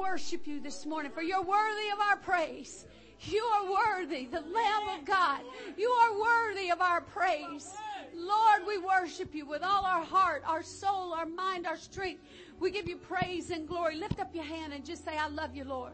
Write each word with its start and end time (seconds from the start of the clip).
worship 0.00 0.46
you 0.46 0.60
this 0.60 0.86
morning 0.86 1.12
for 1.12 1.22
you're 1.22 1.42
worthy 1.42 1.90
of 1.92 2.00
our 2.00 2.16
praise. 2.16 2.86
You 3.22 3.42
are 3.42 3.70
worthy, 3.70 4.26
the 4.26 4.40
Lamb 4.40 4.98
of 4.98 5.04
God. 5.04 5.42
You 5.76 5.88
are 5.88 6.18
worthy 6.18 6.70
of 6.70 6.80
our 6.80 7.02
praise. 7.02 7.68
Lord, 8.14 8.62
we 8.66 8.78
worship 8.78 9.34
you 9.34 9.44
with 9.44 9.62
all 9.62 9.84
our 9.84 10.02
heart, 10.02 10.42
our 10.46 10.62
soul, 10.62 11.12
our 11.12 11.26
mind, 11.26 11.66
our 11.66 11.76
strength. 11.76 12.22
We 12.58 12.70
give 12.70 12.88
you 12.88 12.96
praise 12.96 13.50
and 13.50 13.68
glory. 13.68 13.96
Lift 13.96 14.20
up 14.20 14.34
your 14.34 14.44
hand 14.44 14.72
and 14.72 14.84
just 14.84 15.04
say, 15.04 15.16
I 15.18 15.28
love 15.28 15.54
you, 15.54 15.64
Lord. 15.64 15.92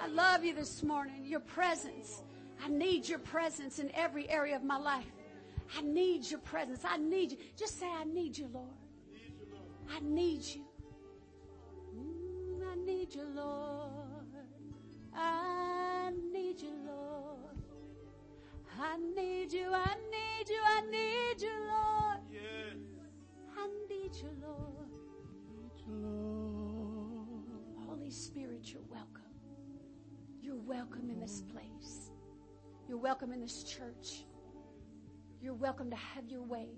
I 0.00 0.06
love 0.06 0.42
you 0.44 0.54
this 0.54 0.82
morning. 0.82 1.24
Your 1.24 1.40
presence. 1.40 2.22
I 2.64 2.68
need 2.68 3.08
your 3.08 3.18
presence 3.18 3.78
in 3.78 3.90
every 3.94 4.28
area 4.30 4.56
of 4.56 4.64
my 4.64 4.78
life. 4.78 5.12
I 5.76 5.82
need 5.82 6.30
your 6.30 6.40
presence. 6.40 6.80
I 6.84 6.96
need 6.96 7.32
you. 7.32 7.38
Just 7.56 7.78
say, 7.78 7.86
I 7.88 8.04
need 8.04 8.38
you, 8.38 8.48
Lord. 8.52 8.66
I 9.94 10.00
need 10.00 10.42
you. 10.44 10.67
I 12.88 12.90
need 12.90 13.14
you, 13.14 13.24
Lord. 13.34 14.34
I 15.14 16.10
need 16.32 16.58
you, 16.62 16.72
Lord. 16.86 17.58
I 18.80 18.96
need 18.96 19.52
you. 19.52 19.70
I 19.74 19.94
need 20.10 20.48
you. 20.48 20.58
I 20.64 20.80
need 20.90 21.42
you, 21.42 21.52
Lord. 21.68 22.18
Yes. 22.32 22.78
I 23.58 23.68
need 23.90 24.14
you, 24.14 24.30
Lord. 24.40 24.88
Need 25.50 25.86
you, 25.86 25.94
Lord. 25.96 27.86
Holy 27.86 28.10
Spirit, 28.10 28.72
you're 28.72 28.80
welcome. 28.88 29.34
You're 30.40 30.56
welcome 30.56 31.10
in 31.10 31.20
this 31.20 31.42
place. 31.42 32.10
You're 32.88 32.96
welcome 32.96 33.34
in 33.34 33.40
this 33.42 33.64
church. 33.64 34.24
You're 35.42 35.52
welcome 35.52 35.90
to 35.90 35.96
have 35.96 36.26
your 36.26 36.42
way. 36.42 36.70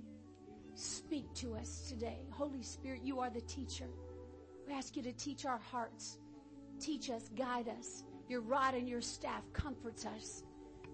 Speak 0.74 1.32
to 1.34 1.54
us 1.54 1.88
today. 1.88 2.26
Holy 2.30 2.64
Spirit, 2.64 3.02
you 3.04 3.20
are 3.20 3.30
the 3.30 3.42
teacher. 3.42 3.86
Ask 4.70 4.96
you 4.96 5.02
to 5.02 5.12
teach 5.12 5.44
our 5.44 5.58
hearts. 5.58 6.18
Teach 6.78 7.10
us, 7.10 7.28
guide 7.36 7.68
us. 7.68 8.04
Your 8.28 8.40
rod 8.40 8.74
and 8.74 8.88
your 8.88 9.00
staff 9.00 9.42
comforts 9.52 10.06
us. 10.06 10.44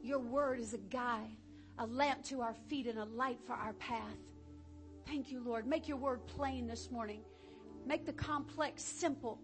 Your 0.03 0.19
word 0.19 0.59
is 0.59 0.75
a 0.75 0.79
guide, 0.79 1.37
a 1.79 1.87
lamp 1.87 2.23
to 2.25 2.41
our 2.41 2.55
feet 2.69 2.87
and 2.87 2.99
a 2.99 3.05
light 3.05 3.39
for 3.47 3.53
our 3.53 3.75
path. 3.75 4.01
Thank 5.07 5.31
you, 5.31 5.41
Lord. 5.41 5.67
Make 5.67 5.87
your 5.89 5.99
word 5.99 6.27
plain 6.27 6.67
this 6.67 6.91
morning. 6.91 7.21
Make 7.87 8.07
the 8.07 8.13
complex 8.13 8.83
simple. 8.83 9.39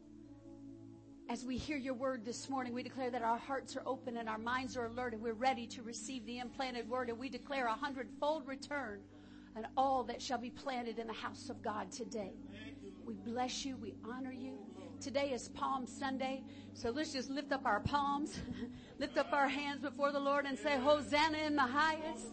As 1.28 1.45
we 1.45 1.56
hear 1.56 1.77
your 1.77 1.95
word 1.95 2.25
this 2.25 2.51
morning, 2.51 2.75
we 2.75 2.83
declare 2.83 3.11
that 3.11 3.23
our 3.23 3.39
hearts 3.39 3.77
are 3.77 3.83
open 3.87 4.17
and 4.17 4.28
our 4.28 4.39
minds 4.39 4.77
are 4.77 4.87
alert 4.87 5.12
and 5.12 5.23
we're 5.23 5.34
ready 5.34 5.67
to 5.69 5.83
receive 5.83 6.27
the 6.27 6.39
implanted 6.39 6.89
word 6.89 7.09
and 7.09 7.19
we 7.19 7.28
declare 7.28 7.67
a 7.67 7.75
hundredfold 7.75 8.47
return 8.49 9.01
and 9.55 9.67
all 9.77 10.03
that 10.05 10.21
shall 10.21 10.39
be 10.39 10.51
planted 10.51 10.99
in 10.99 11.06
the 11.06 11.12
house 11.12 11.49
of 11.49 11.62
God 11.62 11.93
today. 11.93 12.33
We 13.13 13.31
bless 13.31 13.67
you. 13.67 13.77
We 13.77 13.93
honor 14.11 14.33
you. 14.33 14.55
Today 14.99 15.33
is 15.33 15.49
Palm 15.49 15.87
Sunday, 15.87 16.43
so 16.73 16.89
let's 16.89 17.13
just 17.13 17.29
lift 17.29 17.53
up 17.53 17.67
our 17.67 17.81
palms, 17.81 18.41
lift 18.99 19.19
up 19.19 19.35
our 19.35 19.49
hands 19.49 19.83
before 19.83 20.13
the 20.13 20.19
Lord 20.19 20.47
and 20.47 20.59
say, 20.59 20.79
Hosanna 20.79 21.37
in 21.37 21.55
the 21.55 21.61
highest. 21.61 22.29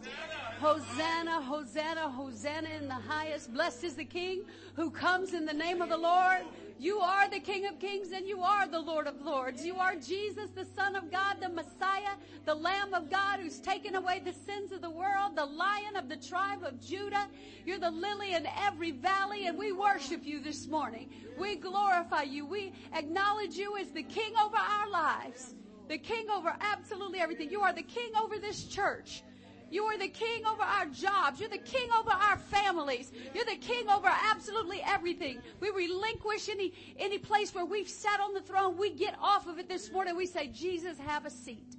Hosanna, 0.58 1.42
Hosanna, 1.42 2.08
Hosanna 2.08 2.70
in 2.80 2.88
the 2.88 2.94
highest. 2.94 3.52
Blessed 3.52 3.84
is 3.84 3.94
the 3.94 4.06
King 4.06 4.44
who 4.74 4.90
comes 4.90 5.34
in 5.34 5.44
the 5.44 5.52
name 5.52 5.82
of 5.82 5.90
the 5.90 5.98
Lord. 5.98 6.44
You 6.80 6.98
are 7.00 7.28
the 7.28 7.40
King 7.40 7.66
of 7.66 7.78
Kings 7.78 8.10
and 8.10 8.26
you 8.26 8.40
are 8.40 8.66
the 8.66 8.80
Lord 8.80 9.06
of 9.06 9.20
Lords. 9.20 9.66
You 9.66 9.76
are 9.76 9.96
Jesus, 9.96 10.48
the 10.54 10.64
Son 10.64 10.96
of 10.96 11.12
God, 11.12 11.36
the 11.38 11.50
Messiah, 11.50 12.16
the 12.46 12.54
Lamb 12.54 12.94
of 12.94 13.10
God 13.10 13.38
who's 13.38 13.60
taken 13.60 13.96
away 13.96 14.22
the 14.24 14.32
sins 14.32 14.72
of 14.72 14.80
the 14.80 14.88
world, 14.88 15.36
the 15.36 15.44
Lion 15.44 15.96
of 15.98 16.08
the 16.08 16.16
tribe 16.16 16.60
of 16.64 16.80
Judah. 16.80 17.26
You're 17.66 17.78
the 17.78 17.90
lily 17.90 18.32
in 18.32 18.46
every 18.66 18.92
valley 18.92 19.46
and 19.46 19.58
we 19.58 19.72
worship 19.72 20.24
you 20.24 20.40
this 20.40 20.68
morning. 20.68 21.10
We 21.38 21.56
glorify 21.56 22.22
you. 22.22 22.46
We 22.46 22.72
acknowledge 22.94 23.56
you 23.56 23.76
as 23.76 23.90
the 23.90 24.02
King 24.02 24.32
over 24.42 24.56
our 24.56 24.90
lives. 24.90 25.54
The 25.88 25.98
King 25.98 26.28
over 26.34 26.56
absolutely 26.60 27.18
everything. 27.18 27.50
You 27.50 27.60
are 27.60 27.74
the 27.74 27.82
King 27.82 28.10
over 28.24 28.36
this 28.40 28.64
church. 28.64 29.22
You 29.70 29.84
are 29.84 29.98
the 29.98 30.08
king 30.08 30.44
over 30.46 30.62
our 30.62 30.86
jobs. 30.86 31.38
You're 31.38 31.48
the 31.48 31.58
king 31.58 31.88
over 31.98 32.10
our 32.10 32.36
families. 32.36 33.12
You're 33.34 33.44
the 33.44 33.56
king 33.56 33.88
over 33.88 34.08
absolutely 34.30 34.82
everything. 34.84 35.40
We 35.60 35.70
relinquish 35.70 36.48
any, 36.48 36.72
any 36.98 37.18
place 37.18 37.54
where 37.54 37.64
we've 37.64 37.88
sat 37.88 38.20
on 38.20 38.34
the 38.34 38.40
throne. 38.40 38.76
We 38.76 38.90
get 38.90 39.14
off 39.20 39.46
of 39.46 39.58
it 39.58 39.68
this 39.68 39.92
morning. 39.92 40.16
We 40.16 40.26
say, 40.26 40.48
Jesus, 40.48 40.98
have 40.98 41.24
a 41.24 41.30
seat. 41.30 41.76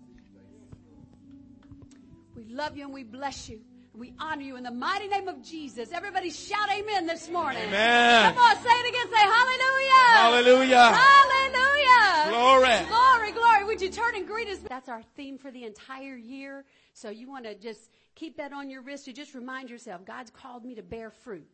We 2.36 2.46
love 2.46 2.78
you 2.78 2.86
and 2.86 2.94
we 2.94 3.04
bless 3.04 3.50
you. 3.50 3.62
We 3.94 4.14
honor 4.20 4.42
you 4.42 4.56
in 4.56 4.64
the 4.64 4.72
mighty 4.72 5.10
name 5.10 5.28
of 5.28 5.44
Jesus. 5.44 5.92
Everybody 5.92 6.30
shout 6.30 6.70
amen 6.72 7.08
this 7.08 7.30
morning. 7.30 7.64
Amen. 7.64 8.34
Come 8.34 8.42
on, 8.42 8.56
say 8.56 8.70
it 8.70 8.90
again. 8.90 9.12
Say 9.12 9.18
hallelujah. 9.18 10.08
Hallelujah. 10.14 10.94
Hallelujah. 10.96 12.30
Glory. 12.30 12.88
Glory, 12.88 13.32
glory. 13.34 13.66
Would 13.66 13.82
you 13.82 13.90
turn 13.90 14.16
and 14.16 14.26
greet 14.26 14.48
us? 14.48 14.60
That's 14.60 14.88
our 14.88 15.04
theme 15.18 15.38
for 15.38 15.52
the 15.52 15.66
entire 15.66 16.16
year. 16.16 16.64
So 16.94 17.10
you 17.10 17.30
want 17.30 17.44
to 17.44 17.56
just 17.56 17.92
keep 18.16 18.38
that 18.38 18.54
on 18.54 18.70
your 18.70 18.82
wrist. 18.82 19.08
You 19.08 19.14
just 19.14 19.34
remind 19.36 19.70
yourself, 19.70 20.06
God's 20.06 20.32
called 20.32 20.64
me 20.64 20.76
to 20.76 20.84
bear 20.84 21.10
fruit. 21.10 21.50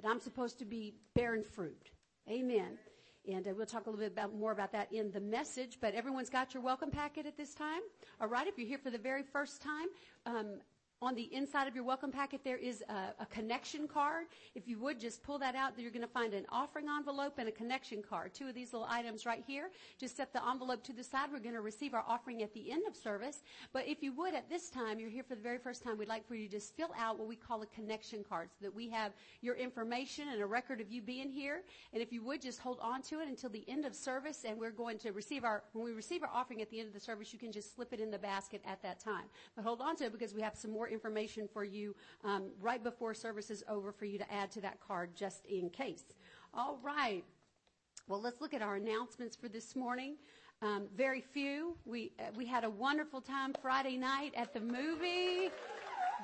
That 0.00 0.08
I'm 0.08 0.18
supposed 0.18 0.58
to 0.58 0.64
be 0.64 0.94
bearing 1.14 1.44
fruit. 1.44 1.90
Amen. 2.28 2.76
And 3.30 3.46
uh, 3.46 3.52
we'll 3.56 3.66
talk 3.66 3.86
a 3.86 3.90
little 3.90 4.04
bit 4.04 4.10
about, 4.10 4.34
more 4.34 4.50
about 4.50 4.72
that 4.72 4.92
in 4.92 5.12
the 5.12 5.20
message. 5.20 5.78
But 5.80 5.94
everyone's 5.94 6.30
got 6.30 6.54
your 6.54 6.62
welcome 6.62 6.90
packet 6.90 7.24
at 7.24 7.36
this 7.36 7.54
time. 7.54 7.82
All 8.20 8.26
right. 8.26 8.48
If 8.48 8.58
you're 8.58 8.66
here 8.66 8.78
for 8.78 8.90
the 8.90 8.98
very 8.98 9.22
first 9.22 9.62
time, 9.62 9.86
um, 10.26 10.46
on 11.02 11.16
the 11.16 11.28
inside 11.34 11.66
of 11.66 11.74
your 11.74 11.82
welcome 11.82 12.12
packet, 12.12 12.42
there 12.44 12.56
is 12.56 12.82
a, 12.88 13.22
a, 13.22 13.26
connection 13.26 13.88
card. 13.88 14.26
If 14.54 14.68
you 14.68 14.78
would 14.78 15.00
just 15.00 15.20
pull 15.24 15.36
that 15.40 15.56
out, 15.56 15.72
you're 15.76 15.90
going 15.90 16.02
to 16.02 16.06
find 16.06 16.32
an 16.32 16.46
offering 16.48 16.86
envelope 16.88 17.34
and 17.38 17.48
a 17.48 17.52
connection 17.52 18.02
card. 18.08 18.32
Two 18.32 18.46
of 18.46 18.54
these 18.54 18.72
little 18.72 18.86
items 18.88 19.26
right 19.26 19.42
here. 19.44 19.70
Just 19.98 20.16
set 20.16 20.32
the 20.32 20.40
envelope 20.48 20.84
to 20.84 20.92
the 20.92 21.02
side. 21.02 21.30
We're 21.32 21.40
going 21.40 21.56
to 21.56 21.60
receive 21.60 21.92
our 21.92 22.04
offering 22.06 22.42
at 22.44 22.54
the 22.54 22.70
end 22.70 22.84
of 22.86 22.94
service. 22.94 23.42
But 23.72 23.88
if 23.88 24.00
you 24.00 24.12
would, 24.12 24.32
at 24.32 24.48
this 24.48 24.70
time, 24.70 25.00
you're 25.00 25.10
here 25.10 25.24
for 25.24 25.34
the 25.34 25.42
very 25.42 25.58
first 25.58 25.82
time, 25.82 25.98
we'd 25.98 26.08
like 26.08 26.26
for 26.28 26.36
you 26.36 26.46
to 26.46 26.52
just 26.52 26.76
fill 26.76 26.94
out 26.96 27.18
what 27.18 27.26
we 27.26 27.34
call 27.34 27.62
a 27.62 27.66
connection 27.66 28.22
card 28.22 28.50
so 28.52 28.64
that 28.66 28.74
we 28.74 28.88
have 28.90 29.12
your 29.40 29.56
information 29.56 30.28
and 30.28 30.40
a 30.40 30.46
record 30.46 30.80
of 30.80 30.88
you 30.88 31.02
being 31.02 31.28
here. 31.28 31.62
And 31.92 32.00
if 32.00 32.12
you 32.12 32.22
would, 32.22 32.40
just 32.40 32.60
hold 32.60 32.78
on 32.80 33.02
to 33.02 33.18
it 33.18 33.26
until 33.26 33.50
the 33.50 33.64
end 33.66 33.86
of 33.86 33.96
service. 33.96 34.44
And 34.46 34.56
we're 34.56 34.70
going 34.70 34.98
to 34.98 35.10
receive 35.10 35.42
our, 35.42 35.64
when 35.72 35.84
we 35.84 35.92
receive 35.92 36.22
our 36.22 36.30
offering 36.32 36.62
at 36.62 36.70
the 36.70 36.78
end 36.78 36.86
of 36.86 36.94
the 36.94 37.00
service, 37.00 37.32
you 37.32 37.40
can 37.40 37.50
just 37.50 37.74
slip 37.74 37.92
it 37.92 37.98
in 37.98 38.12
the 38.12 38.18
basket 38.18 38.62
at 38.64 38.80
that 38.84 39.00
time. 39.00 39.24
But 39.56 39.64
hold 39.64 39.80
on 39.80 39.96
to 39.96 40.04
it 40.04 40.12
because 40.12 40.32
we 40.32 40.42
have 40.42 40.54
some 40.54 40.70
more 40.70 40.91
information 40.92 41.48
for 41.52 41.64
you 41.64 41.94
um, 42.24 42.50
right 42.60 42.82
before 42.82 43.14
service 43.14 43.50
is 43.50 43.64
over 43.68 43.92
for 43.92 44.04
you 44.04 44.18
to 44.18 44.32
add 44.32 44.50
to 44.52 44.60
that 44.60 44.80
card 44.80 45.14
just 45.14 45.46
in 45.46 45.70
case. 45.70 46.04
All 46.54 46.78
right. 46.82 47.24
Well, 48.08 48.20
let's 48.20 48.40
look 48.40 48.52
at 48.52 48.62
our 48.62 48.76
announcements 48.76 49.36
for 49.36 49.48
this 49.48 49.74
morning. 49.74 50.16
Um, 50.60 50.86
very 50.96 51.20
few. 51.20 51.76
We 51.84 52.12
uh, 52.20 52.24
we 52.36 52.46
had 52.46 52.62
a 52.64 52.70
wonderful 52.70 53.20
time 53.20 53.54
Friday 53.60 53.96
night 53.96 54.32
at 54.36 54.52
the 54.52 54.60
movie. 54.60 55.50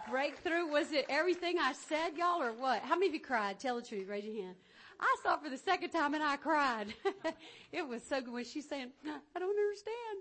Breakthrough. 0.09 0.67
Was 0.67 0.93
it 0.93 1.07
everything 1.09 1.59
I 1.59 1.73
said, 1.73 2.11
y'all, 2.17 2.41
or 2.41 2.53
what? 2.53 2.83
How 2.83 2.95
many 2.95 3.09
of 3.09 3.15
you 3.15 3.21
cried? 3.21 3.59
Tell 3.59 3.77
the 3.77 3.83
truth. 3.83 4.07
Raise 4.09 4.25
your 4.25 4.35
hand. 4.35 4.55
I 5.01 5.17
saw 5.23 5.35
it 5.35 5.43
for 5.43 5.51
the 5.51 5.59
second 5.59 5.91
time 5.91 6.15
and 6.15 6.23
I 6.23 6.37
cried. 6.37 6.95
it 7.73 7.87
was 7.87 8.03
so 8.03 8.21
good 8.21 8.33
when 8.33 8.45
she's 8.45 8.69
saying, 8.69 8.91
"I 9.05 9.39
don't 9.39 9.59
understand. 9.59 10.19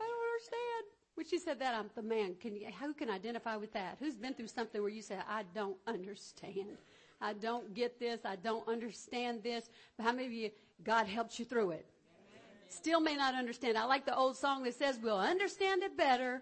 I 0.00 0.06
don't 0.06 0.26
understand." 0.32 0.99
When 1.20 1.28
she 1.28 1.38
said 1.38 1.58
that, 1.58 1.74
I'm 1.74 1.90
the 1.94 2.00
man. 2.02 2.34
Can 2.40 2.56
you, 2.56 2.68
who 2.80 2.94
can 2.94 3.10
identify 3.10 3.54
with 3.54 3.74
that? 3.74 3.98
Who's 4.00 4.16
been 4.16 4.32
through 4.32 4.46
something 4.46 4.80
where 4.80 4.90
you 4.90 5.02
say, 5.02 5.18
I 5.28 5.42
don't 5.54 5.76
understand. 5.86 6.78
I 7.20 7.34
don't 7.34 7.74
get 7.74 8.00
this. 8.00 8.20
I 8.24 8.36
don't 8.36 8.66
understand 8.66 9.42
this. 9.42 9.68
But 9.98 10.04
how 10.04 10.12
many 10.12 10.24
of 10.24 10.32
you, 10.32 10.48
God 10.82 11.06
helped 11.06 11.38
you 11.38 11.44
through 11.44 11.72
it? 11.72 11.84
Still 12.70 13.00
may 13.00 13.16
not 13.16 13.34
understand. 13.34 13.76
I 13.76 13.84
like 13.84 14.06
the 14.06 14.16
old 14.16 14.34
song 14.34 14.62
that 14.62 14.76
says, 14.76 14.98
we'll 15.02 15.18
understand 15.18 15.82
it 15.82 15.94
better 15.94 16.40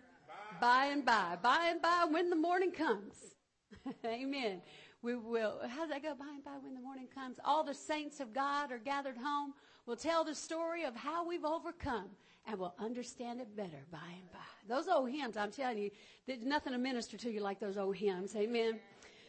by 0.61 0.85
and 0.85 1.05
by. 1.05 1.37
By 1.43 1.71
and 1.73 1.83
by 1.83 2.07
when 2.09 2.31
the 2.31 2.37
morning 2.37 2.71
comes. 2.71 3.35
Amen. 4.07 4.63
We 5.03 5.17
will, 5.17 5.59
how 5.69 5.81
does 5.81 5.91
that 5.91 6.05
go? 6.05 6.15
By 6.15 6.29
and 6.29 6.45
by 6.45 6.53
when 6.63 6.75
the 6.75 6.81
morning 6.81 7.09
comes. 7.13 7.41
All 7.45 7.65
the 7.65 7.75
saints 7.75 8.21
of 8.21 8.33
God 8.33 8.71
are 8.71 8.79
gathered 8.79 9.17
home. 9.17 9.55
We'll 9.87 9.97
tell 9.97 10.23
the 10.23 10.37
story 10.37 10.85
of 10.85 10.95
how 10.95 11.27
we've 11.27 11.45
overcome 11.45 12.11
and 12.49 12.59
we'll 12.59 12.75
understand 12.79 13.41
it 13.41 13.55
better 13.57 13.85
by 13.93 13.99
and 13.99 14.33
by. 14.33 14.75
Those 14.75 14.89
old 14.89 15.11
hymns, 15.11 15.37
I'm 15.37 15.51
telling 15.51 15.79
you, 15.79 15.91
there's 16.27 16.45
nothing 16.45 16.73
to 16.73 16.79
minister 16.79 17.17
to 17.19 17.31
you 17.31 17.41
like 17.41 17.61
those 17.61 17.77
old 17.77 17.97
hymns. 17.97 18.35
Amen. 18.35 18.79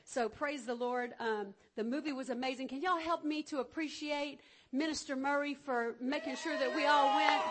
So 0.06 0.30
praise 0.30 0.66
the 0.66 0.74
Lord. 0.74 1.14
Um, 1.20 1.54
the 1.76 1.84
movie 1.84 2.14
was 2.14 2.30
amazing. 2.30 2.70
Can 2.70 2.82
y'all 2.82 2.98
help 2.98 3.24
me 3.24 3.44
to 3.44 3.60
appreciate 3.60 4.40
Minister 4.72 5.16
Murray 5.16 5.54
for 5.54 5.96
making 6.02 6.36
sure 6.38 6.58
that 6.58 6.74
we 6.76 6.86
all 6.86 7.16
went? 7.16 7.44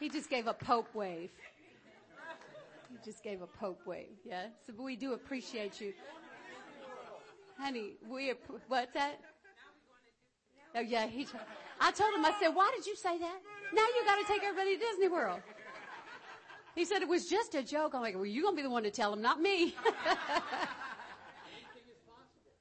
He 0.00 0.08
just 0.08 0.30
gave 0.30 0.46
a 0.46 0.54
Pope 0.54 0.94
wave. 0.94 1.30
He 2.90 2.98
just 3.04 3.22
gave 3.22 3.42
a 3.42 3.46
Pope 3.46 3.80
wave. 3.86 4.16
Yeah. 4.24 4.46
So 4.66 4.72
we 4.82 4.96
do 4.96 5.12
appreciate 5.12 5.80
you. 5.80 5.92
Honey, 7.58 7.94
we, 8.08 8.32
what's 8.68 8.92
that? 8.94 9.20
Oh 10.74 10.80
yeah, 10.80 11.06
he. 11.06 11.26
I 11.80 11.92
told 11.92 12.14
him. 12.14 12.24
I 12.24 12.32
said, 12.40 12.48
"Why 12.48 12.72
did 12.76 12.86
you 12.86 12.96
say 12.96 13.18
that? 13.18 13.38
Now 13.72 13.82
you 13.82 14.04
got 14.04 14.16
to 14.16 14.24
take 14.32 14.42
everybody 14.42 14.76
to 14.76 14.80
Disney 14.80 15.08
World." 15.08 15.40
He 16.74 16.84
said 16.84 17.02
it 17.02 17.08
was 17.08 17.28
just 17.28 17.54
a 17.54 17.62
joke. 17.62 17.94
I'm 17.94 18.02
like, 18.02 18.14
"Well, 18.14 18.26
you're 18.26 18.44
gonna 18.44 18.56
be 18.56 18.62
the 18.62 18.70
one 18.70 18.82
to 18.84 18.90
tell 18.90 19.12
him, 19.12 19.22
not 19.22 19.40
me." 19.40 19.74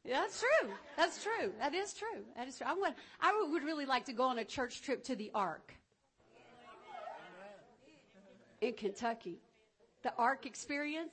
Yeah, 0.08 0.22
that's 0.22 0.40
true. 0.40 0.70
That's 0.96 1.22
true. 1.22 1.52
That 1.60 1.74
is 1.74 1.94
true. 1.94 2.24
That 2.38 2.48
is 2.48 2.58
true. 2.58 2.68
I 2.68 2.74
would, 2.74 2.94
I 3.20 3.46
would 3.52 3.64
really 3.64 3.86
like 3.86 4.06
to 4.06 4.14
go 4.14 4.24
on 4.24 4.40
a 4.40 4.46
church 4.46 4.82
trip 4.82 5.04
to 5.04 5.18
the 5.18 5.30
Ark 5.36 5.74
in 8.62 8.72
Kentucky. 8.74 9.40
The 10.04 10.14
Ark 10.18 10.46
experience. 10.46 11.12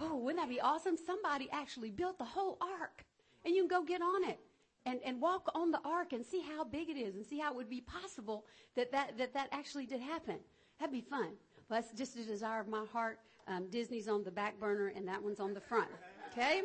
Oh, 0.00 0.16
wouldn't 0.16 0.42
that 0.42 0.48
be 0.48 0.60
awesome? 0.60 0.96
Somebody 0.96 1.48
actually 1.52 1.90
built 1.90 2.18
the 2.18 2.24
whole 2.24 2.58
Ark 2.60 3.04
and 3.44 3.54
you 3.54 3.62
can 3.62 3.68
go 3.68 3.84
get 3.84 4.02
on 4.02 4.24
it 4.24 4.40
and, 4.88 5.00
and 5.04 5.20
walk 5.20 5.50
on 5.54 5.70
the 5.70 5.80
Ark 5.84 6.12
and 6.12 6.24
see 6.24 6.40
how 6.40 6.64
big 6.64 6.88
it 6.88 6.96
is 6.96 7.14
and 7.14 7.24
see 7.24 7.38
how 7.38 7.50
it 7.50 7.56
would 7.56 7.68
be 7.68 7.82
possible 7.82 8.46
that 8.74 8.90
that, 8.90 9.18
that, 9.18 9.34
that 9.34 9.48
actually 9.52 9.84
did 9.84 10.00
happen. 10.00 10.38
That'd 10.80 10.92
be 10.92 11.02
fun. 11.02 11.32
Well, 11.68 11.80
that's 11.80 11.92
just 11.92 12.16
a 12.16 12.24
desire 12.24 12.60
of 12.60 12.68
my 12.68 12.84
heart. 12.90 13.18
Um, 13.46 13.68
Disney's 13.70 14.08
on 14.08 14.24
the 14.24 14.30
back 14.30 14.58
burner 14.58 14.92
and 14.94 15.06
that 15.06 15.22
one's 15.22 15.40
on 15.40 15.52
the 15.52 15.60
front. 15.60 15.88
Okay? 16.32 16.62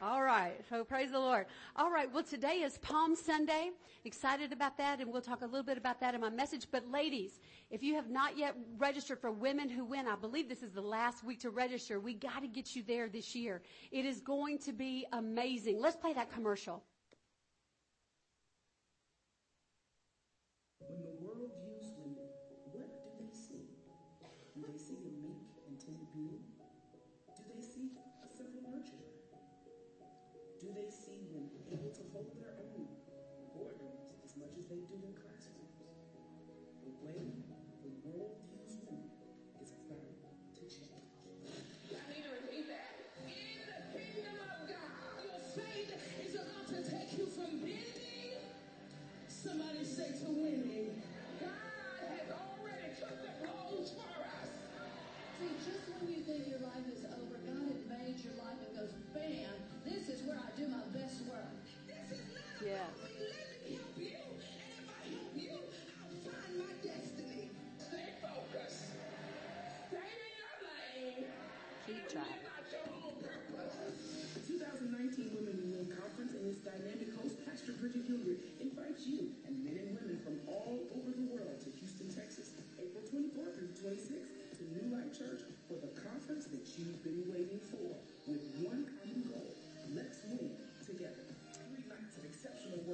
All 0.00 0.22
right. 0.22 0.54
So 0.70 0.84
praise 0.84 1.10
the 1.10 1.18
Lord. 1.18 1.46
All 1.76 1.90
right. 1.90 2.12
Well, 2.12 2.22
today 2.22 2.62
is 2.62 2.78
Palm 2.78 3.14
Sunday. 3.14 3.70
Excited 4.04 4.52
about 4.52 4.76
that, 4.76 5.00
and 5.00 5.10
we'll 5.10 5.22
talk 5.22 5.40
a 5.40 5.46
little 5.46 5.62
bit 5.62 5.78
about 5.78 5.98
that 6.00 6.14
in 6.14 6.20
my 6.20 6.28
message. 6.28 6.66
But 6.70 6.90
ladies, 6.90 7.40
if 7.70 7.82
you 7.82 7.94
have 7.94 8.10
not 8.10 8.36
yet 8.36 8.54
registered 8.76 9.18
for 9.18 9.30
Women 9.30 9.68
Who 9.70 9.82
Win, 9.82 10.06
I 10.06 10.16
believe 10.16 10.46
this 10.46 10.62
is 10.62 10.72
the 10.72 10.82
last 10.82 11.24
week 11.24 11.40
to 11.40 11.50
register. 11.50 12.00
We 12.00 12.12
got 12.12 12.42
to 12.42 12.48
get 12.48 12.76
you 12.76 12.82
there 12.82 13.08
this 13.08 13.34
year. 13.34 13.62
It 13.92 14.04
is 14.04 14.20
going 14.20 14.58
to 14.58 14.72
be 14.72 15.06
amazing. 15.12 15.80
Let's 15.80 15.96
play 15.96 16.12
that 16.12 16.30
commercial. 16.30 16.82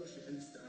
Worship 0.00 0.26
and 0.29 0.38
astonishing 0.38 0.59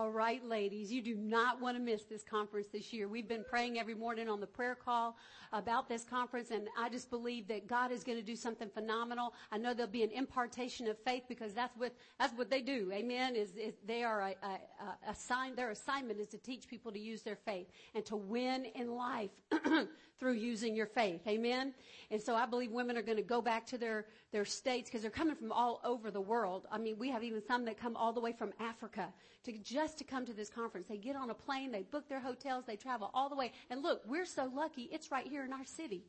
All 0.00 0.10
right, 0.10 0.42
ladies, 0.42 0.90
you 0.90 1.02
do 1.02 1.14
not 1.14 1.60
want 1.60 1.76
to 1.76 1.82
miss 1.82 2.04
this 2.04 2.22
conference 2.22 2.68
this 2.72 2.90
year. 2.90 3.06
We've 3.06 3.28
been 3.28 3.44
praying 3.44 3.78
every 3.78 3.94
morning 3.94 4.30
on 4.30 4.40
the 4.40 4.46
prayer 4.46 4.74
call 4.74 5.18
about 5.52 5.90
this 5.90 6.04
conference, 6.04 6.52
and 6.52 6.68
I 6.78 6.88
just 6.88 7.10
believe 7.10 7.46
that 7.48 7.66
God 7.66 7.92
is 7.92 8.02
going 8.02 8.16
to 8.16 8.24
do 8.24 8.34
something 8.34 8.70
phenomenal. 8.70 9.34
I 9.52 9.58
know 9.58 9.74
there'll 9.74 9.92
be 9.92 10.02
an 10.02 10.10
impartation 10.10 10.88
of 10.88 10.96
faith 11.04 11.24
because 11.28 11.52
that's 11.52 11.76
what 11.76 11.92
that's 12.18 12.32
what 12.32 12.48
they 12.48 12.62
do. 12.62 12.90
Amen. 12.94 13.36
Is, 13.36 13.56
is 13.56 13.74
they 13.86 14.02
are 14.02 14.22
a, 14.22 14.34
a, 14.42 14.48
a 14.48 15.10
assign, 15.10 15.54
their 15.54 15.70
assignment 15.70 16.18
is 16.18 16.28
to 16.28 16.38
teach 16.38 16.66
people 16.66 16.90
to 16.92 16.98
use 16.98 17.20
their 17.20 17.36
faith 17.36 17.66
and 17.94 18.02
to 18.06 18.16
win 18.16 18.68
in 18.74 18.94
life 18.94 19.32
through 20.18 20.32
using 20.32 20.74
your 20.74 20.86
faith. 20.86 21.20
Amen. 21.26 21.74
And 22.10 22.22
so 22.22 22.34
I 22.34 22.46
believe 22.46 22.70
women 22.70 22.96
are 22.96 23.02
going 23.02 23.18
to 23.18 23.22
go 23.22 23.42
back 23.42 23.66
to 23.66 23.76
their 23.76 24.06
their 24.32 24.44
states 24.44 24.88
because 24.88 25.02
they're 25.02 25.10
coming 25.10 25.34
from 25.34 25.52
all 25.52 25.80
over 25.84 26.10
the 26.10 26.20
world. 26.20 26.66
I 26.70 26.78
mean, 26.78 26.96
we 26.98 27.10
have 27.10 27.22
even 27.24 27.42
some 27.46 27.64
that 27.64 27.78
come 27.78 27.96
all 27.96 28.12
the 28.12 28.20
way 28.20 28.32
from 28.32 28.52
Africa 28.60 29.12
to 29.44 29.52
just 29.58 29.98
to 29.98 30.04
come 30.04 30.24
to 30.26 30.32
this 30.32 30.48
conference. 30.50 30.86
They 30.88 30.96
get 30.96 31.16
on 31.16 31.30
a 31.30 31.34
plane, 31.34 31.72
they 31.72 31.82
book 31.82 32.08
their 32.08 32.20
hotels, 32.20 32.64
they 32.66 32.76
travel 32.76 33.10
all 33.14 33.28
the 33.28 33.36
way. 33.36 33.52
And 33.70 33.82
look, 33.82 34.02
we're 34.06 34.26
so 34.26 34.50
lucky. 34.54 34.88
It's 34.92 35.10
right 35.10 35.26
here 35.26 35.44
in 35.44 35.52
our 35.52 35.64
city. 35.64 36.04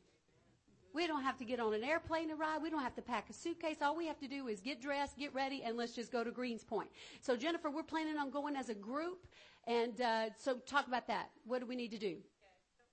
We 0.94 1.06
don't 1.06 1.22
have 1.22 1.38
to 1.38 1.44
get 1.44 1.58
on 1.58 1.72
an 1.72 1.82
airplane 1.84 2.28
to 2.28 2.34
ride. 2.34 2.62
We 2.62 2.68
don't 2.68 2.82
have 2.82 2.94
to 2.96 3.02
pack 3.02 3.30
a 3.30 3.32
suitcase. 3.32 3.78
All 3.80 3.96
we 3.96 4.06
have 4.06 4.18
to 4.20 4.28
do 4.28 4.48
is 4.48 4.60
get 4.60 4.80
dressed, 4.82 5.16
get 5.16 5.32
ready, 5.34 5.62
and 5.64 5.76
let's 5.76 5.94
just 5.94 6.12
go 6.12 6.22
to 6.22 6.30
Greens 6.30 6.64
Point. 6.64 6.90
So 7.22 7.34
Jennifer, 7.36 7.70
we're 7.70 7.82
planning 7.82 8.18
on 8.18 8.30
going 8.30 8.56
as 8.56 8.68
a 8.68 8.74
group. 8.74 9.26
And 9.66 10.00
uh, 10.00 10.26
so 10.36 10.56
talk 10.66 10.86
about 10.88 11.06
that. 11.06 11.30
What 11.46 11.60
do 11.60 11.66
we 11.66 11.76
need 11.76 11.92
to 11.92 11.98
do? 11.98 12.16
So 12.18 12.44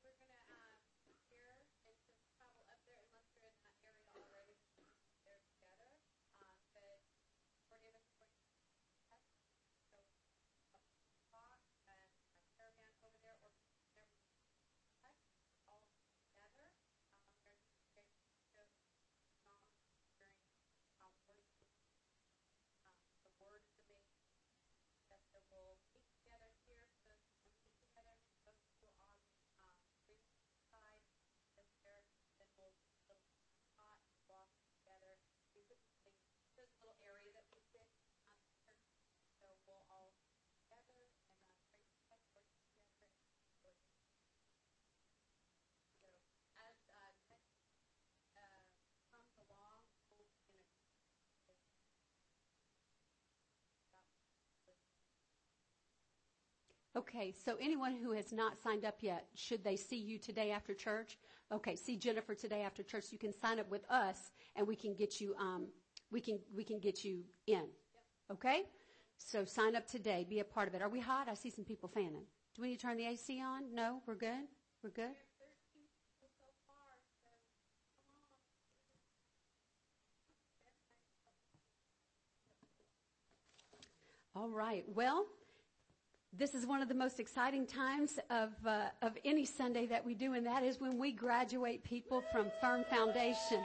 we're 0.05 0.15
gonna 0.21 0.37
um, 0.53 0.79
here 1.27 1.49
and 1.59 1.65
just 1.83 2.13
travel 2.37 2.61
up 2.69 2.79
there 2.85 3.01
unless 3.09 3.25
you're 3.35 3.57
in 3.57 3.59
that 3.59 3.81
area 3.89 4.05
already. 4.15 4.53
They're 5.25 5.41
together, 5.59 5.97
um, 6.45 6.61
but 6.87 7.09
majority 7.83 8.21
of 8.21 8.29
us 8.29 8.45
are 8.45 8.61
going 8.63 8.85
to 8.85 9.01
test. 9.11 9.33
So 10.69 10.77
a 10.77 11.25
box 11.33 11.57
and 11.89 11.97
a 11.97 12.45
caravan 12.53 12.93
over 13.01 13.17
there, 13.17 13.41
or 13.49 13.57
whenever 13.73 14.69
you 14.77 14.85
test, 15.01 15.25
all 15.73 15.81
together. 16.21 16.69
Um, 17.25 17.49
there's 17.89 18.13
there's 18.53 18.77
just 18.77 18.77
um, 19.49 19.65
during 20.05 20.37
um, 21.01 21.17
worship. 21.25 21.65
Um, 22.85 23.01
the 23.25 23.33
word 23.41 23.63
is 23.65 23.73
the 23.89 23.97
main 23.97 24.45
that 25.09 25.25
they 25.33 25.41
will 25.49 25.73
meet 25.89 26.05
together 26.13 26.51
here, 26.63 26.85
so 27.01 27.09
we'll 27.25 27.49
meet 27.57 27.73
together, 27.81 28.13
those 28.45 28.61
who 28.69 28.85
are 28.85 29.01
on 29.09 29.25
um, 29.65 29.81
green 30.05 30.37
side, 30.69 31.03
and 31.57 31.67
there, 31.81 32.05
then 32.37 32.49
we'll 32.55 32.75
we'll 33.09 33.57
hot 33.73 33.99
walk 34.29 34.53
together. 34.69 35.17
We 35.55 35.65
put 35.65 35.81
things, 36.05 36.21
there's 36.55 36.71
a 36.77 36.81
little 36.85 37.01
area 37.03 37.33
that 37.33 37.47
we 37.49 37.57
sit 37.73 37.81
on 37.81 37.97
the 37.97 38.13
church, 38.63 38.85
so 39.41 39.49
we'll 39.65 39.83
all 39.89 40.13
together 40.53 41.09
and 41.09 41.97
uh, 42.07 42.21
pray 42.29 42.47
together, 42.53 43.25
worship 43.65 43.97
together. 44.13 44.45
and 44.45 44.93
worship. 44.93 45.65
So 45.99 46.09
as 46.61 46.77
uh, 46.85 47.11
next 47.25 47.57
uh, 48.37 48.61
comes 49.09 49.33
along, 49.41 49.83
we'll 50.13 50.29
you 50.45 50.61
know. 50.61 50.79
Okay, 56.97 57.31
so 57.45 57.55
anyone 57.61 57.95
who 57.95 58.11
has 58.13 58.31
not 58.33 58.57
signed 58.57 58.83
up 58.83 58.97
yet, 59.01 59.27
should 59.35 59.63
they 59.63 59.75
see 59.75 59.97
you 59.97 60.17
today 60.17 60.51
after 60.51 60.73
church? 60.73 61.19
Okay, 61.51 61.75
see 61.75 61.95
Jennifer 61.95 62.33
today 62.33 62.63
after 62.63 62.81
church. 62.81 63.05
You 63.11 63.19
can 63.19 63.31
sign 63.31 63.59
up 63.59 63.69
with 63.69 63.83
us, 63.91 64.31
and 64.55 64.67
we 64.67 64.75
can 64.75 64.95
get 64.95 65.21
you. 65.21 65.35
Um, 65.39 65.67
we 66.11 66.19
can 66.19 66.39
we 66.55 66.63
can 66.63 66.79
get 66.79 67.03
you 67.03 67.21
in. 67.45 67.65
Okay, 68.31 68.63
so 69.17 69.45
sign 69.45 69.75
up 69.75 69.87
today. 69.87 70.25
Be 70.27 70.39
a 70.39 70.43
part 70.43 70.67
of 70.67 70.73
it. 70.73 70.81
Are 70.81 70.89
we 70.89 70.99
hot? 70.99 71.27
I 71.29 71.35
see 71.35 71.51
some 71.51 71.63
people 71.63 71.89
fanning. 71.89 72.23
Do 72.55 72.63
we 72.63 72.69
need 72.69 72.79
to 72.79 72.81
turn 72.81 72.97
the 72.97 73.05
AC 73.05 73.39
on? 73.39 73.73
No, 73.73 74.01
we're 74.07 74.15
good. 74.15 74.47
We're 74.83 74.89
good. 74.89 75.15
All 84.35 84.49
right. 84.49 84.85
Well, 84.95 85.25
this 86.37 86.53
is 86.53 86.65
one 86.65 86.81
of 86.81 86.87
the 86.87 86.95
most 86.95 87.19
exciting 87.19 87.65
times 87.65 88.19
of, 88.29 88.49
uh, 88.65 88.87
of 89.01 89.17
any 89.25 89.45
Sunday 89.45 89.85
that 89.87 90.05
we 90.05 90.13
do, 90.13 90.33
and 90.33 90.45
that 90.45 90.63
is 90.63 90.79
when 90.79 90.97
we 90.97 91.11
graduate 91.11 91.83
people 91.83 92.23
from 92.31 92.51
Firm 92.61 92.83
Foundation. 92.89 93.63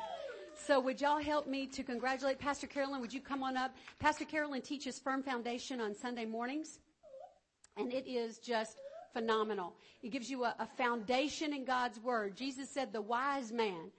So 0.66 0.80
would 0.80 1.00
y'all 1.00 1.20
help 1.20 1.46
me 1.46 1.66
to 1.66 1.82
congratulate 1.82 2.38
Pastor 2.38 2.66
Carolyn? 2.66 3.00
Would 3.00 3.12
you 3.12 3.20
come 3.20 3.42
on 3.42 3.56
up? 3.56 3.74
Pastor 3.98 4.24
Carolyn 4.24 4.62
teaches 4.62 4.98
Firm 4.98 5.22
Foundation 5.22 5.80
on 5.80 5.94
Sunday 5.94 6.24
mornings, 6.24 6.78
and 7.76 7.92
it 7.92 8.06
is 8.08 8.38
just 8.38 8.78
phenomenal. 9.12 9.74
It 10.02 10.10
gives 10.10 10.30
you 10.30 10.44
a, 10.44 10.54
a 10.58 10.66
foundation 10.66 11.52
in 11.52 11.64
God's 11.64 12.00
Word. 12.00 12.36
Jesus 12.36 12.70
said 12.70 12.92
the 12.92 13.02
wise 13.02 13.52
man 13.52 13.90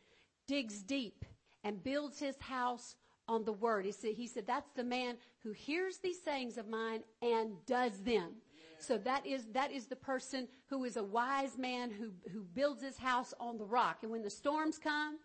digs 0.47 0.81
deep 0.81 1.23
and 1.63 1.83
builds 1.83 2.19
his 2.19 2.35
house 2.39 2.95
on 3.27 3.43
the 3.43 3.53
word. 3.53 3.85
He 3.85 3.91
said, 3.91 4.13
he 4.13 4.27
said, 4.27 4.45
that's 4.45 4.69
the 4.75 4.83
man 4.83 5.15
who 5.43 5.51
hears 5.51 5.97
these 5.97 6.21
sayings 6.21 6.57
of 6.57 6.67
mine 6.67 7.01
and 7.21 7.53
does 7.65 7.97
them. 8.03 8.33
So 8.79 8.97
that 8.99 9.25
is, 9.25 9.45
that 9.53 9.71
is 9.71 9.87
the 9.87 9.95
person 9.95 10.47
who 10.67 10.83
is 10.83 10.97
a 10.97 11.03
wise 11.03 11.57
man 11.57 11.91
who, 11.91 12.11
who 12.31 12.43
builds 12.53 12.83
his 12.83 12.97
house 12.97 13.33
on 13.39 13.57
the 13.57 13.65
rock. 13.65 13.99
And 14.03 14.11
when 14.11 14.23
the 14.23 14.29
storms 14.29 14.77
come 14.77 15.17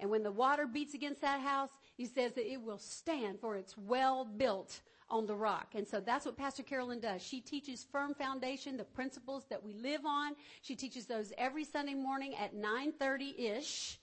and 0.00 0.10
when 0.10 0.22
the 0.22 0.30
water 0.30 0.66
beats 0.66 0.94
against 0.94 1.20
that 1.22 1.40
house, 1.40 1.70
he 1.96 2.06
says 2.06 2.32
that 2.32 2.50
it 2.50 2.60
will 2.60 2.78
stand 2.78 3.40
for 3.40 3.56
it's 3.56 3.76
well 3.76 4.24
built 4.24 4.80
on 5.10 5.26
the 5.26 5.34
rock. 5.34 5.68
And 5.74 5.88
so 5.88 6.00
that's 6.00 6.26
what 6.26 6.36
Pastor 6.36 6.62
Carolyn 6.62 7.00
does. 7.00 7.22
She 7.22 7.40
teaches 7.40 7.86
firm 7.90 8.14
foundation, 8.14 8.76
the 8.76 8.84
principles 8.84 9.46
that 9.48 9.64
we 9.64 9.72
live 9.72 10.04
on. 10.04 10.34
She 10.62 10.76
teaches 10.76 11.06
those 11.06 11.32
every 11.38 11.64
Sunday 11.64 11.94
morning 11.94 12.34
at 12.36 12.54
9.30-ish 12.54 13.98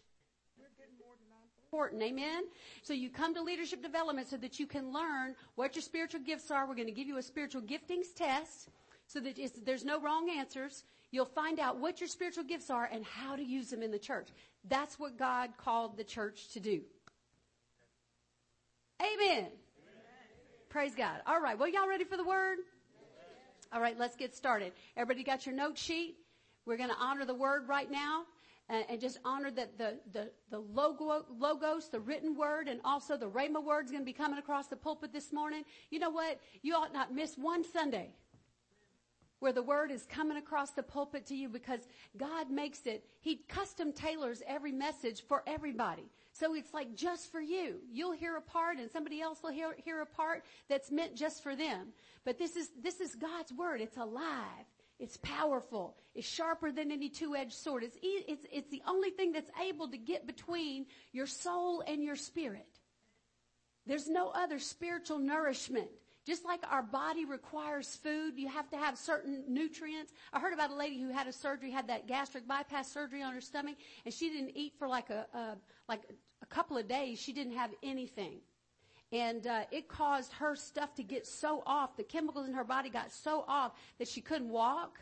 important. 1.76 2.02
Amen. 2.04 2.44
So 2.84 2.94
you 2.94 3.10
come 3.10 3.34
to 3.34 3.42
leadership 3.42 3.84
development 3.84 4.30
so 4.30 4.38
that 4.38 4.62
you 4.62 4.66
can 4.66 4.94
learn 4.94 5.36
what 5.56 5.76
your 5.76 5.82
spiritual 5.82 6.22
gifts 6.22 6.50
are. 6.50 6.66
We're 6.66 6.76
going 6.76 6.88
to 6.88 6.94
give 6.94 7.08
you 7.08 7.18
a 7.18 7.22
spiritual 7.22 7.62
giftings 7.62 8.16
test 8.16 8.70
so 9.08 9.20
that 9.20 9.40
there's 9.66 9.86
no 9.86 10.00
wrong 10.00 10.30
answers. 10.30 10.84
You'll 11.12 11.26
find 11.26 11.60
out 11.60 11.80
what 11.80 12.02
your 12.02 12.08
spiritual 12.10 12.44
gifts 12.44 12.70
are 12.70 12.90
and 12.92 13.06
how 13.06 13.36
to 13.36 13.44
use 13.44 13.70
them 13.70 13.82
in 13.82 13.92
the 13.92 14.00
church. 14.00 14.28
That's 14.68 15.00
what 15.00 15.18
God 15.18 15.52
called 15.58 15.98
the 15.98 16.04
church 16.04 16.50
to 16.54 16.60
do. 16.60 16.82
Amen. 19.02 19.20
Amen. 19.22 19.50
Praise 20.70 20.96
God. 20.96 21.22
All 21.26 21.40
right. 21.40 21.58
Well, 21.58 21.70
y'all 21.70 21.88
ready 21.88 22.04
for 22.04 22.18
the 22.18 22.24
word? 22.24 22.58
All 23.72 23.82
right. 23.82 23.98
Let's 23.98 24.16
get 24.16 24.36
started. 24.36 24.74
Everybody 24.98 25.24
got 25.24 25.46
your 25.46 25.56
note 25.56 25.78
sheet? 25.78 26.18
We're 26.66 26.78
going 26.78 26.90
to 26.90 26.98
honor 27.00 27.26
the 27.26 27.36
word 27.36 27.68
right 27.68 27.90
now 27.90 28.24
and, 28.68 29.00
just 29.00 29.20
honor 29.24 29.52
that 29.52 29.78
the, 29.78 30.00
the, 30.12 30.32
the 30.50 30.60
logo, 30.60 31.26
logos, 31.38 31.90
the 31.90 32.00
written 32.00 32.36
word, 32.36 32.68
and 32.68 32.80
also 32.84 33.16
the 33.16 33.30
Rhema 33.30 33.64
word 33.64 33.86
is 33.86 33.92
going 33.92 34.02
to 34.02 34.06
be 34.06 34.14
coming 34.14 34.40
across 34.40 34.68
the 34.68 34.76
pulpit 34.76 35.14
this 35.14 35.32
morning. 35.32 35.64
You 35.92 36.00
know 36.00 36.10
what? 36.10 36.40
You 36.64 36.74
ought 36.74 36.92
not 36.92 37.14
miss 37.14 37.36
one 37.36 37.64
Sunday 37.64 38.10
where 39.46 39.54
the 39.54 39.62
word 39.62 39.92
is 39.92 40.08
coming 40.08 40.38
across 40.38 40.72
the 40.72 40.82
pulpit 40.82 41.28
to 41.28 41.36
you 41.36 41.48
because 41.48 41.82
God 42.18 42.50
makes 42.50 42.88
it, 42.88 43.06
He 43.22 43.44
custom 43.48 43.94
tailors 43.94 44.42
every 44.48 44.72
message 44.72 45.22
for 45.22 45.44
everybody. 45.46 46.10
So 46.34 46.56
it's 46.56 46.74
like 46.74 46.96
just 46.96 47.32
for 47.32 47.40
you. 47.40 47.76
You'll 47.92 48.14
hear 48.14 48.38
a 48.38 48.42
part 48.42 48.80
and 48.80 48.90
somebody 48.90 49.22
else 49.22 49.44
will 49.44 49.52
hear, 49.52 49.76
hear 49.78 50.02
a 50.02 50.06
part 50.08 50.46
that's 50.68 50.90
meant 50.90 51.16
just 51.16 51.44
for 51.44 51.56
them. 51.56 51.90
But 52.24 52.40
this 52.40 52.56
is, 52.56 52.72
this 52.82 53.00
is 53.00 53.14
God's 53.14 53.54
word. 53.54 53.82
It's 53.82 53.98
alive. 53.98 54.66
It's 54.98 55.18
powerful. 55.18 55.96
It's 56.16 56.28
sharper 56.28 56.72
than 56.72 56.92
any 56.92 57.10
two-edged 57.10 57.54
sword. 57.54 57.84
It's, 57.84 58.00
it's, 58.02 58.48
it's 58.52 58.72
the 58.72 58.82
only 58.88 59.12
thing 59.12 59.32
that's 59.32 59.52
able 59.64 59.90
to 59.90 59.98
get 59.98 60.26
between 60.26 60.88
your 61.12 61.28
soul 61.28 61.84
and 61.86 62.04
your 62.04 62.16
spirit. 62.16 62.80
There's 63.86 64.10
no 64.10 64.30
other 64.30 64.58
spiritual 64.58 65.20
nourishment. 65.20 65.92
Just 66.26 66.44
like 66.44 66.62
our 66.72 66.82
body 66.82 67.24
requires 67.24 67.96
food, 67.96 68.34
you 68.36 68.48
have 68.48 68.68
to 68.72 68.78
have 68.78 68.98
certain 68.98 69.44
nutrients. 69.48 70.12
I 70.34 70.40
heard 70.40 70.54
about 70.54 70.72
a 70.72 70.76
lady 70.76 71.00
who 71.00 71.10
had 71.10 71.28
a 71.28 71.32
surgery, 71.32 71.70
had 71.70 71.88
that 71.88 72.08
gastric 72.08 72.48
bypass 72.48 72.92
surgery 72.92 73.22
on 73.22 73.34
her 73.34 73.42
stomach, 73.42 73.76
and 74.06 74.14
she 74.14 74.30
didn't 74.32 74.58
eat 74.58 74.74
for 74.80 74.88
like 74.88 75.12
a, 75.12 75.28
a 75.36 75.56
like 75.88 76.02
a 76.42 76.46
couple 76.48 76.78
of 76.78 76.88
days. 76.88 77.20
She 77.20 77.32
didn't 77.32 77.54
have 77.54 77.72
anything. 77.84 78.40
And 79.12 79.46
uh, 79.46 79.62
it 79.72 79.88
caused 79.88 80.34
her 80.34 80.56
stuff 80.56 80.96
to 80.96 81.04
get 81.04 81.28
so 81.28 81.62
off. 81.66 81.96
The 81.96 82.04
chemicals 82.04 82.48
in 82.48 82.54
her 82.56 82.64
body 82.64 82.90
got 82.90 83.12
so 83.12 83.46
off 83.48 83.74
that 84.00 84.08
she 84.08 84.20
couldn't 84.20 84.50
walk. 84.50 85.00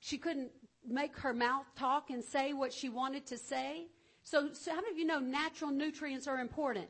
She 0.00 0.18
couldn't 0.18 0.50
make 0.86 1.16
her 1.18 1.32
mouth 1.32 1.66
talk 1.76 2.10
and 2.10 2.22
say 2.22 2.52
what 2.52 2.72
she 2.72 2.88
wanted 2.88 3.26
to 3.26 3.38
say. 3.38 3.86
So, 4.22 4.52
so 4.52 4.72
how 4.72 4.80
many 4.80 4.90
of 4.90 4.98
you 4.98 5.06
know 5.06 5.20
natural 5.20 5.70
nutrients 5.70 6.26
are 6.26 6.40
important? 6.40 6.88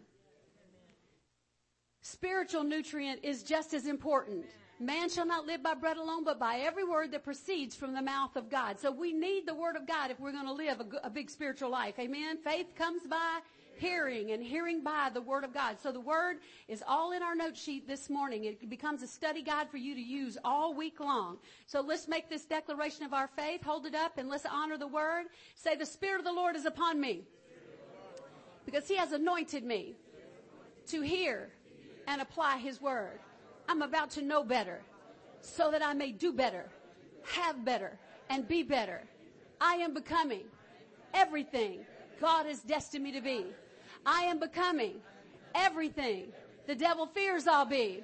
Spiritual 2.08 2.62
nutrient 2.62 3.18
is 3.25 3.42
just 3.42 3.75
as 3.75 3.86
important. 3.86 4.44
Man 4.78 5.08
shall 5.08 5.26
not 5.26 5.44
live 5.44 5.60
by 5.60 5.75
bread 5.75 5.96
alone, 5.96 6.22
but 6.22 6.38
by 6.38 6.58
every 6.58 6.84
word 6.84 7.10
that 7.10 7.25
proceeds 7.25 7.75
from 7.75 7.94
the 7.94 8.00
mouth 8.00 8.36
of 8.36 8.48
God. 8.48 8.78
So 8.78 8.92
we 8.92 9.12
need 9.12 9.44
the 9.44 9.56
word 9.56 9.75
of 9.75 9.88
God 9.88 10.12
if 10.12 10.20
we're 10.20 10.30
going 10.30 10.46
to 10.46 10.52
live 10.52 10.80
a, 10.80 11.06
a 11.08 11.10
big 11.10 11.28
spiritual 11.30 11.68
life. 11.68 11.98
Amen. 11.98 12.38
Faith 12.38 12.76
comes 12.76 13.02
by 13.08 13.40
hearing 13.76 14.30
and 14.30 14.40
hearing 14.40 14.84
by 14.84 15.10
the 15.12 15.20
word 15.20 15.42
of 15.42 15.52
God. 15.52 15.78
So 15.82 15.90
the 15.90 15.98
word 15.98 16.36
is 16.68 16.80
all 16.86 17.10
in 17.10 17.25
our 17.25 17.34
note 17.34 17.56
sheet 17.56 17.88
this 17.88 18.08
morning. 18.08 18.44
It 18.44 18.70
becomes 18.70 19.02
a 19.02 19.08
study 19.08 19.42
guide 19.42 19.68
for 19.68 19.78
you 19.78 19.96
to 19.96 20.00
use 20.00 20.38
all 20.44 20.75
week 20.75 21.00
long. 21.00 21.38
So 21.66 21.80
let's 21.80 22.06
make 22.06 22.30
this 22.30 22.44
declaration 22.44 23.04
of 23.04 23.14
our 23.14 23.26
faith. 23.26 23.64
Hold 23.64 23.84
it 23.84 23.96
up 23.96 24.16
and 24.16 24.28
let's 24.28 24.46
honor 24.46 24.78
the 24.78 24.86
word. 24.86 25.25
Say 25.56 25.75
the 25.75 25.84
spirit 25.84 26.20
of 26.20 26.25
the 26.25 26.32
Lord 26.32 26.54
is 26.54 26.66
upon 26.66 27.00
me 27.00 27.25
because 28.64 28.86
he 28.86 28.94
has 28.94 29.10
anointed 29.10 29.64
me 29.64 29.96
to 30.86 31.00
hear 31.00 31.50
and 32.06 32.20
apply 32.20 32.58
his 32.58 32.80
word. 32.80 33.18
I'm 33.68 33.82
about 33.82 34.10
to 34.12 34.22
know 34.22 34.44
better 34.44 34.80
so 35.40 35.70
that 35.70 35.84
I 35.84 35.92
may 35.92 36.12
do 36.12 36.32
better, 36.32 36.66
have 37.25 37.64
better, 37.64 37.98
and 38.30 38.46
be 38.46 38.62
better. 38.62 39.02
I 39.60 39.75
am 39.76 39.94
becoming 39.94 40.44
everything 41.14 41.80
God 42.20 42.46
has 42.46 42.60
destined 42.60 43.04
me 43.04 43.12
to 43.12 43.20
be. 43.20 43.46
I 44.04 44.22
am 44.22 44.38
becoming 44.38 45.00
everything 45.54 46.32
the 46.66 46.75
devil 46.75 47.06
fears 47.06 47.46
I'll 47.46 47.64
be. 47.64 48.02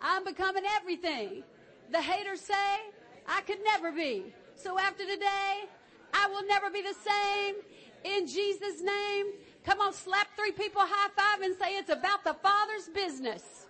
I'm 0.00 0.24
becoming 0.24 0.64
everything 0.76 1.42
the 1.90 2.00
haters 2.00 2.40
say 2.40 2.80
I 3.26 3.40
could 3.42 3.58
never 3.64 3.92
be. 3.92 4.32
So 4.56 4.78
after 4.78 5.04
today, 5.04 5.64
I 6.12 6.28
will 6.28 6.46
never 6.46 6.70
be 6.70 6.82
the 6.82 6.94
same. 6.94 7.56
In 8.04 8.26
Jesus' 8.26 8.80
name, 8.80 9.26
come 9.64 9.80
on, 9.80 9.92
slap 9.92 10.28
three 10.36 10.52
people 10.52 10.82
high 10.84 11.10
five 11.16 11.42
and 11.42 11.56
say 11.56 11.76
it's 11.76 11.90
about 11.90 12.22
the 12.24 12.34
Father's 12.34 12.88
business. 12.94 13.66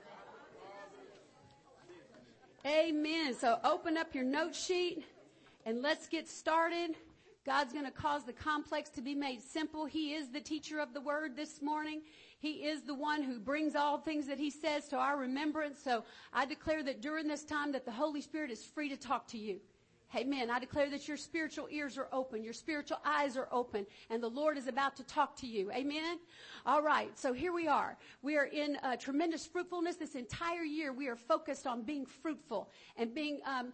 Amen. 2.67 3.35
So 3.35 3.59
open 3.63 3.97
up 3.97 4.15
your 4.15 4.25
note 4.25 4.55
sheet 4.55 5.05
and 5.67 5.83
let's 5.83 6.07
get 6.09 6.29
started. 6.29 6.97
God's 7.45 7.75
going 7.75 7.85
to 7.85 7.91
cause 7.91 8.25
the 8.25 8.33
complex 8.33 8.89
to 8.91 9.03
be 9.03 9.15
made 9.15 9.43
simple. 9.43 9.85
He 9.85 10.15
is 10.15 10.29
the 10.29 10.41
teacher 10.41 10.81
of 10.81 10.95
the 10.95 11.01
word 11.03 11.37
this 11.37 11.61
morning. 11.61 12.01
He 12.39 12.67
is 12.67 12.83
the 12.83 12.95
one 12.95 13.23
who 13.23 13.39
brings 13.39 13.77
all 13.77 13.99
things 13.99 14.27
that 14.29 14.39
he 14.39 14.51
says 14.51 14.89
to 14.89 14.97
our 14.97 15.19
remembrance. 15.19 15.79
So 15.83 16.05
I 16.33 16.47
declare 16.47 16.83
that 16.85 17.03
during 17.03 17.29
this 17.29 17.45
time 17.45 17.73
that 17.73 17.85
the 17.85 17.91
Holy 17.91 18.23
Spirit 18.23 18.51
is 18.51 18.65
free 18.65 18.89
to 18.89 18.97
talk 18.97 19.29
to 19.29 19.39
you. 19.39 19.61
Amen. 20.17 20.51
I 20.51 20.59
declare 20.59 20.89
that 20.91 21.09
your 21.09 21.17
spiritual 21.17 21.69
ears 21.71 21.99
are 21.99 22.09
open, 22.13 22.45
your 22.45 22.53
spiritual 22.53 22.99
eyes 23.05 23.37
are 23.37 23.49
open, 23.51 23.87
and 24.11 24.23
the 24.23 24.29
Lord 24.29 24.57
is 24.57 24.69
about 24.69 24.97
to 24.97 25.05
talk 25.05 25.37
to 25.39 25.47
you. 25.47 25.71
Amen. 25.73 26.19
All 26.67 26.83
right. 26.83 27.17
So 27.19 27.33
here 27.33 27.53
we 27.53 27.67
are. 27.67 27.97
We 28.23 28.37
are 28.37 28.47
in 28.47 28.77
uh, 28.83 28.97
tremendous 28.97 29.47
fruitfulness 29.47 29.97
this 29.97 30.15
entire 30.15 30.63
year. 30.63 30.93
We 30.93 31.09
are 31.09 31.17
focused 31.17 31.67
on 31.67 31.83
being 31.83 32.07
fruitful 32.07 32.71
and 32.97 33.15
being 33.15 33.41
um, 33.45 33.73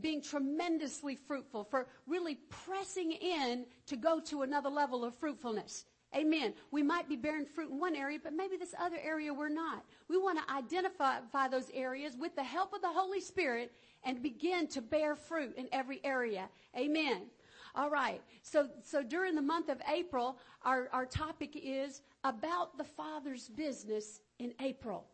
being 0.00 0.22
tremendously 0.22 1.16
fruitful 1.16 1.64
for 1.64 1.88
really 2.06 2.36
pressing 2.50 3.12
in 3.12 3.64
to 3.86 3.96
go 3.96 4.20
to 4.20 4.42
another 4.42 4.68
level 4.68 5.04
of 5.04 5.14
fruitfulness. 5.16 5.84
Amen. 6.16 6.54
We 6.70 6.82
might 6.82 7.06
be 7.06 7.16
bearing 7.16 7.44
fruit 7.44 7.70
in 7.70 7.78
one 7.78 7.94
area, 7.94 8.18
but 8.22 8.32
maybe 8.32 8.56
this 8.56 8.74
other 8.80 8.96
area 9.02 9.32
we're 9.32 9.50
not. 9.50 9.84
We 10.08 10.16
want 10.16 10.38
to 10.38 10.54
identify 10.54 11.48
those 11.48 11.70
areas 11.74 12.16
with 12.18 12.34
the 12.34 12.42
help 12.42 12.72
of 12.72 12.80
the 12.80 12.88
Holy 12.88 13.20
Spirit 13.20 13.72
and 14.08 14.22
begin 14.22 14.66
to 14.66 14.80
bear 14.80 15.14
fruit 15.14 15.54
in 15.58 15.68
every 15.70 16.00
area. 16.02 16.48
Amen. 16.74 17.26
All 17.74 17.90
right. 17.90 18.22
So, 18.42 18.70
so 18.82 19.02
during 19.02 19.34
the 19.34 19.42
month 19.42 19.68
of 19.68 19.76
April, 19.86 20.38
our, 20.62 20.88
our 20.94 21.04
topic 21.04 21.50
is 21.54 22.00
about 22.24 22.78
the 22.78 22.84
Father's 22.84 23.50
business 23.50 24.20
in 24.38 24.54
April. 24.62 25.04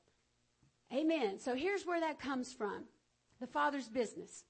Amen. 0.92 1.40
So 1.40 1.56
here's 1.56 1.84
where 1.84 1.98
that 1.98 2.20
comes 2.20 2.52
from. 2.52 2.84
The 3.40 3.48
Father's 3.48 3.88
business. 3.88 4.44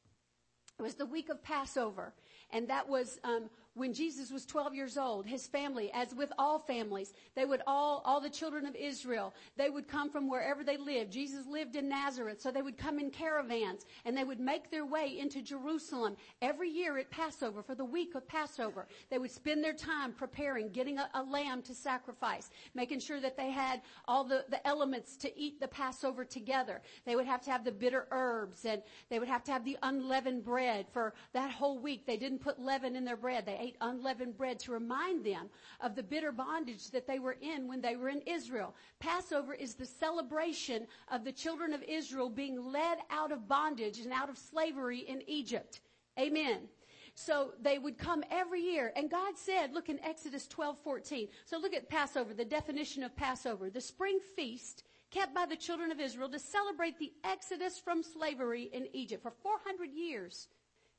It 0.79 0.83
was 0.83 0.95
the 0.95 1.07
week 1.07 1.31
of 1.31 1.43
Passover, 1.43 2.13
and 2.51 2.69
that 2.69 2.87
was 2.87 3.19
um, 3.25 3.49
when 3.75 3.93
Jesus 3.93 4.31
was 4.31 4.47
12 4.47 4.75
years 4.75 4.97
old, 4.97 5.27
his 5.27 5.49
family, 5.49 5.91
as 5.93 6.15
with 6.15 6.33
all 6.39 6.61
families, 6.61 7.13
they 7.35 7.45
would 7.45 7.61
all, 7.67 8.03
all 8.05 8.21
the 8.21 8.31
children 8.31 8.67
of 8.67 8.77
Israel, 8.77 9.35
they 9.57 9.69
would 9.69 9.89
come 9.89 10.11
from 10.11 10.29
wherever 10.29 10.63
they 10.63 10.77
lived. 10.77 11.13
Jesus 11.13 11.45
lived 11.47 11.75
in 11.75 11.89
Nazareth, 11.89 12.41
so 12.41 12.53
they 12.53 12.63
would 12.63 12.79
come 12.79 13.01
in 13.01 13.11
caravans 13.11 13.85
and 14.05 14.17
they 14.17 14.23
would 14.23 14.39
make 14.39 14.71
their 14.71 14.87
way 14.87 15.19
into 15.19 15.43
Jerusalem 15.43 16.17
every 16.41 16.71
year 16.71 16.99
at 16.99 17.11
Passover 17.11 17.63
for 17.63 17.75
the 17.75 17.85
week 17.85 18.15
of 18.15 18.27
Passover. 18.29 18.87
They 19.11 19.19
would 19.19 19.33
spend 19.33 19.65
their 19.65 19.73
time 19.73 20.13
preparing, 20.13 20.69
getting 20.69 20.99
a, 20.99 21.09
a 21.15 21.23
lamb 21.25 21.63
to 21.63 21.75
sacrifice, 21.75 22.51
making 22.75 23.01
sure 23.01 23.21
that 23.21 23.37
they 23.37 23.51
had 23.51 23.83
all 24.07 24.23
the, 24.23 24.45
the 24.51 24.65
elements 24.67 25.17
to 25.17 25.37
eat 25.39 25.59
the 25.59 25.69
Passover 25.69 26.25
together. 26.25 26.81
They 27.05 27.17
would 27.17 27.27
have 27.27 27.43
to 27.43 27.51
have 27.51 27.65
the 27.65 27.73
bitter 27.73 28.07
herbs 28.13 28.65
and 28.65 28.83
they 29.11 29.19
would 29.19 29.29
have 29.29 29.43
to 29.45 29.53
have 29.53 29.65
the 29.65 29.79
unleavened 29.83 30.45
bread 30.45 30.87
for 30.93 31.13
that 31.33 31.51
whole 31.51 31.81
week. 31.81 32.07
They 32.07 32.17
didn't 32.17 32.39
put 32.39 32.61
leaven 32.61 32.95
in 32.95 33.05
their 33.05 33.17
bread. 33.17 33.47
They 33.47 33.64
ate 33.65 33.77
unleavened 33.81 34.37
bread 34.37 34.59
to 34.61 34.73
remind 34.73 35.25
them 35.25 35.49
of 35.81 35.95
the 35.95 36.03
bitter 36.03 36.33
bondage 36.33 36.91
that 36.91 37.07
they 37.07 37.19
were 37.19 37.37
in 37.41 37.67
when 37.67 37.81
they 37.81 37.97
were 37.97 38.09
in 38.09 38.21
Israel. 38.27 38.75
Passover 39.01 39.55
is 39.55 39.75
the 39.75 39.87
celebration 39.87 40.87
of 41.11 41.25
the 41.25 41.33
children 41.33 41.73
of 41.73 41.83
Israel 41.83 42.29
being 42.29 42.73
led 42.73 42.99
out 43.11 43.33
of 43.33 43.49
bondage 43.49 43.99
and 44.01 44.13
out 44.13 44.29
of 44.29 44.37
slavery 44.37 45.01
in 45.01 45.23
Egypt. 45.27 45.81
Amen. 46.19 46.69
So 47.15 47.53
they 47.63 47.79
would 47.79 47.97
come 47.97 48.25
every 48.31 48.61
year. 48.61 48.93
And 48.97 49.11
God 49.11 49.37
said, 49.37 49.73
look 49.73 49.89
in 49.89 50.01
Exodus 50.01 50.49
12, 50.49 50.79
14. 50.83 51.29
So 51.45 51.59
look 51.59 51.75
at 51.75 51.89
Passover, 51.89 52.35
the 52.35 52.45
definition 52.45 53.03
of 53.03 53.17
Passover. 53.17 53.71
The 53.71 53.81
spring 53.81 54.19
feast 54.35 54.83
kept 55.11 55.33
by 55.33 55.47
the 55.47 55.57
children 55.57 55.93
of 55.93 56.01
Israel 56.01 56.29
to 56.29 56.39
celebrate 56.41 56.99
the 56.99 57.13
exodus 57.23 57.79
from 57.79 58.03
slavery 58.03 58.69
in 58.73 58.89
Egypt. 58.93 59.23
For 59.23 59.31
400 59.31 59.93
years, 59.93 60.49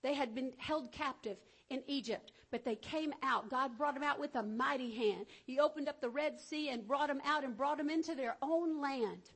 they 0.03 0.13
had 0.13 0.33
been 0.33 0.53
held 0.57 0.91
captive 0.91 1.37
in 1.69 1.83
Egypt, 1.87 2.31
but 2.55 2.63
they 2.63 2.77
came 2.77 3.13
out. 3.21 3.49
God 3.49 3.77
brought 3.77 3.95
them 3.95 4.03
out 4.03 4.17
with 4.17 4.33
a 4.35 4.41
mighty 4.41 4.89
hand. 4.95 5.25
He 5.43 5.59
opened 5.59 5.89
up 5.89 5.99
the 5.99 6.07
Red 6.07 6.39
Sea 6.39 6.69
and 6.69 6.87
brought 6.87 7.09
them 7.09 7.19
out 7.25 7.43
and 7.43 7.57
brought 7.57 7.77
them 7.77 7.89
into 7.89 8.15
their 8.15 8.37
own 8.41 8.81
land. 8.81 9.29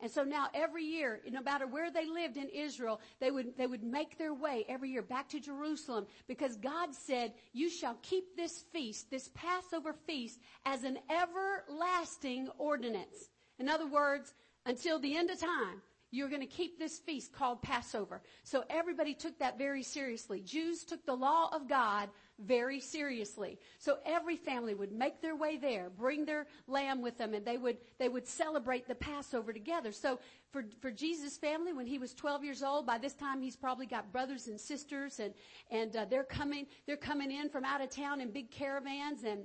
And 0.00 0.10
so 0.10 0.24
now 0.24 0.46
every 0.54 0.84
year, 0.84 1.20
no 1.30 1.42
matter 1.42 1.66
where 1.66 1.90
they 1.90 2.06
lived 2.06 2.38
in 2.38 2.48
Israel, 2.48 3.02
they 3.20 3.30
would, 3.30 3.58
they 3.58 3.66
would 3.66 3.82
make 3.82 4.16
their 4.16 4.32
way 4.32 4.64
every 4.70 4.88
year 4.88 5.02
back 5.02 5.28
to 5.28 5.38
Jerusalem 5.38 6.06
because 6.28 6.56
God 6.56 6.94
said, 6.94 7.34
you 7.52 7.68
shall 7.68 7.98
keep 8.00 8.34
this 8.36 8.64
feast, 8.72 9.10
this 9.10 9.28
Passover 9.34 9.92
feast 10.06 10.40
as 10.64 10.82
an 10.82 10.96
everlasting 11.10 12.48
ordinance. 12.56 13.28
In 13.58 13.68
other 13.68 13.86
words, 13.86 14.32
until 14.64 14.98
the 14.98 15.14
end 15.14 15.28
of 15.28 15.38
time, 15.38 15.82
you're 16.12 16.28
going 16.28 16.40
to 16.40 16.46
keep 16.46 16.78
this 16.78 16.98
feast 16.98 17.32
called 17.32 17.62
Passover. 17.62 18.20
So 18.42 18.64
everybody 18.68 19.14
took 19.14 19.38
that 19.38 19.58
very 19.58 19.82
seriously. 19.82 20.40
Jews 20.40 20.84
took 20.84 21.04
the 21.06 21.14
law 21.14 21.50
of 21.54 21.68
God 21.68 22.08
very 22.44 22.80
seriously. 22.80 23.58
So 23.78 23.98
every 24.04 24.36
family 24.36 24.74
would 24.74 24.92
make 24.92 25.20
their 25.20 25.36
way 25.36 25.56
there, 25.56 25.90
bring 25.90 26.24
their 26.24 26.46
lamb 26.66 27.02
with 27.02 27.18
them, 27.18 27.34
and 27.34 27.44
they 27.44 27.58
would, 27.58 27.78
they 27.98 28.08
would 28.08 28.26
celebrate 28.26 28.88
the 28.88 28.94
Passover 28.94 29.52
together. 29.52 29.92
So 29.92 30.18
for, 30.52 30.64
for 30.80 30.90
Jesus' 30.90 31.36
family, 31.36 31.72
when 31.72 31.86
he 31.86 31.98
was 31.98 32.14
12 32.14 32.44
years 32.44 32.62
old, 32.62 32.86
by 32.86 32.98
this 32.98 33.14
time 33.14 33.42
he's 33.42 33.56
probably 33.56 33.86
got 33.86 34.12
brothers 34.12 34.48
and 34.48 34.60
sisters 34.60 35.20
and, 35.20 35.34
and, 35.70 35.94
uh, 35.96 36.04
they're 36.04 36.24
coming, 36.24 36.66
they're 36.86 36.96
coming 36.96 37.30
in 37.30 37.48
from 37.48 37.64
out 37.64 37.80
of 37.80 37.90
town 37.90 38.20
in 38.20 38.30
big 38.30 38.50
caravans 38.50 39.24
and, 39.24 39.42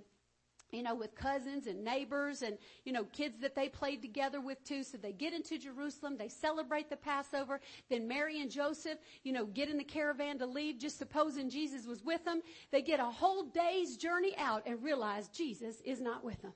you 0.71 0.83
know, 0.83 0.95
with 0.95 1.15
cousins 1.15 1.67
and 1.67 1.83
neighbors 1.83 2.41
and, 2.41 2.57
you 2.83 2.91
know, 2.91 3.05
kids 3.05 3.39
that 3.41 3.55
they 3.55 3.69
played 3.69 4.01
together 4.01 4.41
with 4.41 4.63
too. 4.63 4.83
So 4.83 4.97
they 4.97 5.13
get 5.13 5.33
into 5.33 5.57
Jerusalem, 5.57 6.17
they 6.17 6.29
celebrate 6.29 6.89
the 6.89 6.97
Passover, 6.97 7.61
then 7.89 8.07
Mary 8.07 8.41
and 8.41 8.51
Joseph, 8.51 8.97
you 9.23 9.31
know, 9.31 9.45
get 9.45 9.69
in 9.69 9.77
the 9.77 9.83
caravan 9.83 10.39
to 10.39 10.45
leave, 10.45 10.77
just 10.77 10.97
supposing 10.97 11.49
Jesus 11.49 11.85
was 11.85 12.03
with 12.03 12.23
them. 12.25 12.41
They 12.71 12.81
get 12.81 12.99
a 12.99 13.05
whole 13.05 13.43
day's 13.43 13.97
journey 13.97 14.35
out 14.37 14.63
and 14.65 14.83
realize 14.83 15.27
Jesus 15.29 15.81
is 15.85 16.01
not 16.01 16.23
with 16.23 16.41
them. 16.41 16.53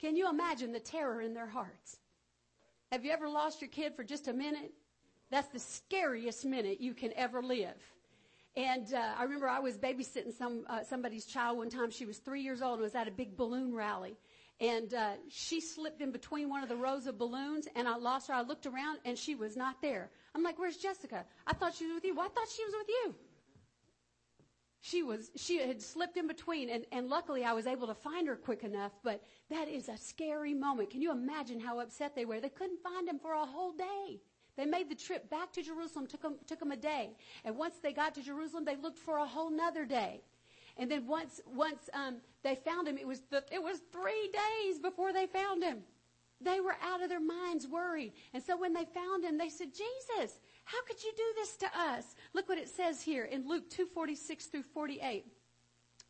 Can 0.00 0.16
you 0.16 0.28
imagine 0.28 0.72
the 0.72 0.80
terror 0.80 1.20
in 1.20 1.34
their 1.34 1.46
hearts? 1.46 1.98
Have 2.90 3.04
you 3.04 3.12
ever 3.12 3.28
lost 3.28 3.60
your 3.60 3.68
kid 3.68 3.94
for 3.94 4.02
just 4.02 4.28
a 4.28 4.32
minute? 4.32 4.72
That's 5.30 5.48
the 5.48 5.58
scariest 5.58 6.44
minute 6.44 6.80
you 6.80 6.94
can 6.94 7.12
ever 7.14 7.42
live. 7.42 7.76
And 8.56 8.92
uh, 8.92 9.12
I 9.16 9.22
remember 9.22 9.48
I 9.48 9.60
was 9.60 9.78
babysitting 9.78 10.36
some 10.36 10.64
uh, 10.68 10.82
somebody's 10.82 11.24
child 11.24 11.58
one 11.58 11.70
time. 11.70 11.90
She 11.90 12.04
was 12.04 12.18
three 12.18 12.42
years 12.42 12.62
old 12.62 12.74
and 12.74 12.82
was 12.82 12.94
at 12.94 13.06
a 13.06 13.12
big 13.12 13.36
balloon 13.36 13.74
rally. 13.74 14.16
And 14.60 14.92
uh, 14.92 15.12
she 15.28 15.60
slipped 15.60 16.02
in 16.02 16.10
between 16.12 16.50
one 16.50 16.62
of 16.62 16.68
the 16.68 16.76
rows 16.76 17.06
of 17.06 17.16
balloons, 17.16 17.66
and 17.74 17.88
I 17.88 17.96
lost 17.96 18.28
her. 18.28 18.34
I 18.34 18.42
looked 18.42 18.66
around, 18.66 18.98
and 19.06 19.16
she 19.16 19.34
was 19.34 19.56
not 19.56 19.80
there. 19.80 20.10
I'm 20.34 20.42
like, 20.42 20.58
"Where's 20.58 20.76
Jessica? 20.76 21.24
I 21.46 21.54
thought 21.54 21.74
she 21.74 21.86
was 21.86 21.94
with 21.94 22.04
you. 22.04 22.14
Well, 22.14 22.26
I 22.26 22.28
thought 22.28 22.48
she 22.54 22.64
was 22.64 22.74
with 22.76 22.88
you." 22.88 23.14
She 24.82 25.02
was. 25.02 25.30
She 25.36 25.58
had 25.58 25.80
slipped 25.80 26.16
in 26.16 26.26
between, 26.26 26.68
and, 26.70 26.84
and 26.90 27.08
luckily 27.08 27.44
I 27.44 27.52
was 27.52 27.66
able 27.66 27.86
to 27.86 27.94
find 27.94 28.26
her 28.28 28.36
quick 28.36 28.64
enough. 28.64 28.92
But 29.04 29.22
that 29.48 29.68
is 29.68 29.88
a 29.88 29.96
scary 29.96 30.54
moment. 30.54 30.90
Can 30.90 31.00
you 31.00 31.12
imagine 31.12 31.60
how 31.60 31.80
upset 31.80 32.14
they 32.14 32.24
were? 32.24 32.40
They 32.40 32.48
couldn't 32.48 32.82
find 32.82 33.08
him 33.08 33.18
for 33.18 33.32
a 33.32 33.46
whole 33.46 33.72
day. 33.72 34.20
They 34.60 34.66
made 34.66 34.90
the 34.90 34.94
trip 34.94 35.30
back 35.30 35.54
to 35.54 35.62
Jerusalem, 35.62 36.06
took 36.06 36.20
them, 36.20 36.34
took 36.46 36.58
them 36.58 36.70
a 36.70 36.76
day. 36.76 37.12
And 37.46 37.56
once 37.56 37.76
they 37.82 37.94
got 37.94 38.14
to 38.16 38.22
Jerusalem, 38.22 38.66
they 38.66 38.76
looked 38.76 38.98
for 38.98 39.16
a 39.16 39.24
whole 39.24 39.48
nother 39.48 39.86
day. 39.86 40.20
And 40.76 40.90
then 40.90 41.06
once, 41.06 41.40
once, 41.46 41.88
um, 41.94 42.16
they 42.42 42.56
found 42.56 42.86
him, 42.86 42.98
it 42.98 43.06
was, 43.06 43.22
the, 43.30 43.42
it 43.50 43.62
was 43.62 43.80
three 43.90 44.30
days 44.30 44.78
before 44.78 45.14
they 45.14 45.24
found 45.24 45.64
him. 45.64 45.78
They 46.42 46.60
were 46.60 46.76
out 46.82 47.02
of 47.02 47.08
their 47.08 47.22
minds 47.22 47.66
worried. 47.66 48.12
And 48.34 48.42
so 48.42 48.54
when 48.54 48.74
they 48.74 48.84
found 48.84 49.24
him, 49.24 49.38
they 49.38 49.48
said, 49.48 49.68
Jesus, 49.72 50.38
how 50.64 50.82
could 50.84 51.02
you 51.02 51.12
do 51.16 51.32
this 51.36 51.56
to 51.56 51.66
us? 51.78 52.14
Look 52.34 52.50
what 52.50 52.58
it 52.58 52.68
says 52.68 53.00
here 53.00 53.24
in 53.24 53.48
Luke 53.48 53.70
246 53.70 54.44
through 54.44 54.64
48. 54.64 55.24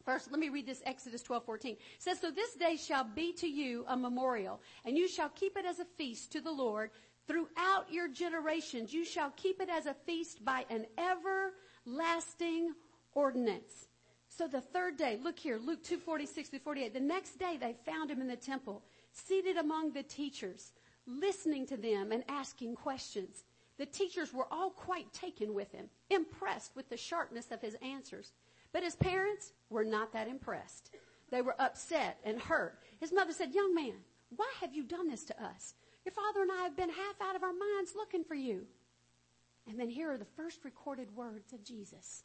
First, 0.05 0.33
let 0.33 0.41
me 0.41 0.49
read 0.49 0.67
this 0.67 0.83
Exodus 0.87 1.23
12, 1.23 1.45
14. 1.45 1.73
It 1.73 1.79
says, 1.99 2.19
So 2.19 2.33
this 2.33 2.55
day 2.55 2.77
shall 2.77 3.05
be 3.05 3.33
to 3.35 3.47
you 3.47 3.85
a 3.87 3.97
memorial, 3.97 4.61
and 4.85 4.99
you 4.99 5.07
shall 5.07 5.29
keep 5.29 5.57
it 5.57 5.65
as 5.65 5.79
a 5.79 5.85
feast 5.85 6.33
to 6.33 6.41
the 6.41 6.51
Lord 6.51 6.91
throughout 7.31 7.87
your 7.93 8.09
generations. 8.09 8.93
You 8.93 9.05
shall 9.05 9.31
keep 9.37 9.61
it 9.61 9.69
as 9.69 9.87
a 9.87 9.95
feast 9.95 10.45
by 10.45 10.65
an 10.69 10.87
everlasting 10.99 12.75
ordinance. 13.15 13.87
So 14.29 14.49
the 14.49 14.61
third 14.61 14.97
day, 14.97 15.19
look 15.23 15.39
here, 15.39 15.59
Luke 15.59 15.85
2, 15.85 15.99
46 15.99 16.49
through 16.49 16.59
48. 16.61 16.93
The 16.93 17.01
next 17.01 17.39
day 17.39 17.57
they 17.61 17.77
found 17.87 18.11
him 18.11 18.21
in 18.21 18.27
the 18.27 18.37
temple, 18.37 18.83
seated 19.13 19.57
among 19.57 19.93
the 19.93 20.03
teachers, 20.03 20.73
listening 21.07 21.67
to 21.67 21.77
them 21.77 22.11
and 22.11 22.25
asking 22.29 22.75
questions. 22.75 23.45
The 23.79 23.87
teachers 23.87 24.33
were 24.33 24.47
all 24.51 24.71
quite 24.71 25.13
taken 25.13 25.55
with 25.55 25.71
him, 25.73 25.89
impressed 26.11 26.75
with 26.75 26.89
the 26.89 26.97
sharpness 26.97 27.51
of 27.51 27.61
his 27.61 27.77
answers. 27.83 28.33
But 28.73 28.83
his 28.83 28.97
parents 28.97 29.53
were 29.69 29.85
not 29.85 30.13
that 30.15 30.29
impressed. 30.29 30.91
They 31.31 31.43
were 31.43 31.61
upset 31.61 32.19
and 32.25 32.41
hurt. 32.41 32.79
His 32.99 33.13
mother 33.13 33.33
said, 33.33 33.55
Young 33.55 33.75
man, 33.75 33.95
why 34.35 34.51
have 34.61 34.75
you 34.75 34.83
done 34.85 35.09
this 35.09 35.25
to 35.25 35.45
us? 35.45 35.75
Your 36.05 36.13
father 36.13 36.43
and 36.43 36.51
I 36.53 36.63
have 36.63 36.77
been 36.77 36.91
half 36.91 37.21
out 37.21 37.37
of 37.37 37.43
our 37.43 37.53
minds 37.53 37.95
looking 37.95 38.25
for 38.25 38.35
you. 38.35 38.67
And 39.69 39.79
then 39.79 39.91
here 39.91 40.11
are 40.11 40.19
the 40.19 40.25
first 40.25 40.65
recorded 40.65 41.15
words 41.15 41.53
of 41.53 41.63
Jesus. 41.65 42.25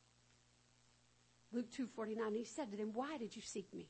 Luke 1.52 1.70
2:49 1.72 2.36
he 2.36 2.44
said 2.44 2.72
to 2.72 2.78
them, 2.78 2.94
"Why 2.94 3.18
did 3.18 3.36
you 3.36 3.42
seek 3.42 3.74
me? 3.74 3.90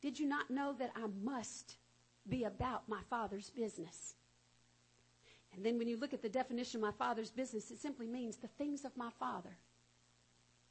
Did 0.00 0.18
you 0.18 0.26
not 0.26 0.50
know 0.50 0.72
that 0.74 0.92
I 0.94 1.06
must 1.06 1.78
be 2.28 2.44
about 2.44 2.88
my 2.88 3.02
father's 3.04 3.50
business?" 3.50 4.16
And 5.52 5.64
then 5.64 5.78
when 5.78 5.88
you 5.88 5.96
look 5.96 6.12
at 6.12 6.22
the 6.22 6.28
definition 6.28 6.78
of 6.78 6.82
my 6.82 6.98
father's 6.98 7.30
business, 7.30 7.70
it 7.70 7.78
simply 7.78 8.08
means 8.08 8.36
the 8.36 8.48
things 8.48 8.84
of 8.84 8.96
my 8.96 9.10
father. 9.10 9.56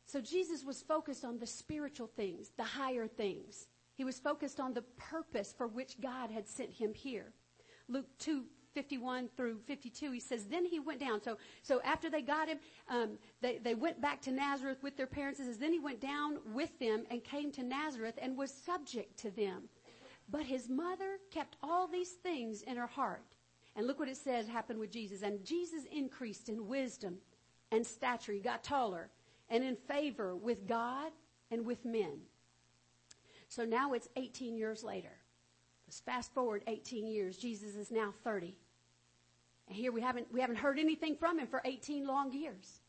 So 0.05 0.19
Jesus 0.19 0.63
was 0.63 0.83
focused 0.83 1.23
on 1.23 1.39
the 1.39 1.47
spiritual 1.47 2.07
things, 2.07 2.49
the 2.51 2.63
higher 2.63 3.07
things. 3.07 3.67
He 3.95 4.03
was 4.03 4.19
focused 4.19 4.59
on 4.59 4.73
the 4.73 4.81
purpose 4.81 5.53
for 5.53 5.67
which 5.67 6.01
God 6.01 6.31
had 6.31 6.47
sent 6.47 6.73
him 6.73 6.93
here. 6.93 7.33
Luke 7.89 8.07
2, 8.19 8.43
51 8.73 9.29
through 9.37 9.59
52, 9.65 10.11
he 10.11 10.19
says, 10.19 10.45
then 10.45 10.65
he 10.65 10.79
went 10.79 10.99
down. 10.99 11.21
So, 11.21 11.37
so 11.61 11.81
after 11.83 12.09
they 12.09 12.21
got 12.21 12.47
him, 12.47 12.59
um, 12.89 13.17
they, 13.41 13.59
they 13.59 13.75
went 13.75 14.01
back 14.01 14.21
to 14.23 14.31
Nazareth 14.31 14.81
with 14.81 14.97
their 14.97 15.07
parents. 15.07 15.39
It 15.39 15.45
says, 15.45 15.57
then 15.57 15.71
he 15.71 15.79
went 15.79 16.01
down 16.01 16.39
with 16.53 16.77
them 16.79 17.03
and 17.11 17.23
came 17.23 17.51
to 17.53 17.63
Nazareth 17.63 18.15
and 18.21 18.37
was 18.37 18.51
subject 18.51 19.17
to 19.19 19.31
them. 19.31 19.63
But 20.29 20.43
his 20.43 20.69
mother 20.69 21.19
kept 21.31 21.57
all 21.61 21.87
these 21.87 22.11
things 22.11 22.61
in 22.63 22.77
her 22.77 22.87
heart. 22.87 23.35
And 23.75 23.87
look 23.87 23.99
what 23.99 24.09
it 24.09 24.17
says 24.17 24.47
happened 24.47 24.79
with 24.79 24.91
Jesus. 24.91 25.23
And 25.23 25.43
Jesus 25.43 25.83
increased 25.91 26.49
in 26.49 26.67
wisdom 26.67 27.17
and 27.71 27.85
stature. 27.85 28.31
He 28.31 28.39
got 28.39 28.63
taller 28.63 29.09
and 29.49 29.63
in 29.63 29.75
favor 29.75 30.35
with 30.35 30.67
God 30.67 31.11
and 31.51 31.65
with 31.65 31.83
men. 31.85 32.19
So 33.47 33.65
now 33.65 33.93
it's 33.93 34.07
18 34.15 34.57
years 34.57 34.83
later. 34.83 35.22
Fast 35.99 36.33
forward 36.33 36.63
18 36.67 37.07
years. 37.07 37.37
Jesus 37.37 37.75
is 37.75 37.91
now 37.91 38.13
30. 38.23 38.55
And 39.67 39.75
here 39.75 39.91
we 39.91 40.01
haven't, 40.01 40.31
we 40.31 40.41
haven't 40.41 40.57
heard 40.57 40.79
anything 40.79 41.15
from 41.15 41.39
him 41.39 41.47
for 41.47 41.61
18 41.65 42.05
long 42.05 42.31
years. 42.31 42.81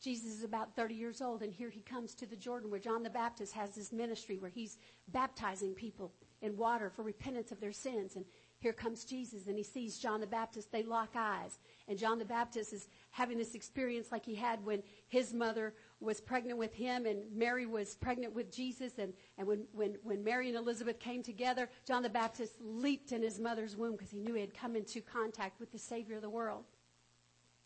Jesus 0.00 0.30
is 0.32 0.44
about 0.44 0.76
30 0.76 0.94
years 0.94 1.20
old, 1.20 1.42
and 1.42 1.52
here 1.52 1.70
he 1.70 1.80
comes 1.80 2.14
to 2.14 2.26
the 2.26 2.36
Jordan 2.36 2.70
where 2.70 2.78
John 2.78 3.02
the 3.02 3.10
Baptist 3.10 3.52
has 3.54 3.74
his 3.74 3.92
ministry 3.92 4.38
where 4.38 4.50
he's 4.50 4.78
baptizing 5.08 5.74
people 5.74 6.12
in 6.40 6.56
water 6.56 6.88
for 6.88 7.02
repentance 7.02 7.50
of 7.50 7.58
their 7.58 7.72
sins. 7.72 8.14
And 8.14 8.24
here 8.60 8.72
comes 8.72 9.04
Jesus 9.04 9.48
and 9.48 9.56
he 9.56 9.64
sees 9.64 9.98
John 9.98 10.20
the 10.20 10.26
Baptist. 10.26 10.70
They 10.70 10.84
lock 10.84 11.10
eyes. 11.16 11.58
And 11.88 11.98
John 11.98 12.18
the 12.18 12.24
Baptist 12.24 12.72
is 12.72 12.88
having 13.10 13.38
this 13.38 13.56
experience 13.56 14.12
like 14.12 14.24
he 14.24 14.36
had 14.36 14.64
when 14.64 14.82
his 15.08 15.34
mother 15.34 15.74
was 16.00 16.20
pregnant 16.20 16.58
with 16.58 16.72
him 16.72 17.06
and 17.06 17.20
Mary 17.34 17.66
was 17.66 17.96
pregnant 17.96 18.34
with 18.34 18.52
Jesus. 18.52 18.92
And, 18.98 19.12
and 19.36 19.46
when, 19.46 19.64
when, 19.72 19.96
when 20.02 20.22
Mary 20.22 20.48
and 20.48 20.56
Elizabeth 20.56 21.00
came 21.00 21.22
together, 21.22 21.68
John 21.86 22.02
the 22.02 22.08
Baptist 22.08 22.54
leaped 22.60 23.12
in 23.12 23.22
his 23.22 23.40
mother's 23.40 23.76
womb 23.76 23.92
because 23.92 24.10
he 24.10 24.20
knew 24.20 24.34
he 24.34 24.40
had 24.40 24.54
come 24.54 24.76
into 24.76 25.00
contact 25.00 25.58
with 25.58 25.72
the 25.72 25.78
Savior 25.78 26.16
of 26.16 26.22
the 26.22 26.30
world. 26.30 26.64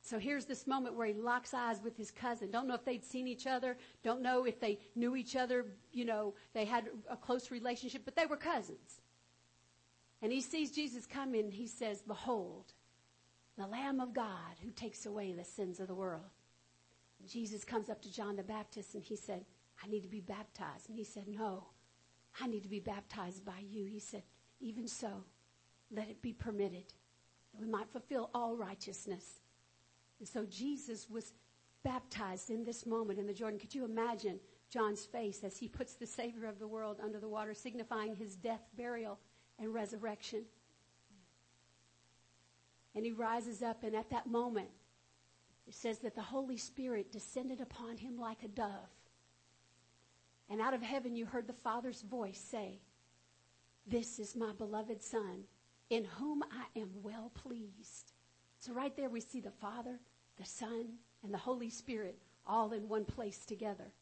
So 0.05 0.18
here's 0.18 0.47
this 0.47 0.66
moment 0.66 0.97
where 0.97 1.07
he 1.07 1.12
locks 1.12 1.55
eyes 1.55 1.81
with 1.83 1.97
his 1.97 2.11
cousin. 2.11 2.51
Don't 2.51 2.66
know 2.66 2.75
if 2.75 2.85
they'd 2.85 3.05
seen 3.05 3.29
each 3.29 3.47
other. 3.47 3.77
Don't 4.03 4.21
know 4.21 4.45
if 4.45 4.59
they 4.59 4.79
knew 4.97 5.14
each 5.14 5.37
other. 5.37 5.66
You 5.92 6.07
know, 6.07 6.35
they 6.55 6.64
had 6.64 6.88
a 7.09 7.16
close 7.16 7.53
relationship, 7.53 8.03
but 8.05 8.16
they 8.16 8.27
were 8.27 8.37
cousins. 8.37 9.01
And 10.21 10.33
he 10.33 10.40
sees 10.40 10.73
Jesus 10.73 11.07
coming. 11.07 11.53
He 11.53 11.68
says, 11.68 12.03
Behold, 12.03 12.73
the 13.57 13.66
Lamb 13.66 14.01
of 14.01 14.12
God 14.12 14.57
who 14.64 14.71
takes 14.71 15.07
away 15.07 15.33
the 15.33 15.45
sins 15.45 15.79
of 15.79 15.87
the 15.87 15.95
world. 15.95 16.31
Jesus 17.26 17.64
comes 17.64 17.88
up 17.88 18.02
to 18.02 18.12
John 18.12 18.37
the 18.37 18.42
Baptist 18.42 18.94
and 18.94 19.02
he 19.02 19.16
said, 19.16 19.44
I 19.82 19.88
need 19.88 20.02
to 20.02 20.08
be 20.08 20.20
baptized. 20.20 20.88
And 20.88 20.96
he 20.96 21.04
said, 21.04 21.28
No, 21.28 21.66
I 22.40 22.46
need 22.46 22.62
to 22.62 22.68
be 22.68 22.80
baptized 22.80 23.44
by 23.44 23.61
you. 23.68 23.87
He 23.87 23.98
said, 23.98 24.22
Even 24.61 24.88
so, 24.88 25.24
let 25.90 26.08
it 26.08 26.22
be 26.22 26.32
permitted 26.32 26.92
that 27.52 27.61
we 27.61 27.68
might 27.68 27.88
fulfill 27.90 28.30
all 28.35 28.56
righteousness. 28.56 29.40
And 30.18 30.28
so 30.28 30.46
Jesus 30.46 31.11
was 31.11 31.32
baptized 31.82 32.50
in 32.50 32.64
this 32.64 32.87
moment 32.87 33.18
in 33.18 33.26
the 33.26 33.35
Jordan. 33.35 33.58
Could 33.58 33.74
you 33.74 33.85
imagine 33.85 34.38
John's 34.70 35.04
face 35.04 35.42
as 35.44 35.58
he 35.58 35.68
puts 35.68 35.94
the 35.94 36.06
Savior 36.06 36.46
of 36.46 36.58
the 36.58 36.66
world 36.66 36.98
under 37.02 37.18
the 37.18 37.28
water, 37.28 37.54
signifying 37.54 38.14
his 38.14 38.37
death, 38.37 38.62
burial, 38.76 39.18
and 39.58 39.74
resurrection? 39.74 40.44
And 42.94 43.04
he 43.04 43.12
rises 43.12 43.62
up, 43.62 43.82
and 43.85 43.96
at 43.96 44.11
that 44.11 44.26
moment, 44.26 44.68
it 45.66 45.75
says 45.75 45.98
that 46.01 46.14
the 46.14 46.22
Holy 46.22 46.57
Spirit 46.57 47.12
descended 47.12 47.61
upon 47.61 47.96
him 47.96 48.18
like 48.18 48.42
a 48.42 48.48
dove. 48.48 48.90
And 50.51 50.61
out 50.61 50.75
of 50.75 50.83
heaven, 50.83 51.16
you 51.16 51.25
heard 51.25 51.46
the 51.46 51.53
Father's 51.53 52.03
voice 52.03 52.38
say, 52.38 52.81
This 53.87 54.18
is 54.18 54.37
my 54.37 54.53
beloved 54.53 55.03
Son, 55.03 55.44
in 55.90 56.05
whom 56.05 56.42
I 56.42 56.79
am 56.79 56.90
well 57.03 57.31
pleased. 57.35 58.12
So, 58.59 58.72
right 58.72 58.96
there, 58.96 59.09
we 59.09 59.20
see 59.20 59.40
the 59.40 59.51
Father, 59.51 59.98
the 60.38 60.44
Son, 60.44 60.87
and 61.22 61.33
the 61.33 61.38
Holy 61.38 61.70
Spirit 61.70 62.18
all 62.46 62.72
in 62.72 62.88
one 62.88 63.05
place 63.05 63.44
together. 63.46 63.92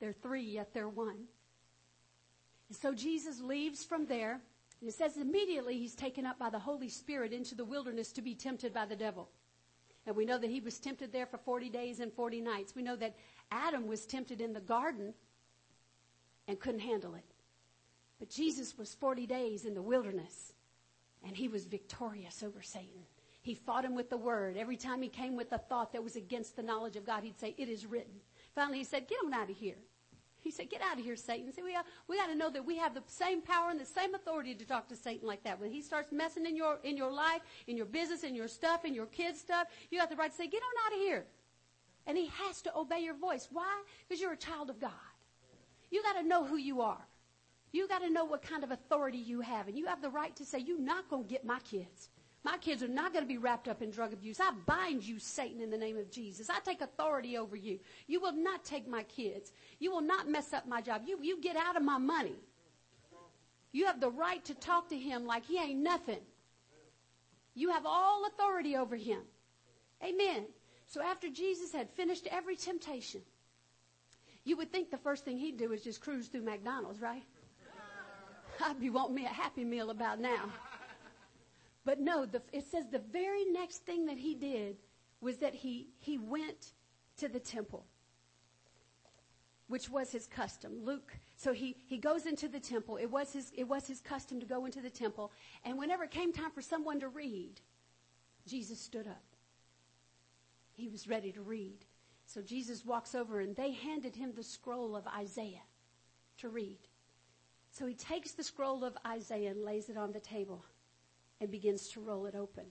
They're 0.00 0.12
three, 0.12 0.42
yet 0.42 0.72
they're 0.72 0.88
one. 0.88 1.24
And 2.68 2.76
so 2.76 2.94
Jesus 2.94 3.40
leaves 3.40 3.84
from 3.84 4.06
there, 4.06 4.40
and 4.80 4.88
it 4.88 4.94
says 4.94 5.16
immediately 5.16 5.78
he's 5.78 5.94
taken 5.94 6.26
up 6.26 6.38
by 6.38 6.50
the 6.50 6.58
Holy 6.58 6.88
Spirit 6.88 7.32
into 7.32 7.54
the 7.54 7.64
wilderness 7.64 8.12
to 8.12 8.22
be 8.22 8.34
tempted 8.34 8.72
by 8.72 8.86
the 8.86 8.96
devil. 8.96 9.28
And 10.06 10.14
we 10.14 10.24
know 10.24 10.38
that 10.38 10.50
he 10.50 10.60
was 10.60 10.78
tempted 10.78 11.12
there 11.12 11.26
for 11.26 11.38
40 11.38 11.70
days 11.70 12.00
and 12.00 12.12
40 12.12 12.40
nights. 12.40 12.74
We 12.74 12.82
know 12.82 12.96
that 12.96 13.16
Adam 13.50 13.86
was 13.86 14.04
tempted 14.04 14.40
in 14.40 14.52
the 14.52 14.60
garden 14.60 15.14
and 16.46 16.60
couldn't 16.60 16.80
handle 16.80 17.14
it. 17.14 17.24
But 18.18 18.28
Jesus 18.28 18.76
was 18.76 18.94
40 18.94 19.26
days 19.26 19.64
in 19.64 19.74
the 19.74 19.82
wilderness 19.82 20.52
and 21.26 21.36
he 21.36 21.48
was 21.48 21.64
victorious 21.64 22.42
over 22.42 22.62
Satan. 22.62 23.02
He 23.42 23.54
fought 23.54 23.84
him 23.84 23.94
with 23.94 24.10
the 24.10 24.16
word. 24.16 24.56
Every 24.56 24.76
time 24.76 25.02
he 25.02 25.08
came 25.08 25.36
with 25.36 25.52
a 25.52 25.58
thought 25.58 25.92
that 25.92 26.04
was 26.04 26.16
against 26.16 26.56
the 26.56 26.62
knowledge 26.62 26.96
of 26.96 27.04
God, 27.04 27.22
he'd 27.24 27.38
say, 27.38 27.54
It 27.58 27.68
is 27.68 27.84
written. 27.84 28.14
Finally, 28.54 28.78
he 28.78 28.84
said, 28.84 29.08
Get 29.08 29.22
him 29.22 29.34
out 29.34 29.50
of 29.50 29.56
here. 29.56 29.76
He 30.44 30.50
said, 30.50 30.68
Get 30.68 30.82
out 30.82 30.98
of 30.98 31.04
here, 31.04 31.16
Satan. 31.16 31.50
See, 31.50 31.62
we 31.62 31.74
we 32.06 32.18
got 32.18 32.26
to 32.26 32.34
know 32.34 32.50
that 32.50 32.64
we 32.64 32.76
have 32.76 32.94
the 32.94 33.02
same 33.06 33.40
power 33.40 33.70
and 33.70 33.80
the 33.80 33.86
same 33.86 34.14
authority 34.14 34.54
to 34.54 34.66
talk 34.66 34.86
to 34.88 34.96
Satan 34.96 35.26
like 35.26 35.42
that. 35.44 35.58
When 35.58 35.72
he 35.72 35.80
starts 35.80 36.12
messing 36.12 36.44
in 36.44 36.54
your, 36.54 36.78
in 36.84 36.98
your 36.98 37.10
life, 37.10 37.40
in 37.66 37.78
your 37.78 37.86
business, 37.86 38.24
in 38.24 38.34
your 38.34 38.46
stuff, 38.46 38.84
in 38.84 38.94
your 38.94 39.06
kids' 39.06 39.40
stuff, 39.40 39.68
you 39.90 39.98
got 39.98 40.10
the 40.10 40.16
right 40.16 40.30
to 40.30 40.36
say, 40.36 40.46
Get 40.46 40.62
on 40.62 40.86
out 40.86 40.98
of 40.98 40.98
here. 40.98 41.24
And 42.06 42.18
he 42.18 42.26
has 42.26 42.60
to 42.62 42.76
obey 42.76 43.00
your 43.00 43.14
voice. 43.14 43.48
Why? 43.50 43.82
Because 44.06 44.20
you're 44.20 44.34
a 44.34 44.36
child 44.36 44.68
of 44.68 44.78
God. 44.78 44.90
You 45.90 46.02
got 46.02 46.20
to 46.20 46.22
know 46.22 46.44
who 46.44 46.56
you 46.56 46.82
are. 46.82 47.08
You 47.72 47.88
got 47.88 48.02
to 48.02 48.10
know 48.10 48.26
what 48.26 48.42
kind 48.42 48.62
of 48.62 48.70
authority 48.70 49.16
you 49.16 49.40
have. 49.40 49.66
And 49.66 49.78
you 49.78 49.86
have 49.86 50.02
the 50.02 50.10
right 50.10 50.36
to 50.36 50.44
say, 50.44 50.58
You're 50.58 50.78
not 50.78 51.08
going 51.08 51.24
to 51.24 51.30
get 51.30 51.46
my 51.46 51.58
kids. 51.60 52.10
My 52.44 52.58
kids 52.58 52.82
are 52.82 52.88
not 52.88 53.14
going 53.14 53.24
to 53.24 53.28
be 53.28 53.38
wrapped 53.38 53.68
up 53.68 53.80
in 53.80 53.90
drug 53.90 54.12
abuse. 54.12 54.38
I 54.38 54.52
bind 54.66 55.02
you, 55.02 55.18
Satan, 55.18 55.62
in 55.62 55.70
the 55.70 55.78
name 55.78 55.96
of 55.96 56.10
Jesus. 56.10 56.50
I 56.50 56.60
take 56.60 56.82
authority 56.82 57.38
over 57.38 57.56
you. 57.56 57.80
You 58.06 58.20
will 58.20 58.34
not 58.34 58.64
take 58.64 58.86
my 58.86 59.02
kids. 59.04 59.50
You 59.78 59.90
will 59.90 60.02
not 60.02 60.28
mess 60.28 60.52
up 60.52 60.68
my 60.68 60.82
job. 60.82 61.02
You, 61.06 61.18
you 61.22 61.40
get 61.40 61.56
out 61.56 61.76
of 61.76 61.82
my 61.82 61.96
money. 61.96 62.36
You 63.72 63.86
have 63.86 63.98
the 63.98 64.10
right 64.10 64.44
to 64.44 64.54
talk 64.54 64.90
to 64.90 64.96
him 64.96 65.26
like 65.26 65.46
he 65.46 65.58
ain't 65.58 65.80
nothing. 65.80 66.20
You 67.54 67.70
have 67.70 67.86
all 67.86 68.26
authority 68.26 68.76
over 68.76 68.94
him. 68.94 69.22
Amen. 70.04 70.44
So 70.86 71.00
after 71.02 71.30
Jesus 71.30 71.72
had 71.72 71.88
finished 71.90 72.28
every 72.30 72.56
temptation, 72.56 73.22
you 74.44 74.58
would 74.58 74.70
think 74.70 74.90
the 74.90 74.98
first 74.98 75.24
thing 75.24 75.38
he'd 75.38 75.56
do 75.56 75.72
is 75.72 75.82
just 75.82 76.02
cruise 76.02 76.28
through 76.28 76.42
McDonald's, 76.42 77.00
right? 77.00 77.22
I'd 78.60 78.78
be 78.78 78.90
wanting 78.90 79.14
me 79.14 79.24
a 79.24 79.28
happy 79.28 79.64
meal 79.64 79.88
about 79.88 80.20
now. 80.20 80.50
But 81.84 82.00
no, 82.00 82.24
the, 82.24 82.42
it 82.52 82.64
says 82.70 82.86
the 82.90 82.98
very 82.98 83.44
next 83.44 83.84
thing 83.84 84.06
that 84.06 84.18
he 84.18 84.34
did 84.34 84.76
was 85.20 85.38
that 85.38 85.54
he, 85.54 85.88
he 85.98 86.18
went 86.18 86.72
to 87.18 87.28
the 87.28 87.38
temple, 87.38 87.84
which 89.68 89.88
was 89.90 90.10
his 90.10 90.26
custom. 90.26 90.72
Luke, 90.82 91.12
so 91.36 91.52
he, 91.52 91.76
he 91.86 91.98
goes 91.98 92.26
into 92.26 92.48
the 92.48 92.60
temple. 92.60 92.96
It 92.96 93.10
was 93.10 93.32
his, 93.32 93.52
it 93.56 93.64
was 93.64 93.86
his 93.86 94.00
custom 94.00 94.40
to 94.40 94.46
go 94.46 94.64
into 94.64 94.80
the 94.80 94.90
temple. 94.90 95.30
And 95.64 95.78
whenever 95.78 96.04
it 96.04 96.10
came 96.10 96.32
time 96.32 96.50
for 96.50 96.62
someone 96.62 97.00
to 97.00 97.08
read, 97.08 97.60
Jesus 98.46 98.80
stood 98.80 99.06
up. 99.06 99.22
He 100.72 100.88
was 100.88 101.06
ready 101.06 101.32
to 101.32 101.42
read. 101.42 101.84
So 102.26 102.40
Jesus 102.40 102.84
walks 102.84 103.14
over 103.14 103.40
and 103.40 103.54
they 103.54 103.72
handed 103.72 104.16
him 104.16 104.32
the 104.34 104.42
scroll 104.42 104.96
of 104.96 105.06
Isaiah 105.06 105.62
to 106.38 106.48
read. 106.48 106.78
So 107.70 107.86
he 107.86 107.94
takes 107.94 108.32
the 108.32 108.44
scroll 108.44 108.84
of 108.84 108.96
Isaiah 109.06 109.50
and 109.50 109.62
lays 109.62 109.88
it 109.88 109.96
on 109.96 110.12
the 110.12 110.20
table 110.20 110.64
and 111.40 111.50
begins 111.50 111.88
to 111.90 112.00
roll 112.00 112.26
it 112.26 112.34
open. 112.34 112.64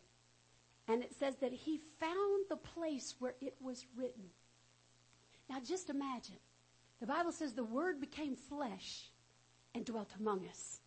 And 0.87 1.01
it 1.01 1.13
says 1.17 1.35
that 1.37 1.53
he 1.53 1.79
found 1.99 2.45
the 2.49 2.57
place 2.57 3.15
where 3.19 3.35
it 3.41 3.55
was 3.61 3.85
written. 3.95 4.23
Now 5.49 5.59
just 5.65 5.89
imagine. 5.89 6.39
The 6.99 7.07
Bible 7.07 7.31
says 7.31 7.53
the 7.53 7.63
Word 7.63 7.99
became 7.99 8.35
flesh 8.35 9.09
and 9.75 9.85
dwelt 9.85 10.11
among 10.19 10.47
us. 10.47 10.79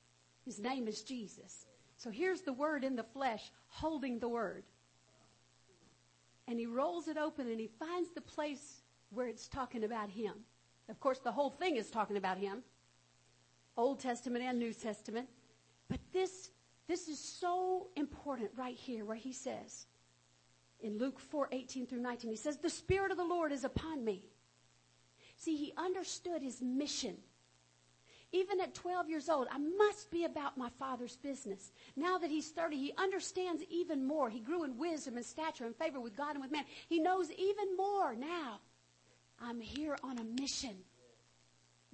His 0.45 0.59
name 0.59 0.87
is 0.87 1.03
Jesus. 1.03 1.67
So 1.97 2.11
here's 2.11 2.43
the 2.43 2.53
Word 2.53 2.85
in 2.85 2.97
the 2.97 3.03
flesh 3.03 3.51
holding 3.69 4.19
the 4.19 4.29
Word. 4.29 4.65
And 6.49 6.59
he 6.59 6.67
rolls 6.67 7.09
it 7.09 7.17
open 7.17 7.49
and 7.49 7.59
he 7.59 7.71
finds 7.79 8.11
the 8.11 8.21
place 8.21 8.83
where 9.11 9.27
it's 9.27 9.49
talking 9.49 9.85
about 9.85 10.11
him. 10.11 10.35
Of 10.89 11.01
course, 11.01 11.19
the 11.19 11.33
whole 11.33 11.51
thing 11.51 11.77
is 11.77 11.91
talking 11.91 12.17
about 12.17 12.39
him. 12.39 12.63
Old 13.77 14.01
Testament 14.01 14.45
and 14.45 14.59
New 14.59 14.73
Testament. 14.73 15.29
But 15.89 16.01
this 16.13 16.51
this 16.89 17.09
is 17.09 17.19
so 17.19 17.89
important 17.97 18.51
right 18.57 18.77
here 18.77 19.05
where 19.05 19.17
he 19.17 19.33
says 19.33 19.87
in 20.81 20.99
Luke 20.99 21.19
4, 21.19 21.49
18 21.53 21.87
through 21.87 22.01
19, 22.01 22.31
he 22.31 22.37
says, 22.37 22.59
the 22.59 22.71
Spirit 22.71 23.11
of 23.11 23.17
the 23.17 23.25
Lord 23.25 23.53
is 23.53 23.65
upon 23.65 24.05
me. 24.05 24.23
See, 25.37 25.57
he 25.57 25.73
understood 25.77 26.43
his 26.43 26.61
mission. 26.63 27.17
Even 28.33 28.61
at 28.61 28.75
12 28.75 29.09
years 29.09 29.29
old, 29.29 29.47
I 29.51 29.59
must 29.59 30.11
be 30.11 30.25
about 30.25 30.59
my 30.59 30.69
father's 30.79 31.17
business. 31.17 31.73
Now 31.95 32.19
that 32.19 32.31
he's 32.31 32.51
30, 32.51 32.77
he 32.77 32.93
understands 32.99 33.63
even 33.71 34.07
more. 34.07 34.29
He 34.29 34.41
grew 34.41 34.65
in 34.65 34.77
wisdom 34.77 35.17
and 35.17 35.25
stature 35.25 35.65
and 35.65 35.77
favor 35.77 36.01
with 36.01 36.17
God 36.17 36.33
and 36.33 36.43
with 36.43 36.51
man. 36.51 36.65
He 36.89 36.99
knows 36.99 37.31
even 37.33 37.77
more 37.77 38.15
now. 38.15 38.61
I'm 39.41 39.61
here 39.61 39.97
on 40.03 40.19
a 40.19 40.41
mission. 40.41 40.77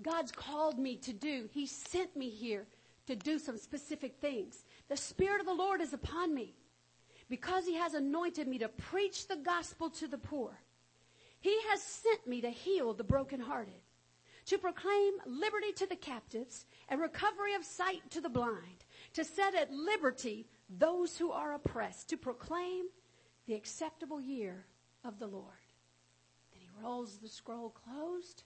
God's 0.00 0.32
called 0.32 0.78
me 0.78 0.96
to 0.96 1.12
do. 1.12 1.48
He 1.52 1.66
sent 1.66 2.16
me 2.16 2.30
here 2.30 2.66
to 3.06 3.16
do 3.16 3.38
some 3.38 3.58
specific 3.58 4.16
things. 4.20 4.64
The 4.88 4.96
Spirit 4.96 5.40
of 5.40 5.46
the 5.46 5.54
Lord 5.54 5.80
is 5.80 5.92
upon 5.92 6.34
me 6.34 6.54
because 7.28 7.64
He 7.64 7.76
has 7.76 7.94
anointed 7.94 8.46
me 8.46 8.58
to 8.58 8.68
preach 8.68 9.26
the 9.26 9.36
gospel 9.36 9.90
to 9.90 10.06
the 10.06 10.18
poor. 10.18 10.60
He 11.40 11.56
has 11.70 11.82
sent 11.82 12.26
me 12.26 12.40
to 12.40 12.50
heal 12.50 12.94
the 12.94 13.04
brokenhearted, 13.04 13.82
to 14.46 14.58
proclaim 14.58 15.14
liberty 15.26 15.72
to 15.72 15.86
the 15.86 15.96
captives 15.96 16.66
and 16.88 17.00
recovery 17.00 17.54
of 17.54 17.64
sight 17.64 18.02
to 18.10 18.20
the 18.20 18.28
blind, 18.28 18.84
to 19.14 19.24
set 19.24 19.54
at 19.54 19.72
liberty 19.72 20.46
those 20.68 21.16
who 21.16 21.32
are 21.32 21.54
oppressed, 21.54 22.08
to 22.10 22.16
proclaim 22.16 22.86
the 23.46 23.54
acceptable 23.54 24.20
year 24.20 24.66
of 25.04 25.18
the 25.18 25.26
Lord. 25.26 25.46
Then 26.52 26.60
he 26.60 26.82
rolls 26.82 27.18
the 27.18 27.28
scroll 27.28 27.70
closed, 27.70 28.44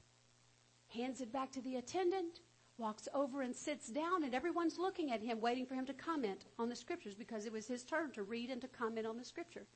hands 0.88 1.20
it 1.20 1.32
back 1.32 1.52
to 1.52 1.60
the 1.60 1.76
attendant, 1.76 2.40
walks 2.78 3.08
over 3.14 3.42
and 3.42 3.54
sits 3.54 3.88
down, 3.88 4.24
and 4.24 4.34
everyone's 4.34 4.78
looking 4.78 5.10
at 5.12 5.22
him, 5.22 5.40
waiting 5.40 5.66
for 5.66 5.74
him 5.74 5.86
to 5.86 5.94
comment 5.94 6.44
on 6.58 6.68
the 6.68 6.76
scriptures 6.76 7.14
because 7.14 7.46
it 7.46 7.52
was 7.52 7.66
his 7.66 7.84
turn 7.84 8.10
to 8.12 8.22
read 8.22 8.50
and 8.50 8.60
to 8.60 8.68
comment 8.68 9.06
on 9.06 9.16
the 9.16 9.24
scripture. 9.24 9.66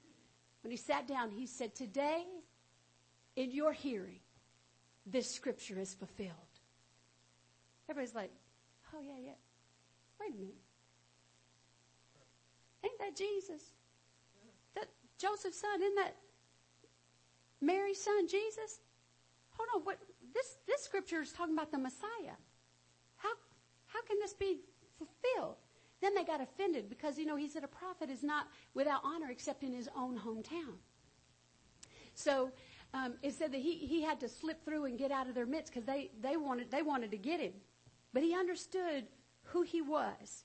When 0.63 0.71
he 0.71 0.77
sat 0.77 1.09
down, 1.09 1.31
he 1.31 1.47
said, 1.47 1.75
Today, 1.75 2.25
in 3.37 3.51
your 3.51 3.73
hearing, 3.73 4.21
this 5.07 5.31
scripture 5.31 5.79
is 5.79 5.95
fulfilled. 5.95 6.31
Everybody's 7.89 8.15
like, 8.15 8.31
Oh, 8.95 9.01
yeah, 9.01 9.19
yeah. 9.25 9.33
Wait 10.21 10.35
a 10.35 10.37
minute. 10.37 10.55
Ain't 12.85 12.99
that 12.99 13.17
Jesus? 13.17 13.63
That 14.75 14.89
Joseph's 15.19 15.61
son, 15.61 15.83
isn't 15.83 15.95
that 15.97 16.17
Mary's 17.61 18.01
son, 18.01 18.27
Jesus? 18.27 18.81
Hold 19.51 19.69
on, 19.77 19.83
what 19.85 19.99
this 20.35 20.57
this 20.67 20.83
scripture 20.83 21.21
is 21.21 21.33
talking 21.33 21.55
about 21.55 21.71
the 21.71 21.79
Messiah. 21.79 22.37
Can 24.11 24.19
this 24.19 24.33
be 24.33 24.59
fulfilled? 24.99 25.55
Then 26.03 26.17
they 26.17 26.25
got 26.25 26.41
offended 26.41 26.89
because, 26.89 27.17
you 27.17 27.27
know, 27.27 27.37
he 27.37 27.49
said 27.49 27.63
a 27.63 27.69
prophet 27.69 28.11
is 28.11 28.25
not 28.25 28.49
without 28.75 29.03
honor 29.05 29.31
except 29.31 29.63
in 29.63 29.73
his 29.73 29.89
own 29.97 30.19
hometown. 30.19 30.79
So 32.15 32.51
um, 32.93 33.15
it 33.23 33.35
said 33.35 33.53
that 33.53 33.61
he, 33.61 33.75
he 33.75 34.03
had 34.03 34.19
to 34.21 34.29
slip 34.29 34.65
through 34.65 34.87
and 34.87 34.99
get 34.99 35.13
out 35.13 35.29
of 35.29 35.37
their 35.37 35.47
midst 35.47 35.73
because 35.73 35.87
they, 35.87 36.11
they, 36.21 36.37
wanted, 36.37 36.73
they 36.73 36.83
wanted 36.83 37.13
to 37.13 37.19
get 37.19 37.39
him. 37.39 37.53
But 38.13 38.25
he 38.25 38.35
understood 38.35 39.07
who 39.45 39.63
he 39.63 39.81
was. 39.81 40.43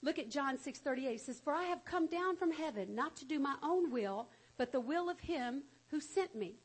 Look 0.00 0.20
at 0.20 0.30
John 0.30 0.56
6:38. 0.56 1.14
It 1.14 1.20
says, 1.22 1.40
"For 1.40 1.54
I 1.54 1.64
have 1.64 1.84
come 1.84 2.06
down 2.06 2.36
from 2.36 2.52
heaven 2.52 2.94
not 2.94 3.16
to 3.16 3.24
do 3.24 3.38
my 3.40 3.56
own 3.62 3.90
will, 3.90 4.28
but 4.58 4.70
the 4.70 4.80
will 4.80 5.08
of 5.08 5.18
him 5.18 5.62
who 5.88 5.98
sent 5.98 6.34
me." 6.34 6.58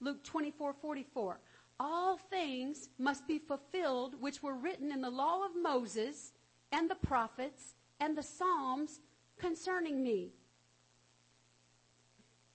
Luke 0.00 0.22
24:44 0.22 1.38
all 1.82 2.16
things 2.16 2.88
must 2.98 3.26
be 3.26 3.38
fulfilled 3.38 4.14
which 4.20 4.42
were 4.42 4.54
written 4.54 4.92
in 4.92 5.00
the 5.00 5.10
law 5.10 5.44
of 5.44 5.50
Moses 5.60 6.32
and 6.70 6.88
the 6.88 6.94
prophets 6.94 7.74
and 7.98 8.16
the 8.16 8.22
Psalms 8.22 9.00
concerning 9.38 10.02
me. 10.02 10.30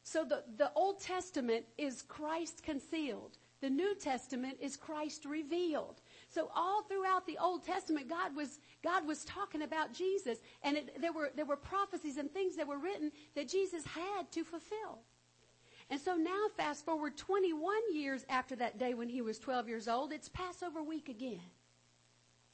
So 0.04 0.24
the, 0.24 0.44
the 0.58 0.72
Old 0.74 1.02
Testament 1.02 1.66
is 1.78 2.02
Christ 2.02 2.64
concealed. 2.64 3.38
The 3.60 3.70
New 3.70 3.96
Testament 3.96 4.58
is 4.62 4.78
Christ 4.78 5.26
revealed. 5.26 6.02
So 6.30 6.50
all 6.56 6.84
throughout 6.84 7.28
the 7.28 7.38
Old 7.38 7.66
Testament, 7.66 8.08
God 8.08 8.34
was, 8.34 8.60
God 8.84 9.06
was 9.06 9.26
talking 9.26 9.64
about 9.64 9.94
Jesus. 9.94 10.38
And 10.64 10.78
it, 10.78 11.02
there 11.02 11.12
were, 11.12 11.32
there 11.36 11.46
were 11.46 11.58
prophecies 11.58 12.18
and 12.18 12.32
things 12.32 12.56
that 12.56 12.68
were 12.68 12.78
written 12.78 13.12
that 13.36 13.50
Jesus 13.50 13.84
had 13.86 14.32
to 14.32 14.46
fulfill. 14.46 15.00
And 15.90 16.00
so 16.00 16.16
now 16.16 16.48
fast 16.58 16.86
forward 16.86 17.16
21 17.16 17.94
years 17.94 18.26
after 18.30 18.56
that 18.58 18.78
day 18.78 18.94
when 18.94 19.08
he 19.08 19.22
was 19.22 19.40
12 19.40 19.70
years 19.70 19.88
old, 19.88 20.12
it's 20.12 20.30
Passover 20.30 20.84
week 20.84 21.08
again. 21.08 21.40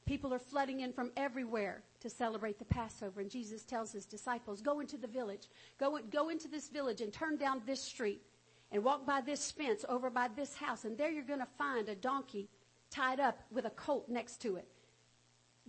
People 0.06 0.32
are 0.34 0.38
flooding 0.38 0.80
in 0.80 0.92
from 0.92 1.10
everywhere 1.16 1.82
to 2.00 2.10
celebrate 2.10 2.58
the 2.58 2.64
Passover. 2.64 3.20
And 3.20 3.30
Jesus 3.30 3.64
tells 3.64 3.90
his 3.90 4.04
disciples, 4.04 4.60
go 4.60 4.80
into 4.80 4.96
the 4.96 5.06
village. 5.06 5.48
Go, 5.78 5.98
go 6.10 6.28
into 6.28 6.46
this 6.46 6.68
village 6.68 7.00
and 7.00 7.12
turn 7.12 7.36
down 7.36 7.62
this 7.66 7.82
street 7.82 8.22
and 8.70 8.84
walk 8.84 9.06
by 9.06 9.20
this 9.20 9.50
fence 9.50 9.84
over 9.88 10.10
by 10.10 10.28
this 10.36 10.54
house. 10.54 10.84
And 10.84 10.96
there 10.96 11.10
you're 11.10 11.24
going 11.24 11.40
to 11.40 11.48
find 11.58 11.88
a 11.88 11.94
donkey 11.94 12.48
tied 12.90 13.18
up 13.18 13.38
with 13.50 13.64
a 13.64 13.70
colt 13.70 14.08
next 14.08 14.42
to 14.42 14.56
it. 14.56 14.68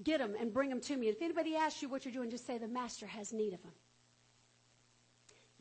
Get 0.04 0.20
them 0.20 0.36
and 0.38 0.54
bring 0.54 0.70
them 0.70 0.82
to 0.82 0.98
me. 0.98 1.08
And 1.08 1.16
if 1.16 1.22
anybody 1.22 1.56
asks 1.56 1.82
you 1.82 1.88
what 1.88 2.04
you're 2.04 2.14
doing, 2.14 2.30
just 2.30 2.46
say 2.46 2.58
the 2.58 2.68
master 2.68 3.08
has 3.08 3.32
need 3.32 3.54
of 3.54 3.64
them. 3.64 3.72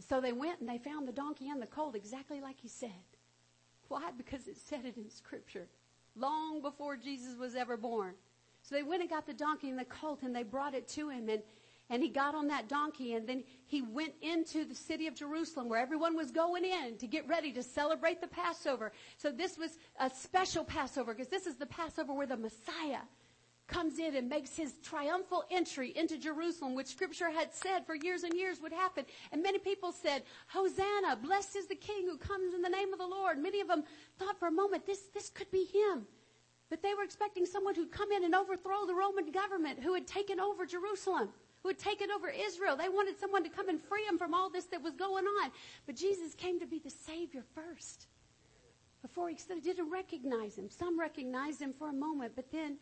So 0.00 0.20
they 0.20 0.32
went 0.32 0.60
and 0.60 0.68
they 0.68 0.78
found 0.78 1.06
the 1.06 1.12
donkey 1.12 1.48
and 1.48 1.62
the 1.62 1.66
colt 1.66 1.94
exactly 1.94 2.40
like 2.40 2.56
he 2.60 2.68
said. 2.68 2.90
Why? 3.88 4.10
Because 4.16 4.48
it 4.48 4.56
said 4.56 4.84
it 4.84 4.96
in 4.96 5.08
scripture 5.08 5.68
long 6.16 6.62
before 6.62 6.96
Jesus 6.96 7.36
was 7.38 7.54
ever 7.54 7.76
born. 7.76 8.14
So 8.62 8.74
they 8.74 8.82
went 8.82 9.02
and 9.02 9.10
got 9.10 9.26
the 9.26 9.34
donkey 9.34 9.68
and 9.68 9.78
the 9.78 9.84
colt 9.84 10.22
and 10.22 10.34
they 10.34 10.42
brought 10.42 10.74
it 10.74 10.88
to 10.88 11.10
him 11.10 11.28
and, 11.28 11.42
and 11.90 12.02
he 12.02 12.08
got 12.08 12.34
on 12.34 12.48
that 12.48 12.68
donkey 12.68 13.12
and 13.12 13.26
then 13.28 13.44
he 13.66 13.82
went 13.82 14.14
into 14.22 14.64
the 14.64 14.74
city 14.74 15.06
of 15.06 15.14
Jerusalem 15.14 15.68
where 15.68 15.80
everyone 15.80 16.16
was 16.16 16.30
going 16.30 16.64
in 16.64 16.96
to 16.98 17.06
get 17.06 17.28
ready 17.28 17.52
to 17.52 17.62
celebrate 17.62 18.20
the 18.20 18.26
Passover. 18.26 18.92
So 19.18 19.30
this 19.30 19.58
was 19.58 19.78
a 20.00 20.08
special 20.08 20.64
Passover 20.64 21.12
because 21.12 21.28
this 21.28 21.46
is 21.46 21.56
the 21.56 21.66
Passover 21.66 22.14
where 22.14 22.26
the 22.26 22.38
Messiah 22.38 23.02
comes 23.66 23.98
in 23.98 24.14
and 24.16 24.28
makes 24.28 24.56
his 24.56 24.74
triumphal 24.82 25.44
entry 25.50 25.92
into 25.96 26.18
Jerusalem, 26.18 26.74
which 26.74 26.88
scripture 26.88 27.30
had 27.30 27.54
said 27.54 27.86
for 27.86 27.94
years 27.94 28.22
and 28.22 28.34
years 28.34 28.60
would 28.60 28.72
happen. 28.72 29.04
And 29.32 29.42
many 29.42 29.58
people 29.58 29.92
said, 29.92 30.22
Hosanna, 30.48 31.16
blessed 31.22 31.56
is 31.56 31.66
the 31.66 31.74
King 31.74 32.06
who 32.06 32.18
comes 32.18 32.54
in 32.54 32.62
the 32.62 32.68
name 32.68 32.92
of 32.92 32.98
the 32.98 33.06
Lord. 33.06 33.38
Many 33.38 33.60
of 33.60 33.68
them 33.68 33.84
thought 34.18 34.38
for 34.38 34.48
a 34.48 34.52
moment, 34.52 34.86
this, 34.86 35.02
this 35.14 35.30
could 35.30 35.50
be 35.50 35.64
him. 35.64 36.06
But 36.70 36.82
they 36.82 36.94
were 36.94 37.04
expecting 37.04 37.46
someone 37.46 37.74
who'd 37.74 37.92
come 37.92 38.10
in 38.12 38.24
and 38.24 38.34
overthrow 38.34 38.86
the 38.86 38.94
Roman 38.94 39.30
government, 39.30 39.80
who 39.82 39.94
had 39.94 40.06
taken 40.06 40.40
over 40.40 40.66
Jerusalem, 40.66 41.28
who 41.62 41.68
had 41.68 41.78
taken 41.78 42.10
over 42.10 42.28
Israel. 42.28 42.76
They 42.76 42.88
wanted 42.88 43.18
someone 43.18 43.44
to 43.44 43.50
come 43.50 43.68
and 43.68 43.80
free 43.80 44.04
them 44.06 44.18
from 44.18 44.34
all 44.34 44.50
this 44.50 44.64
that 44.66 44.82
was 44.82 44.94
going 44.94 45.24
on. 45.24 45.50
But 45.86 45.96
Jesus 45.96 46.34
came 46.34 46.58
to 46.60 46.66
be 46.66 46.78
the 46.78 46.90
Savior 46.90 47.44
first. 47.54 48.06
Before 49.02 49.28
he 49.28 49.36
didn't 49.60 49.90
recognize 49.90 50.56
him. 50.56 50.70
Some 50.70 50.98
recognized 50.98 51.60
him 51.60 51.74
for 51.78 51.90
a 51.90 51.92
moment, 51.92 52.32
but 52.34 52.50
then, 52.50 52.78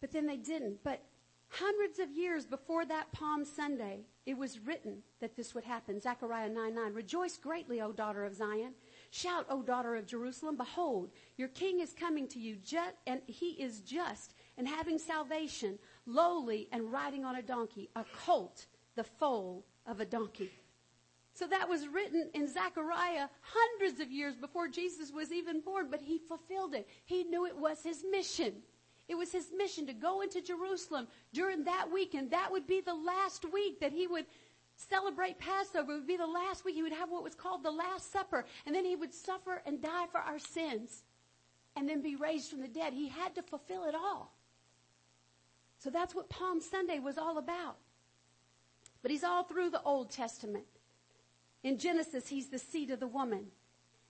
but 0.00 0.12
then 0.12 0.26
they 0.26 0.36
didn't. 0.36 0.82
But 0.82 1.02
hundreds 1.48 1.98
of 1.98 2.10
years 2.10 2.46
before 2.46 2.84
that 2.86 3.12
Palm 3.12 3.44
Sunday, 3.44 4.00
it 4.26 4.36
was 4.36 4.60
written 4.60 5.02
that 5.20 5.36
this 5.36 5.54
would 5.54 5.64
happen. 5.64 6.00
Zechariah 6.00 6.48
9 6.48 6.74
9. 6.74 6.94
Rejoice 6.94 7.36
greatly, 7.36 7.80
O 7.80 7.92
daughter 7.92 8.24
of 8.24 8.34
Zion. 8.34 8.74
Shout, 9.10 9.46
O 9.50 9.62
daughter 9.62 9.96
of 9.96 10.06
Jerusalem, 10.06 10.56
behold, 10.56 11.10
your 11.36 11.48
king 11.48 11.80
is 11.80 11.92
coming 11.92 12.28
to 12.28 12.38
you, 12.38 12.56
and 13.06 13.20
he 13.26 13.50
is 13.52 13.80
just 13.80 14.34
and 14.56 14.68
having 14.68 14.98
salvation, 14.98 15.78
lowly 16.06 16.68
and 16.70 16.92
riding 16.92 17.24
on 17.24 17.36
a 17.36 17.42
donkey, 17.42 17.90
a 17.96 18.04
colt, 18.24 18.66
the 18.94 19.04
foal 19.04 19.64
of 19.86 20.00
a 20.00 20.04
donkey. 20.04 20.50
So 21.34 21.46
that 21.46 21.68
was 21.68 21.88
written 21.88 22.28
in 22.34 22.46
Zechariah 22.46 23.28
hundreds 23.40 24.00
of 24.00 24.10
years 24.10 24.36
before 24.36 24.68
Jesus 24.68 25.10
was 25.10 25.32
even 25.32 25.60
born, 25.60 25.88
but 25.90 26.02
he 26.02 26.18
fulfilled 26.18 26.74
it. 26.74 26.86
He 27.04 27.24
knew 27.24 27.46
it 27.46 27.56
was 27.56 27.82
his 27.82 28.04
mission. 28.10 28.56
It 29.10 29.18
was 29.18 29.32
his 29.32 29.50
mission 29.56 29.88
to 29.88 29.92
go 29.92 30.20
into 30.20 30.40
Jerusalem 30.40 31.08
during 31.32 31.64
that 31.64 31.90
week, 31.92 32.14
and 32.14 32.30
that 32.30 32.52
would 32.52 32.68
be 32.68 32.80
the 32.80 32.94
last 32.94 33.44
week 33.52 33.80
that 33.80 33.90
he 33.90 34.06
would 34.06 34.24
celebrate 34.76 35.40
Passover. 35.40 35.90
It 35.90 35.96
would 35.96 36.06
be 36.06 36.16
the 36.16 36.28
last 36.28 36.64
week. 36.64 36.76
He 36.76 36.82
would 36.84 36.92
have 36.92 37.10
what 37.10 37.24
was 37.24 37.34
called 37.34 37.64
the 37.64 37.72
Last 37.72 38.12
Supper. 38.12 38.44
And 38.64 38.72
then 38.72 38.84
he 38.84 38.94
would 38.94 39.12
suffer 39.12 39.62
and 39.66 39.82
die 39.82 40.06
for 40.12 40.18
our 40.18 40.38
sins 40.38 41.02
and 41.74 41.88
then 41.88 42.02
be 42.02 42.14
raised 42.14 42.50
from 42.50 42.60
the 42.60 42.68
dead. 42.68 42.92
He 42.92 43.08
had 43.08 43.34
to 43.34 43.42
fulfill 43.42 43.82
it 43.82 43.96
all. 43.96 44.32
So 45.78 45.90
that's 45.90 46.14
what 46.14 46.28
Palm 46.28 46.60
Sunday 46.60 47.00
was 47.00 47.18
all 47.18 47.36
about. 47.36 47.78
But 49.02 49.10
he's 49.10 49.24
all 49.24 49.42
through 49.42 49.70
the 49.70 49.82
Old 49.82 50.12
Testament. 50.12 50.66
In 51.64 51.78
Genesis, 51.78 52.28
he's 52.28 52.48
the 52.48 52.60
seed 52.60 52.92
of 52.92 53.00
the 53.00 53.08
woman. 53.08 53.46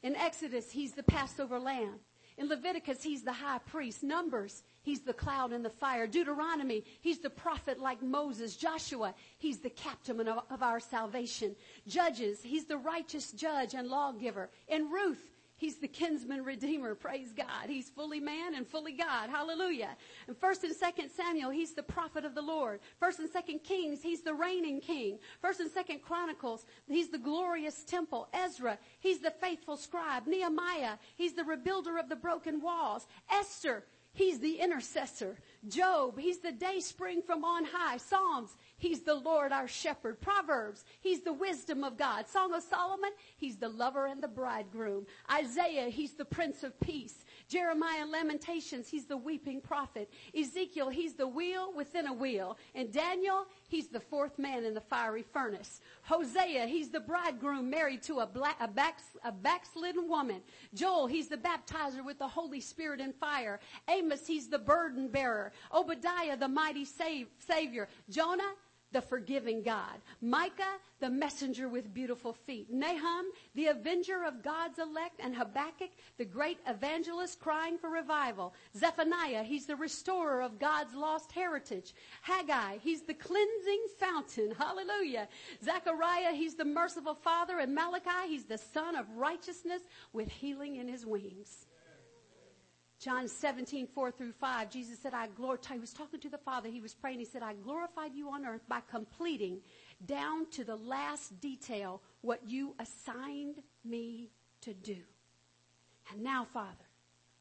In 0.03 0.15
Exodus, 0.15 0.73
he's 0.73 0.93
the 0.93 1.03
Passover 1.03 1.59
lamb. 1.59 2.01
In 2.41 2.49
Leviticus, 2.49 3.03
he's 3.03 3.23
the 3.23 3.35
high 3.35 3.59
priest. 3.59 4.03
Numbers, 4.03 4.63
he's 4.81 5.01
the 5.01 5.13
cloud 5.13 5.53
and 5.53 5.63
the 5.63 5.69
fire. 5.69 6.07
Deuteronomy, 6.07 6.85
he's 7.03 7.19
the 7.19 7.29
prophet 7.29 7.79
like 7.79 8.01
Moses. 8.03 8.57
Joshua, 8.57 9.15
he's 9.37 9.59
the 9.59 9.69
captain 9.69 10.27
of, 10.27 10.45
of 10.49 10.63
our 10.63 10.81
salvation. 10.81 11.55
Judges, 11.87 12.41
he's 12.43 12.65
the 12.65 12.79
righteous 12.79 13.31
judge 13.33 13.75
and 13.75 13.89
lawgiver. 13.89 14.49
In 14.69 14.91
Ruth, 14.91 15.30
He's 15.61 15.77
the 15.77 15.89
kinsman 15.89 16.43
redeemer. 16.43 16.95
Praise 16.95 17.35
God. 17.35 17.69
He's 17.69 17.91
fully 17.91 18.19
man 18.19 18.55
and 18.55 18.67
fully 18.67 18.93
God. 18.93 19.29
Hallelujah. 19.29 19.91
And 20.27 20.35
first 20.35 20.65
and 20.65 20.75
second 20.75 21.11
Samuel, 21.11 21.51
he's 21.51 21.75
the 21.75 21.83
prophet 21.83 22.25
of 22.25 22.35
the 22.35 22.41
Lord. 22.41 22.81
First 22.99 23.19
and 23.19 23.29
second 23.29 23.63
Kings, 23.63 24.01
he's 24.03 24.23
the 24.23 24.33
reigning 24.33 24.81
king. 24.81 25.19
First 25.43 25.61
and 25.61 25.71
second 25.71 26.01
Chronicles, 26.01 26.65
he's 26.89 27.11
the 27.11 27.19
glorious 27.19 27.85
temple. 27.85 28.29
Ezra, 28.33 28.79
he's 29.01 29.19
the 29.19 29.33
faithful 29.33 29.77
scribe. 29.77 30.27
Nehemiah, 30.27 30.97
he's 31.17 31.35
the 31.35 31.43
rebuilder 31.43 32.01
of 32.01 32.09
the 32.09 32.17
broken 32.17 32.63
walls. 32.63 33.07
Esther, 33.31 33.85
he's 34.15 34.41
the 34.41 34.61
intercessor. 34.61 35.37
Job, 35.69 36.19
he's 36.19 36.39
the 36.39 36.53
day 36.53 36.81
spring 36.81 37.21
from 37.21 37.45
on 37.45 37.67
high. 37.67 37.99
Psalms, 37.99 38.57
He's 38.81 39.03
the 39.03 39.15
Lord 39.15 39.53
our 39.53 39.69
shepherd. 39.69 40.23
Proverbs, 40.23 40.85
He's 41.01 41.21
the 41.21 41.35
wisdom 41.35 41.85
of 41.85 41.99
God. 41.99 42.27
Song 42.27 42.55
of 42.55 42.63
Solomon, 42.63 43.11
He's 43.37 43.57
the 43.57 43.69
lover 43.69 44.07
and 44.07 44.23
the 44.23 44.29
bridegroom. 44.29 45.07
Isaiah, 45.31 45.91
He's 45.91 46.15
the 46.15 46.25
Prince 46.25 46.65
of 46.65 46.79
Peace. 46.81 47.27
Jeremiah, 47.47 48.07
Lamentations, 48.07 48.89
He's 48.89 49.05
the 49.05 49.19
weeping 49.19 49.61
prophet. 49.61 50.11
Ezekiel, 50.35 50.89
He's 50.89 51.13
the 51.13 51.29
wheel 51.29 51.75
within 51.77 52.07
a 52.07 52.13
wheel. 52.13 52.57
And 52.75 52.91
Daniel, 52.91 53.45
He's 53.69 53.89
the 53.89 54.01
fourth 54.01 54.39
man 54.39 54.65
in 54.65 54.73
the 54.73 54.81
fiery 54.81 55.25
furnace. 55.31 55.83
Hosea, 56.01 56.67
He's 56.67 56.89
the 56.89 57.01
bridegroom 57.01 57.69
married 57.69 58.03
to 58.05 58.21
a, 58.21 58.27
black, 58.27 58.57
a, 58.61 58.69
back, 58.69 59.01
a 59.25 59.31
backslidden 59.31 60.09
woman. 60.09 60.41
Joel, 60.73 61.07
He's 61.07 61.29
the 61.29 61.37
baptizer 61.37 62.03
with 62.03 62.19
the 62.19 62.29
Holy 62.29 62.63
Spirit 62.63 63.03
and 63.03 63.15
fire. 63.15 63.61
Amos, 63.89 64.27
He's 64.27 64.49
the 64.49 64.59
burden 64.59 65.09
bearer. 65.09 65.53
Obadiah, 65.71 66.39
the 66.39 66.49
mighty 66.49 66.87
save, 66.87 67.27
savior. 67.47 67.87
Jonah, 68.09 68.55
the 68.93 69.01
forgiving 69.01 69.63
God. 69.63 70.01
Micah, 70.21 70.79
the 71.01 71.11
messenger 71.11 71.69
with 71.69 71.95
beautiful 71.95 72.33
feet. 72.33 72.71
Nahum, 72.71 73.27
the 73.55 73.67
avenger 73.67 74.25
of 74.25 74.43
God's 74.43 74.79
elect. 74.79 75.21
And 75.21 75.35
Habakkuk, 75.35 75.91
the 76.19 76.25
great 76.25 76.59
evangelist 76.67 77.41
crying 77.41 77.79
for 77.79 77.91
revival. 77.91 78.55
Zephaniah, 78.77 79.43
he's 79.43 79.67
the 79.67 79.77
restorer 79.77 80.43
of 80.43 80.59
God's 80.59 80.95
lost 80.95 81.33
heritage. 81.33 81.95
Haggai, 82.23 82.79
he's 82.83 83.03
the 83.03 83.15
cleansing 83.15 83.87
fountain. 83.99 84.55
Hallelujah. 84.59 85.29
Zechariah, 85.65 86.33
he's 86.35 86.55
the 86.55 86.65
merciful 86.65 87.15
father. 87.15 87.59
And 87.59 87.75
Malachi, 87.75 88.29
he's 88.29 88.45
the 88.45 88.59
sun 88.59 88.97
of 88.97 89.07
righteousness 89.17 89.83
with 90.13 90.29
healing 90.31 90.77
in 90.77 90.89
his 90.89 91.07
wings. 91.07 91.67
John 93.01 93.29
17, 93.29 93.87
4 93.87 94.11
through 94.11 94.33
5, 94.33 94.71
Jesus 94.71 94.99
said, 94.99 95.15
I 95.15 95.29
glorify, 95.29 95.73
he 95.73 95.81
was 95.81 95.95
talking 95.95 96.21
to 96.21 96.29
the 96.29 96.37
Father, 96.37 96.69
he 96.69 96.83
was 96.83 96.93
praying, 96.93 97.19
he 97.19 97.25
said, 97.25 97.43
I 97.43 97.55
glorified 97.55 98.15
you 98.15 98.29
on 98.29 98.45
earth 98.45 98.61
by 98.69 98.81
completing 98.91 99.61
down 100.05 100.51
to 100.51 100.65
the 100.65 100.77
last 100.77 101.41
detail 101.41 102.03
what 102.21 102.41
you 102.47 102.75
assigned 102.79 103.63
me 103.87 104.29
to 104.61 104.75
do. 104.75 104.99
And 106.13 106.23
now, 106.23 106.47
Father, 106.53 106.85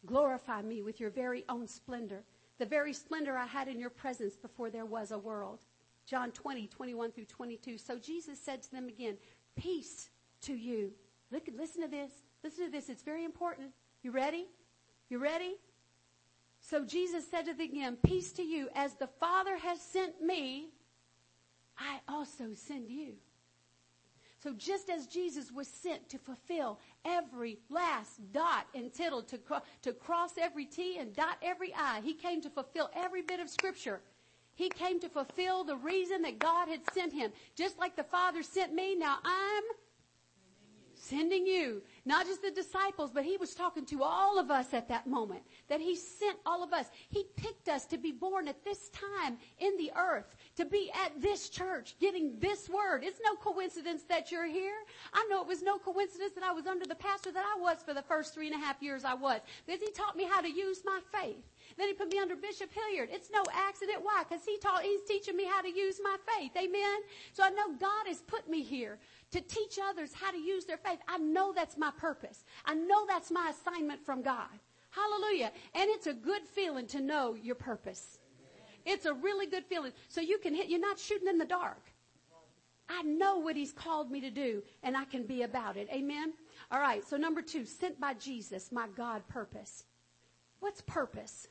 glorify 0.06 0.62
me 0.62 0.82
with 0.82 1.02
your 1.02 1.10
very 1.10 1.44
own 1.50 1.68
splendor, 1.68 2.24
the 2.58 2.66
very 2.66 2.94
splendor 2.94 3.38
I 3.38 3.46
had 3.46 3.68
in 3.68 3.82
your 3.82 3.90
presence 3.90 4.38
before 4.38 4.70
there 4.70 4.86
was 4.86 5.12
a 5.12 5.18
world. 5.18 5.60
John 6.06 6.32
20, 6.32 6.68
21 6.68 7.12
through 7.12 7.26
22. 7.26 7.78
So 7.78 7.98
Jesus 7.98 8.40
said 8.40 8.64
to 8.64 8.72
them 8.72 8.88
again, 8.88 9.18
peace 9.58 10.10
to 10.44 10.54
you. 10.54 10.94
Look, 11.32 11.44
listen 11.54 11.82
to 11.82 11.90
this. 11.90 12.12
Listen 12.46 12.66
to 12.66 12.72
this. 12.72 12.88
It's 12.88 13.04
very 13.04 13.26
important. 13.26 13.72
You 14.04 14.12
ready? 14.12 14.48
You 15.10 15.18
ready? 15.18 15.56
So 16.62 16.86
Jesus 16.86 17.26
said 17.30 17.46
to 17.46 17.54
them 17.54 17.98
Peace 18.06 18.32
to 18.34 18.44
you. 18.44 18.70
As 18.76 18.94
the 18.94 19.08
Father 19.20 19.58
has 19.58 19.82
sent 19.82 20.22
me, 20.22 20.70
I 21.78 22.00
also 22.08 22.54
send 22.54 22.90
you. 22.90 23.14
So 24.44 24.54
just 24.54 24.90
as 24.90 25.08
Jesus 25.08 25.52
was 25.52 25.68
sent 25.68 26.08
to 26.10 26.18
fulfill 26.18 26.80
every 27.04 27.58
last 27.70 28.32
dot 28.32 28.68
and 28.74 28.94
tittle, 28.94 29.22
to, 29.24 29.38
cro- 29.38 29.64
to 29.82 29.94
cross 29.94 30.38
every 30.40 30.66
T 30.66 30.98
and 30.98 31.14
dot 31.14 31.38
every 31.42 31.74
I, 31.76 32.02
he 32.02 32.14
came 32.14 32.42
to 32.42 32.50
fulfill 32.50 32.90
every 32.96 33.22
bit 33.22 33.40
of 33.40 33.50
scripture. 33.50 34.02
He 34.56 34.70
came 34.70 35.00
to 35.00 35.10
fulfill 35.10 35.64
the 35.64 35.76
reason 35.76 36.22
that 36.22 36.40
God 36.40 36.70
had 36.70 36.82
sent 36.94 37.14
him. 37.14 37.32
Just 37.56 37.80
like 37.80 37.96
the 37.96 38.04
Father 38.04 38.44
sent 38.44 38.74
me, 38.74 38.96
now 38.96 39.18
I'm 39.26 39.64
sending 40.96 41.46
you, 41.46 41.82
not 42.06 42.26
just 42.26 42.42
the 42.42 42.52
disciples, 42.52 43.12
but 43.14 43.24
he 43.24 43.38
was 43.38 43.54
talking 43.54 43.86
to 43.88 44.04
all 44.04 44.40
of 44.40 44.52
us 44.52 44.74
at 44.74 44.88
that 44.90 45.08
moment, 45.08 45.42
that 45.68 45.82
he 45.82 45.96
sent 45.96 46.38
all 46.46 46.64
of 46.64 46.74
us. 46.74 46.88
He 47.10 47.26
picked 47.36 47.70
us 47.70 47.86
to 47.88 47.98
be 47.98 48.12
born 48.12 48.48
at 48.48 48.64
this 48.64 48.90
time 48.90 49.38
in 49.60 49.76
the 49.78 49.92
earth, 49.98 50.36
to 50.56 50.66
be 50.66 50.92
at 51.06 51.22
this 51.22 51.50
church, 51.50 51.96
getting 52.00 52.40
this 52.40 52.70
word. 52.70 53.04
It's 53.04 53.22
no 53.24 53.36
coincidence 53.36 54.04
that 54.04 54.32
you're 54.32 54.48
here. 54.48 54.76
I 55.14 55.28
know 55.30 55.42
it 55.42 55.48
was 55.48 55.62
no 55.62 55.78
coincidence 55.78 56.34
that 56.34 56.44
I 56.44 56.52
was 56.52 56.68
under 56.68 56.86
the 56.86 56.96
pastor 56.96 57.32
that 57.32 57.46
I 57.46 57.60
was 57.60 57.84
for 57.84 57.94
the 57.94 58.04
first 58.04 58.34
three 58.34 58.48
and 58.48 58.56
a 58.56 58.66
half 58.66 58.82
years 58.82 59.04
I 59.06 59.14
was, 59.14 59.42
because 59.66 59.82
he 59.82 59.92
taught 59.92 60.16
me 60.16 60.26
how 60.26 60.42
to 60.42 60.50
use 60.50 60.82
my 60.86 61.00
faith. 61.12 61.44
Then 61.80 61.88
he 61.88 61.94
put 61.94 62.12
me 62.12 62.20
under 62.20 62.36
Bishop 62.36 62.72
Hilliard. 62.74 63.08
It's 63.10 63.32
no 63.32 63.42
accident. 63.54 64.00
Why? 64.02 64.24
Because 64.28 64.44
he 64.44 64.58
taught, 64.58 64.84
he's 64.84 65.04
teaching 65.08 65.38
me 65.38 65.46
how 65.46 65.62
to 65.62 65.70
use 65.70 66.02
my 66.04 66.18
faith. 66.36 66.52
Amen. 66.58 67.00
So 67.32 67.42
I 67.42 67.52
know 67.52 67.74
God 67.80 68.06
has 68.06 68.22
put 68.22 68.50
me 68.50 68.62
here 68.62 69.00
to 69.32 69.40
teach 69.40 69.80
others 69.82 70.12
how 70.14 70.30
to 70.30 70.38
use 70.38 70.66
their 70.66 70.76
faith. 70.76 71.00
I 71.08 71.20
know 71.20 71.54
that's 71.54 71.78
my 71.78 71.92
purpose. 71.98 72.44
I 72.66 72.74
know 72.74 73.06
that's 73.08 73.32
my 73.32 73.52
assignment 73.52 74.06
from 74.06 74.22
God. 74.22 74.50
Hallelujah. 74.90 75.54
And 75.74 75.90
it's 75.90 76.08
a 76.08 76.14
good 76.14 76.42
feeling 76.44 76.86
to 76.88 77.00
know 77.00 77.36
your 77.36 77.56
purpose. 77.56 78.20
It's 78.86 79.06
a 79.06 79.14
really 79.14 79.46
good 79.46 79.64
feeling. 79.64 79.94
So 80.10 80.20
you 80.20 80.38
can 80.38 80.54
hit, 80.54 80.68
you're 80.68 80.82
not 80.82 81.00
shooting 81.00 81.30
in 81.30 81.38
the 81.38 81.46
dark. 81.46 81.94
I 82.90 83.04
know 83.04 83.38
what 83.38 83.56
he's 83.56 83.72
called 83.72 84.12
me 84.12 84.20
to 84.20 84.32
do 84.32 84.64
and 84.84 84.98
I 84.98 85.06
can 85.06 85.24
be 85.24 85.44
about 85.44 85.78
it. 85.78 85.88
Amen. 85.94 86.34
All 86.72 86.82
right. 86.82 87.08
So 87.08 87.16
number 87.16 87.42
two, 87.42 87.64
sent 87.64 88.02
by 88.02 88.16
Jesus, 88.16 88.70
my 88.70 88.88
God 88.98 89.26
purpose. 89.30 89.86
What's 90.60 90.82
purpose? 90.82 91.48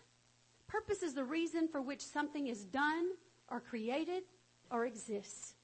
Purpose 0.68 1.02
is 1.02 1.14
the 1.14 1.24
reason 1.24 1.66
for 1.66 1.80
which 1.80 2.02
something 2.02 2.46
is 2.46 2.64
done 2.64 3.08
or 3.50 3.58
created 3.58 4.22
or 4.70 4.84
exists. 4.84 5.54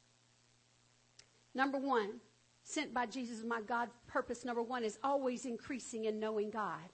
Number 1.54 1.78
one, 1.78 2.20
sent 2.64 2.92
by 2.92 3.06
Jesus, 3.06 3.44
my 3.44 3.60
God 3.60 3.90
purpose 4.08 4.44
number 4.44 4.62
one 4.62 4.82
is 4.82 4.98
always 5.04 5.44
increasing 5.44 6.06
in 6.06 6.18
knowing 6.18 6.50
God. 6.50 6.88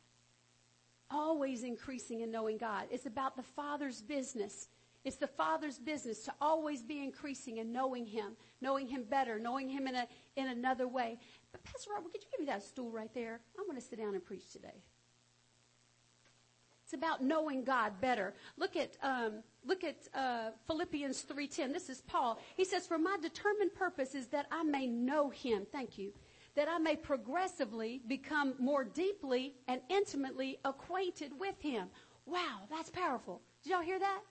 Always 1.11 1.63
increasing 1.63 2.21
in 2.21 2.31
knowing 2.31 2.59
God. 2.59 2.85
It's 2.91 3.07
about 3.07 3.37
the 3.37 3.43
Father's 3.43 4.03
business. 4.03 4.69
It's 5.05 5.17
the 5.17 5.27
Father's 5.27 5.79
business 5.79 6.25
to 6.25 6.35
always 6.41 6.83
be 6.83 7.03
increasing 7.03 7.57
in 7.57 7.73
knowing 7.73 8.05
Him, 8.05 8.37
knowing 8.61 8.87
Him 8.87 9.05
better, 9.09 9.39
knowing 9.39 9.69
Him 9.69 9.87
in 9.87 9.95
a 9.95 10.07
in 10.37 10.49
another 10.49 10.87
way. 10.87 11.19
But 11.53 11.65
Pastor 11.65 11.91
Robert, 11.95 12.13
could 12.13 12.23
you 12.23 12.29
give 12.31 12.41
me 12.41 12.47
that 12.47 12.63
stool 12.63 12.91
right 12.91 13.13
there? 13.15 13.41
I 13.59 13.63
want 13.67 13.79
to 13.79 13.85
sit 13.85 13.99
down 13.99 14.15
and 14.15 14.25
preach 14.25 14.53
today. 14.53 14.83
It's 16.91 16.97
about 16.97 17.23
knowing 17.23 17.63
God 17.63 18.01
better. 18.01 18.35
Look 18.57 18.75
at 18.75 18.97
um, 19.01 19.45
look 19.65 19.85
at 19.85 20.09
uh, 20.13 20.51
Philippians 20.67 21.21
three 21.21 21.47
ten. 21.47 21.73
This 21.73 21.89
is 21.89 22.01
Paul. 22.01 22.41
He 22.57 22.65
says, 22.65 22.85
"For 22.85 22.99
my 22.99 23.17
determined 23.23 23.73
purpose 23.77 24.17
is 24.17 24.27
that 24.29 24.47
I 24.51 24.65
may 24.65 24.89
know 24.89 25.31
Him." 25.31 25.69
Thank 25.71 25.99
you. 25.99 26.13
That 26.57 26.67
I 26.69 26.79
may 26.79 26.97
progressively 26.97 28.01
become 28.09 28.55
more 28.59 28.83
deeply 28.83 29.55
and 29.69 29.81
intimately 29.89 30.59
acquainted 30.65 31.31
with 31.39 31.55
Him. 31.61 31.87
Wow, 32.27 32.63
that's 32.69 32.91
powerful. 32.91 33.41
Did 33.63 33.71
y'all 33.71 33.83
hear 33.83 34.01
that? 34.01 34.23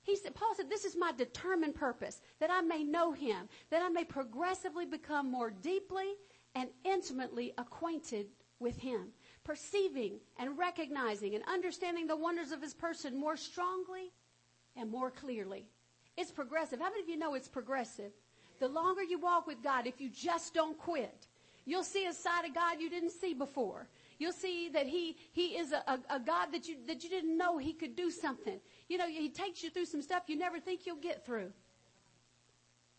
He 0.00 0.16
said, 0.16 0.34
Paul 0.34 0.54
said, 0.56 0.70
this 0.70 0.86
is 0.86 0.96
my 0.96 1.12
determined 1.12 1.74
purpose, 1.74 2.22
that 2.40 2.50
I 2.50 2.62
may 2.62 2.82
know 2.82 3.12
him, 3.12 3.50
that 3.68 3.82
I 3.82 3.90
may 3.90 4.04
progressively 4.04 4.86
become 4.86 5.30
more 5.30 5.50
deeply 5.50 6.14
and 6.54 6.70
intimately 6.86 7.52
acquainted 7.58 8.28
with 8.58 8.78
him 8.78 9.08
perceiving 9.48 10.20
and 10.38 10.58
recognizing 10.58 11.34
and 11.34 11.42
understanding 11.48 12.06
the 12.06 12.14
wonders 12.14 12.52
of 12.52 12.60
his 12.60 12.74
person 12.74 13.18
more 13.18 13.34
strongly 13.34 14.12
and 14.76 14.90
more 14.90 15.10
clearly. 15.10 15.64
It's 16.18 16.30
progressive. 16.30 16.80
How 16.80 16.90
many 16.90 17.00
of 17.00 17.08
you 17.08 17.16
know 17.16 17.32
it's 17.32 17.48
progressive? 17.48 18.12
The 18.60 18.68
longer 18.68 19.02
you 19.02 19.18
walk 19.18 19.46
with 19.46 19.62
God, 19.62 19.86
if 19.86 20.02
you 20.02 20.10
just 20.10 20.52
don't 20.52 20.76
quit, 20.78 21.26
you'll 21.64 21.82
see 21.82 22.04
a 22.04 22.12
side 22.12 22.44
of 22.44 22.54
God 22.54 22.78
you 22.78 22.90
didn't 22.90 23.12
see 23.12 23.32
before. 23.32 23.88
You'll 24.18 24.32
see 24.32 24.68
that 24.74 24.86
he, 24.86 25.16
he 25.32 25.56
is 25.56 25.72
a, 25.72 25.82
a, 25.86 26.16
a 26.16 26.20
God 26.20 26.48
that 26.52 26.68
you, 26.68 26.76
that 26.86 27.02
you 27.02 27.08
didn't 27.08 27.38
know 27.38 27.56
he 27.56 27.72
could 27.72 27.96
do 27.96 28.10
something. 28.10 28.60
You 28.88 28.98
know, 28.98 29.08
he 29.08 29.30
takes 29.30 29.62
you 29.62 29.70
through 29.70 29.86
some 29.86 30.02
stuff 30.02 30.24
you 30.26 30.36
never 30.36 30.60
think 30.60 30.84
you'll 30.84 30.96
get 30.96 31.24
through. 31.24 31.52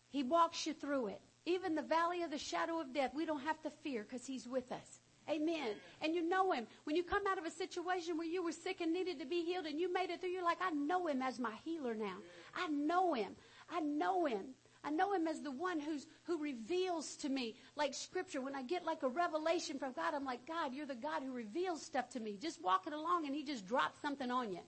He 0.08 0.24
walks 0.24 0.66
you 0.66 0.72
through 0.72 1.08
it. 1.08 1.20
Even 1.46 1.76
the 1.76 1.82
valley 1.82 2.22
of 2.22 2.32
the 2.32 2.38
shadow 2.38 2.80
of 2.80 2.92
death, 2.92 3.12
we 3.14 3.24
don't 3.24 3.42
have 3.42 3.62
to 3.62 3.70
fear 3.82 4.02
because 4.02 4.26
he's 4.26 4.48
with 4.48 4.72
us. 4.72 4.99
Amen. 5.28 5.74
And 6.00 6.14
you 6.14 6.28
know 6.28 6.52
him. 6.52 6.66
When 6.84 6.96
you 6.96 7.04
come 7.04 7.22
out 7.30 7.38
of 7.38 7.44
a 7.44 7.50
situation 7.50 8.16
where 8.16 8.26
you 8.26 8.42
were 8.42 8.52
sick 8.52 8.80
and 8.80 8.92
needed 8.92 9.18
to 9.20 9.26
be 9.26 9.42
healed 9.44 9.66
and 9.66 9.78
you 9.78 9.92
made 9.92 10.10
it 10.10 10.20
through, 10.20 10.30
you're 10.30 10.44
like, 10.44 10.58
I 10.60 10.70
know 10.70 11.06
him 11.06 11.22
as 11.22 11.38
my 11.38 11.54
healer 11.64 11.94
now. 11.94 12.16
I 12.54 12.68
know 12.68 13.14
him. 13.14 13.36
I 13.68 13.80
know 13.80 14.26
him. 14.26 14.54
I 14.82 14.90
know 14.90 15.12
him 15.12 15.28
as 15.28 15.42
the 15.42 15.50
one 15.50 15.78
who's, 15.78 16.06
who 16.24 16.42
reveals 16.42 17.14
to 17.16 17.28
me, 17.28 17.54
like 17.76 17.92
scripture. 17.92 18.40
When 18.40 18.56
I 18.56 18.62
get 18.62 18.84
like 18.84 19.02
a 19.02 19.08
revelation 19.08 19.78
from 19.78 19.92
God, 19.92 20.14
I'm 20.14 20.24
like, 20.24 20.46
God, 20.46 20.72
you're 20.72 20.86
the 20.86 20.94
God 20.94 21.22
who 21.22 21.32
reveals 21.32 21.82
stuff 21.82 22.08
to 22.10 22.20
me. 22.20 22.38
Just 22.40 22.62
walking 22.62 22.94
along 22.94 23.26
and 23.26 23.34
he 23.34 23.44
just 23.44 23.66
drops 23.66 24.00
something 24.00 24.30
on 24.30 24.52
you. 24.52 24.60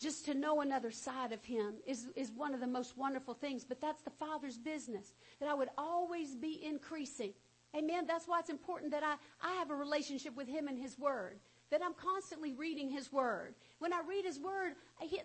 Just 0.00 0.26
to 0.26 0.34
know 0.34 0.60
another 0.60 0.90
side 0.90 1.32
of 1.32 1.44
him 1.44 1.74
is, 1.86 2.06
is 2.14 2.30
one 2.30 2.54
of 2.54 2.60
the 2.60 2.66
most 2.66 2.96
wonderful 2.96 3.34
things. 3.34 3.64
But 3.64 3.80
that's 3.80 4.02
the 4.02 4.10
Father's 4.10 4.58
business. 4.58 5.12
That 5.40 5.48
I 5.48 5.54
would 5.54 5.70
always 5.76 6.34
be 6.34 6.60
increasing. 6.64 7.32
Amen. 7.76 8.06
That's 8.06 8.26
why 8.26 8.40
it's 8.40 8.50
important 8.50 8.92
that 8.92 9.02
I, 9.02 9.16
I 9.42 9.52
have 9.54 9.70
a 9.70 9.74
relationship 9.74 10.36
with 10.36 10.48
Him 10.48 10.68
and 10.68 10.78
His 10.78 10.98
Word. 10.98 11.38
That 11.70 11.82
I'm 11.84 11.94
constantly 11.94 12.54
reading 12.54 12.90
His 12.90 13.12
Word. 13.12 13.54
When 13.78 13.92
I 13.92 14.00
read 14.08 14.24
His 14.24 14.40
Word, 14.40 14.72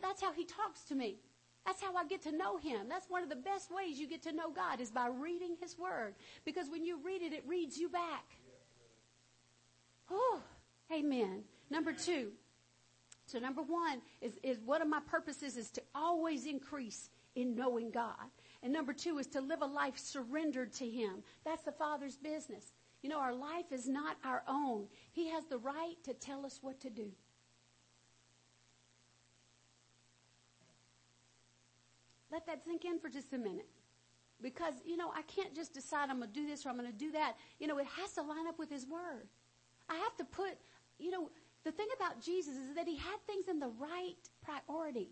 that's 0.02 0.22
how 0.22 0.34
He 0.34 0.44
talks 0.46 0.82
to 0.90 0.96
me. 0.96 1.18
That's 1.66 1.82
how 1.82 1.96
I 1.96 2.06
get 2.06 2.22
to 2.24 2.32
know 2.32 2.58
Him. 2.58 2.90
That's 2.90 3.10
one 3.10 3.24
of 3.24 3.30
the 3.30 3.36
best 3.38 3.72
ways 3.72 3.98
you 3.98 4.08
get 4.08 4.24
to 4.24 4.34
know 4.34 4.52
God 4.52 4.82
is 4.82 4.92
by 4.92 5.08
reading 5.08 5.56
His 5.62 5.78
Word. 5.80 6.16
Because 6.44 6.70
when 6.70 6.84
you 6.84 7.00
read 7.04 7.22
it, 7.22 7.32
it 7.32 7.44
reads 7.48 7.78
you 7.78 7.88
back. 7.88 8.26
Oh, 10.12 10.42
amen. 10.92 11.44
Number 11.70 11.94
two. 11.94 12.32
So 13.26 13.40
number 13.40 13.62
one 13.62 14.02
is, 14.22 14.38
is 14.44 14.60
one 14.60 14.82
of 14.82 14.90
my 14.90 15.00
purposes 15.10 15.56
is 15.56 15.72
to 15.72 15.82
always 15.96 16.46
increase 16.46 17.10
in 17.36 17.56
knowing 17.56 17.90
God. 17.90 18.30
And 18.64 18.72
number 18.72 18.94
two 18.94 19.18
is 19.18 19.28
to 19.28 19.42
live 19.42 19.62
a 19.62 19.66
life 19.66 19.98
surrendered 19.98 20.72
to 20.74 20.90
Him. 20.90 21.22
That's 21.44 21.64
the 21.64 21.74
Father's 21.74 22.16
business. 22.16 22.72
You 23.02 23.10
know, 23.10 23.20
our 23.20 23.36
life 23.36 23.74
is 23.74 23.90
not 23.90 24.16
our 24.24 24.42
own. 24.48 24.88
He 25.12 25.30
has 25.30 25.44
the 25.46 25.58
right 25.58 25.96
to 26.06 26.14
tell 26.14 26.46
us 26.46 26.60
what 26.62 26.80
to 26.80 26.90
do. 26.90 27.12
Let 32.32 32.48
that 32.48 32.64
sink 32.66 32.86
in 32.86 33.00
for 33.00 33.10
just 33.10 33.34
a 33.34 33.38
minute. 33.38 33.68
Because, 34.42 34.76
you 34.86 34.96
know, 34.96 35.12
I 35.14 35.22
can't 35.24 35.54
just 35.54 35.74
decide 35.74 36.10
I'm 36.10 36.20
going 36.20 36.32
to 36.32 36.34
do 36.34 36.48
this 36.48 36.66
or 36.66 36.70
I'm 36.70 36.78
going 36.78 36.92
to 36.92 36.98
do 36.98 37.12
that. 37.12 37.36
You 37.60 37.68
know, 37.68 37.78
it 37.80 37.88
has 38.02 38.14
to 38.14 38.22
line 38.22 38.48
up 38.48 38.58
with 38.58 38.70
His 38.70 38.88
Word. 38.88 39.28
I 39.90 39.96
have 39.96 40.16
to 40.18 40.24
put, 40.24 40.58
you 41.00 41.12
know, 41.12 41.30
the 41.66 41.72
thing 41.72 41.88
about 41.98 42.22
Jesus 42.22 42.56
is 42.56 42.76
that 42.76 42.88
He 42.88 42.96
had 42.96 43.18
things 43.28 43.50
in 43.50 43.60
the 43.60 43.72
right 43.78 44.16
priority. 44.42 45.10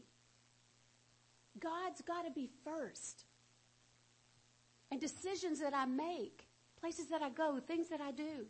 God's 1.59 2.01
got 2.01 2.23
to 2.23 2.31
be 2.31 2.49
first 2.63 3.25
and 4.91 4.99
decisions 4.99 5.59
that 5.61 5.73
I 5.73 5.85
make, 5.85 6.45
places 6.79 7.07
that 7.07 7.21
I 7.21 7.29
go, 7.29 7.59
things 7.65 7.87
that 7.89 8.01
I 8.01 8.11
do. 8.11 8.45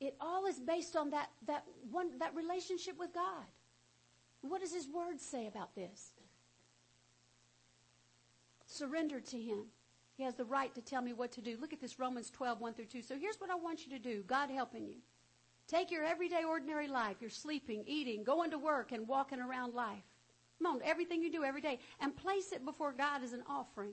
It 0.00 0.16
all 0.20 0.46
is 0.46 0.58
based 0.58 0.96
on 0.96 1.10
that, 1.10 1.28
that 1.46 1.64
one, 1.90 2.18
that 2.20 2.34
relationship 2.34 2.98
with 2.98 3.12
God. 3.12 3.44
What 4.40 4.60
does 4.62 4.72
His 4.72 4.88
Word 4.88 5.20
say 5.20 5.46
about 5.46 5.74
this? 5.74 6.12
Surrender 8.66 9.20
to 9.20 9.38
Him. 9.38 9.64
He 10.16 10.22
has 10.22 10.34
the 10.34 10.44
right 10.44 10.74
to 10.74 10.80
tell 10.80 11.02
me 11.02 11.12
what 11.12 11.32
to 11.32 11.40
do. 11.40 11.56
Look 11.60 11.72
at 11.72 11.80
this 11.80 11.98
Romans 11.98 12.30
12, 12.30 12.60
1 12.60 12.74
through 12.74 12.86
2. 12.86 13.02
So 13.02 13.16
here's 13.18 13.40
what 13.40 13.50
I 13.50 13.56
want 13.56 13.84
you 13.84 13.92
to 13.92 13.98
do. 13.98 14.22
God 14.26 14.50
helping 14.50 14.86
you. 14.86 14.96
Take 15.66 15.90
your 15.90 16.04
everyday 16.04 16.44
ordinary 16.44 16.88
life. 16.88 17.16
You're 17.20 17.30
sleeping, 17.30 17.84
eating, 17.86 18.24
going 18.24 18.50
to 18.50 18.58
work, 18.58 18.92
and 18.92 19.06
walking 19.06 19.40
around 19.40 19.74
life. 19.74 20.02
Come 20.58 20.74
on, 20.74 20.82
everything 20.84 21.22
you 21.22 21.30
do 21.32 21.44
every 21.44 21.60
day. 21.60 21.78
And 22.00 22.16
place 22.16 22.52
it 22.52 22.64
before 22.64 22.92
God 22.92 23.22
as 23.22 23.32
an 23.32 23.42
offering. 23.48 23.92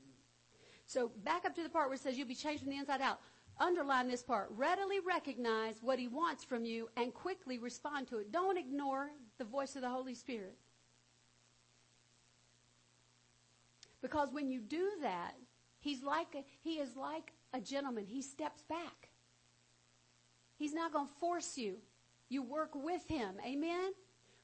So 0.91 1.09
back 1.23 1.45
up 1.45 1.55
to 1.55 1.63
the 1.63 1.69
part 1.69 1.87
where 1.87 1.95
it 1.95 2.01
says 2.01 2.17
you'll 2.17 2.27
be 2.27 2.35
changed 2.35 2.63
from 2.63 2.71
the 2.71 2.77
inside 2.77 2.99
out. 2.99 3.21
Underline 3.61 4.09
this 4.09 4.21
part. 4.21 4.49
Readily 4.51 4.99
recognize 4.99 5.75
what 5.81 5.97
he 5.97 6.09
wants 6.09 6.43
from 6.43 6.65
you 6.65 6.89
and 6.97 7.13
quickly 7.13 7.57
respond 7.57 8.07
to 8.09 8.17
it. 8.17 8.29
Don't 8.33 8.57
ignore 8.57 9.11
the 9.37 9.45
voice 9.45 9.77
of 9.77 9.83
the 9.83 9.89
Holy 9.89 10.13
Spirit. 10.13 10.57
Because 14.01 14.33
when 14.33 14.49
you 14.49 14.59
do 14.59 14.89
that, 15.01 15.35
he's 15.79 16.03
like 16.03 16.35
a, 16.35 16.43
he 16.61 16.79
is 16.79 16.97
like 16.97 17.31
a 17.53 17.61
gentleman. 17.61 18.05
He 18.05 18.21
steps 18.21 18.63
back. 18.63 19.07
He's 20.57 20.73
not 20.73 20.91
going 20.91 21.07
to 21.07 21.13
force 21.21 21.57
you. 21.57 21.77
You 22.27 22.43
work 22.43 22.71
with 22.75 23.07
him. 23.07 23.35
Amen? 23.45 23.93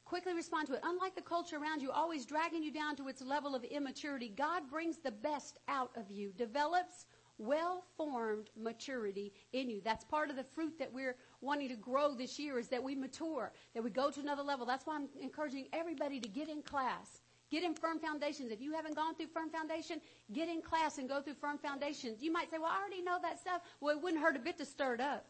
Quickly 0.07 0.33
respond 0.33 0.67
to 0.67 0.73
it. 0.73 0.79
Unlike 0.85 1.15
the 1.15 1.21
culture 1.21 1.57
around 1.57 1.81
you, 1.81 1.91
always 1.91 2.25
dragging 2.25 2.63
you 2.63 2.71
down 2.71 2.95
to 2.95 3.09
its 3.09 3.21
level 3.21 3.53
of 3.53 3.65
immaturity, 3.65 4.29
God 4.29 4.69
brings 4.69 4.99
the 4.99 5.11
best 5.11 5.57
out 5.67 5.91
of 5.97 6.09
you, 6.09 6.31
develops 6.37 7.07
well-formed 7.37 8.49
maturity 8.55 9.33
in 9.51 9.69
you. 9.69 9.81
That's 9.83 10.05
part 10.05 10.29
of 10.29 10.37
the 10.37 10.45
fruit 10.45 10.79
that 10.79 10.93
we're 10.93 11.17
wanting 11.41 11.67
to 11.67 11.75
grow 11.75 12.15
this 12.15 12.39
year 12.39 12.57
is 12.57 12.69
that 12.69 12.81
we 12.81 12.95
mature, 12.95 13.51
that 13.73 13.83
we 13.83 13.89
go 13.89 14.09
to 14.09 14.21
another 14.21 14.43
level. 14.43 14.65
That's 14.65 14.85
why 14.85 14.95
I'm 14.95 15.09
encouraging 15.21 15.67
everybody 15.73 16.21
to 16.21 16.29
get 16.29 16.47
in 16.47 16.61
class. 16.61 17.19
Get 17.51 17.63
in 17.63 17.73
firm 17.73 17.99
foundations. 17.99 18.49
If 18.49 18.61
you 18.61 18.71
haven't 18.71 18.95
gone 18.95 19.13
through 19.13 19.27
firm 19.27 19.49
foundation, 19.49 19.99
get 20.31 20.47
in 20.47 20.61
class 20.61 20.99
and 20.99 21.09
go 21.09 21.21
through 21.21 21.33
firm 21.33 21.57
foundations. 21.57 22.23
You 22.23 22.31
might 22.31 22.49
say, 22.49 22.59
well, 22.59 22.71
I 22.71 22.79
already 22.79 23.01
know 23.01 23.17
that 23.21 23.41
stuff. 23.41 23.61
Well, 23.81 23.93
it 23.97 24.01
wouldn't 24.01 24.23
hurt 24.23 24.37
a 24.37 24.39
bit 24.39 24.57
to 24.59 24.65
stir 24.65 24.93
it 24.93 25.01
up. 25.01 25.25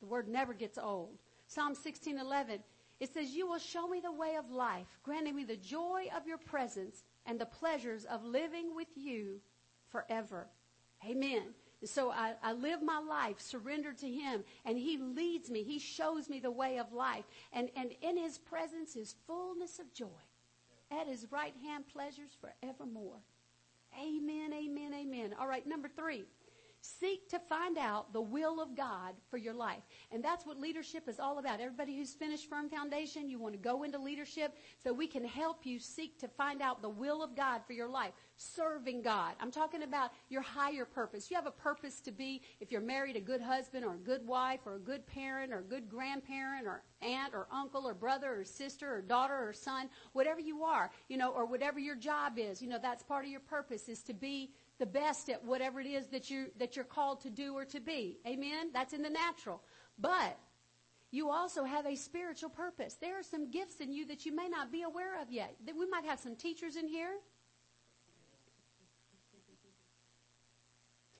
The 0.00 0.06
word 0.06 0.28
never 0.28 0.52
gets 0.52 0.76
old. 0.76 1.16
Psalm 1.46 1.74
16:11 1.74 2.62
it 3.00 3.12
says 3.12 3.34
you 3.34 3.48
will 3.48 3.58
show 3.58 3.88
me 3.88 4.00
the 4.00 4.12
way 4.12 4.36
of 4.36 4.50
life 4.50 4.86
granting 5.02 5.34
me 5.34 5.44
the 5.44 5.56
joy 5.56 6.08
of 6.16 6.26
your 6.26 6.38
presence 6.38 7.02
and 7.26 7.38
the 7.40 7.46
pleasures 7.46 8.04
of 8.04 8.24
living 8.24 8.74
with 8.74 8.88
you 8.94 9.40
forever. 9.88 10.46
Amen. 11.04 11.54
And 11.80 11.90
so 11.90 12.10
I, 12.10 12.34
I 12.42 12.52
live 12.52 12.82
my 12.82 12.98
life 12.98 13.40
surrendered 13.40 13.98
to 13.98 14.10
him 14.10 14.44
and 14.64 14.78
he 14.78 14.96
leads 14.96 15.50
me. 15.50 15.62
He 15.62 15.78
shows 15.78 16.30
me 16.30 16.38
the 16.38 16.50
way 16.50 16.78
of 16.78 16.92
life 16.92 17.24
and, 17.52 17.68
and 17.76 17.92
in 18.00 18.16
his 18.16 18.38
presence 18.38 18.96
is 18.96 19.16
fullness 19.26 19.78
of 19.78 19.92
joy. 19.92 20.06
At 20.90 21.08
his 21.08 21.26
right 21.30 21.54
hand 21.64 21.84
pleasures 21.92 22.30
forevermore. 22.40 23.20
Amen 24.00 24.52
amen 24.52 24.94
amen. 24.94 25.34
All 25.38 25.48
right 25.48 25.66
number 25.66 25.88
three 25.88 26.24
Seek 26.84 27.30
to 27.30 27.38
find 27.38 27.78
out 27.78 28.12
the 28.12 28.20
will 28.20 28.60
of 28.60 28.76
God 28.76 29.14
for 29.30 29.38
your 29.38 29.54
life. 29.54 29.82
And 30.12 30.22
that's 30.22 30.44
what 30.44 30.60
leadership 30.60 31.08
is 31.08 31.18
all 31.18 31.38
about. 31.38 31.58
Everybody 31.58 31.96
who's 31.96 32.12
finished 32.12 32.50
Firm 32.50 32.68
Foundation, 32.68 33.30
you 33.30 33.38
want 33.38 33.54
to 33.54 33.58
go 33.58 33.84
into 33.84 33.98
leadership 33.98 34.54
so 34.82 34.92
we 34.92 35.06
can 35.06 35.24
help 35.24 35.64
you 35.64 35.78
seek 35.78 36.18
to 36.18 36.28
find 36.28 36.60
out 36.60 36.82
the 36.82 36.90
will 36.90 37.22
of 37.22 37.34
God 37.34 37.62
for 37.66 37.72
your 37.72 37.88
life. 37.88 38.12
Serving 38.36 39.00
God. 39.00 39.32
I'm 39.40 39.50
talking 39.50 39.82
about 39.82 40.10
your 40.28 40.42
higher 40.42 40.84
purpose. 40.84 41.30
You 41.30 41.36
have 41.36 41.46
a 41.46 41.52
purpose 41.52 42.02
to 42.02 42.12
be, 42.12 42.42
if 42.60 42.70
you're 42.70 42.82
married, 42.82 43.16
a 43.16 43.20
good 43.20 43.40
husband 43.40 43.82
or 43.82 43.94
a 43.94 43.98
good 43.98 44.26
wife 44.26 44.60
or 44.66 44.74
a 44.74 44.80
good 44.80 45.06
parent 45.06 45.54
or 45.54 45.60
a 45.60 45.64
good 45.64 45.88
grandparent 45.88 46.66
or 46.66 46.82
aunt 47.00 47.32
or 47.32 47.46
uncle 47.50 47.88
or 47.88 47.94
brother 47.94 48.40
or 48.40 48.44
sister 48.44 48.94
or 48.94 49.00
daughter 49.00 49.48
or 49.48 49.54
son, 49.54 49.88
whatever 50.12 50.40
you 50.40 50.64
are, 50.64 50.90
you 51.08 51.16
know, 51.16 51.30
or 51.30 51.46
whatever 51.46 51.78
your 51.78 51.96
job 51.96 52.34
is, 52.38 52.60
you 52.60 52.68
know, 52.68 52.78
that's 52.80 53.02
part 53.02 53.24
of 53.24 53.30
your 53.30 53.40
purpose 53.40 53.88
is 53.88 54.02
to 54.02 54.12
be 54.12 54.50
the 54.78 54.86
best 54.86 55.28
at 55.28 55.44
whatever 55.44 55.80
it 55.80 55.86
is 55.86 56.08
that 56.08 56.30
you 56.30 56.46
that 56.58 56.76
you're 56.76 56.84
called 56.84 57.20
to 57.22 57.30
do 57.30 57.54
or 57.54 57.64
to 57.66 57.80
be. 57.80 58.18
Amen. 58.26 58.70
That's 58.72 58.92
in 58.92 59.02
the 59.02 59.10
natural. 59.10 59.62
But 59.98 60.38
you 61.10 61.30
also 61.30 61.64
have 61.64 61.86
a 61.86 61.94
spiritual 61.94 62.50
purpose. 62.50 62.94
There 63.00 63.18
are 63.18 63.22
some 63.22 63.50
gifts 63.50 63.76
in 63.76 63.92
you 63.92 64.04
that 64.06 64.26
you 64.26 64.34
may 64.34 64.48
not 64.48 64.72
be 64.72 64.82
aware 64.82 65.20
of 65.22 65.30
yet. 65.30 65.54
That 65.64 65.76
we 65.76 65.86
might 65.86 66.04
have 66.04 66.18
some 66.18 66.34
teachers 66.34 66.76
in 66.76 66.88
here. 66.88 67.20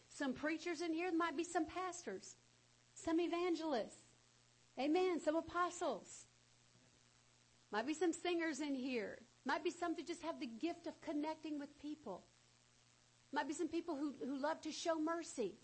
Some 0.08 0.32
preachers 0.32 0.80
in 0.80 0.92
here, 0.92 1.10
there 1.10 1.18
might 1.18 1.36
be 1.36 1.42
some 1.42 1.66
pastors, 1.66 2.36
some 2.94 3.20
evangelists. 3.20 3.98
Amen. 4.78 5.20
Some 5.20 5.36
apostles. 5.36 6.26
Might 7.72 7.86
be 7.86 7.94
some 7.94 8.12
singers 8.12 8.60
in 8.60 8.74
here. 8.74 9.18
Might 9.44 9.64
be 9.64 9.70
some 9.70 9.94
that 9.96 10.06
just 10.06 10.22
have 10.22 10.38
the 10.40 10.46
gift 10.46 10.86
of 10.86 11.00
connecting 11.00 11.58
with 11.58 11.76
people. 11.80 12.24
Might 13.34 13.48
be 13.48 13.54
some 13.54 13.68
people 13.68 13.96
who, 13.96 14.14
who 14.24 14.40
love 14.40 14.60
to 14.62 14.70
show 14.70 14.98
mercy. 14.98 15.54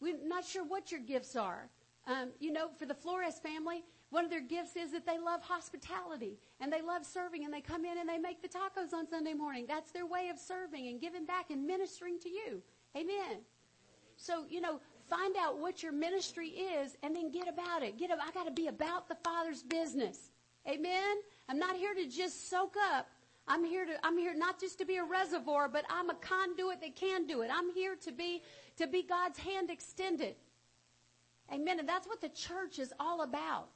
We're 0.00 0.18
not 0.24 0.44
sure 0.44 0.64
what 0.64 0.90
your 0.90 1.00
gifts 1.00 1.36
are. 1.36 1.68
Um, 2.06 2.30
you 2.40 2.52
know, 2.52 2.68
for 2.78 2.86
the 2.86 2.94
Flores 2.94 3.38
family, 3.38 3.84
one 4.10 4.24
of 4.24 4.30
their 4.30 4.40
gifts 4.40 4.76
is 4.76 4.92
that 4.92 5.06
they 5.06 5.18
love 5.18 5.42
hospitality 5.42 6.38
and 6.60 6.72
they 6.72 6.82
love 6.82 7.04
serving 7.04 7.44
and 7.44 7.52
they 7.52 7.60
come 7.60 7.84
in 7.84 7.98
and 7.98 8.08
they 8.08 8.18
make 8.18 8.42
the 8.42 8.48
tacos 8.48 8.92
on 8.92 9.08
Sunday 9.08 9.34
morning. 9.34 9.66
That's 9.68 9.90
their 9.90 10.06
way 10.06 10.28
of 10.28 10.38
serving 10.38 10.88
and 10.88 11.00
giving 11.00 11.26
back 11.26 11.50
and 11.50 11.66
ministering 11.66 12.18
to 12.20 12.28
you. 12.28 12.62
Amen. 12.96 13.40
So, 14.16 14.44
you 14.48 14.60
know, 14.60 14.80
find 15.08 15.36
out 15.36 15.58
what 15.58 15.82
your 15.82 15.92
ministry 15.92 16.48
is 16.48 16.96
and 17.02 17.14
then 17.14 17.30
get 17.30 17.48
about 17.48 17.82
it. 17.82 17.98
Get, 17.98 18.10
up. 18.10 18.18
I 18.24 18.30
got 18.32 18.46
to 18.46 18.52
be 18.52 18.68
about 18.68 19.08
the 19.08 19.16
Father's 19.24 19.62
business. 19.62 20.30
Amen. 20.68 21.16
I'm 21.48 21.58
not 21.58 21.76
here 21.76 21.94
to 21.94 22.06
just 22.06 22.48
soak 22.48 22.74
up 22.94 23.08
I'm 23.48 23.64
here 23.64 23.84
to, 23.84 23.92
I'm 24.04 24.18
here 24.18 24.34
not 24.34 24.60
just 24.60 24.78
to 24.78 24.84
be 24.84 24.96
a 24.96 25.04
reservoir, 25.04 25.68
but 25.68 25.84
I'm 25.88 26.10
a 26.10 26.14
conduit 26.14 26.80
that 26.80 26.96
can 26.96 27.26
do 27.26 27.42
it. 27.42 27.50
I'm 27.52 27.72
here 27.72 27.94
to 28.04 28.12
be, 28.12 28.42
to 28.76 28.86
be 28.86 29.02
God's 29.02 29.38
hand 29.38 29.70
extended. 29.70 30.34
Amen. 31.52 31.78
And 31.78 31.88
that's 31.88 32.08
what 32.08 32.20
the 32.20 32.28
church 32.28 32.78
is 32.78 32.92
all 32.98 33.22
about. 33.22 33.68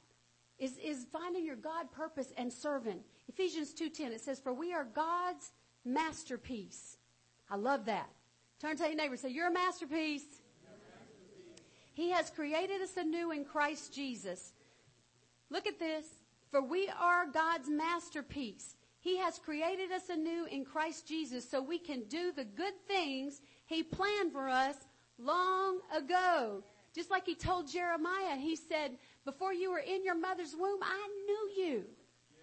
Is, 0.59 0.77
is 0.77 1.07
finding 1.11 1.43
your 1.43 1.55
God 1.55 1.91
purpose 1.91 2.31
and 2.37 2.53
serving. 2.53 2.99
Ephesians 3.27 3.73
2.10, 3.73 4.11
it 4.11 4.21
says, 4.21 4.39
for 4.39 4.53
we 4.53 4.73
are 4.73 4.83
God's 4.83 5.51
masterpiece. 5.83 6.97
I 7.49 7.55
love 7.55 7.85
that. 7.85 8.09
Turn 8.59 8.77
to 8.77 8.83
your 8.83 8.95
neighbor 8.95 9.17
say, 9.17 9.29
you're 9.29 9.47
a 9.47 9.51
masterpiece. 9.51 10.41
He 11.93 12.11
has 12.11 12.29
created 12.29 12.81
us 12.81 12.95
anew 12.95 13.31
in 13.31 13.43
Christ 13.43 13.93
Jesus. 13.93 14.53
Look 15.49 15.65
at 15.65 15.79
this. 15.79 16.05
For 16.51 16.61
we 16.61 16.89
are 16.99 17.25
God's 17.25 17.69
masterpiece. 17.69 18.75
He 19.01 19.17
has 19.17 19.39
created 19.39 19.91
us 19.91 20.09
anew 20.09 20.45
in 20.45 20.63
Christ 20.63 21.07
Jesus 21.07 21.49
so 21.49 21.61
we 21.61 21.79
can 21.79 22.03
do 22.03 22.31
the 22.31 22.45
good 22.45 22.73
things 22.87 23.41
He 23.65 23.83
planned 23.83 24.31
for 24.31 24.47
us 24.47 24.75
long 25.17 25.79
ago. 25.95 26.63
Just 26.93 27.09
like 27.09 27.25
He 27.25 27.35
told 27.35 27.67
Jeremiah, 27.67 28.37
He 28.37 28.55
said, 28.55 28.91
before 29.25 29.53
you 29.53 29.71
were 29.71 29.79
in 29.79 30.03
your 30.03 30.15
mother's 30.15 30.55
womb, 30.55 30.79
I 30.83 31.07
knew 31.25 31.63
you. 31.63 31.83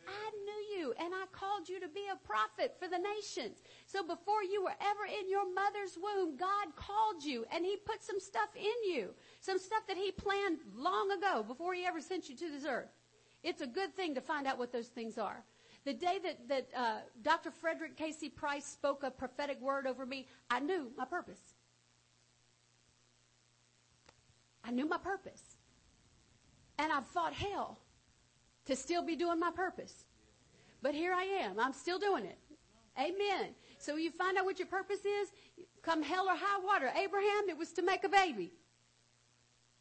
I 0.09 0.31
knew 0.45 0.81
you 0.81 0.95
and 0.99 1.15
I 1.15 1.27
called 1.33 1.69
you 1.69 1.79
to 1.81 1.89
be 1.89 2.07
a 2.11 2.27
prophet 2.27 2.75
for 2.81 2.89
the 2.89 2.99
nations. 2.99 3.63
So 3.87 4.03
before 4.03 4.43
you 4.43 4.63
were 4.65 4.75
ever 4.81 5.05
in 5.07 5.29
your 5.29 5.45
mother's 5.53 5.97
womb, 6.03 6.37
God 6.37 6.75
called 6.75 7.23
you 7.23 7.45
and 7.53 7.65
He 7.65 7.77
put 7.77 8.03
some 8.03 8.19
stuff 8.19 8.49
in 8.57 8.93
you. 8.93 9.11
Some 9.41 9.59
stuff 9.59 9.87
that 9.87 9.97
He 9.97 10.11
planned 10.11 10.59
long 10.75 11.11
ago 11.13 11.45
before 11.47 11.75
He 11.75 11.85
ever 11.85 12.01
sent 12.01 12.29
you 12.29 12.37
to 12.37 12.51
this 12.51 12.65
earth. 12.65 12.91
It's 13.45 13.63
a 13.63 13.67
good 13.67 13.95
thing 13.95 14.15
to 14.17 14.21
find 14.21 14.47
out 14.47 14.59
what 14.59 14.73
those 14.73 14.89
things 14.89 15.19
are. 15.19 15.45
The 15.85 15.95
day 15.95 16.19
that, 16.23 16.49
that 16.49 16.69
uh, 16.77 16.99
Dr. 17.23 17.51
Frederick 17.51 17.97
K.C. 17.97 18.29
Price 18.29 18.67
spoke 18.67 19.03
a 19.03 19.11
prophetic 19.11 19.61
word 19.61 19.87
over 19.87 20.05
me, 20.05 20.27
I 20.51 20.61
knew 20.61 20.91
my 20.97 21.05
purpose. 21.05 21.41
I 24.65 24.71
knew 24.71 24.87
my 24.87 24.99
purpose. 24.99 25.43
And 26.79 26.93
I've 26.93 27.07
fought 27.07 27.33
hell 27.33 27.79
to 28.67 28.77
still 28.77 29.03
be 29.03 29.17
doing 29.17 29.41
my 29.41 29.51
purpose. 29.51 30.05
But 30.83 30.95
here 30.95 31.13
I 31.13 31.25
am. 31.43 31.59
I'm 31.59 31.73
still 31.73 31.99
doing 31.99 32.25
it. 32.25 32.39
Amen. 32.99 33.55
So 33.79 33.97
you 33.97 34.11
find 34.11 34.37
out 34.37 34.45
what 34.45 34.59
your 34.59 34.69
purpose 34.69 35.05
is, 35.05 35.29
come 35.83 36.03
hell 36.03 36.29
or 36.29 36.35
high 36.35 36.61
water. 36.65 36.91
Abraham, 36.97 37.49
it 37.49 37.57
was 37.57 37.73
to 37.73 37.83
make 37.83 38.05
a 38.05 38.09
baby 38.09 38.53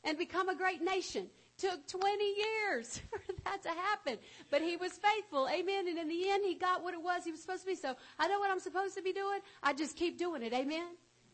and 0.04 0.18
become 0.18 0.50
a 0.50 0.56
great 0.56 0.82
nation. 0.82 1.28
Took 1.58 1.88
20 1.88 2.24
years 2.24 3.02
for 3.10 3.34
that 3.46 3.64
to 3.64 3.70
happen. 3.70 4.18
But 4.52 4.62
he 4.62 4.78
was 4.78 4.94
faithful. 4.94 5.48
Amen. 5.52 5.88
And 5.88 5.98
in 5.98 6.08
the 6.08 6.30
end, 6.30 6.44
he 6.46 6.54
got 6.54 6.84
what 6.84 6.94
it 6.94 7.02
was 7.02 7.24
he 7.24 7.32
was 7.32 7.42
supposed 7.42 7.62
to 7.62 7.68
be. 7.68 7.76
So 7.76 7.96
I 8.20 8.28
know 8.28 8.40
what 8.40 8.52
I'm 8.52 8.60
supposed 8.60 8.96
to 8.96 9.02
be 9.02 9.14
doing. 9.14 9.40
I 9.64 9.74
just 9.74 9.96
keep 9.96 10.18
doing 10.18 10.44
it. 10.44 10.54
Amen. 10.54 10.88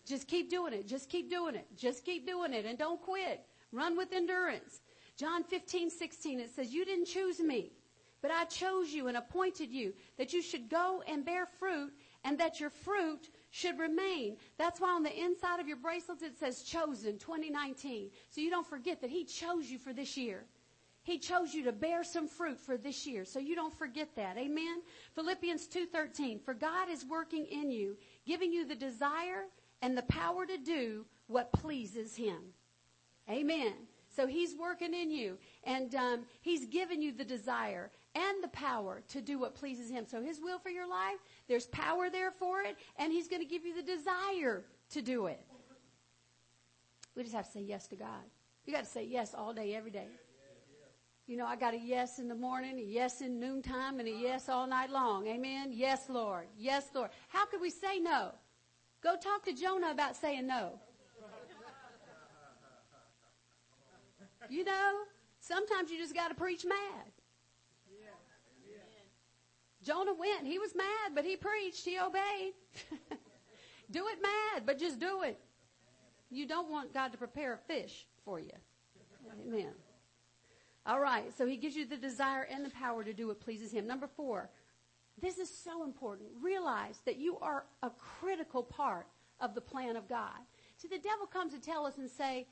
Just 0.05 0.27
keep 0.27 0.49
doing 0.49 0.73
it. 0.73 0.87
Just 0.87 1.09
keep 1.09 1.29
doing 1.29 1.55
it. 1.55 1.67
Just 1.77 2.05
keep 2.05 2.25
doing 2.25 2.53
it. 2.53 2.65
And 2.65 2.77
don't 2.77 3.01
quit. 3.01 3.45
Run 3.71 3.97
with 3.97 4.13
endurance. 4.13 4.81
John 5.17 5.43
15, 5.43 5.89
16, 5.89 6.39
it 6.39 6.49
says, 6.55 6.73
you 6.73 6.85
didn't 6.85 7.05
choose 7.05 7.39
me, 7.39 7.71
but 8.21 8.31
I 8.31 8.45
chose 8.45 8.89
you 8.89 9.07
and 9.07 9.17
appointed 9.17 9.69
you 9.69 9.93
that 10.17 10.33
you 10.33 10.41
should 10.41 10.69
go 10.69 11.03
and 11.07 11.23
bear 11.23 11.45
fruit 11.45 11.93
and 12.23 12.39
that 12.39 12.59
your 12.59 12.71
fruit 12.71 13.29
should 13.53 13.77
remain. 13.77 14.35
That's 14.57 14.81
why 14.81 14.89
on 14.89 15.03
the 15.03 15.15
inside 15.15 15.59
of 15.59 15.67
your 15.67 15.77
bracelets 15.77 16.23
it 16.23 16.39
says 16.39 16.63
chosen 16.63 17.19
2019. 17.19 18.09
So 18.31 18.41
you 18.41 18.49
don't 18.49 18.65
forget 18.65 18.99
that 19.01 19.11
he 19.11 19.25
chose 19.25 19.69
you 19.69 19.77
for 19.77 19.93
this 19.93 20.17
year. 20.17 20.45
He 21.03 21.19
chose 21.19 21.53
you 21.53 21.63
to 21.65 21.71
bear 21.71 22.03
some 22.03 22.27
fruit 22.27 22.59
for 22.59 22.77
this 22.77 23.05
year. 23.05 23.25
So 23.25 23.37
you 23.37 23.53
don't 23.53 23.77
forget 23.77 24.15
that. 24.15 24.37
Amen. 24.37 24.81
Philippians 25.13 25.67
2:13 25.67 26.41
For 26.43 26.55
God 26.55 26.89
is 26.89 27.05
working 27.05 27.45
in 27.45 27.69
you, 27.69 27.95
giving 28.25 28.51
you 28.51 28.65
the 28.65 28.73
desire 28.73 29.45
and 29.83 29.95
the 29.95 30.03
power 30.03 30.47
to 30.47 30.57
do 30.57 31.05
what 31.27 31.53
pleases 31.53 32.15
him. 32.15 32.55
Amen. 33.29 33.73
So 34.15 34.25
he's 34.25 34.55
working 34.55 34.95
in 34.95 35.11
you 35.11 35.37
and 35.63 35.93
um, 35.93 36.25
he's 36.41 36.65
given 36.65 37.03
you 37.03 37.11
the 37.11 37.23
desire 37.23 37.91
and 38.15 38.43
the 38.43 38.49
power 38.49 39.01
to 39.09 39.21
do 39.21 39.39
what 39.39 39.55
pleases 39.55 39.89
him. 39.89 40.05
So 40.07 40.21
his 40.21 40.39
will 40.39 40.59
for 40.59 40.69
your 40.69 40.87
life, 40.87 41.17
there's 41.47 41.67
power 41.67 42.09
there 42.09 42.31
for 42.31 42.61
it 42.61 42.77
and 42.97 43.11
he's 43.11 43.27
going 43.27 43.41
to 43.41 43.47
give 43.47 43.65
you 43.65 43.75
the 43.75 43.83
desire 43.83 44.63
to 44.91 45.01
do 45.01 45.27
it. 45.27 45.39
We 47.15 47.23
just 47.23 47.35
have 47.35 47.45
to 47.45 47.51
say 47.51 47.61
yes 47.61 47.87
to 47.87 47.95
God. 47.95 48.23
You 48.65 48.73
got 48.73 48.85
to 48.85 48.89
say 48.89 49.05
yes 49.05 49.33
all 49.33 49.53
day, 49.53 49.75
every 49.75 49.91
day. 49.91 50.07
You 51.25 51.37
know, 51.37 51.45
I 51.45 51.55
got 51.55 51.73
a 51.73 51.79
yes 51.79 52.19
in 52.19 52.27
the 52.27 52.35
morning, 52.35 52.77
a 52.77 52.81
yes 52.81 53.21
in 53.21 53.39
noontime, 53.39 53.99
and 53.99 54.07
a 54.09 54.11
yes 54.11 54.49
all 54.49 54.67
night 54.67 54.89
long. 54.89 55.25
Amen. 55.27 55.71
Yes, 55.71 56.09
Lord. 56.09 56.47
Yes, 56.57 56.87
Lord. 56.93 57.11
How 57.29 57.45
could 57.45 57.61
we 57.61 57.69
say 57.69 57.99
no? 57.99 58.31
Go 59.01 59.15
talk 59.15 59.43
to 59.45 59.53
Jonah 59.53 59.91
about 59.91 60.17
saying 60.17 60.45
no. 60.47 60.79
You 64.49 64.65
know, 64.65 65.03
sometimes 65.39 65.91
you 65.91 65.97
just 65.97 66.13
got 66.13 66.27
to 66.27 66.35
preach 66.35 66.65
mad. 66.65 67.12
Jonah 69.83 70.13
went. 70.13 70.47
He 70.47 70.59
was 70.59 70.73
mad, 70.75 71.13
but 71.13 71.25
he 71.25 71.35
preached. 71.35 71.85
He 71.85 71.97
obeyed. 71.99 72.53
do 73.91 74.07
it 74.07 74.21
mad, 74.21 74.63
but 74.65 74.79
just 74.79 74.99
do 74.99 75.23
it. 75.23 75.39
You 76.29 76.47
don't 76.47 76.71
want 76.71 76.93
God 76.93 77.11
to 77.11 77.17
prepare 77.17 77.53
a 77.53 77.57
fish 77.57 78.07
for 78.25 78.39
you. 78.39 78.51
Amen. 79.47 79.73
All 80.85 80.99
right. 80.99 81.35
So 81.37 81.45
he 81.45 81.57
gives 81.57 81.75
you 81.75 81.85
the 81.85 81.97
desire 81.97 82.47
and 82.49 82.65
the 82.65 82.69
power 82.71 83.03
to 83.03 83.13
do 83.13 83.27
what 83.27 83.39
pleases 83.39 83.71
him. 83.71 83.85
Number 83.85 84.07
four. 84.07 84.49
This 85.21 85.37
is 85.37 85.49
so 85.49 85.83
important. 85.83 86.29
Realize 86.41 86.99
that 87.05 87.17
you 87.17 87.37
are 87.39 87.65
a 87.83 87.91
critical 87.91 88.63
part 88.63 89.07
of 89.39 89.53
the 89.53 89.61
plan 89.61 89.95
of 89.95 90.09
God. 90.09 90.39
See, 90.77 90.87
the 90.87 90.97
devil 90.97 91.27
comes 91.27 91.53
to 91.53 91.59
tell 91.59 91.85
us 91.85 91.97
and 91.97 92.09
say, 92.09 92.47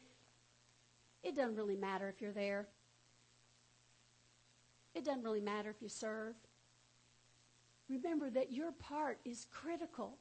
it 1.24 1.36
doesn't 1.36 1.56
really 1.56 1.76
matter 1.76 2.08
if 2.08 2.22
you're 2.22 2.32
there. 2.32 2.68
It 4.94 5.06
doesn't 5.06 5.24
really 5.24 5.42
matter 5.42 5.70
if 5.70 5.82
you 5.82 5.90
serve. 5.90 6.36
Remember 7.92 8.30
that 8.30 8.54
your 8.54 8.72
part 8.72 9.20
is 9.26 9.46
critical. 9.52 10.18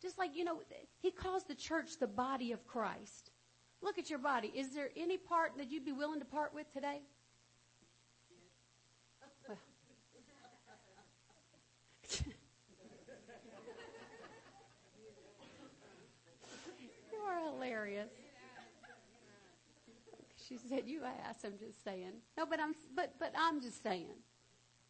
Just 0.00 0.18
like, 0.18 0.34
you 0.34 0.42
know, 0.44 0.60
he 1.00 1.12
calls 1.12 1.44
the 1.44 1.54
church 1.54 1.98
the 2.00 2.08
body 2.08 2.50
of 2.50 2.66
Christ. 2.66 3.30
Look 3.82 3.98
at 3.98 4.10
your 4.10 4.18
body. 4.18 4.52
Is 4.54 4.74
there 4.74 4.90
any 4.96 5.16
part 5.16 5.52
that 5.58 5.70
you'd 5.70 5.84
be 5.84 5.92
willing 5.92 6.18
to 6.18 6.24
part 6.26 6.52
with 6.52 6.72
today? 6.72 7.02
Well. 9.48 9.58
you 17.12 17.18
are 17.24 17.52
hilarious. 17.52 18.10
She 20.48 20.58
said, 20.68 20.82
"You 20.86 21.02
asked." 21.04 21.44
I'm 21.44 21.58
just 21.58 21.82
saying. 21.84 22.12
No, 22.36 22.44
but 22.44 22.60
I'm 22.60 22.74
but 22.94 23.14
but 23.18 23.32
I'm 23.38 23.60
just 23.60 23.82
saying. 23.82 24.16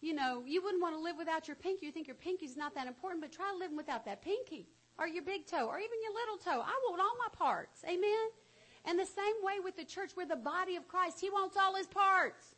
You 0.03 0.15
know, 0.15 0.43
you 0.45 0.63
wouldn't 0.63 0.83
want 0.83 0.97
to 0.97 1.01
live 1.01 1.17
without 1.17 1.47
your 1.47 1.55
pinky. 1.55 1.87
You 1.87 1.93
think 1.93 2.09
your 2.09 2.17
pinky's 2.17 2.57
not 2.57 2.75
that 2.75 2.89
important, 2.89 3.23
but 3.23 3.31
try 3.31 3.55
living 3.57 3.77
without 3.77 4.05
that 4.05 4.21
pinky 4.21 4.67
or 4.99 5.07
your 5.07 5.23
big 5.23 5.47
toe 5.47 5.69
or 5.69 5.79
even 5.79 5.99
your 6.03 6.13
little 6.13 6.37
toe. 6.37 6.61
I 6.61 6.75
want 6.91 7.01
all 7.01 7.17
my 7.19 7.29
parts. 7.33 7.85
Amen. 7.85 8.27
And 8.85 8.99
the 8.99 9.07
same 9.07 9.35
way 9.43 9.61
with 9.63 9.77
the 9.77 9.85
church, 9.85 10.11
we're 10.17 10.27
the 10.27 10.35
body 10.35 10.75
of 10.75 10.89
Christ. 10.89 11.21
He 11.21 11.31
wants 11.31 11.57
all 11.57 11.77
his 11.77 11.87
parts. 11.87 12.57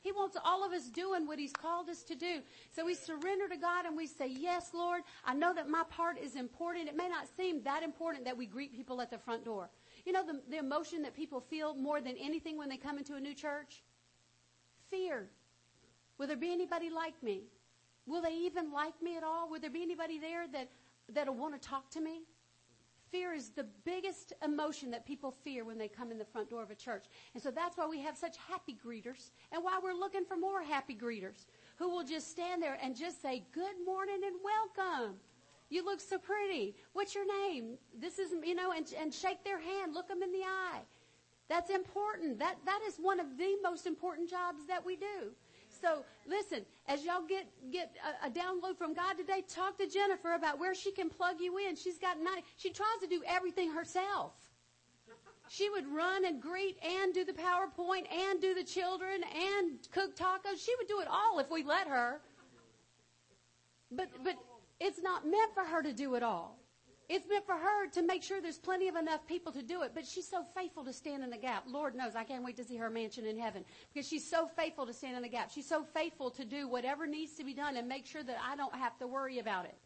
He 0.00 0.10
wants 0.12 0.36
all 0.44 0.66
of 0.66 0.72
us 0.72 0.90
doing 0.90 1.26
what 1.26 1.38
he's 1.38 1.52
called 1.52 1.88
us 1.88 2.02
to 2.02 2.16
do. 2.16 2.40
So 2.74 2.84
we 2.84 2.94
surrender 2.94 3.48
to 3.48 3.56
God 3.56 3.86
and 3.86 3.96
we 3.96 4.06
say, 4.06 4.28
yes, 4.28 4.72
Lord, 4.74 5.02
I 5.24 5.32
know 5.32 5.54
that 5.54 5.70
my 5.70 5.84
part 5.88 6.18
is 6.18 6.34
important. 6.34 6.88
It 6.88 6.96
may 6.96 7.08
not 7.08 7.26
seem 7.36 7.62
that 7.62 7.82
important 7.82 8.24
that 8.24 8.36
we 8.36 8.46
greet 8.46 8.74
people 8.74 9.00
at 9.00 9.10
the 9.10 9.16
front 9.16 9.44
door. 9.44 9.70
You 10.04 10.12
know 10.12 10.26
the, 10.26 10.42
the 10.50 10.58
emotion 10.58 11.02
that 11.02 11.14
people 11.14 11.40
feel 11.40 11.74
more 11.74 12.02
than 12.02 12.16
anything 12.20 12.58
when 12.58 12.68
they 12.68 12.76
come 12.76 12.98
into 12.98 13.14
a 13.14 13.20
new 13.20 13.32
church? 13.32 13.82
Fear. 14.90 15.30
Will 16.18 16.26
there 16.26 16.36
be 16.36 16.52
anybody 16.52 16.90
like 16.90 17.20
me? 17.22 17.42
Will 18.06 18.22
they 18.22 18.34
even 18.34 18.72
like 18.72 19.00
me 19.02 19.16
at 19.16 19.24
all? 19.24 19.48
Will 19.48 19.60
there 19.60 19.70
be 19.70 19.82
anybody 19.82 20.18
there 20.18 20.46
that, 20.48 20.68
that'll 21.12 21.34
want 21.34 21.60
to 21.60 21.68
talk 21.68 21.90
to 21.90 22.00
me? 22.00 22.22
Fear 23.10 23.32
is 23.34 23.50
the 23.50 23.66
biggest 23.84 24.32
emotion 24.44 24.90
that 24.90 25.06
people 25.06 25.30
fear 25.30 25.64
when 25.64 25.78
they 25.78 25.88
come 25.88 26.10
in 26.10 26.18
the 26.18 26.24
front 26.24 26.50
door 26.50 26.62
of 26.62 26.70
a 26.70 26.74
church. 26.74 27.04
And 27.34 27.42
so 27.42 27.50
that's 27.50 27.76
why 27.76 27.86
we 27.86 28.00
have 28.00 28.16
such 28.16 28.36
happy 28.48 28.76
greeters 28.84 29.30
and 29.52 29.62
why 29.62 29.78
we're 29.82 29.94
looking 29.94 30.24
for 30.24 30.36
more 30.36 30.62
happy 30.62 30.96
greeters 30.96 31.46
who 31.76 31.88
will 31.88 32.04
just 32.04 32.30
stand 32.30 32.62
there 32.62 32.76
and 32.82 32.96
just 32.96 33.22
say, 33.22 33.44
good 33.52 33.76
morning 33.84 34.20
and 34.24 34.36
welcome. 34.42 35.14
You 35.70 35.84
look 35.84 36.00
so 36.00 36.18
pretty. 36.18 36.74
What's 36.92 37.14
your 37.14 37.26
name? 37.46 37.78
This 37.98 38.18
is, 38.18 38.32
you 38.44 38.54
know, 38.54 38.72
and, 38.72 38.92
and 39.00 39.14
shake 39.14 39.44
their 39.44 39.60
hand, 39.60 39.94
look 39.94 40.08
them 40.08 40.22
in 40.22 40.32
the 40.32 40.42
eye. 40.42 40.80
That's 41.48 41.70
important. 41.70 42.38
That, 42.38 42.56
that 42.64 42.80
is 42.86 42.96
one 42.96 43.20
of 43.20 43.38
the 43.38 43.56
most 43.62 43.86
important 43.86 44.28
jobs 44.30 44.66
that 44.66 44.84
we 44.84 44.96
do. 44.96 45.32
So 45.84 46.02
listen, 46.26 46.64
as 46.88 47.04
y'all 47.04 47.26
get, 47.28 47.46
get 47.70 47.94
a, 48.24 48.28
a, 48.28 48.30
download 48.30 48.78
from 48.78 48.94
God 48.94 49.18
today, 49.18 49.44
talk 49.46 49.76
to 49.76 49.86
Jennifer 49.86 50.32
about 50.32 50.58
where 50.58 50.74
she 50.74 50.90
can 50.90 51.10
plug 51.10 51.36
you 51.40 51.58
in. 51.58 51.76
She's 51.76 51.98
got 51.98 52.16
nine, 52.18 52.42
she 52.56 52.70
tries 52.70 53.00
to 53.02 53.06
do 53.06 53.22
everything 53.26 53.70
herself. 53.70 54.32
She 55.50 55.68
would 55.68 55.86
run 55.86 56.24
and 56.24 56.40
greet 56.40 56.78
and 56.82 57.12
do 57.12 57.26
the 57.26 57.34
PowerPoint 57.34 58.10
and 58.10 58.40
do 58.40 58.54
the 58.54 58.64
children 58.64 59.20
and 59.24 59.72
cook 59.92 60.16
tacos. 60.16 60.64
She 60.64 60.74
would 60.78 60.88
do 60.88 61.00
it 61.00 61.06
all 61.10 61.38
if 61.38 61.50
we 61.50 61.62
let 61.62 61.86
her. 61.86 62.22
But, 63.90 64.08
but 64.24 64.36
it's 64.80 65.02
not 65.02 65.26
meant 65.26 65.52
for 65.52 65.64
her 65.64 65.82
to 65.82 65.92
do 65.92 66.14
it 66.14 66.22
all. 66.22 66.63
It's 67.08 67.28
meant 67.28 67.44
for 67.44 67.54
her 67.54 67.88
to 67.90 68.02
make 68.02 68.22
sure 68.22 68.40
there's 68.40 68.58
plenty 68.58 68.88
of 68.88 68.96
enough 68.96 69.26
people 69.26 69.52
to 69.52 69.62
do 69.62 69.82
it. 69.82 69.92
But 69.94 70.06
she's 70.06 70.26
so 70.26 70.44
faithful 70.54 70.84
to 70.84 70.92
stand 70.92 71.22
in 71.22 71.30
the 71.30 71.36
gap. 71.36 71.64
Lord 71.66 71.94
knows 71.94 72.14
I 72.16 72.24
can't 72.24 72.44
wait 72.44 72.56
to 72.56 72.64
see 72.64 72.76
her 72.76 72.88
mansion 72.88 73.26
in 73.26 73.38
heaven 73.38 73.64
because 73.92 74.08
she's 74.08 74.28
so 74.28 74.48
faithful 74.56 74.86
to 74.86 74.92
stand 74.92 75.16
in 75.16 75.22
the 75.22 75.28
gap. 75.28 75.50
She's 75.50 75.68
so 75.68 75.84
faithful 75.84 76.30
to 76.30 76.44
do 76.44 76.66
whatever 76.66 77.06
needs 77.06 77.34
to 77.34 77.44
be 77.44 77.52
done 77.52 77.76
and 77.76 77.86
make 77.86 78.06
sure 78.06 78.22
that 78.22 78.38
I 78.42 78.56
don't 78.56 78.74
have 78.74 78.96
to 78.98 79.06
worry 79.06 79.38
about 79.38 79.66
it. 79.66 79.76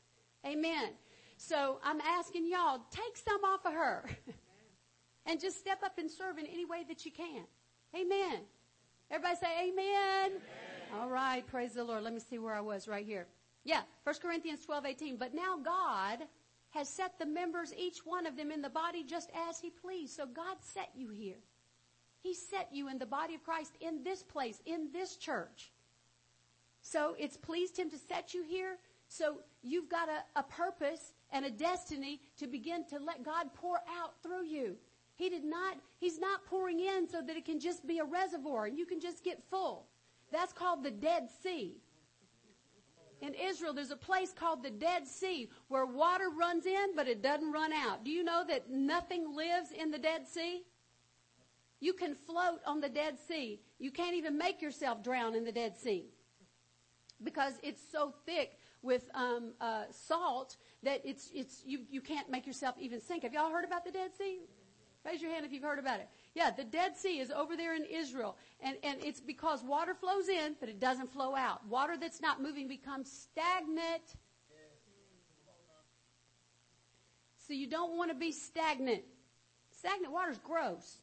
Amen. 0.47 0.91
So 1.37 1.79
I'm 1.83 2.01
asking 2.01 2.49
y'all, 2.49 2.81
take 2.91 3.17
some 3.17 3.43
off 3.45 3.67
of 3.67 3.73
her 3.73 4.05
and 5.27 5.41
just 5.41 5.59
step 5.59 5.83
up 5.85 5.99
and 5.99 6.11
serve 6.11 6.39
in 6.39 6.47
any 6.47 6.65
way 6.65 6.85
that 6.89 7.05
you 7.05 7.11
can. 7.11 7.45
Amen. 7.95 8.41
Everybody 9.11 9.37
say 9.37 9.69
amen. 9.71 10.27
amen. 10.27 11.01
All 11.01 11.09
right. 11.09 11.47
Praise 11.47 11.73
the 11.73 11.85
Lord. 11.85 12.03
Let 12.03 12.13
me 12.13 12.21
see 12.21 12.39
where 12.39 12.55
I 12.55 12.61
was 12.61 12.87
right 12.87 13.05
here. 13.05 13.27
Yeah. 13.65 13.83
1 14.05 14.17
Corinthians 14.23 14.65
12, 14.65 14.87
18. 14.87 15.17
But 15.17 15.35
now 15.35 15.59
God 15.63 16.27
has 16.71 16.89
set 16.89 17.19
the 17.19 17.27
members, 17.27 17.73
each 17.77 17.99
one 18.05 18.27
of 18.27 18.37
them 18.37 18.51
in 18.51 18.63
the 18.63 18.69
body 18.69 19.03
just 19.03 19.31
as 19.49 19.59
he 19.59 19.71
pleased. 19.71 20.15
So 20.15 20.27
God 20.27 20.57
set 20.61 20.91
you 20.95 21.09
here. 21.09 21.39
He 22.21 22.35
set 22.35 22.69
you 22.73 22.89
in 22.89 22.99
the 22.99 23.07
body 23.07 23.35
of 23.35 23.43
Christ 23.43 23.73
in 23.81 24.03
this 24.03 24.23
place, 24.23 24.61
in 24.67 24.91
this 24.93 25.17
church. 25.17 25.73
So 26.83 27.15
it's 27.19 27.37
pleased 27.37 27.79
him 27.79 27.91
to 27.91 27.99
set 27.99 28.35
you 28.35 28.43
here. 28.43 28.77
So 29.09 29.39
you've 29.63 29.89
got 29.89 30.09
a, 30.09 30.41
a 30.41 30.43
purpose 30.43 31.13
and 31.31 31.45
a 31.45 31.51
destiny 31.51 32.21
to 32.39 32.47
begin 32.47 32.85
to 32.87 32.99
let 32.99 33.23
God 33.23 33.55
pour 33.55 33.79
out 33.99 34.23
through 34.23 34.45
you. 34.45 34.77
He 35.15 35.29
did 35.29 35.45
not, 35.45 35.79
he's 35.99 36.19
not 36.19 36.45
pouring 36.45 36.81
in 36.81 37.09
so 37.09 37.23
that 37.23 37.37
it 37.37 37.45
can 37.45 37.59
just 37.59 37.87
be 37.87 37.99
a 37.99 38.05
reservoir 38.05 38.67
and 38.67 38.79
you 38.79 38.87
can 38.87 39.01
just 39.01 39.25
get 39.25 39.43
full. 39.51 39.87
That's 40.31 40.53
called 40.53 40.85
the 40.85 40.91
Dead 40.91 41.29
Sea 41.43 41.77
in 43.21 43.35
Israel, 43.35 43.73
there's 43.73 43.91
a 43.91 43.97
place 43.97 44.33
called 44.33 44.63
the 44.63 44.71
Dead 44.71 45.07
Sea 45.07 45.51
where 45.69 45.87
water 45.87 46.31
runs 46.31 46.67
in, 46.67 46.95
but 46.95 47.09
it 47.09 47.23
doesn't 47.23 47.53
run 47.53 47.73
out. 47.73 48.05
Do 48.05 48.11
you 48.11 48.23
know 48.23 48.45
that 48.49 48.71
nothing 48.71 49.35
lives 49.35 49.71
in 49.73 49.91
the 49.91 49.99
Dead 49.99 50.27
Sea? 50.27 50.63
You 51.81 51.93
can 51.93 52.15
float 52.15 52.61
on 52.67 52.81
the 52.81 52.89
Dead 52.89 53.19
Sea. 53.19 53.61
You 53.79 53.91
can't 53.91 54.15
even 54.15 54.37
make 54.37 54.61
yourself 54.63 55.03
drown 55.03 55.35
in 55.35 55.45
the 55.45 55.53
Dead 55.53 55.77
Sea 55.77 56.07
because 57.23 57.55
it's 57.63 57.83
so 57.93 58.15
thick 58.27 58.59
with 58.83 59.11
um, 59.15 59.53
uh, 59.61 59.85
salt 59.91 60.57
that 60.83 61.01
it's 61.05 61.31
it's 61.35 61.63
you 61.65 61.81
you 61.91 62.01
can't 62.01 62.31
make 62.31 62.47
yourself 62.47 62.77
even 62.79 63.01
sink. 63.01 63.25
Have 63.25 63.33
y'all 63.33 63.51
heard 63.51 63.65
about 63.65 63.85
the 63.85 63.91
Dead 63.91 64.11
Sea? 64.17 64.41
Raise 65.05 65.23
your 65.23 65.31
hand 65.31 65.45
if 65.45 65.53
you've 65.53 65.63
heard 65.63 65.79
about 65.79 66.01
it. 66.01 66.09
Yeah, 66.39 66.53
the 66.53 66.63
Dead 66.63 66.97
Sea 66.97 67.19
is 67.19 67.33
over 67.33 67.57
there 67.57 67.75
in 67.75 67.85
Israel. 67.85 68.37
And, 68.61 68.77
and 68.85 69.03
it's 69.03 69.21
because 69.21 69.65
water 69.65 69.93
flows 69.93 70.29
in, 70.29 70.55
but 70.61 70.69
it 70.69 70.79
doesn't 70.79 71.13
flow 71.13 71.35
out. 71.35 71.67
Water 71.67 71.97
that's 72.01 72.21
not 72.21 72.41
moving 72.41 72.69
becomes 72.69 73.11
stagnant. 73.11 74.05
So 77.45 77.55
you 77.55 77.67
don't 77.67 77.97
want 77.97 78.13
to 78.13 78.17
be 78.17 78.31
stagnant. 78.31 79.03
Stagnant 79.73 80.13
water 80.13 80.31
is 80.31 80.39
gross. 80.39 80.99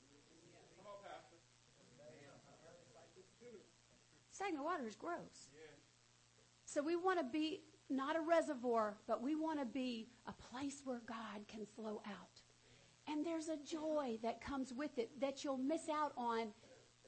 Stagnant 4.31 4.63
water 4.63 4.87
is 4.87 4.95
gross. 4.95 5.49
So 6.63 6.81
we 6.81 6.95
want 6.95 7.19
to 7.19 7.25
be 7.25 7.59
not 7.89 8.15
a 8.15 8.21
reservoir, 8.21 8.95
but 9.05 9.21
we 9.21 9.35
want 9.35 9.59
to 9.59 9.65
be 9.65 10.07
a 10.27 10.33
place 10.49 10.81
where 10.85 11.01
God 11.05 11.45
can 11.49 11.65
flow 11.75 12.01
out. 12.07 12.34
And 13.07 13.25
there's 13.25 13.49
a 13.49 13.57
joy 13.57 14.17
that 14.23 14.41
comes 14.41 14.73
with 14.73 14.97
it 14.97 15.19
that 15.21 15.43
you'll 15.43 15.57
miss 15.57 15.89
out 15.89 16.13
on 16.17 16.47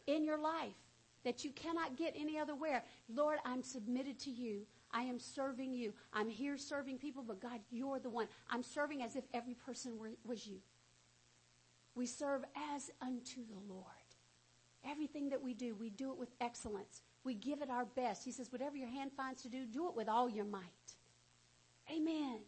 in 0.05 0.23
your 0.23 0.39
life 0.39 0.75
that 1.23 1.43
you 1.43 1.51
cannot 1.51 1.97
get 1.97 2.15
any 2.17 2.39
other 2.39 2.55
where. 2.55 2.83
Lord, 3.13 3.39
I'm 3.43 3.61
submitted 3.61 4.19
to 4.21 4.31
you. 4.31 4.61
I 4.91 5.01
am 5.01 5.19
serving 5.19 5.73
you. 5.73 5.93
I'm 6.13 6.29
here 6.29 6.57
serving 6.57 6.99
people, 6.99 7.21
but 7.21 7.41
God, 7.41 7.59
you're 7.69 7.99
the 7.99 8.09
one. 8.09 8.27
I'm 8.49 8.63
serving 8.63 9.03
as 9.03 9.15
if 9.15 9.25
every 9.33 9.53
person 9.53 9.97
were, 9.97 10.11
was 10.23 10.47
you. 10.47 10.59
We 11.95 12.05
serve 12.05 12.43
as 12.73 12.91
unto 13.01 13.41
the 13.45 13.73
Lord. 13.73 13.83
Everything 14.89 15.29
that 15.29 15.41
we 15.41 15.53
do, 15.53 15.75
we 15.75 15.89
do 15.89 16.11
it 16.11 16.17
with 16.17 16.29
excellence. 16.39 17.01
We 17.23 17.33
give 17.33 17.61
it 17.61 17.69
our 17.69 17.85
best. 17.85 18.23
He 18.23 18.31
says, 18.31 18.51
whatever 18.51 18.77
your 18.77 18.87
hand 18.87 19.11
finds 19.17 19.41
to 19.41 19.49
do, 19.49 19.65
do 19.65 19.89
it 19.89 19.95
with 19.95 20.07
all 20.07 20.29
your 20.29 20.45
might. 20.45 20.61
Amen. 21.91 22.39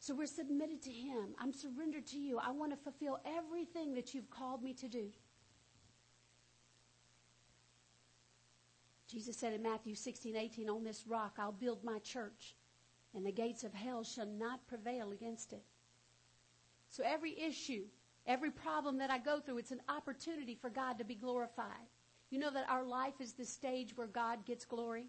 So 0.00 0.14
we're 0.14 0.26
submitted 0.26 0.82
to 0.82 0.90
Him. 0.90 1.34
I'm 1.38 1.52
surrendered 1.52 2.06
to 2.08 2.18
you. 2.18 2.38
I 2.38 2.50
want 2.52 2.72
to 2.72 2.78
fulfill 2.78 3.18
everything 3.26 3.94
that 3.94 4.14
you've 4.14 4.30
called 4.30 4.62
me 4.62 4.72
to 4.74 4.88
do. 4.88 5.08
Jesus 9.10 9.36
said 9.36 9.54
in 9.54 9.62
Matthew 9.62 9.94
16, 9.94 10.36
18, 10.36 10.68
on 10.68 10.84
this 10.84 11.04
rock 11.06 11.36
I'll 11.38 11.52
build 11.52 11.82
my 11.82 11.98
church, 12.00 12.54
and 13.14 13.24
the 13.24 13.32
gates 13.32 13.64
of 13.64 13.72
hell 13.72 14.04
shall 14.04 14.26
not 14.26 14.66
prevail 14.68 15.12
against 15.12 15.52
it. 15.52 15.64
So 16.90 17.02
every 17.04 17.38
issue, 17.38 17.84
Every 18.28 18.50
problem 18.50 18.98
that 18.98 19.10
I 19.10 19.16
go 19.16 19.40
through, 19.40 19.56
it's 19.56 19.70
an 19.70 19.80
opportunity 19.88 20.54
for 20.54 20.68
God 20.68 20.98
to 20.98 21.04
be 21.04 21.14
glorified. 21.14 21.88
You 22.28 22.38
know 22.38 22.50
that 22.50 22.68
our 22.68 22.84
life 22.84 23.14
is 23.20 23.32
the 23.32 23.46
stage 23.46 23.96
where 23.96 24.06
God 24.06 24.44
gets 24.44 24.66
glory? 24.66 25.06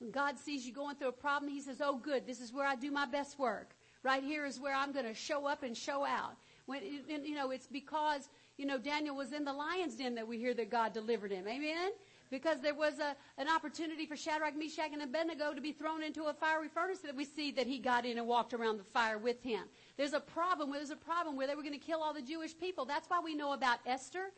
When 0.00 0.10
God 0.10 0.38
sees 0.38 0.66
you 0.66 0.72
going 0.72 0.96
through 0.96 1.08
a 1.08 1.12
problem, 1.12 1.52
He 1.52 1.60
says, 1.60 1.80
Oh, 1.80 1.96
good, 1.96 2.26
this 2.26 2.40
is 2.40 2.52
where 2.52 2.66
I 2.66 2.74
do 2.74 2.90
my 2.90 3.06
best 3.06 3.38
work. 3.38 3.70
Right 4.02 4.22
here 4.22 4.46
is 4.46 4.58
where 4.58 4.74
I'm 4.74 4.92
going 4.92 5.04
to 5.04 5.14
show 5.14 5.46
up 5.46 5.62
and 5.62 5.76
show 5.76 6.04
out. 6.04 6.36
When, 6.64 6.80
you 6.82 7.34
know, 7.34 7.50
it's 7.50 7.66
because, 7.66 8.28
you 8.56 8.64
know, 8.64 8.78
Daniel 8.78 9.14
was 9.14 9.32
in 9.32 9.44
the 9.44 9.52
lion's 9.52 9.96
den 9.96 10.14
that 10.14 10.26
we 10.26 10.38
hear 10.38 10.54
that 10.54 10.70
God 10.70 10.94
delivered 10.94 11.30
him. 11.30 11.46
Amen? 11.46 11.90
Because 12.30 12.60
there 12.60 12.74
was 12.74 12.98
a, 12.98 13.14
an 13.38 13.48
opportunity 13.48 14.06
for 14.06 14.16
Shadrach, 14.16 14.56
Meshach, 14.56 14.90
and 14.92 15.02
Abednego 15.02 15.52
to 15.52 15.60
be 15.60 15.72
thrown 15.72 16.02
into 16.02 16.24
a 16.24 16.32
fiery 16.32 16.68
furnace 16.68 17.00
that 17.00 17.14
we 17.14 17.24
see 17.24 17.50
that 17.50 17.66
he 17.66 17.78
got 17.78 18.06
in 18.06 18.16
and 18.16 18.26
walked 18.26 18.54
around 18.54 18.78
the 18.78 18.84
fire 18.84 19.18
with 19.18 19.42
him. 19.42 19.64
There's 19.96 20.12
a 20.12 20.20
problem. 20.20 20.70
There's 20.72 20.90
a 20.90 20.96
problem 20.96 21.36
where 21.36 21.46
they 21.46 21.56
were 21.56 21.62
going 21.62 21.78
to 21.78 21.84
kill 21.84 22.02
all 22.02 22.14
the 22.14 22.22
Jewish 22.22 22.56
people. 22.56 22.84
That's 22.86 23.10
why 23.10 23.20
we 23.22 23.34
know 23.34 23.52
about 23.52 23.80
Esther. 23.84 24.30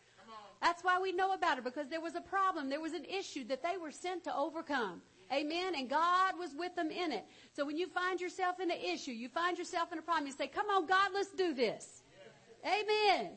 That's 0.62 0.82
why 0.82 1.00
we 1.00 1.12
know 1.12 1.34
about 1.34 1.56
her 1.56 1.62
because 1.62 1.88
there 1.88 2.00
was 2.00 2.14
a 2.14 2.20
problem. 2.20 2.70
There 2.70 2.80
was 2.80 2.94
an 2.94 3.04
issue 3.04 3.44
that 3.48 3.62
they 3.62 3.76
were 3.76 3.90
sent 3.90 4.24
to 4.24 4.34
overcome. 4.34 5.02
Amen. 5.33 5.74
And 5.76 5.89
God 5.89 6.39
was 6.39 6.51
with 6.57 6.74
them 6.74 6.91
in 6.91 7.12
it. 7.12 7.24
So 7.55 7.64
when 7.64 7.78
you 7.78 7.89
find 7.89 8.20
yourself 8.20 8.61
in 8.61 8.70
an 8.70 8.78
issue, 8.78 9.12
you 9.12 9.28
find 9.28 9.57
yourself 9.57 9.93
in 9.93 9.99
a 9.99 10.03
problem, 10.03 10.26
you 10.26 10.33
say, 10.33 10.49
come 10.49 10.68
on, 10.68 10.87
God, 10.87 11.11
let's 11.14 11.30
do 11.30 11.55
this. 11.55 12.03
Amen. 12.64 13.30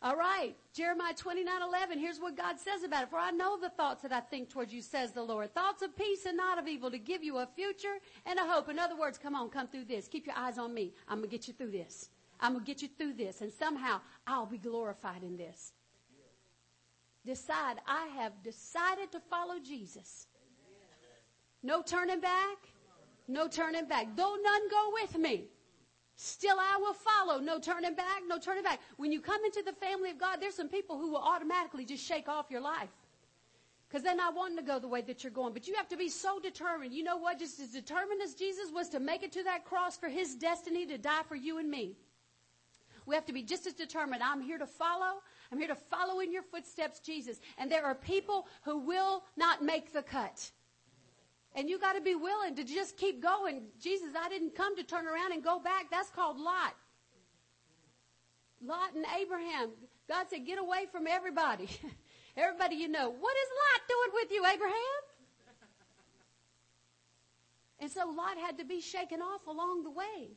All 0.00 0.16
right. 0.16 0.54
Jeremiah 0.72 1.12
29, 1.14 1.60
11. 1.60 1.98
Here's 1.98 2.20
what 2.20 2.36
God 2.36 2.56
says 2.60 2.84
about 2.84 3.02
it. 3.02 3.10
For 3.10 3.18
I 3.18 3.32
know 3.32 3.58
the 3.58 3.70
thoughts 3.70 4.02
that 4.02 4.12
I 4.12 4.20
think 4.20 4.48
towards 4.48 4.72
you, 4.72 4.80
says 4.80 5.10
the 5.10 5.22
Lord. 5.22 5.52
Thoughts 5.52 5.82
of 5.82 5.96
peace 5.96 6.24
and 6.24 6.36
not 6.36 6.56
of 6.58 6.68
evil 6.68 6.90
to 6.90 6.98
give 6.98 7.24
you 7.24 7.38
a 7.38 7.46
future 7.46 7.98
and 8.24 8.38
a 8.38 8.44
hope. 8.44 8.68
In 8.68 8.78
other 8.78 8.96
words, 8.96 9.18
come 9.18 9.34
on, 9.34 9.48
come 9.48 9.66
through 9.66 9.86
this. 9.86 10.06
Keep 10.06 10.26
your 10.26 10.36
eyes 10.36 10.56
on 10.56 10.72
me. 10.72 10.92
I'm 11.08 11.18
going 11.18 11.28
to 11.28 11.36
get 11.36 11.48
you 11.48 11.54
through 11.54 11.72
this. 11.72 12.10
I'm 12.38 12.52
going 12.52 12.64
to 12.64 12.70
get 12.70 12.80
you 12.80 12.88
through 12.96 13.14
this. 13.14 13.40
And 13.40 13.52
somehow 13.52 14.00
I'll 14.24 14.46
be 14.46 14.58
glorified 14.58 15.24
in 15.24 15.36
this. 15.36 15.72
Decide. 17.26 17.78
I 17.86 18.06
have 18.18 18.40
decided 18.44 19.10
to 19.12 19.20
follow 19.28 19.58
Jesus. 19.58 20.27
No 21.62 21.82
turning 21.82 22.20
back. 22.20 22.56
No 23.26 23.48
turning 23.48 23.86
back. 23.86 24.08
Though 24.16 24.36
none 24.42 24.70
go 24.70 24.90
with 24.92 25.18
me, 25.18 25.44
still 26.16 26.56
I 26.58 26.78
will 26.80 26.94
follow. 26.94 27.40
No 27.40 27.58
turning 27.58 27.94
back. 27.94 28.22
No 28.26 28.38
turning 28.38 28.62
back. 28.62 28.80
When 28.96 29.12
you 29.12 29.20
come 29.20 29.44
into 29.44 29.62
the 29.62 29.72
family 29.72 30.10
of 30.10 30.18
God, 30.18 30.38
there's 30.40 30.54
some 30.54 30.68
people 30.68 30.98
who 30.98 31.10
will 31.10 31.22
automatically 31.22 31.84
just 31.84 32.04
shake 32.04 32.28
off 32.28 32.50
your 32.50 32.60
life. 32.60 32.90
Because 33.88 34.02
they're 34.02 34.14
not 34.14 34.36
wanting 34.36 34.58
to 34.58 34.62
go 34.62 34.78
the 34.78 34.88
way 34.88 35.00
that 35.02 35.24
you're 35.24 35.30
going. 35.30 35.54
But 35.54 35.66
you 35.66 35.74
have 35.74 35.88
to 35.88 35.96
be 35.96 36.10
so 36.10 36.38
determined. 36.38 36.92
You 36.92 37.02
know 37.02 37.16
what? 37.16 37.38
Just 37.38 37.58
as 37.58 37.68
determined 37.68 38.20
as 38.22 38.34
Jesus 38.34 38.70
was 38.70 38.90
to 38.90 39.00
make 39.00 39.22
it 39.22 39.32
to 39.32 39.42
that 39.44 39.64
cross 39.64 39.96
for 39.96 40.08
his 40.08 40.34
destiny 40.34 40.84
to 40.86 40.98
die 40.98 41.22
for 41.26 41.36
you 41.36 41.58
and 41.58 41.70
me. 41.70 41.96
We 43.06 43.14
have 43.14 43.24
to 43.24 43.32
be 43.32 43.42
just 43.42 43.66
as 43.66 43.72
determined. 43.72 44.22
I'm 44.22 44.42
here 44.42 44.58
to 44.58 44.66
follow. 44.66 45.22
I'm 45.50 45.58
here 45.58 45.68
to 45.68 45.74
follow 45.74 46.20
in 46.20 46.30
your 46.30 46.42
footsteps, 46.42 47.00
Jesus. 47.00 47.40
And 47.56 47.72
there 47.72 47.86
are 47.86 47.94
people 47.94 48.46
who 48.62 48.78
will 48.78 49.24
not 49.38 49.64
make 49.64 49.94
the 49.94 50.02
cut. 50.02 50.50
And 51.58 51.68
you 51.68 51.76
got 51.76 51.94
to 51.94 52.00
be 52.00 52.14
willing 52.14 52.54
to 52.54 52.62
just 52.62 52.96
keep 52.96 53.20
going. 53.20 53.62
Jesus, 53.80 54.10
I 54.16 54.28
didn't 54.28 54.54
come 54.54 54.76
to 54.76 54.84
turn 54.84 55.08
around 55.08 55.32
and 55.32 55.42
go 55.42 55.58
back. 55.58 55.90
That's 55.90 56.08
called 56.08 56.38
Lot. 56.38 56.76
Lot 58.64 58.94
and 58.94 59.04
Abraham. 59.20 59.70
God 60.08 60.26
said, 60.30 60.46
get 60.46 60.60
away 60.60 60.86
from 60.92 61.08
everybody. 61.08 61.68
everybody 62.36 62.76
you 62.76 62.86
know. 62.86 63.10
What 63.10 63.36
is 63.36 63.48
Lot 63.58 63.88
doing 63.88 64.10
with 64.14 64.30
you, 64.30 64.46
Abraham? 64.46 65.02
And 67.80 67.90
so 67.90 68.06
Lot 68.06 68.38
had 68.38 68.56
to 68.58 68.64
be 68.64 68.80
shaken 68.80 69.20
off 69.20 69.48
along 69.48 69.82
the 69.82 69.90
way. 69.90 70.30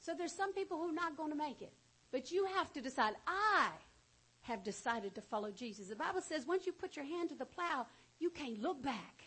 So 0.00 0.14
there's 0.16 0.32
some 0.32 0.54
people 0.54 0.78
who 0.78 0.88
are 0.88 0.94
not 0.94 1.18
going 1.18 1.32
to 1.32 1.36
make 1.36 1.60
it. 1.60 1.74
But 2.12 2.30
you 2.30 2.46
have 2.46 2.72
to 2.72 2.80
decide, 2.80 3.12
I 3.26 3.68
have 4.40 4.64
decided 4.64 5.14
to 5.16 5.20
follow 5.20 5.50
Jesus. 5.50 5.88
The 5.88 5.96
Bible 5.96 6.22
says 6.22 6.46
once 6.46 6.64
you 6.64 6.72
put 6.72 6.96
your 6.96 7.04
hand 7.04 7.28
to 7.28 7.34
the 7.34 7.44
plow, 7.44 7.86
you 8.18 8.30
can't 8.30 8.60
look 8.60 8.82
back. 8.82 9.22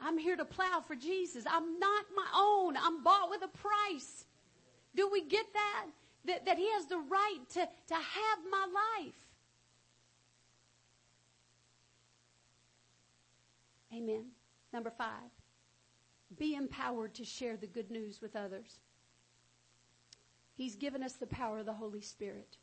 I'm 0.00 0.18
here 0.18 0.36
to 0.36 0.44
plow 0.44 0.82
for 0.86 0.94
Jesus. 0.94 1.44
I'm 1.50 1.78
not 1.78 2.04
my 2.14 2.26
own. 2.34 2.76
I'm 2.76 3.02
bought 3.02 3.30
with 3.30 3.42
a 3.42 3.48
price. 3.48 4.24
Do 4.94 5.08
we 5.10 5.22
get 5.22 5.46
that? 5.52 5.86
That, 6.26 6.46
that 6.46 6.58
He 6.58 6.68
has 6.72 6.86
the 6.86 6.98
right 6.98 7.40
to, 7.54 7.60
to 7.60 7.94
have 7.94 8.38
my 8.50 8.66
life. 8.98 9.14
Amen. 13.94 14.26
Number 14.72 14.90
five, 14.90 15.30
be 16.38 16.54
empowered 16.54 17.14
to 17.14 17.24
share 17.24 17.56
the 17.56 17.66
good 17.66 17.90
news 17.90 18.20
with 18.20 18.36
others. 18.36 18.80
He's 20.54 20.74
given 20.74 21.02
us 21.02 21.14
the 21.14 21.26
power 21.26 21.58
of 21.58 21.66
the 21.66 21.72
Holy 21.72 22.00
Spirit. 22.00 22.56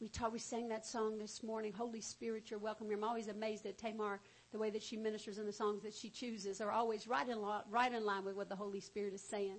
We 0.00 0.08
taught, 0.08 0.32
we 0.32 0.38
sang 0.38 0.68
that 0.68 0.84
song 0.84 1.18
this 1.18 1.42
morning, 1.42 1.72
Holy 1.72 2.02
Spirit, 2.02 2.50
you're 2.50 2.60
welcome 2.60 2.88
here. 2.88 2.96
I'm 2.96 3.04
always 3.04 3.28
amazed 3.28 3.64
at 3.66 3.78
Tamar 3.78 4.20
the 4.56 4.60
way 4.62 4.70
that 4.70 4.82
she 4.82 4.96
ministers 4.96 5.36
and 5.36 5.46
the 5.46 5.52
songs 5.52 5.82
that 5.82 5.92
she 5.92 6.08
chooses 6.08 6.62
are 6.62 6.70
always 6.70 7.06
right 7.06 7.28
in, 7.28 7.36
right 7.68 7.92
in 7.92 8.06
line 8.06 8.24
with 8.24 8.34
what 8.34 8.48
the 8.48 8.56
Holy 8.56 8.80
Spirit 8.80 9.12
is 9.12 9.20
saying. 9.20 9.58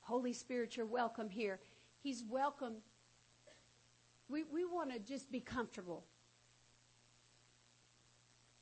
Holy 0.00 0.32
Spirit, 0.32 0.76
you're 0.76 0.86
welcome 0.86 1.28
here. 1.28 1.60
He's 2.02 2.24
welcome. 2.28 2.78
We, 4.28 4.42
we 4.52 4.64
want 4.64 4.92
to 4.92 4.98
just 4.98 5.30
be 5.30 5.38
comfortable 5.38 6.04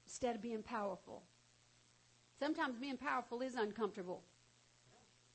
instead 0.05 0.37
of 0.37 0.43
being 0.43 0.63
powerful. 0.63 1.23
Sometimes 2.39 2.77
being 2.77 2.99
powerful 2.99 3.41
is 3.41 3.55
uncomfortable, 3.55 4.23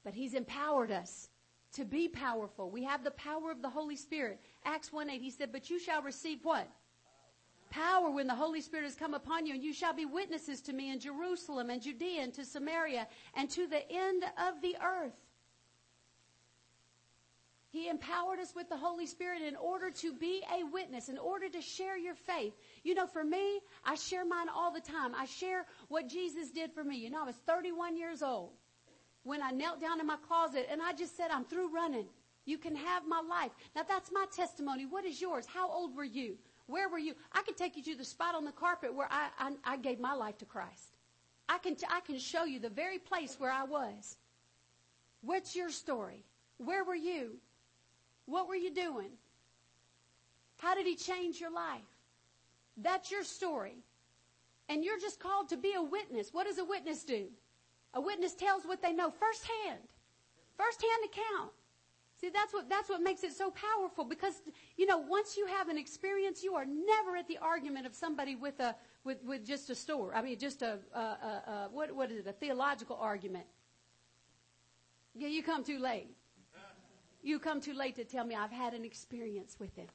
but 0.03 0.13
He's 0.13 0.35
empowered 0.35 0.91
us 0.91 1.29
to 1.73 1.83
be 1.83 2.07
powerful. 2.07 2.69
We 2.69 2.83
have 2.83 3.03
the 3.03 3.09
power 3.09 3.49
of 3.49 3.63
the 3.63 3.69
Holy 3.69 3.95
Spirit. 3.95 4.39
Acts 4.65 4.93
1 4.93 5.09
8, 5.09 5.19
He 5.19 5.31
said, 5.31 5.51
But 5.51 5.71
you 5.71 5.79
shall 5.79 6.03
receive 6.03 6.41
what? 6.43 6.69
Power 7.69 8.09
when 8.09 8.27
the 8.27 8.35
Holy 8.35 8.61
Spirit 8.61 8.83
has 8.85 8.95
come 8.95 9.13
upon 9.13 9.45
you, 9.45 9.53
and 9.53 9.63
you 9.63 9.73
shall 9.73 9.93
be 9.93 10.05
witnesses 10.05 10.61
to 10.61 10.73
me 10.73 10.91
in 10.91 10.99
Jerusalem 10.99 11.69
and 11.69 11.81
Judea 11.81 12.21
and 12.21 12.33
to 12.33 12.45
Samaria 12.45 13.07
and 13.35 13.49
to 13.51 13.67
the 13.67 13.89
end 13.91 14.23
of 14.37 14.61
the 14.61 14.75
earth. 14.83 15.13
He 17.69 17.89
empowered 17.89 18.39
us 18.39 18.55
with 18.55 18.69
the 18.69 18.77
Holy 18.77 19.05
Spirit 19.05 19.41
in 19.41 19.57
order 19.57 19.91
to 19.91 20.13
be 20.13 20.41
a 20.49 20.63
witness, 20.63 21.09
in 21.09 21.17
order 21.17 21.49
to 21.49 21.61
share 21.61 21.97
your 21.97 22.15
faith. 22.15 22.53
You 22.83 22.95
know, 22.95 23.05
for 23.05 23.21
me, 23.21 23.59
I 23.83 23.95
share 23.95 24.23
mine 24.23 24.47
all 24.47 24.71
the 24.71 24.79
time. 24.79 25.13
I 25.13 25.25
share 25.25 25.65
what 25.89 26.07
Jesus 26.07 26.51
did 26.51 26.71
for 26.71 26.85
me. 26.85 26.95
You 26.95 27.09
know, 27.09 27.21
I 27.21 27.25
was 27.25 27.35
31 27.45 27.97
years 27.97 28.23
old 28.23 28.51
when 29.23 29.41
I 29.41 29.51
knelt 29.51 29.81
down 29.81 29.99
in 29.99 30.07
my 30.07 30.15
closet 30.25 30.67
and 30.71 30.81
I 30.81 30.93
just 30.93 31.17
said, 31.17 31.31
I'm 31.31 31.43
through 31.43 31.73
running. 31.73 32.05
You 32.45 32.57
can 32.57 32.75
have 32.75 33.03
my 33.07 33.19
life. 33.19 33.51
Now 33.75 33.83
that's 33.85 34.09
my 34.09 34.25
testimony. 34.33 34.85
What 34.85 35.03
is 35.03 35.19
yours? 35.19 35.45
How 35.45 35.69
old 35.69 35.97
were 35.97 36.05
you? 36.05 36.37
Where 36.67 36.89
were 36.89 36.97
you? 36.97 37.13
I 37.31 37.43
can 37.43 37.53
take 37.55 37.77
you 37.77 37.83
to 37.83 37.95
the 37.95 38.05
spot 38.05 38.35
on 38.35 38.45
the 38.45 38.51
carpet 38.51 38.93
where 38.93 39.07
I, 39.11 39.29
I, 39.37 39.51
I 39.73 39.77
gave 39.77 39.99
my 39.99 40.13
life 40.13 40.37
to 40.39 40.45
Christ. 40.45 40.97
I 41.47 41.59
can, 41.59 41.75
t- 41.75 41.85
I 41.89 41.99
can 41.99 42.17
show 42.17 42.45
you 42.45 42.59
the 42.59 42.69
very 42.69 42.97
place 42.97 43.35
where 43.39 43.51
I 43.51 43.63
was. 43.63 44.17
What's 45.21 45.55
your 45.55 45.69
story? 45.69 46.23
Where 46.57 46.83
were 46.83 46.95
you? 46.95 47.37
What 48.25 48.47
were 48.47 48.55
you 48.55 48.73
doing? 48.73 49.09
How 50.57 50.73
did 50.73 50.87
he 50.87 50.95
change 50.95 51.39
your 51.39 51.51
life? 51.51 51.81
That's 52.77 53.11
your 53.11 53.23
story. 53.23 53.77
And 54.69 54.83
you're 54.83 54.99
just 54.99 55.19
called 55.19 55.49
to 55.49 55.57
be 55.57 55.73
a 55.73 55.81
witness. 55.81 56.29
What 56.33 56.47
does 56.47 56.57
a 56.57 56.65
witness 56.65 57.03
do? 57.03 57.27
A 57.93 58.01
witness 58.01 58.33
tells 58.33 58.63
what 58.63 58.81
they 58.81 58.93
know 58.93 59.11
firsthand. 59.11 59.87
Firsthand 60.57 61.05
account. 61.05 61.51
See, 62.19 62.29
that's 62.29 62.53
what, 62.53 62.69
that's 62.69 62.89
what 62.89 63.01
makes 63.01 63.23
it 63.23 63.33
so 63.33 63.51
powerful 63.51 64.05
because, 64.05 64.41
you 64.77 64.85
know, 64.85 64.97
once 64.97 65.35
you 65.35 65.47
have 65.47 65.67
an 65.67 65.77
experience, 65.77 66.43
you 66.43 66.55
are 66.55 66.65
never 66.65 67.17
at 67.17 67.27
the 67.27 67.37
argument 67.39 67.85
of 67.85 67.93
somebody 67.93 68.35
with 68.35 68.59
a, 68.61 68.73
with, 69.03 69.21
with 69.23 69.45
just 69.45 69.69
a 69.69 69.75
store. 69.75 70.15
I 70.15 70.21
mean, 70.21 70.39
just 70.39 70.61
a, 70.61 70.79
a, 70.93 71.67
what, 71.71 71.93
what 71.93 72.11
is 72.11 72.19
it, 72.19 72.27
a 72.27 72.31
theological 72.31 72.97
argument. 72.99 73.45
Yeah, 75.13 75.27
you 75.27 75.43
come 75.43 75.63
too 75.63 75.79
late. 75.79 76.15
You 77.21 77.39
come 77.39 77.59
too 77.59 77.73
late 77.73 77.95
to 77.95 78.05
tell 78.05 78.23
me 78.23 78.35
I've 78.35 78.51
had 78.51 78.73
an 78.73 78.85
experience 78.85 79.57
with 79.59 79.75
him. 79.75 79.87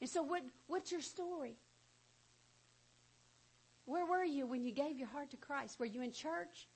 And 0.00 0.08
so 0.08 0.22
what, 0.22 0.42
what's 0.66 0.92
your 0.92 1.00
story? 1.00 1.56
Where 3.86 4.06
were 4.06 4.24
you 4.24 4.46
when 4.46 4.64
you 4.64 4.72
gave 4.72 4.98
your 4.98 5.08
heart 5.08 5.30
to 5.30 5.36
Christ? 5.36 5.80
Were 5.80 5.86
you 5.86 6.02
in 6.02 6.12
church? 6.12 6.68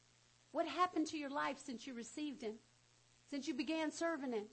What 0.52 0.66
happened 0.66 1.06
to 1.08 1.18
your 1.18 1.30
life 1.30 1.58
since 1.64 1.86
you 1.86 1.94
received 1.94 2.42
him? 2.42 2.54
Since 3.30 3.46
you 3.46 3.54
began 3.54 3.90
serving 3.90 4.32
Him. 4.32 4.44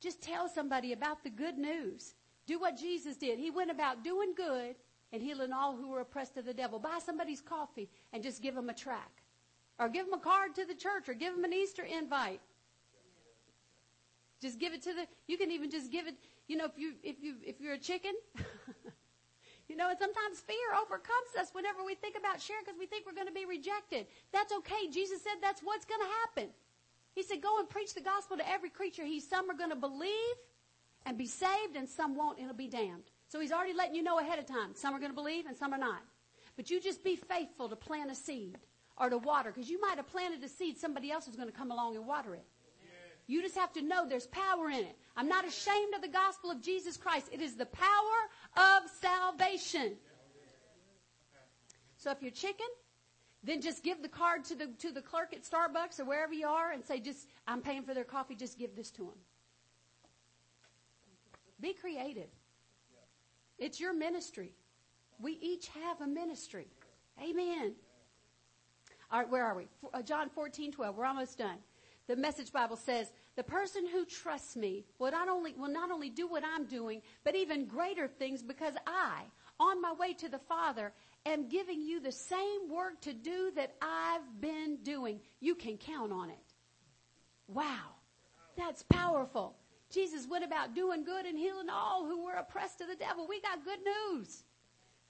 Just 0.00 0.22
tell 0.22 0.48
somebody 0.48 0.92
about 0.92 1.22
the 1.22 1.30
good 1.30 1.58
news. 1.58 2.14
Do 2.46 2.58
what 2.58 2.78
Jesus 2.78 3.16
did. 3.16 3.38
He 3.38 3.50
went 3.50 3.70
about 3.70 4.02
doing 4.02 4.34
good 4.34 4.74
and 5.12 5.22
healing 5.22 5.52
all 5.52 5.76
who 5.76 5.88
were 5.88 6.00
oppressed 6.00 6.36
of 6.36 6.44
the 6.44 6.54
devil. 6.54 6.78
Buy 6.78 6.98
somebody's 7.04 7.40
coffee 7.40 7.88
and 8.12 8.22
just 8.22 8.42
give 8.42 8.54
them 8.54 8.70
a 8.70 8.74
track. 8.74 9.22
Or 9.78 9.88
give 9.88 10.06
them 10.06 10.14
a 10.14 10.22
card 10.22 10.54
to 10.56 10.64
the 10.64 10.74
church 10.74 11.08
or 11.08 11.14
give 11.14 11.34
them 11.34 11.44
an 11.44 11.52
Easter 11.52 11.82
invite. 11.82 12.40
Just 14.40 14.58
give 14.58 14.72
it 14.72 14.82
to 14.82 14.94
the, 14.94 15.06
you 15.26 15.36
can 15.36 15.50
even 15.50 15.70
just 15.70 15.92
give 15.92 16.06
it, 16.06 16.14
you 16.48 16.56
know, 16.56 16.64
if 16.64 16.78
you, 16.78 16.94
if 17.02 17.16
you, 17.22 17.34
if 17.44 17.60
you're 17.60 17.74
a 17.74 17.78
chicken, 17.78 18.12
you 19.68 19.76
know, 19.76 19.90
and 19.90 19.98
sometimes 19.98 20.40
fear 20.40 20.74
overcomes 20.80 21.32
us 21.38 21.50
whenever 21.52 21.84
we 21.84 21.94
think 21.94 22.16
about 22.18 22.40
sharing 22.40 22.62
because 22.64 22.78
we 22.78 22.86
think 22.86 23.04
we're 23.06 23.14
going 23.14 23.26
to 23.26 23.32
be 23.32 23.44
rejected. 23.44 24.06
That's 24.32 24.52
okay. 24.52 24.88
Jesus 24.90 25.22
said 25.22 25.40
that's 25.42 25.60
what's 25.60 25.84
going 25.84 26.00
to 26.00 26.12
happen. 26.24 26.52
He 27.14 27.22
said, 27.22 27.42
go 27.42 27.58
and 27.58 27.68
preach 27.68 27.94
the 27.94 28.00
gospel 28.00 28.36
to 28.36 28.48
every 28.48 28.70
creature. 28.70 29.04
He, 29.04 29.20
some 29.20 29.50
are 29.50 29.56
going 29.56 29.70
to 29.70 29.76
believe 29.76 30.36
and 31.06 31.18
be 31.18 31.26
saved 31.26 31.76
and 31.76 31.88
some 31.88 32.14
won't 32.14 32.38
and 32.38 32.46
will 32.46 32.54
be 32.54 32.68
damned. 32.68 33.04
So 33.28 33.40
he's 33.40 33.52
already 33.52 33.74
letting 33.74 33.94
you 33.94 34.02
know 34.02 34.18
ahead 34.18 34.38
of 34.38 34.46
time. 34.46 34.74
Some 34.74 34.94
are 34.94 34.98
going 34.98 35.10
to 35.10 35.16
believe 35.16 35.46
and 35.46 35.56
some 35.56 35.72
are 35.72 35.78
not. 35.78 36.02
But 36.56 36.70
you 36.70 36.80
just 36.80 37.02
be 37.04 37.16
faithful 37.16 37.68
to 37.68 37.76
plant 37.76 38.10
a 38.10 38.14
seed 38.14 38.58
or 38.96 39.08
to 39.08 39.18
water 39.18 39.50
because 39.52 39.70
you 39.70 39.80
might 39.80 39.96
have 39.96 40.06
planted 40.06 40.42
a 40.44 40.48
seed. 40.48 40.78
Somebody 40.78 41.10
else 41.10 41.26
is 41.26 41.36
going 41.36 41.48
to 41.48 41.54
come 41.54 41.70
along 41.70 41.96
and 41.96 42.06
water 42.06 42.34
it. 42.34 42.44
You 43.26 43.42
just 43.42 43.54
have 43.54 43.72
to 43.74 43.82
know 43.82 44.08
there's 44.08 44.26
power 44.26 44.68
in 44.70 44.80
it. 44.80 44.98
I'm 45.16 45.28
not 45.28 45.46
ashamed 45.46 45.94
of 45.94 46.02
the 46.02 46.08
gospel 46.08 46.50
of 46.50 46.60
Jesus 46.60 46.96
Christ. 46.96 47.28
It 47.30 47.40
is 47.40 47.54
the 47.54 47.66
power 47.66 47.86
of 48.56 48.90
salvation. 49.00 49.92
So 51.96 52.10
if 52.10 52.22
you're 52.22 52.32
chicken, 52.32 52.66
then 53.42 53.60
just 53.60 53.82
give 53.82 54.02
the 54.02 54.08
card 54.08 54.44
to 54.44 54.54
the 54.54 54.66
to 54.78 54.92
the 54.92 55.00
clerk 55.00 55.32
at 55.32 55.42
Starbucks 55.42 55.98
or 55.98 56.04
wherever 56.04 56.32
you 56.32 56.46
are 56.46 56.72
and 56.72 56.84
say 56.84 57.00
just 57.00 57.26
I'm 57.46 57.60
paying 57.62 57.82
for 57.82 57.94
their 57.94 58.04
coffee, 58.04 58.34
just 58.34 58.58
give 58.58 58.76
this 58.76 58.90
to 58.92 59.02
them. 59.02 59.18
Be 61.60 61.72
creative. 61.72 62.28
It's 63.58 63.78
your 63.78 63.92
ministry. 63.92 64.52
We 65.20 65.38
each 65.42 65.68
have 65.68 66.00
a 66.00 66.06
ministry. 66.06 66.66
Amen. 67.22 67.74
All 69.12 69.18
right, 69.18 69.28
where 69.28 69.44
are 69.44 69.54
we? 69.54 69.66
Uh, 69.92 70.02
John 70.02 70.30
14, 70.30 70.72
12. 70.72 70.96
We're 70.96 71.04
almost 71.04 71.36
done. 71.36 71.58
The 72.06 72.16
message 72.16 72.52
Bible 72.52 72.76
says, 72.76 73.12
the 73.36 73.42
person 73.42 73.86
who 73.86 74.04
trusts 74.04 74.56
me 74.56 74.84
will 74.98 75.10
not 75.10 75.28
only, 75.28 75.52
will 75.52 75.68
not 75.68 75.90
only 75.90 76.10
do 76.10 76.26
what 76.26 76.42
I'm 76.44 76.64
doing, 76.64 77.02
but 77.22 77.36
even 77.36 77.66
greater 77.66 78.08
things 78.08 78.42
because 78.42 78.74
I, 78.86 79.22
on 79.60 79.80
my 79.82 79.92
way 79.92 80.14
to 80.14 80.28
the 80.28 80.38
Father, 80.38 80.92
am 81.26 81.48
giving 81.48 81.82
you 81.82 82.00
the 82.00 82.12
same 82.12 82.68
work 82.70 83.00
to 83.02 83.12
do 83.12 83.50
that 83.56 83.74
I've 83.80 84.40
been 84.40 84.78
doing. 84.82 85.20
You 85.40 85.54
can 85.54 85.76
count 85.76 86.12
on 86.12 86.30
it. 86.30 86.54
Wow. 87.48 87.96
That's 88.56 88.82
powerful. 88.84 89.56
Jesus 89.90 90.28
went 90.28 90.44
about 90.44 90.74
doing 90.74 91.04
good 91.04 91.26
and 91.26 91.36
healing 91.36 91.68
all 91.68 92.06
who 92.06 92.24
were 92.24 92.34
oppressed 92.34 92.80
of 92.80 92.88
the 92.88 92.94
devil. 92.94 93.26
We 93.28 93.40
got 93.40 93.64
good 93.64 93.80
news. 93.84 94.44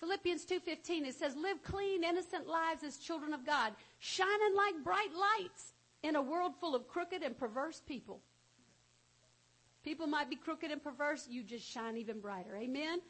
Philippians 0.01 0.47
2:15 0.47 1.05
it 1.07 1.15
says 1.15 1.37
live 1.37 1.63
clean 1.63 2.03
innocent 2.03 2.47
lives 2.47 2.83
as 2.83 2.97
children 2.97 3.35
of 3.35 3.45
God, 3.45 3.75
shining 3.99 4.55
like 4.57 4.83
bright 4.83 5.13
lights 5.15 5.75
in 6.03 6.17
a 6.17 6.23
world 6.23 6.57
full 6.59 6.75
of 6.75 6.89
crooked 6.89 7.23
and 7.23 7.37
perverse 7.37 7.83
people. 7.87 8.23
People 9.83 10.07
might 10.07 10.31
be 10.31 10.37
crooked 10.37 10.71
and 10.71 10.83
perverse, 10.83 11.27
you 11.29 11.43
just 11.43 11.67
shine 11.67 11.97
even 11.97 12.21
brighter. 12.21 12.57
Amen. 12.57 13.01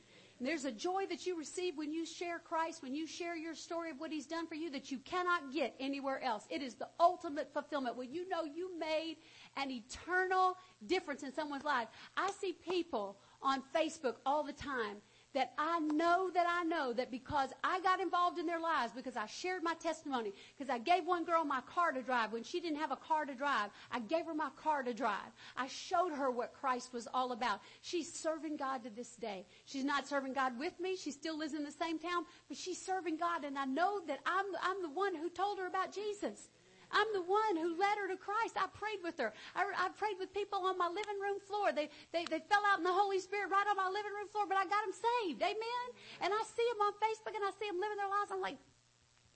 There's 0.42 0.64
a 0.64 0.72
joy 0.72 1.04
that 1.10 1.26
you 1.26 1.38
receive 1.38 1.76
when 1.76 1.92
you 1.92 2.06
share 2.06 2.38
Christ, 2.38 2.82
when 2.82 2.94
you 2.94 3.06
share 3.06 3.36
your 3.36 3.54
story 3.54 3.90
of 3.90 4.00
what 4.00 4.10
He's 4.10 4.26
done 4.26 4.46
for 4.46 4.54
you 4.54 4.70
that 4.70 4.90
you 4.90 4.98
cannot 4.98 5.52
get 5.52 5.74
anywhere 5.78 6.22
else. 6.22 6.46
It 6.48 6.62
is 6.62 6.74
the 6.74 6.88
ultimate 6.98 7.52
fulfillment 7.52 7.96
when 7.96 8.12
you 8.12 8.28
know 8.28 8.44
you 8.44 8.78
made 8.78 9.16
an 9.56 9.70
eternal 9.70 10.56
difference 10.86 11.22
in 11.22 11.32
someone's 11.32 11.64
life. 11.64 11.88
I 12.16 12.30
see 12.40 12.52
people 12.52 13.18
on 13.42 13.62
Facebook 13.74 14.16
all 14.24 14.42
the 14.42 14.52
time 14.52 14.96
that 15.34 15.52
I 15.58 15.78
know 15.80 16.30
that 16.34 16.46
I 16.48 16.64
know 16.64 16.92
that 16.92 17.10
because 17.10 17.50
I 17.62 17.80
got 17.80 18.00
involved 18.00 18.38
in 18.38 18.46
their 18.46 18.60
lives, 18.60 18.92
because 18.92 19.16
I 19.16 19.26
shared 19.26 19.62
my 19.62 19.74
testimony, 19.74 20.32
because 20.56 20.70
I 20.70 20.78
gave 20.78 21.06
one 21.06 21.24
girl 21.24 21.44
my 21.44 21.60
car 21.62 21.92
to 21.92 22.02
drive 22.02 22.32
when 22.32 22.42
she 22.42 22.60
didn't 22.60 22.78
have 22.78 22.90
a 22.90 22.96
car 22.96 23.24
to 23.24 23.34
drive. 23.34 23.70
I 23.92 24.00
gave 24.00 24.26
her 24.26 24.34
my 24.34 24.50
car 24.56 24.82
to 24.82 24.92
drive. 24.92 25.32
I 25.56 25.68
showed 25.68 26.12
her 26.12 26.30
what 26.30 26.52
Christ 26.52 26.92
was 26.92 27.06
all 27.14 27.32
about. 27.32 27.60
She's 27.82 28.12
serving 28.12 28.56
God 28.56 28.82
to 28.84 28.90
this 28.90 29.16
day. 29.16 29.46
She's 29.66 29.84
not 29.84 30.08
serving 30.08 30.32
God 30.32 30.58
with 30.58 30.78
me. 30.80 30.96
She 30.96 31.10
still 31.12 31.38
lives 31.38 31.54
in 31.54 31.64
the 31.64 31.72
same 31.72 31.98
town, 31.98 32.24
but 32.48 32.56
she's 32.56 32.80
serving 32.80 33.16
God 33.16 33.44
and 33.44 33.58
I 33.58 33.64
know 33.64 34.00
that 34.06 34.20
I'm, 34.26 34.46
I'm 34.62 34.82
the 34.82 34.90
one 34.90 35.14
who 35.14 35.30
told 35.30 35.58
her 35.58 35.66
about 35.66 35.92
Jesus. 35.92 36.48
I'm 36.92 37.06
the 37.14 37.22
one 37.22 37.54
who 37.56 37.78
led 37.78 37.96
her 37.98 38.08
to 38.10 38.18
Christ. 38.18 38.58
I 38.58 38.66
prayed 38.74 39.00
with 39.02 39.16
her. 39.18 39.32
I, 39.54 39.62
I 39.78 39.88
prayed 39.94 40.18
with 40.18 40.34
people 40.34 40.66
on 40.66 40.76
my 40.76 40.88
living 40.88 41.18
room 41.22 41.38
floor. 41.38 41.70
They, 41.70 41.88
they, 42.12 42.26
they 42.26 42.42
fell 42.50 42.62
out 42.66 42.78
in 42.78 42.84
the 42.84 42.92
Holy 42.92 43.18
Spirit 43.22 43.50
right 43.50 43.66
on 43.70 43.76
my 43.76 43.88
living 43.88 44.12
room 44.12 44.28
floor, 44.28 44.44
but 44.48 44.58
I 44.58 44.66
got 44.66 44.82
them 44.82 44.94
saved. 44.94 45.40
Amen. 45.42 45.86
And 46.20 46.34
I 46.34 46.42
see 46.46 46.66
them 46.74 46.82
on 46.82 46.92
Facebook 46.98 47.34
and 47.38 47.44
I 47.46 47.52
see 47.54 47.70
them 47.70 47.78
living 47.78 47.98
their 47.98 48.10
lives. 48.10 48.30
I'm 48.34 48.42
like, 48.42 48.58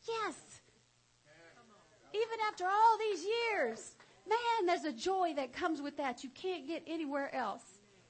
yes. 0.02 0.64
Even 2.14 2.38
after 2.46 2.64
all 2.66 2.94
these 2.98 3.26
years, 3.26 3.94
man, 4.28 4.66
there's 4.66 4.84
a 4.84 4.92
joy 4.92 5.34
that 5.34 5.52
comes 5.52 5.82
with 5.82 5.96
that 5.96 6.22
you 6.22 6.30
can't 6.30 6.66
get 6.66 6.82
anywhere 6.86 7.34
else. 7.34 7.62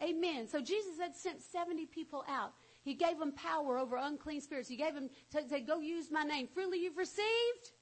Amen. 0.02 0.48
So 0.48 0.60
Jesus 0.60 0.98
had 1.00 1.16
sent 1.16 1.40
70 1.40 1.86
people 1.86 2.24
out. 2.28 2.52
He 2.84 2.92
gave 2.92 3.18
them 3.18 3.32
power 3.32 3.78
over 3.78 3.96
unclean 3.96 4.42
spirits. 4.42 4.68
He 4.68 4.76
gave 4.76 4.94
them, 4.94 5.08
said, 5.30 5.66
go 5.66 5.80
use 5.80 6.10
my 6.10 6.22
name. 6.22 6.48
Freely 6.52 6.78
you've 6.78 6.98
received, 6.98 7.72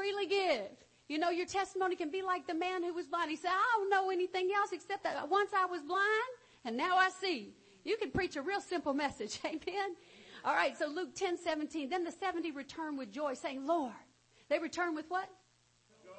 freely 0.00 0.26
give. 0.26 0.70
You 1.08 1.18
know, 1.18 1.30
your 1.30 1.46
testimony 1.46 1.96
can 1.96 2.10
be 2.10 2.22
like 2.22 2.46
the 2.46 2.54
man 2.54 2.82
who 2.82 2.94
was 2.94 3.06
blind. 3.06 3.30
He 3.30 3.36
said, 3.36 3.50
I 3.50 3.76
don't 3.76 3.90
know 3.90 4.10
anything 4.10 4.50
else 4.56 4.70
except 4.72 5.04
that 5.04 5.28
once 5.28 5.50
I 5.54 5.66
was 5.66 5.82
blind 5.82 6.30
and 6.64 6.76
now 6.76 6.96
I 6.96 7.10
see. 7.10 7.54
You 7.84 7.96
can 7.96 8.10
preach 8.10 8.36
a 8.36 8.42
real 8.42 8.60
simple 8.60 8.94
message. 8.94 9.40
Amen. 9.44 9.96
All 10.44 10.54
right. 10.54 10.78
So 10.78 10.86
Luke 10.86 11.14
10, 11.14 11.36
17. 11.36 11.90
Then 11.90 12.04
the 12.04 12.12
70 12.12 12.52
returned 12.52 12.96
with 12.96 13.10
joy 13.10 13.34
saying, 13.34 13.66
Lord, 13.66 13.92
they 14.48 14.58
returned 14.58 14.94
with 14.94 15.06
what? 15.08 15.28
Joy. 16.04 16.10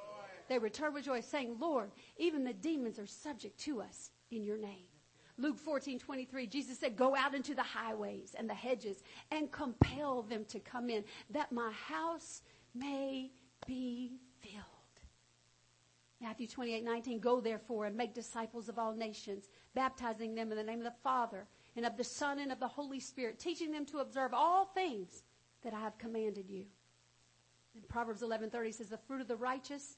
They 0.48 0.58
returned 0.58 0.94
with 0.94 1.04
joy 1.04 1.20
saying, 1.20 1.56
Lord, 1.58 1.90
even 2.18 2.44
the 2.44 2.52
demons 2.52 2.98
are 2.98 3.06
subject 3.06 3.58
to 3.60 3.80
us 3.80 4.10
in 4.30 4.44
your 4.44 4.58
name. 4.58 4.86
Luke 5.38 5.58
14, 5.58 5.98
23, 5.98 6.46
Jesus 6.46 6.78
said, 6.78 6.94
go 6.94 7.16
out 7.16 7.34
into 7.34 7.54
the 7.54 7.62
highways 7.62 8.34
and 8.38 8.48
the 8.48 8.54
hedges 8.54 9.02
and 9.30 9.50
compel 9.50 10.22
them 10.22 10.44
to 10.44 10.60
come 10.60 10.90
in 10.90 11.02
that 11.30 11.50
my 11.50 11.72
house 11.72 12.42
may 12.74 13.30
be 13.66 14.12
filled. 14.40 14.64
Matthew 16.20 16.46
28, 16.46 16.84
19, 16.84 17.18
go 17.18 17.40
therefore 17.40 17.86
and 17.86 17.96
make 17.96 18.14
disciples 18.14 18.68
of 18.68 18.78
all 18.78 18.94
nations, 18.94 19.48
baptizing 19.74 20.34
them 20.34 20.52
in 20.52 20.56
the 20.56 20.62
name 20.62 20.78
of 20.78 20.84
the 20.84 20.94
Father 21.02 21.48
and 21.76 21.84
of 21.84 21.96
the 21.96 22.04
Son 22.04 22.38
and 22.38 22.52
of 22.52 22.60
the 22.60 22.68
Holy 22.68 23.00
Spirit, 23.00 23.38
teaching 23.38 23.72
them 23.72 23.84
to 23.86 23.98
observe 23.98 24.32
all 24.32 24.66
things 24.66 25.24
that 25.62 25.74
I 25.74 25.80
have 25.80 25.98
commanded 25.98 26.48
you. 26.48 26.66
And 27.74 27.88
Proverbs 27.88 28.22
11:30 28.22 28.72
says 28.72 28.88
the 28.88 28.98
fruit 28.98 29.20
of 29.20 29.28
the 29.28 29.36
righteous 29.36 29.96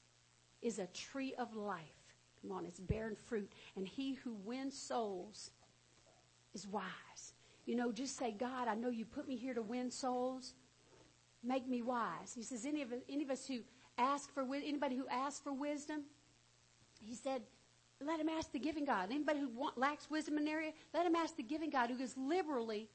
is 0.61 0.79
a 0.79 0.87
tree 0.87 1.33
of 1.35 1.55
life. 1.55 2.15
Come 2.41 2.51
on, 2.51 2.65
it's 2.65 2.79
bearing 2.79 3.15
fruit. 3.15 3.51
And 3.75 3.87
he 3.87 4.13
who 4.13 4.33
wins 4.33 4.77
souls 4.77 5.51
is 6.53 6.67
wise. 6.67 7.33
You 7.65 7.75
know, 7.75 7.91
just 7.91 8.17
say, 8.17 8.31
God, 8.31 8.67
I 8.67 8.75
know 8.75 8.89
you 8.89 9.05
put 9.05 9.27
me 9.27 9.35
here 9.35 9.53
to 9.53 9.61
win 9.61 9.89
souls. 9.91 10.53
Make 11.45 11.67
me 11.67 11.81
wise. 11.81 12.33
He 12.33 12.41
says, 12.41 12.65
any 12.65 12.81
of, 12.81 12.91
any 13.07 13.23
of 13.23 13.29
us 13.29 13.45
who 13.45 13.59
ask 13.97 14.33
for, 14.33 14.43
anybody 14.53 14.95
who 14.95 15.07
asks 15.09 15.39
for 15.39 15.53
wisdom, 15.53 16.03
he 16.99 17.13
said, 17.13 17.43
let 18.03 18.19
him 18.19 18.29
ask 18.29 18.51
the 18.51 18.59
giving 18.59 18.83
God. 18.83 19.09
Anybody 19.11 19.39
who 19.39 19.49
want, 19.49 19.77
lacks 19.77 20.09
wisdom 20.09 20.37
in 20.37 20.43
an 20.43 20.49
area, 20.49 20.71
let 20.93 21.05
him 21.05 21.15
ask 21.15 21.37
the 21.37 21.43
giving 21.43 21.69
God 21.69 21.89
who 21.89 21.97
gives 21.97 22.17
liberally 22.17 22.89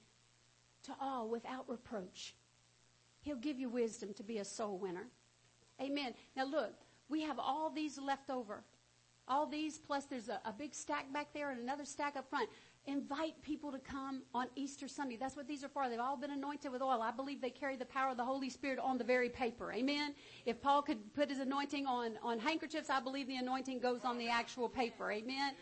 to 0.85 0.93
all 1.01 1.29
without 1.29 1.69
reproach. 1.69 2.35
He'll 3.23 3.37
give 3.37 3.59
you 3.59 3.69
wisdom 3.69 4.13
to 4.15 4.23
be 4.23 4.39
a 4.39 4.45
soul 4.45 4.79
winner. 4.79 5.07
Amen. 5.81 6.15
Now 6.37 6.45
look, 6.45 6.75
we 7.09 7.23
have 7.23 7.39
all 7.39 7.71
these 7.71 7.99
left 7.99 8.31
over. 8.31 8.63
All 9.29 9.47
these, 9.47 9.79
plus 9.79 10.07
there's 10.07 10.29
a, 10.29 10.41
a 10.45 10.53
big 10.53 10.75
stack 10.75 11.13
back 11.13 11.29
there 11.33 11.51
and 11.51 11.61
another 11.61 11.85
stack 11.85 12.17
up 12.17 12.29
front. 12.29 12.49
Invite 12.87 13.41
people 13.43 13.71
to 13.71 13.79
come 13.79 14.23
on 14.35 14.47
Easter 14.57 14.89
Sunday. 14.89 15.17
That's 15.17 15.37
what 15.37 15.47
these 15.47 15.63
are 15.63 15.69
for. 15.69 15.89
They've 15.89 16.01
all 16.01 16.17
been 16.17 16.31
anointed 16.31 16.73
with 16.73 16.81
oil. 16.81 17.03
I 17.03 17.11
believe 17.11 17.41
they 17.41 17.51
carry 17.51 17.77
the 17.77 17.85
power 17.85 18.11
of 18.11 18.17
the 18.17 18.25
Holy 18.25 18.49
Spirit 18.49 18.79
on 18.79 18.97
the 18.97 19.05
very 19.05 19.29
paper. 19.29 19.73
Amen. 19.73 20.15
If 20.47 20.63
Paul 20.63 20.83
could 20.83 21.13
put 21.15 21.29
his 21.29 21.41
anointing 21.41 21.87
on, 21.87 22.19
on 22.23 22.39
handkerchiefs, 22.39 22.89
I 22.89 23.01
believe 23.01 23.27
the 23.27 23.37
anointing 23.37 23.81
goes 23.81 24.05
on 24.05 24.17
the 24.17 24.29
actual 24.29 24.69
paper. 24.69 25.13
Amen. 25.13 25.55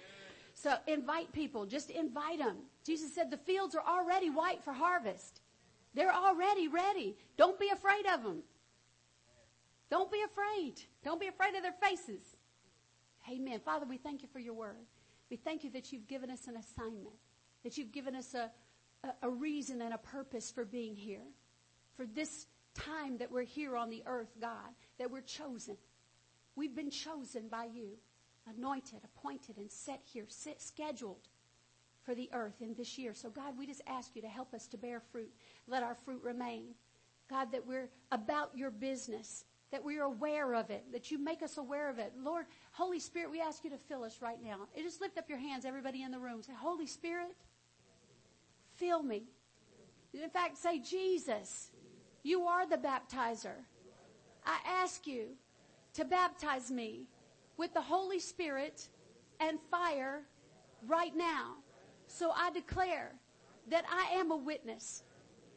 So 0.55 0.77
invite 0.87 1.33
people. 1.33 1.67
Just 1.67 1.91
invite 1.91 2.39
them. 2.39 2.57
Jesus 2.85 3.13
said 3.15 3.31
the 3.31 3.37
fields 3.37 3.75
are 3.75 3.85
already 3.87 4.31
white 4.31 4.63
for 4.63 4.73
harvest. 4.73 5.41
They're 5.95 6.15
already 6.15 6.69
ready. 6.69 7.17
Don't 7.37 7.59
be 7.59 7.69
afraid 7.71 8.07
of 8.07 8.23
them. 8.23 8.43
Don't 9.91 10.11
be 10.11 10.23
afraid. 10.23 10.83
Don't 11.05 11.21
be 11.21 11.27
afraid 11.27 11.55
of 11.57 11.63
their 11.63 11.73
faces. 11.73 12.37
Amen. 13.31 13.61
Father, 13.65 13.87
we 13.87 13.97
thank 13.97 14.23
you 14.23 14.29
for 14.33 14.39
your 14.39 14.55
word. 14.55 14.87
We 15.31 15.37
thank 15.37 15.65
you 15.65 15.71
that 15.71 15.93
you've 15.93 16.07
given 16.07 16.31
us 16.31 16.47
an 16.47 16.57
assignment, 16.57 17.17
that 17.65 17.77
you've 17.77 17.93
given 17.93 18.15
us 18.15 18.35
a, 18.35 18.51
a, 19.05 19.27
a 19.29 19.31
reason 19.31 19.83
and 19.83 19.93
a 19.93 19.99
purpose 19.99 20.51
for 20.51 20.65
being 20.65 20.97
here, 20.97 21.25
for 21.97 22.07
this 22.07 22.47
time 22.75 23.19
that 23.19 23.31
we're 23.31 23.43
here 23.43 23.77
on 23.77 23.91
the 23.91 24.03
earth, 24.07 24.35
God, 24.41 24.75
that 24.99 25.11
we're 25.11 25.21
chosen. 25.21 25.77
We've 26.57 26.75
been 26.75 26.91
chosen 26.91 27.49
by 27.49 27.67
you, 27.67 27.99
anointed, 28.49 29.01
appointed, 29.05 29.59
and 29.59 29.71
set 29.71 30.01
here, 30.05 30.25
set, 30.29 30.63
scheduled 30.63 31.29
for 32.05 32.15
the 32.15 32.31
earth 32.33 32.63
in 32.63 32.75
this 32.75 32.97
year. 32.97 33.13
So, 33.13 33.29
God, 33.29 33.59
we 33.59 33.67
just 33.67 33.83
ask 33.87 34.17
you 34.17 34.23
to 34.23 34.29
help 34.29 34.55
us 34.55 34.67
to 34.69 34.79
bear 34.79 35.01
fruit. 35.13 35.33
Let 35.67 35.83
our 35.83 35.95
fruit 35.95 36.23
remain. 36.23 36.75
God, 37.29 37.53
that 37.53 37.67
we're 37.67 37.91
about 38.11 38.57
your 38.57 38.71
business, 38.71 39.45
that 39.71 39.85
we're 39.85 40.05
aware 40.05 40.55
of 40.55 40.71
it, 40.71 40.85
that 40.93 41.11
you 41.11 41.19
make 41.19 41.43
us 41.43 41.59
aware 41.59 41.91
of 41.91 41.99
it. 41.99 42.13
Lord, 42.19 42.47
Holy 42.73 42.99
Spirit, 42.99 43.31
we 43.31 43.41
ask 43.41 43.65
you 43.65 43.71
to 43.71 43.77
fill 43.77 44.03
us 44.03 44.21
right 44.23 44.43
now. 44.43 44.61
And 44.75 44.85
just 44.85 45.01
lift 45.01 45.19
up 45.19 45.29
your 45.29 45.39
hands, 45.39 45.65
everybody 45.65 46.03
in 46.03 46.11
the 46.11 46.19
room. 46.19 46.43
Say, 46.43 46.53
Holy 46.59 46.87
Spirit, 46.87 47.37
fill 48.77 49.03
me. 49.03 49.25
In 50.15 50.31
fact, 50.31 50.57
say, 50.57 50.79
Jesus, 50.79 51.71
you 52.23 52.43
are 52.43 52.67
the 52.67 52.79
baptizer. 52.79 53.57
I 54.47 54.59
ask 54.67 55.07
you 55.07 55.29
to 55.95 56.05
baptize 56.05 56.71
me 56.71 57.07
with 57.59 57.75
the 57.75 57.81
Holy 57.81 58.19
Spirit 58.19 58.89
and 59.41 59.59
fire 59.71 60.23
right 60.87 61.15
now. 61.15 61.57
So 62.07 62.31
I 62.35 62.51
declare 62.51 63.13
that 63.69 63.85
I 63.91 64.15
am 64.15 64.31
a 64.31 64.37
witness, 64.37 65.03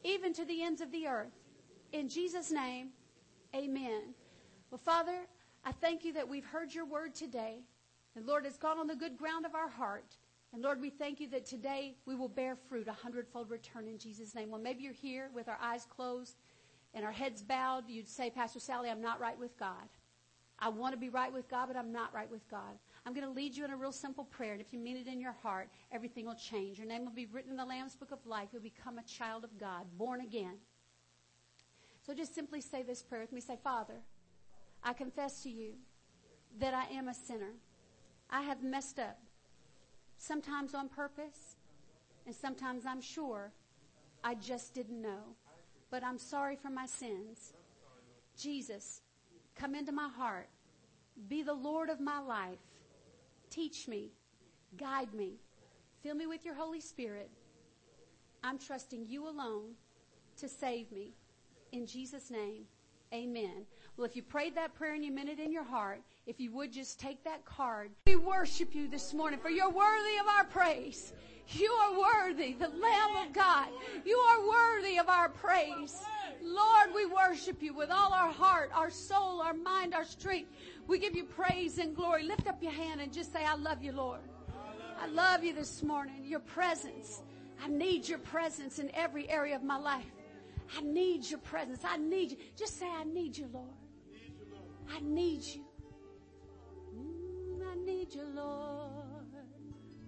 even 0.03 0.34
to 0.34 0.43
the 0.43 0.64
ends 0.64 0.82
of 0.82 0.91
the 0.91 1.07
earth. 1.07 1.32
In 1.93 2.09
Jesus' 2.09 2.51
name, 2.51 2.89
amen. 3.56 4.14
Well, 4.70 4.80
Father, 4.84 5.18
I 5.64 5.72
thank 5.72 6.04
you 6.06 6.14
that 6.14 6.28
we've 6.28 6.45
heard 6.45 6.74
your 6.74 6.86
word 6.86 7.14
today. 7.14 7.60
And 8.16 8.26
Lord, 8.26 8.45
it's 8.45 8.58
gone 8.58 8.78
on 8.78 8.88
the 8.88 8.95
good 8.95 9.18
ground 9.18 9.45
of 9.45 9.56
our 9.56 9.70
heart. 9.70 10.18
And 10.54 10.62
Lord, 10.62 10.82
we 10.82 10.89
thank 10.89 11.20
you 11.20 11.30
that 11.30 11.45
today 11.45 11.95
we 12.06 12.16
will 12.16 12.28
bear 12.28 12.56
fruit, 12.56 12.88
a 12.88 12.93
hundredfold 12.93 13.49
return 13.49 13.88
in 13.88 13.97
Jesus' 13.97 14.36
name. 14.36 14.49
Well, 14.49 14.60
maybe 14.60 14.84
you're 14.84 14.91
here 14.91 15.30
with 15.34 15.47
our 15.47 15.58
eyes 15.62 15.86
closed 15.89 16.36
and 16.93 17.06
our 17.06 17.12
heads 17.12 17.41
bowed. 17.41 17.86
You'd 17.88 18.10
say, 18.10 18.30
Pastor 18.30 18.60
Sally, 18.60 18.89
I'm 18.89 19.02
not 19.02 19.22
right 19.22 19.39
with 19.39 19.58
God. 19.58 19.88
I 20.60 20.70
want 20.70 20.93
to 20.93 20.99
be 20.99 21.10
right 21.10 21.34
with 21.34 21.49
God, 21.49 21.68
but 21.68 21.78
I'm 21.78 21.91
not 21.91 22.14
right 22.14 22.30
with 22.30 22.47
God. 22.49 22.78
I'm 23.06 23.14
going 23.14 23.26
to 23.26 23.34
lead 23.34 23.56
you 23.56 23.66
in 23.66 23.72
a 23.72 23.78
real 23.78 23.91
simple 23.91 24.26
prayer. 24.26 24.52
And 24.52 24.62
if 24.62 24.72
you 24.72 24.78
mean 24.78 24.97
it 24.97 25.08
in 25.08 25.20
your 25.20 25.36
heart, 25.41 25.70
everything 25.91 26.26
will 26.26 26.36
change. 26.36 26.78
Your 26.78 26.88
name 26.88 27.04
will 27.04 27.12
be 27.12 27.26
written 27.26 27.52
in 27.52 27.58
the 27.58 27.66
Lamb's 27.66 27.95
Book 27.95 28.12
of 28.12 28.24
Life. 28.28 28.49
You'll 28.52 28.62
become 28.62 28.99
a 28.99 29.04
child 29.04 29.43
of 29.43 29.58
God, 29.58 29.86
born 29.97 30.22
again. 30.22 30.58
So 32.06 32.14
just 32.14 32.34
simply 32.34 32.62
say 32.62 32.84
this 32.84 33.04
prayer 33.04 33.22
with 33.22 33.32
me. 33.32 33.41
Say, 33.41 33.58
Father, 33.64 34.02
I 34.84 34.93
confess 34.93 35.43
to 35.43 35.49
you 35.49 35.74
that 36.60 36.74
I 36.74 36.86
am 36.95 37.08
a 37.08 37.14
sinner. 37.14 37.54
I 38.30 38.41
have 38.41 38.64
messed 38.64 38.97
up, 38.97 39.20
sometimes 40.18 40.74
on 40.74 40.89
purpose, 40.89 41.58
and 42.26 42.34
sometimes 42.34 42.86
I'm 42.86 43.02
sure 43.02 43.52
I 44.24 44.36
just 44.36 44.74
didn't 44.74 45.02
know. 45.02 45.36
But 45.89 46.04
I'm 46.04 46.18
sorry 46.18 46.56
for 46.56 46.70
my 46.70 46.86
sins. 46.86 47.54
Jesus, 48.38 49.02
come 49.56 49.76
into 49.76 49.91
my 49.91 50.08
heart. 50.08 50.47
Be 51.28 51.43
the 51.43 51.54
Lord 51.54 51.89
of 51.89 51.99
my 51.99 52.20
life. 52.20 52.60
Teach 53.49 53.88
me. 53.88 54.12
Guide 54.78 55.14
me. 55.14 55.34
Fill 56.02 56.16
me 56.16 56.26
with 56.26 56.45
your 56.45 56.56
Holy 56.56 56.80
Spirit. 56.80 57.30
I'm 58.43 58.58
trusting 58.58 59.06
you 59.08 59.28
alone 59.28 59.74
to 60.38 60.47
save 60.47 60.91
me. 60.91 61.14
In 61.72 61.86
Jesus' 61.86 62.30
name, 62.30 62.65
amen. 63.13 63.65
Well, 63.95 64.05
if 64.05 64.15
you 64.15 64.24
prayed 64.24 64.55
that 64.55 64.74
prayer 64.76 64.93
and 64.93 65.05
you 65.05 65.11
meant 65.11 65.30
it 65.30 65.39
in 65.39 65.51
your 65.51 65.63
heart, 65.63 66.01
if 66.28 66.39
you 66.39 66.51
would 66.51 66.72
just 66.72 66.99
take 66.99 67.24
that 67.24 67.45
card. 67.45 67.91
We 68.07 68.15
worship 68.17 68.76
you 68.76 68.88
this 68.88 69.13
morning 69.13 69.39
for 69.39 69.49
you're 69.49 69.69
worthy 69.69 70.17
of 70.19 70.28
our 70.28 70.43
praise. 70.43 71.13
You 71.49 71.72
are 71.72 71.99
worthy, 71.99 72.53
the 72.53 72.69
Lamb 72.69 73.28
of 73.28 73.34
God. 73.34 73.67
You 74.05 74.17
are 74.17 74.47
worthy 74.47 74.97
of 74.97 75.09
our 75.09 75.30
praise. 75.30 76.01
Lord, 76.41 76.93
we 76.95 77.05
worship 77.05 77.61
you 77.61 77.74
with 77.74 77.89
all 77.89 78.13
our 78.13 78.32
heart, 78.32 78.72
our 78.74 78.89
soul, 78.89 79.41
our 79.41 79.53
mind, 79.53 79.93
our 79.93 80.05
strength. 80.05 80.49
We 80.88 80.99
give 80.99 81.15
you 81.15 81.26
praise 81.26 81.78
and 81.78 81.95
glory. 81.95 82.24
Lift 82.24 82.47
up 82.47 82.61
your 82.61 82.72
hand 82.72 83.01
and 83.01 83.11
just 83.11 83.34
say, 83.34 83.43
I 83.45 83.55
love 83.55 83.84
you, 83.84 83.91
Lord. 83.91 84.22
I 84.99 85.07
love 85.07 85.43
you 85.43 85.53
this 85.53 85.84
morning. 85.84 86.24
Your 86.26 86.39
presence. 86.39 87.22
I 87.63 87.67
need 87.67 88.07
your 88.07 88.19
presence 88.19 88.80
in 88.80 88.89
every 88.93 89.30
area 89.30 89.55
of 89.55 89.63
my 89.63 89.78
life. 89.78 90.05
I 90.78 90.82
need 90.82 91.30
your 91.30 91.39
presence. 91.39 91.82
I 91.84 91.97
need 91.97 92.32
you. 92.32 92.38
Just 92.55 92.80
say, 92.80 92.88
I 92.88 93.03
need 93.03 93.38
you, 93.38 93.49
Lord. 93.51 93.67
I 94.89 94.99
need 95.01 95.43
you. 95.43 95.63
Mm, 96.95 97.61
I 97.72 97.76
need 97.86 98.13
you, 98.13 98.24
Lord. 98.36 99.26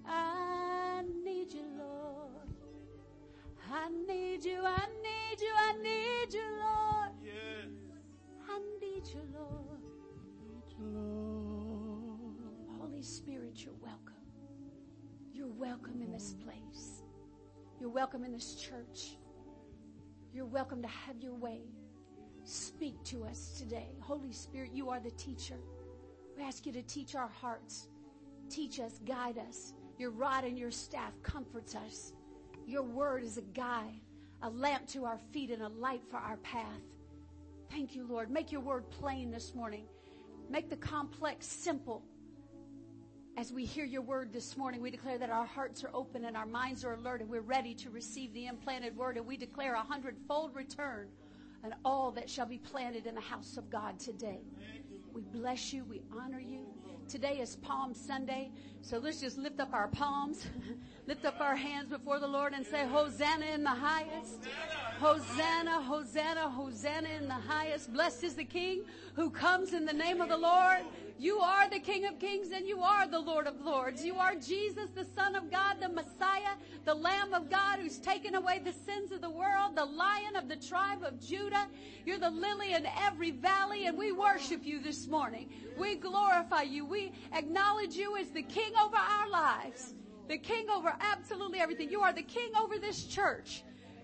I 0.06 1.04
need 1.24 1.54
you, 1.54 1.64
Lord. 1.78 2.30
I 3.72 3.90
need 3.90 4.44
you. 4.44 4.62
I 4.64 4.86
need 5.02 5.42
you. 5.42 5.54
I 5.56 5.74
need 5.82 6.34
you, 6.34 6.44
Lord. 6.60 7.12
I 8.50 8.60
need 8.82 9.08
you, 9.08 9.22
Lord. 9.34 9.64
Holy 12.80 13.02
Spirit, 13.02 13.64
you're 13.64 13.74
welcome. 13.82 14.14
You're 15.34 15.48
welcome 15.48 16.02
in 16.02 16.12
this 16.12 16.36
place. 16.44 17.04
You're 17.80 17.90
welcome 17.90 18.24
in 18.24 18.32
this 18.32 18.56
church. 18.56 19.18
You're 20.34 20.46
welcome 20.46 20.82
to 20.82 20.88
have 20.88 21.20
your 21.20 21.36
way. 21.36 21.62
Speak 22.44 22.96
to 23.04 23.24
us 23.24 23.54
today. 23.60 23.90
Holy 24.00 24.34
Spirit, 24.34 24.72
you 24.74 24.90
are 24.90 25.00
the 25.00 25.12
teacher. 25.12 25.60
We 26.36 26.42
ask 26.42 26.66
you 26.66 26.72
to 26.72 26.82
teach 26.82 27.14
our 27.14 27.28
hearts. 27.28 27.88
Teach 28.50 28.80
us, 28.80 29.00
guide 29.06 29.38
us. 29.38 29.74
Your 30.00 30.10
rod 30.10 30.44
and 30.44 30.58
your 30.58 30.72
staff 30.72 31.12
comforts 31.22 31.76
us. 31.76 32.14
Your 32.66 32.82
word 32.82 33.24
is 33.24 33.38
a 33.38 33.44
guide, 33.44 34.02
a 34.42 34.50
lamp 34.50 34.88
to 34.88 35.06
our 35.06 35.20
feet 35.32 35.52
and 35.52 35.62
a 35.62 35.70
light 35.70 36.02
for 36.10 36.18
our 36.18 36.38
path. 36.38 36.82
Thank 37.70 37.96
you, 37.96 38.08
Lord. 38.08 38.32
Make 38.32 38.52
your 38.52 38.62
word 38.62 38.90
plain 38.90 39.30
this 39.30 39.54
morning. 39.54 39.86
Make 40.50 40.68
the 40.68 40.78
complex 40.78 41.46
simple. 41.46 42.04
As 43.36 43.52
we 43.52 43.66
hear 43.66 43.84
your 43.84 44.04
word 44.04 44.32
this 44.32 44.56
morning, 44.56 44.80
we 44.80 44.92
declare 44.92 45.18
that 45.18 45.32
our 45.32 45.46
hearts 45.46 45.84
are 45.84 45.90
open 45.92 46.26
and 46.26 46.38
our 46.38 46.46
minds 46.46 46.86
are 46.86 46.94
alert 46.94 47.20
and 47.20 47.28
we're 47.28 47.42
ready 47.42 47.74
to 47.74 47.90
receive 47.90 48.32
the 48.34 48.46
implanted 48.46 48.96
word. 48.96 49.18
And 49.18 49.26
we 49.26 49.38
declare 49.38 49.74
a 49.74 49.82
hundredfold 49.82 50.56
return 50.56 51.08
and 51.64 51.74
all 51.84 52.12
that 52.12 52.30
shall 52.30 52.46
be 52.46 52.60
planted 52.60 53.08
in 53.08 53.16
the 53.16 53.22
house 53.22 53.58
of 53.58 53.72
God 53.72 54.00
today. 54.00 54.42
We 55.14 55.24
bless 55.24 55.74
you. 55.74 55.84
We 55.84 56.04
honor 56.16 56.40
you. 56.40 56.68
Today 57.08 57.40
is 57.40 57.58
Palm 57.58 57.94
Sunday, 57.94 58.50
so 58.82 58.98
let's 58.98 59.20
just 59.20 59.38
lift 59.38 59.60
up 59.60 59.74
our 59.74 59.90
palms, 59.90 60.48
lift 61.08 61.26
up 61.26 61.42
our 61.42 61.56
hands 61.56 61.90
before 61.90 62.20
the 62.20 62.28
Lord 62.28 62.54
and 62.54 62.66
say, 62.66 62.88
Hosanna 62.88 63.46
in 63.48 63.64
the 63.64 63.70
highest. 63.70 64.48
Hosanna, 65.00 65.82
Hosanna, 65.82 66.50
Hosanna 66.50 67.10
in 67.10 67.28
the 67.28 67.34
highest. 67.34 67.92
Blessed 67.92 68.24
is 68.24 68.36
the 68.36 68.46
King 68.46 68.84
who 69.16 69.30
comes 69.30 69.74
in 69.74 69.86
the 69.86 69.94
name 69.94 70.22
of 70.22 70.30
the 70.30 70.38
Lord. 70.38 70.80
You 71.18 71.40
are 71.40 71.70
the 71.70 71.80
King 71.80 72.06
of 72.06 72.20
Kings 72.20 72.50
and 72.52 72.68
you 72.68 72.80
are 72.80 73.08
the 73.08 73.20
Lord 73.20 73.48
of 73.48 73.62
Lords. 73.62 74.04
You 74.04 74.16
are 74.16 74.36
Jesus, 74.36 74.90
the 74.96 75.06
Son 75.06 75.36
of 75.36 75.52
God, 75.52 75.78
the 75.80 75.90
Messiah, 75.90 76.56
the 76.86 76.94
Lamb 76.94 77.34
of 77.34 77.50
God 77.50 77.80
who's 77.80 78.00
taken 78.00 78.36
away 78.36 78.60
the 78.60 78.74
sins 78.74 79.12
of 79.12 79.22
the 79.22 79.30
world, 79.30 79.76
the 79.76 79.86
Lion 79.86 80.36
of 80.36 80.50
the 80.50 80.56
tribe 80.56 81.04
of 81.06 81.20
Judah. 81.22 81.68
You're 82.06 82.20
the 82.20 82.32
lily 82.32 82.74
in 82.74 82.88
every 83.06 83.32
valley 83.32 83.86
and 83.86 83.98
we 83.98 84.12
worship 84.12 84.66
you 84.66 84.82
this 84.82 85.08
morning. 85.08 85.50
We 85.78 85.96
glorify 85.96 86.64
you. 86.64 86.86
We 86.86 87.12
acknowledge 87.32 87.96
you 87.96 88.18
as 88.18 88.30
the 88.32 88.44
King 88.44 88.72
over 88.84 88.98
our 88.98 89.30
lives, 89.30 89.94
the 90.28 90.38
King 90.40 90.66
over 90.76 90.94
absolutely 91.00 91.60
everything. 91.60 91.90
You 91.90 92.02
are 92.02 92.14
the 92.14 92.24
King 92.24 92.50
over 92.62 92.80
this 92.80 93.06
church. 93.06 93.64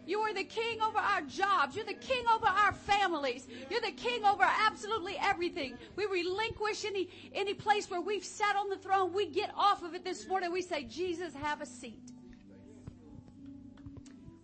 You 0.09 0.21
are 0.21 0.33
the 0.33 0.43
king 0.43 0.81
over 0.81 0.97
our 0.97 1.21
jobs. 1.21 1.75
You're 1.75 1.85
the 1.85 1.93
king 1.93 2.23
over 2.33 2.47
our 2.47 2.73
families. 2.73 3.47
You're 3.69 3.79
the 3.81 3.91
king 3.91 4.25
over 4.25 4.43
absolutely 4.43 5.15
everything. 5.21 5.77
We 5.95 6.07
relinquish 6.07 6.83
any, 6.83 7.09
any 7.31 7.53
place 7.53 7.91
where 7.91 8.01
we've 8.01 8.25
sat 8.25 8.55
on 8.55 8.69
the 8.69 8.77
throne. 8.77 9.13
We 9.13 9.27
get 9.27 9.51
off 9.55 9.83
of 9.83 9.93
it 9.93 10.03
this 10.03 10.27
morning. 10.27 10.51
We 10.51 10.63
say, 10.63 10.85
Jesus, 10.85 11.35
have 11.35 11.61
a 11.61 11.65
seat. 11.67 12.11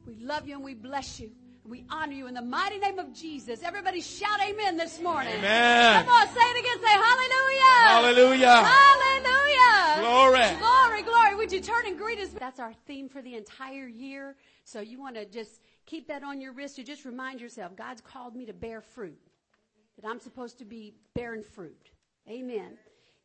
We 0.05 0.13
love 0.18 0.47
you 0.47 0.53
and 0.53 0.63
we 0.63 0.76
bless 0.76 1.20
you. 1.20 1.32
We 1.68 1.84
honor 1.89 2.13
you 2.13 2.28
in 2.28 2.36
the 2.36 2.43
mighty 2.43 2.78
name 2.78 2.99
of 2.99 3.11
Jesus. 3.11 3.63
Everybody 3.63 4.01
shout 4.01 4.39
amen 4.47 4.78
this 4.78 5.01
morning. 5.01 5.34
Amen. 5.34 6.05
Come 6.05 6.13
on, 6.13 6.28
say 6.28 6.41
it 6.41 6.59
again. 6.59 6.78
Say 6.80 6.93
hallelujah. 6.93 7.88
Hallelujah. 7.88 8.66
Hallelujah. 8.68 10.01
Glory. 10.01 10.59
Glory, 10.59 11.01
glory. 11.01 11.36
Would 11.36 11.51
you 11.51 11.61
turn 11.61 11.88
and 11.88 11.97
greet 11.97 12.20
us? 12.20 12.30
That's 12.30 12.59
our 12.59 12.74
theme 12.86 13.09
for 13.09 13.24
the 13.24 13.34
entire 13.34 13.88
year. 13.88 14.36
So 14.66 14.82
you 14.82 14.99
want 14.99 15.16
to 15.16 15.26
just 15.26 15.61
keep 15.86 16.07
that 16.07 16.24
on 16.24 16.41
your 16.41 16.51
wrist. 16.51 16.76
to 16.78 16.84
just 16.84 17.05
remind 17.05 17.39
yourself, 17.39 17.76
God's 17.76 18.01
called 18.01 18.36
me 18.36 18.45
to 18.47 18.53
bear 18.53 18.82
fruit. 18.82 19.20
That 20.01 20.09
I'm 20.09 20.20
supposed 20.20 20.57
to 20.59 20.66
be 20.66 20.95
bearing 21.13 21.43
fruit. 21.43 21.91
Amen. 22.28 22.78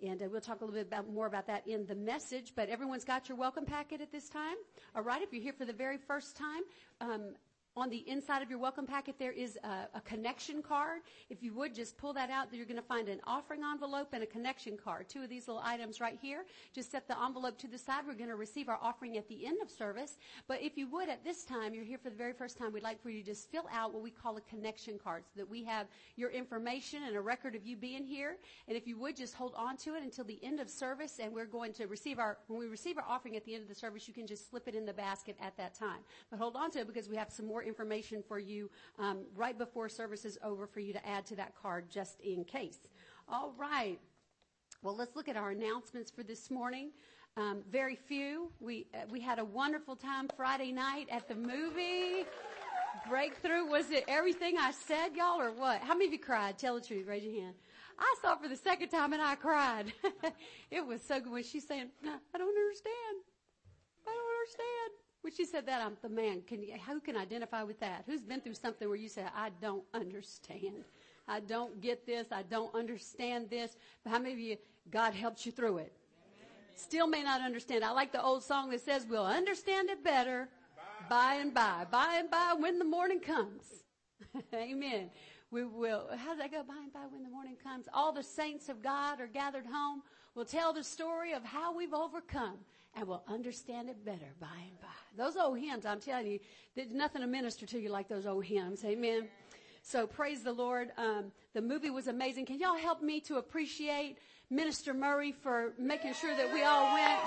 And 0.06 0.22
uh, 0.22 0.26
we'll 0.30 0.42
talk 0.42 0.60
a 0.60 0.64
little 0.64 0.78
bit 0.78 0.86
about, 0.86 1.12
more 1.12 1.26
about 1.26 1.46
that 1.46 1.66
in 1.66 1.86
the 1.86 1.94
message. 1.94 2.52
But 2.54 2.68
everyone's 2.68 3.04
got 3.04 3.28
your 3.28 3.36
welcome 3.36 3.64
packet 3.64 4.02
at 4.02 4.12
this 4.12 4.28
time. 4.28 4.56
All 4.94 5.02
right. 5.02 5.22
If 5.22 5.32
you're 5.32 5.42
here 5.42 5.54
for 5.54 5.64
the 5.64 5.72
very 5.72 5.96
first 5.96 6.36
time, 6.36 6.62
um, 7.00 7.34
on 7.80 7.88
the 7.88 8.08
inside 8.08 8.42
of 8.42 8.50
your 8.50 8.58
welcome 8.58 8.86
packet, 8.86 9.16
there 9.18 9.32
is 9.32 9.58
a, 9.64 9.88
a, 9.94 10.00
connection 10.02 10.62
card. 10.62 11.00
If 11.30 11.42
you 11.42 11.54
would 11.54 11.74
just 11.74 11.96
pull 11.96 12.12
that 12.12 12.28
out, 12.28 12.48
you're 12.52 12.66
going 12.66 12.76
to 12.76 12.82
find 12.82 13.08
an 13.08 13.20
offering 13.26 13.62
envelope 13.64 14.08
and 14.12 14.22
a 14.22 14.26
connection 14.26 14.76
card. 14.76 15.08
Two 15.08 15.22
of 15.22 15.30
these 15.30 15.48
little 15.48 15.62
items 15.64 16.00
right 16.00 16.18
here. 16.20 16.44
Just 16.74 16.90
set 16.90 17.08
the 17.08 17.16
envelope 17.22 17.58
to 17.58 17.68
the 17.68 17.78
side. 17.78 18.02
We're 18.06 18.14
going 18.14 18.28
to 18.28 18.36
receive 18.36 18.68
our 18.68 18.78
offering 18.82 19.16
at 19.16 19.28
the 19.28 19.46
end 19.46 19.58
of 19.62 19.70
service. 19.70 20.18
But 20.46 20.60
if 20.62 20.76
you 20.76 20.88
would, 20.88 21.08
at 21.08 21.24
this 21.24 21.44
time, 21.44 21.72
you're 21.72 21.84
here 21.84 21.98
for 21.98 22.10
the 22.10 22.16
very 22.16 22.32
first 22.32 22.58
time, 22.58 22.72
we'd 22.72 22.82
like 22.82 23.02
for 23.02 23.08
you 23.08 23.20
to 23.20 23.26
just 23.26 23.50
fill 23.50 23.66
out 23.72 23.94
what 23.94 24.02
we 24.02 24.10
call 24.10 24.36
a 24.36 24.42
connection 24.42 24.98
card 25.02 25.24
so 25.26 25.40
that 25.40 25.48
we 25.48 25.64
have 25.64 25.86
your 26.16 26.30
information 26.30 27.04
and 27.06 27.16
a 27.16 27.20
record 27.20 27.54
of 27.54 27.64
you 27.64 27.76
being 27.76 28.04
here. 28.04 28.36
And 28.68 28.76
if 28.76 28.86
you 28.86 28.98
would, 28.98 29.16
just 29.16 29.34
hold 29.34 29.54
on 29.56 29.76
to 29.78 29.94
it 29.94 30.02
until 30.02 30.24
the 30.24 30.38
end 30.42 30.60
of 30.60 30.68
service. 30.68 31.18
And 31.22 31.32
we're 31.32 31.46
going 31.46 31.72
to 31.74 31.86
receive 31.86 32.18
our, 32.18 32.38
when 32.48 32.58
we 32.58 32.66
receive 32.66 32.98
our 32.98 33.06
offering 33.08 33.36
at 33.36 33.44
the 33.44 33.54
end 33.54 33.62
of 33.62 33.68
the 33.68 33.74
service, 33.74 34.06
you 34.06 34.14
can 34.14 34.26
just 34.26 34.50
slip 34.50 34.68
it 34.68 34.74
in 34.74 34.84
the 34.84 34.92
basket 34.92 35.36
at 35.40 35.56
that 35.56 35.74
time. 35.74 36.00
But 36.30 36.38
hold 36.38 36.56
on 36.56 36.70
to 36.72 36.80
it 36.80 36.86
because 36.86 37.08
we 37.08 37.16
have 37.16 37.30
some 37.32 37.46
more 37.46 37.62
information 37.70 38.22
for 38.26 38.38
you 38.38 38.70
um, 38.98 39.24
right 39.34 39.56
before 39.56 39.88
service 39.88 40.24
is 40.24 40.36
over 40.42 40.66
for 40.66 40.80
you 40.80 40.92
to 40.92 41.08
add 41.08 41.24
to 41.26 41.36
that 41.36 41.54
card 41.62 41.90
just 41.90 42.20
in 42.20 42.44
case. 42.44 42.78
All 43.28 43.54
right. 43.56 43.98
Well, 44.82 44.96
let's 44.96 45.16
look 45.16 45.28
at 45.28 45.36
our 45.36 45.50
announcements 45.50 46.10
for 46.10 46.22
this 46.22 46.50
morning. 46.50 46.90
Um, 47.36 47.62
very 47.70 47.96
few. 47.96 48.50
We 48.60 48.86
uh, 48.92 49.06
we 49.10 49.20
had 49.20 49.38
a 49.38 49.44
wonderful 49.44 49.96
time 49.96 50.28
Friday 50.36 50.72
night 50.72 51.06
at 51.10 51.28
the 51.28 51.34
movie. 51.34 52.26
breakthrough? 53.08 53.66
Was 53.66 53.90
it 53.90 54.04
everything 54.08 54.56
I 54.58 54.72
said, 54.72 55.16
y'all, 55.16 55.40
or 55.40 55.52
what? 55.52 55.80
How 55.80 55.94
many 55.94 56.06
of 56.06 56.12
you 56.12 56.18
cried? 56.18 56.58
Tell 56.58 56.74
the 56.74 56.80
truth. 56.80 57.06
Raise 57.06 57.24
your 57.24 57.40
hand. 57.42 57.54
I 57.98 58.14
saw 58.22 58.34
it 58.34 58.42
for 58.42 58.48
the 58.48 58.56
second 58.56 58.88
time 58.88 59.12
and 59.12 59.22
I 59.22 59.34
cried. 59.34 59.92
it 60.70 60.84
was 60.84 61.02
so 61.02 61.20
good 61.20 61.32
when 61.32 61.42
she's 61.42 61.66
saying, 61.66 61.88
I 62.04 62.38
don't 62.38 62.48
understand. 62.48 63.16
I 64.06 64.10
don't 64.10 64.34
understand. 64.40 65.09
When 65.22 65.34
she 65.34 65.44
said 65.44 65.66
that, 65.66 65.82
I'm 65.82 65.96
the 66.00 66.08
man. 66.08 66.42
Can 66.46 66.62
you, 66.62 66.74
who 66.88 67.00
can 67.00 67.16
identify 67.16 67.62
with 67.62 67.78
that? 67.80 68.04
Who's 68.06 68.22
been 68.22 68.40
through 68.40 68.54
something 68.54 68.88
where 68.88 68.96
you 68.96 69.08
say, 69.08 69.24
I 69.36 69.50
don't 69.60 69.84
understand. 69.92 70.84
I 71.28 71.40
don't 71.40 71.80
get 71.80 72.06
this. 72.06 72.28
I 72.32 72.42
don't 72.42 72.74
understand 72.74 73.50
this. 73.50 73.76
But 74.02 74.10
how 74.10 74.18
many 74.18 74.32
of 74.32 74.38
you, 74.38 74.56
God 74.90 75.12
helped 75.12 75.44
you 75.44 75.52
through 75.52 75.78
it? 75.78 75.92
Still 76.74 77.06
may 77.06 77.22
not 77.22 77.42
understand. 77.42 77.84
I 77.84 77.90
like 77.90 78.12
the 78.12 78.22
old 78.22 78.42
song 78.42 78.70
that 78.70 78.80
says, 78.80 79.06
we'll 79.08 79.26
understand 79.26 79.90
it 79.90 80.02
better 80.02 80.48
by 81.10 81.34
and 81.34 81.52
by. 81.52 81.86
By 81.90 82.16
and 82.18 82.30
by 82.30 82.54
when 82.58 82.78
the 82.78 82.84
morning 82.84 83.20
comes. 83.20 83.62
Amen. 84.54 85.10
We 85.50 85.64
will, 85.64 86.08
how 86.16 86.30
does 86.30 86.38
that 86.38 86.50
go? 86.50 86.62
By 86.62 86.78
and 86.82 86.92
by 86.92 87.00
when 87.10 87.22
the 87.22 87.28
morning 87.28 87.56
comes. 87.62 87.86
All 87.92 88.12
the 88.12 88.22
saints 88.22 88.68
of 88.68 88.82
God 88.82 89.20
are 89.20 89.26
gathered 89.26 89.66
home. 89.66 90.02
We'll 90.34 90.44
tell 90.44 90.72
the 90.72 90.84
story 90.84 91.32
of 91.32 91.44
how 91.44 91.76
we've 91.76 91.92
overcome 91.92 92.58
and 92.96 93.06
we'll 93.06 93.22
understand 93.28 93.88
it 93.88 94.04
better 94.04 94.34
by 94.40 94.46
and 94.46 94.80
by. 94.80 94.88
Those 95.16 95.36
old 95.36 95.58
hymns, 95.58 95.86
I'm 95.86 96.00
telling 96.00 96.26
you, 96.26 96.40
there's 96.74 96.90
nothing 96.92 97.22
to 97.22 97.26
minister 97.26 97.66
to 97.66 97.78
you 97.80 97.88
like 97.88 98.08
those 98.08 98.26
old 98.26 98.44
hymns. 98.44 98.84
Amen. 98.84 99.28
So 99.82 100.06
praise 100.06 100.42
the 100.42 100.52
Lord. 100.52 100.90
Um, 100.96 101.32
the 101.54 101.62
movie 101.62 101.90
was 101.90 102.06
amazing. 102.06 102.46
Can 102.46 102.58
y'all 102.58 102.76
help 102.76 103.02
me 103.02 103.20
to 103.20 103.36
appreciate 103.36 104.18
Minister 104.50 104.92
Murray 104.92 105.32
for 105.32 105.72
making 105.78 106.14
sure 106.14 106.36
that 106.36 106.52
we 106.52 106.62
all 106.62 106.92
went? 106.92 107.20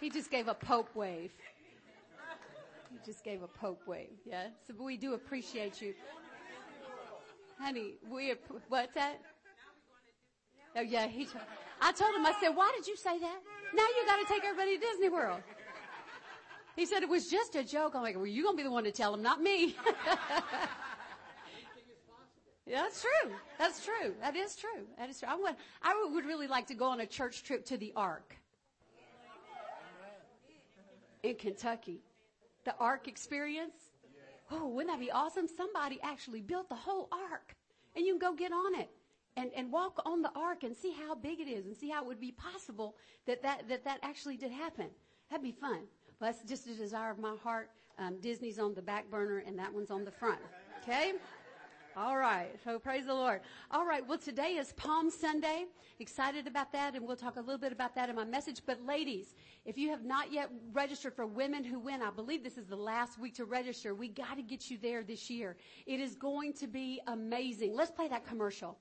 He 0.00 0.10
just 0.10 0.30
gave 0.30 0.48
a 0.48 0.54
pope 0.54 0.94
wave. 0.94 1.32
He 2.90 2.98
just 3.04 3.24
gave 3.24 3.42
a 3.42 3.48
pope 3.48 3.86
wave. 3.86 4.10
Yeah. 4.24 4.48
So 4.66 4.74
we 4.78 4.96
do 4.96 5.14
appreciate 5.14 5.80
you. 5.80 5.94
Honey, 7.58 7.94
we, 8.10 8.34
what's 8.68 8.94
that? 8.94 9.20
Oh 10.74 10.80
yeah, 10.80 11.06
he, 11.06 11.28
I 11.80 11.92
told 11.92 12.14
him, 12.14 12.24
I 12.24 12.32
said, 12.40 12.50
why 12.50 12.72
did 12.76 12.86
you 12.86 12.96
say 12.96 13.18
that? 13.18 13.38
Now 13.74 13.82
you 13.82 14.06
gotta 14.06 14.24
take 14.26 14.44
everybody 14.44 14.78
to 14.78 14.80
Disney 14.80 15.08
World. 15.08 15.40
He 16.76 16.86
said 16.86 17.02
it 17.02 17.08
was 17.08 17.28
just 17.28 17.54
a 17.54 17.62
joke. 17.62 17.94
I'm 17.94 18.02
like, 18.02 18.16
well, 18.16 18.26
you're 18.26 18.44
gonna 18.44 18.56
be 18.56 18.62
the 18.62 18.70
one 18.70 18.84
to 18.84 18.92
tell 18.92 19.12
him, 19.12 19.22
not 19.22 19.42
me. 19.42 19.76
yeah, 22.66 22.82
that's 22.82 23.02
true. 23.02 23.32
That's 23.58 23.84
true. 23.84 24.14
That 24.20 24.34
is 24.36 24.56
true. 24.56 24.86
That 24.96 25.10
is 25.10 25.20
true. 25.20 25.28
I 25.28 25.36
would, 25.36 25.54
I 25.82 26.08
would 26.10 26.24
really 26.24 26.46
like 26.46 26.66
to 26.68 26.74
go 26.74 26.86
on 26.86 27.00
a 27.00 27.06
church 27.06 27.42
trip 27.42 27.66
to 27.66 27.76
the 27.76 27.92
Ark 27.94 28.36
in 31.22 31.34
Kentucky. 31.34 32.00
The 32.64 32.74
Ark 32.78 33.08
experience. 33.08 33.76
Oh, 34.50 34.68
wouldn't 34.68 34.92
that 34.92 35.00
be 35.00 35.10
awesome? 35.10 35.46
Somebody 35.48 35.98
actually 36.02 36.40
built 36.40 36.68
the 36.68 36.74
whole 36.74 37.08
Ark 37.12 37.54
and 37.94 38.06
you 38.06 38.18
can 38.18 38.30
go 38.30 38.34
get 38.34 38.52
on 38.52 38.74
it 38.80 38.90
and, 39.36 39.50
and 39.56 39.70
walk 39.72 40.00
on 40.04 40.22
the 40.22 40.30
ark 40.34 40.62
and 40.62 40.76
see 40.76 40.92
how 40.92 41.14
big 41.14 41.40
it 41.40 41.48
is 41.48 41.66
and 41.66 41.76
see 41.76 41.88
how 41.88 42.02
it 42.02 42.06
would 42.06 42.20
be 42.20 42.32
possible 42.32 42.96
that 43.26 43.42
that, 43.42 43.68
that, 43.68 43.84
that 43.84 43.98
actually 44.02 44.36
did 44.36 44.52
happen. 44.52 44.86
That'd 45.30 45.42
be 45.42 45.52
fun. 45.52 45.80
Well, 46.20 46.30
that's 46.30 46.42
just 46.48 46.66
a 46.66 46.74
desire 46.74 47.10
of 47.10 47.18
my 47.18 47.34
heart. 47.42 47.70
Um, 47.98 48.18
Disney's 48.20 48.58
on 48.58 48.74
the 48.74 48.82
back 48.82 49.10
burner 49.10 49.38
and 49.38 49.58
that 49.58 49.72
one's 49.72 49.90
on 49.90 50.04
the 50.04 50.10
front. 50.10 50.40
Okay? 50.82 51.12
All 51.96 52.16
right. 52.16 52.48
So 52.64 52.78
praise 52.78 53.04
the 53.04 53.14
Lord. 53.14 53.42
All 53.70 53.86
right. 53.86 54.06
Well, 54.06 54.18
today 54.18 54.56
is 54.56 54.72
Palm 54.72 55.10
Sunday. 55.10 55.66
Excited 56.00 56.46
about 56.46 56.72
that, 56.72 56.94
and 56.94 57.06
we'll 57.06 57.16
talk 57.16 57.36
a 57.36 57.40
little 57.40 57.58
bit 57.58 57.70
about 57.70 57.94
that 57.96 58.08
in 58.08 58.16
my 58.16 58.24
message. 58.24 58.62
But 58.64 58.82
ladies, 58.84 59.34
if 59.66 59.76
you 59.76 59.90
have 59.90 60.02
not 60.02 60.32
yet 60.32 60.50
registered 60.72 61.14
for 61.14 61.26
Women 61.26 61.62
Who 61.62 61.78
Win, 61.78 62.00
I 62.00 62.10
believe 62.10 62.42
this 62.42 62.56
is 62.56 62.66
the 62.66 62.76
last 62.76 63.18
week 63.18 63.34
to 63.34 63.44
register. 63.44 63.94
We 63.94 64.08
got 64.08 64.36
to 64.36 64.42
get 64.42 64.70
you 64.70 64.78
there 64.78 65.02
this 65.02 65.28
year. 65.28 65.56
It 65.86 66.00
is 66.00 66.14
going 66.14 66.54
to 66.54 66.66
be 66.66 67.00
amazing. 67.08 67.74
Let's 67.74 67.90
play 67.90 68.08
that 68.08 68.26
commercial. 68.26 68.78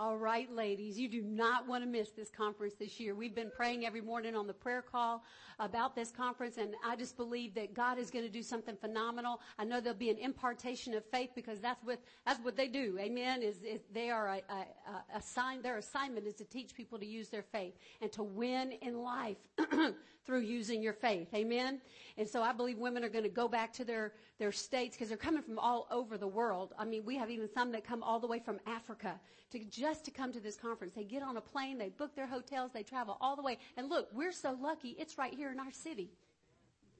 All 0.00 0.16
right, 0.16 0.50
ladies, 0.50 0.98
you 0.98 1.10
do 1.10 1.20
not 1.20 1.68
want 1.68 1.84
to 1.84 1.86
miss 1.86 2.08
this 2.08 2.30
conference 2.30 2.72
this 2.72 2.98
year. 2.98 3.14
We've 3.14 3.34
been 3.34 3.50
praying 3.54 3.84
every 3.84 4.00
morning 4.00 4.34
on 4.34 4.46
the 4.46 4.54
prayer 4.54 4.80
call 4.80 5.22
about 5.58 5.94
this 5.94 6.10
conference, 6.10 6.56
and 6.56 6.74
I 6.82 6.96
just 6.96 7.18
believe 7.18 7.52
that 7.56 7.74
God 7.74 7.98
is 7.98 8.10
going 8.10 8.24
to 8.24 8.30
do 8.30 8.42
something 8.42 8.76
phenomenal. 8.76 9.42
I 9.58 9.64
know 9.64 9.78
there'll 9.78 9.98
be 9.98 10.08
an 10.08 10.16
impartation 10.16 10.94
of 10.94 11.04
faith 11.04 11.32
because 11.34 11.60
that's 11.60 11.84
what 11.84 11.98
that's 12.24 12.42
what 12.42 12.56
they 12.56 12.66
do. 12.66 12.96
Amen. 12.98 13.42
Is, 13.42 13.56
is 13.62 13.82
they 13.92 14.08
are 14.08 14.28
a, 14.28 14.42
a, 14.50 15.18
a 15.18 15.20
sign. 15.20 15.60
Their 15.60 15.76
assignment 15.76 16.26
is 16.26 16.32
to 16.36 16.44
teach 16.44 16.74
people 16.74 16.98
to 16.98 17.04
use 17.04 17.28
their 17.28 17.42
faith 17.42 17.74
and 18.00 18.10
to 18.12 18.22
win 18.22 18.72
in 18.80 19.02
life 19.02 19.36
through 20.24 20.40
using 20.40 20.82
your 20.82 20.94
faith. 20.94 21.28
Amen. 21.34 21.78
And 22.16 22.26
so 22.26 22.42
I 22.42 22.52
believe 22.52 22.78
women 22.78 23.04
are 23.04 23.10
going 23.10 23.24
to 23.24 23.28
go 23.28 23.48
back 23.48 23.70
to 23.74 23.84
their 23.84 24.14
their 24.38 24.52
states 24.52 24.96
because 24.96 25.08
they're 25.08 25.18
coming 25.18 25.42
from 25.42 25.58
all 25.58 25.86
over 25.90 26.16
the 26.16 26.26
world. 26.26 26.72
I 26.78 26.86
mean, 26.86 27.04
we 27.04 27.18
have 27.18 27.28
even 27.28 27.52
some 27.52 27.70
that 27.72 27.84
come 27.84 28.02
all 28.02 28.18
the 28.18 28.26
way 28.26 28.38
from 28.38 28.58
Africa 28.66 29.20
to 29.50 29.58
just 29.64 29.89
to 29.98 30.10
come 30.10 30.32
to 30.32 30.40
this 30.40 30.56
conference. 30.56 30.94
They 30.94 31.04
get 31.04 31.22
on 31.22 31.36
a 31.36 31.40
plane, 31.40 31.78
they 31.78 31.90
book 31.90 32.14
their 32.14 32.26
hotels, 32.26 32.70
they 32.72 32.82
travel 32.82 33.16
all 33.20 33.36
the 33.36 33.42
way. 33.42 33.58
And 33.76 33.88
look, 33.88 34.08
we're 34.12 34.32
so 34.32 34.56
lucky. 34.60 34.96
It's 34.98 35.18
right 35.18 35.34
here 35.34 35.50
in 35.50 35.58
our 35.58 35.72
city. 35.72 36.10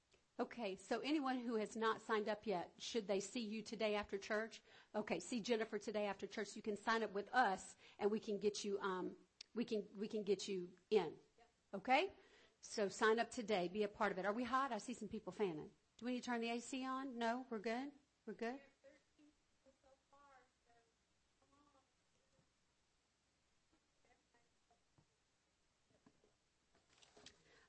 will 0.01 0.17
be 0.17 0.26
Okay, 0.39 0.77
so 0.89 1.01
anyone 1.03 1.39
who 1.39 1.57
has 1.57 1.77
not 1.77 2.03
signed 2.07 2.29
up 2.29 2.41
yet, 2.45 2.69
should 2.79 3.09
they 3.09 3.21
see 3.21 3.41
you 3.41 3.63
today 3.63 3.95
after 3.95 4.19
church? 4.19 4.61
Okay, 4.95 5.19
see 5.19 5.41
Jennifer 5.41 5.79
today 5.79 6.05
after 6.05 6.27
church. 6.27 6.51
You 6.55 6.61
can 6.61 6.77
sign 6.77 7.03
up 7.03 7.15
with 7.15 7.33
us, 7.35 7.75
and 7.99 8.11
we 8.11 8.21
can 8.21 8.39
get 8.39 8.63
you. 8.63 8.79
Um, 8.83 9.13
we 9.55 9.65
can 9.65 9.83
we 9.99 10.07
can 10.07 10.23
get 10.23 10.47
you 10.47 10.69
in. 10.91 11.09
Okay, 11.75 12.09
so 12.61 12.87
sign 12.91 13.19
up 13.19 13.31
today. 13.31 13.71
Be 13.73 13.85
a 13.85 13.89
part 13.89 14.13
of 14.13 14.19
it. 14.19 14.27
Are 14.27 14.33
we 14.35 14.45
hot? 14.45 14.73
I 14.73 14.79
see 14.79 14.93
some 14.93 15.09
people 15.09 15.33
fanning. 15.33 15.71
Do 15.99 16.05
we 16.05 16.13
need 16.13 16.23
to 16.23 16.27
turn 16.27 16.43
the 16.43 16.51
AC 16.51 16.85
on? 16.85 17.17
No, 17.17 17.47
we're 17.51 17.59
good. 17.59 17.89
We're 18.27 18.35
good. 18.35 18.57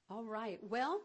All 0.09 0.23
right. 0.23 0.59
Well, 0.61 1.01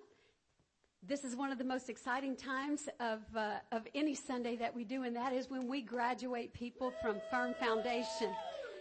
this 1.07 1.25
is 1.25 1.35
one 1.35 1.51
of 1.51 1.59
the 1.59 1.65
most 1.65 1.91
exciting 1.91 2.37
times 2.37 2.89
of, 3.01 3.21
uh, 3.37 3.55
of 3.73 3.83
any 3.95 4.15
Sunday 4.15 4.55
that 4.57 4.75
we 4.75 4.85
do, 4.85 5.03
and 5.03 5.17
that 5.17 5.33
is 5.33 5.51
when 5.51 5.67
we 5.67 5.83
graduate 5.83 6.53
people 6.53 6.93
from 7.03 7.17
Firm 7.29 7.55
Foundation. 7.59 8.33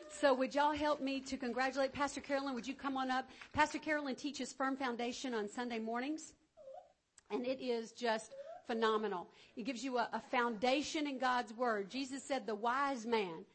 So 0.07 0.33
would 0.35 0.53
y'all 0.53 0.73
help 0.73 1.01
me 1.01 1.19
to 1.21 1.35
congratulate 1.37 1.93
Pastor 1.93 2.21
Carolyn? 2.21 2.53
Would 2.53 2.67
you 2.67 2.75
come 2.75 2.95
on 2.95 3.09
up? 3.09 3.27
Pastor 3.53 3.79
Carolyn 3.79 4.15
teaches 4.15 4.53
Firm 4.53 4.75
Foundation 4.75 5.33
on 5.33 5.49
Sunday 5.49 5.79
mornings, 5.79 6.33
and 7.31 7.45
it 7.45 7.59
is 7.59 7.91
just 7.91 8.35
phenomenal. 8.67 9.27
It 9.55 9.63
gives 9.63 9.83
you 9.83 9.97
a, 9.97 10.07
a 10.13 10.19
foundation 10.19 11.07
in 11.07 11.17
God's 11.17 11.53
Word. 11.53 11.89
Jesus 11.89 12.23
said 12.23 12.45
the 12.45 12.53
wise 12.55 13.05
man 13.05 13.45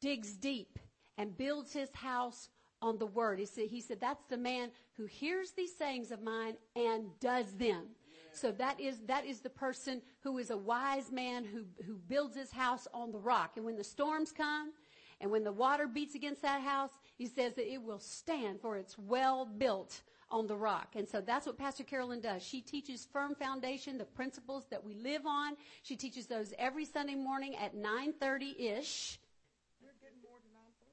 digs 0.00 0.34
deep 0.34 0.78
and 1.18 1.36
builds 1.36 1.72
his 1.72 1.88
house 1.92 2.50
on 2.80 2.98
the 2.98 3.06
Word. 3.06 3.40
He 3.40 3.46
said, 3.46 3.66
he 3.68 3.80
said 3.80 4.00
that's 4.00 4.24
the 4.28 4.36
man 4.36 4.70
who 4.96 5.06
hears 5.06 5.50
these 5.52 5.76
sayings 5.76 6.12
of 6.12 6.22
mine 6.22 6.54
and 6.76 7.06
does 7.18 7.52
them. 7.54 7.86
So 8.32 8.52
that 8.52 8.80
is, 8.80 8.98
that 9.06 9.26
is 9.26 9.40
the 9.40 9.50
person 9.50 10.02
who 10.20 10.38
is 10.38 10.50
a 10.50 10.56
wise 10.56 11.12
man 11.12 11.44
who, 11.44 11.64
who 11.84 11.94
builds 12.08 12.36
his 12.36 12.50
house 12.50 12.88
on 12.94 13.12
the 13.12 13.18
rock. 13.18 13.52
And 13.56 13.64
when 13.64 13.76
the 13.76 13.84
storms 13.84 14.32
come 14.32 14.72
and 15.20 15.30
when 15.30 15.44
the 15.44 15.52
water 15.52 15.86
beats 15.86 16.14
against 16.14 16.42
that 16.42 16.62
house, 16.62 16.90
he 17.16 17.26
says 17.26 17.54
that 17.54 17.72
it 17.72 17.82
will 17.82 17.98
stand 17.98 18.60
for 18.60 18.76
it's 18.76 18.98
well 18.98 19.44
built 19.44 20.02
on 20.30 20.46
the 20.46 20.56
rock. 20.56 20.94
And 20.96 21.06
so 21.06 21.20
that's 21.20 21.46
what 21.46 21.58
Pastor 21.58 21.84
Carolyn 21.84 22.20
does. 22.20 22.42
She 22.42 22.62
teaches 22.62 23.06
firm 23.12 23.34
foundation, 23.34 23.98
the 23.98 24.04
principles 24.04 24.64
that 24.70 24.82
we 24.82 24.94
live 24.94 25.26
on. 25.26 25.56
She 25.82 25.94
teaches 25.94 26.26
those 26.26 26.54
every 26.58 26.86
Sunday 26.86 27.14
morning 27.14 27.54
at 27.56 27.76
9.30-ish 27.76 29.18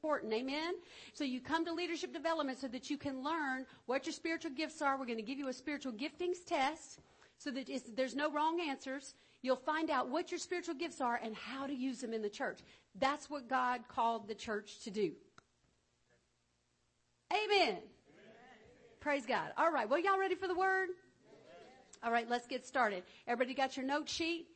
important. 0.01 0.31
Amen. 0.31 0.75
So 1.13 1.25
you 1.25 1.41
come 1.41 1.65
to 1.65 1.73
leadership 1.73 2.13
development 2.13 2.57
so 2.57 2.69
that 2.69 2.89
you 2.89 2.97
can 2.97 3.21
learn 3.21 3.65
what 3.85 4.05
your 4.05 4.13
spiritual 4.13 4.51
gifts 4.51 4.81
are. 4.81 4.97
We're 4.97 5.05
going 5.05 5.17
to 5.17 5.23
give 5.23 5.37
you 5.37 5.49
a 5.49 5.53
spiritual 5.53 5.91
giftings 5.91 6.45
test 6.45 6.99
so 7.39 7.49
that 7.51 7.69
there's 7.95 8.15
no 8.15 8.31
wrong 8.31 8.59
answers. 8.61 9.15
You'll 9.41 9.55
find 9.55 9.89
out 9.89 10.09
what 10.09 10.29
your 10.29 10.37
spiritual 10.37 10.75
gifts 10.75 11.01
are 11.01 11.19
and 11.23 11.33
how 11.33 11.65
to 11.65 11.73
use 11.73 12.01
them 12.01 12.13
in 12.13 12.21
the 12.21 12.29
church. 12.29 12.59
That's 12.99 13.29
what 13.29 13.47
God 13.47 13.81
called 13.87 14.27
the 14.27 14.35
church 14.35 14.81
to 14.83 14.91
do. 14.91 15.13
Amen. 17.31 17.69
Amen. 17.69 17.79
Praise 18.99 19.25
God. 19.25 19.51
All 19.57 19.71
right. 19.71 19.89
Well, 19.89 19.99
y'all 19.99 20.19
ready 20.19 20.35
for 20.35 20.47
the 20.47 20.55
word? 20.55 20.89
All 22.03 22.11
right. 22.11 22.29
Let's 22.29 22.47
get 22.47 22.65
started. 22.65 23.03
Everybody 23.27 23.53
got 23.53 23.77
your 23.77 23.85
note 23.85 24.09
sheet? 24.09 24.47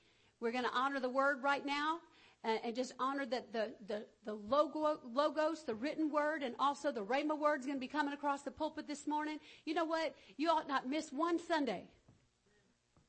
We're 0.41 0.51
going 0.51 0.65
to 0.65 0.73
honor 0.73 0.99
the 0.99 1.09
word 1.09 1.41
right 1.41 1.65
now 1.65 1.99
and, 2.43 2.59
and 2.65 2.75
just 2.75 2.93
honor 2.99 3.25
that 3.27 3.53
the, 3.53 3.71
the, 3.87 4.03
the 4.25 4.33
logo, 4.33 4.99
logos, 5.13 5.63
the 5.63 5.75
written 5.75 6.11
word, 6.11 6.43
and 6.43 6.55
also 6.59 6.91
the 6.91 7.05
Rhema 7.05 7.39
word 7.39 7.61
is 7.61 7.65
going 7.65 7.77
to 7.77 7.81
be 7.81 7.87
coming 7.87 8.13
across 8.13 8.41
the 8.41 8.51
pulpit 8.51 8.87
this 8.87 9.07
morning. 9.07 9.39
You 9.63 9.73
know 9.73 9.85
what? 9.85 10.13
You 10.35 10.49
ought 10.49 10.67
not 10.67 10.89
miss 10.89 11.13
one 11.13 11.39
Sunday 11.39 11.85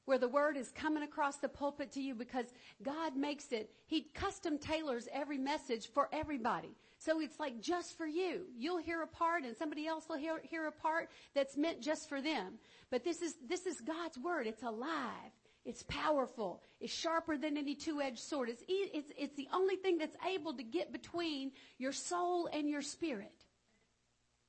where 0.04 0.18
the 0.18 0.28
word 0.28 0.56
is 0.56 0.70
coming 0.70 1.02
across 1.02 1.36
the 1.36 1.48
pulpit 1.48 1.92
to 1.92 2.00
you 2.00 2.14
because 2.14 2.46
God 2.82 3.16
makes 3.16 3.52
it, 3.52 3.70
He 3.86 4.02
custom 4.14 4.58
tailors 4.58 5.08
every 5.12 5.38
message 5.38 5.88
for 5.92 6.08
everybody. 6.12 6.76
So 6.98 7.20
it's 7.20 7.38
like 7.38 7.60
just 7.60 7.96
for 7.98 8.06
you. 8.06 8.42
You'll 8.56 8.78
hear 8.78 9.02
a 9.02 9.06
part 9.06 9.44
and 9.44 9.56
somebody 9.56 9.86
else 9.86 10.08
will 10.08 10.16
hear, 10.16 10.40
hear 10.42 10.66
a 10.66 10.72
part 10.72 11.10
that's 11.34 11.56
meant 11.56 11.80
just 11.80 12.08
for 12.08 12.20
them. 12.20 12.54
But 12.90 13.04
this 13.04 13.22
is, 13.22 13.34
this 13.46 13.66
is 13.66 13.80
God's 13.80 14.18
word. 14.18 14.46
It's 14.46 14.62
alive. 14.62 15.32
It's 15.64 15.82
powerful. 15.84 16.62
It's 16.80 16.92
sharper 16.92 17.38
than 17.38 17.56
any 17.56 17.74
two-edged 17.74 18.18
sword. 18.18 18.50
It's, 18.50 18.62
it's, 18.68 19.10
it's 19.16 19.34
the 19.34 19.48
only 19.52 19.76
thing 19.76 19.96
that's 19.98 20.16
able 20.28 20.54
to 20.54 20.62
get 20.62 20.92
between 20.92 21.52
your 21.78 21.92
soul 21.92 22.48
and 22.52 22.68
your 22.68 22.82
spirit. 22.82 23.32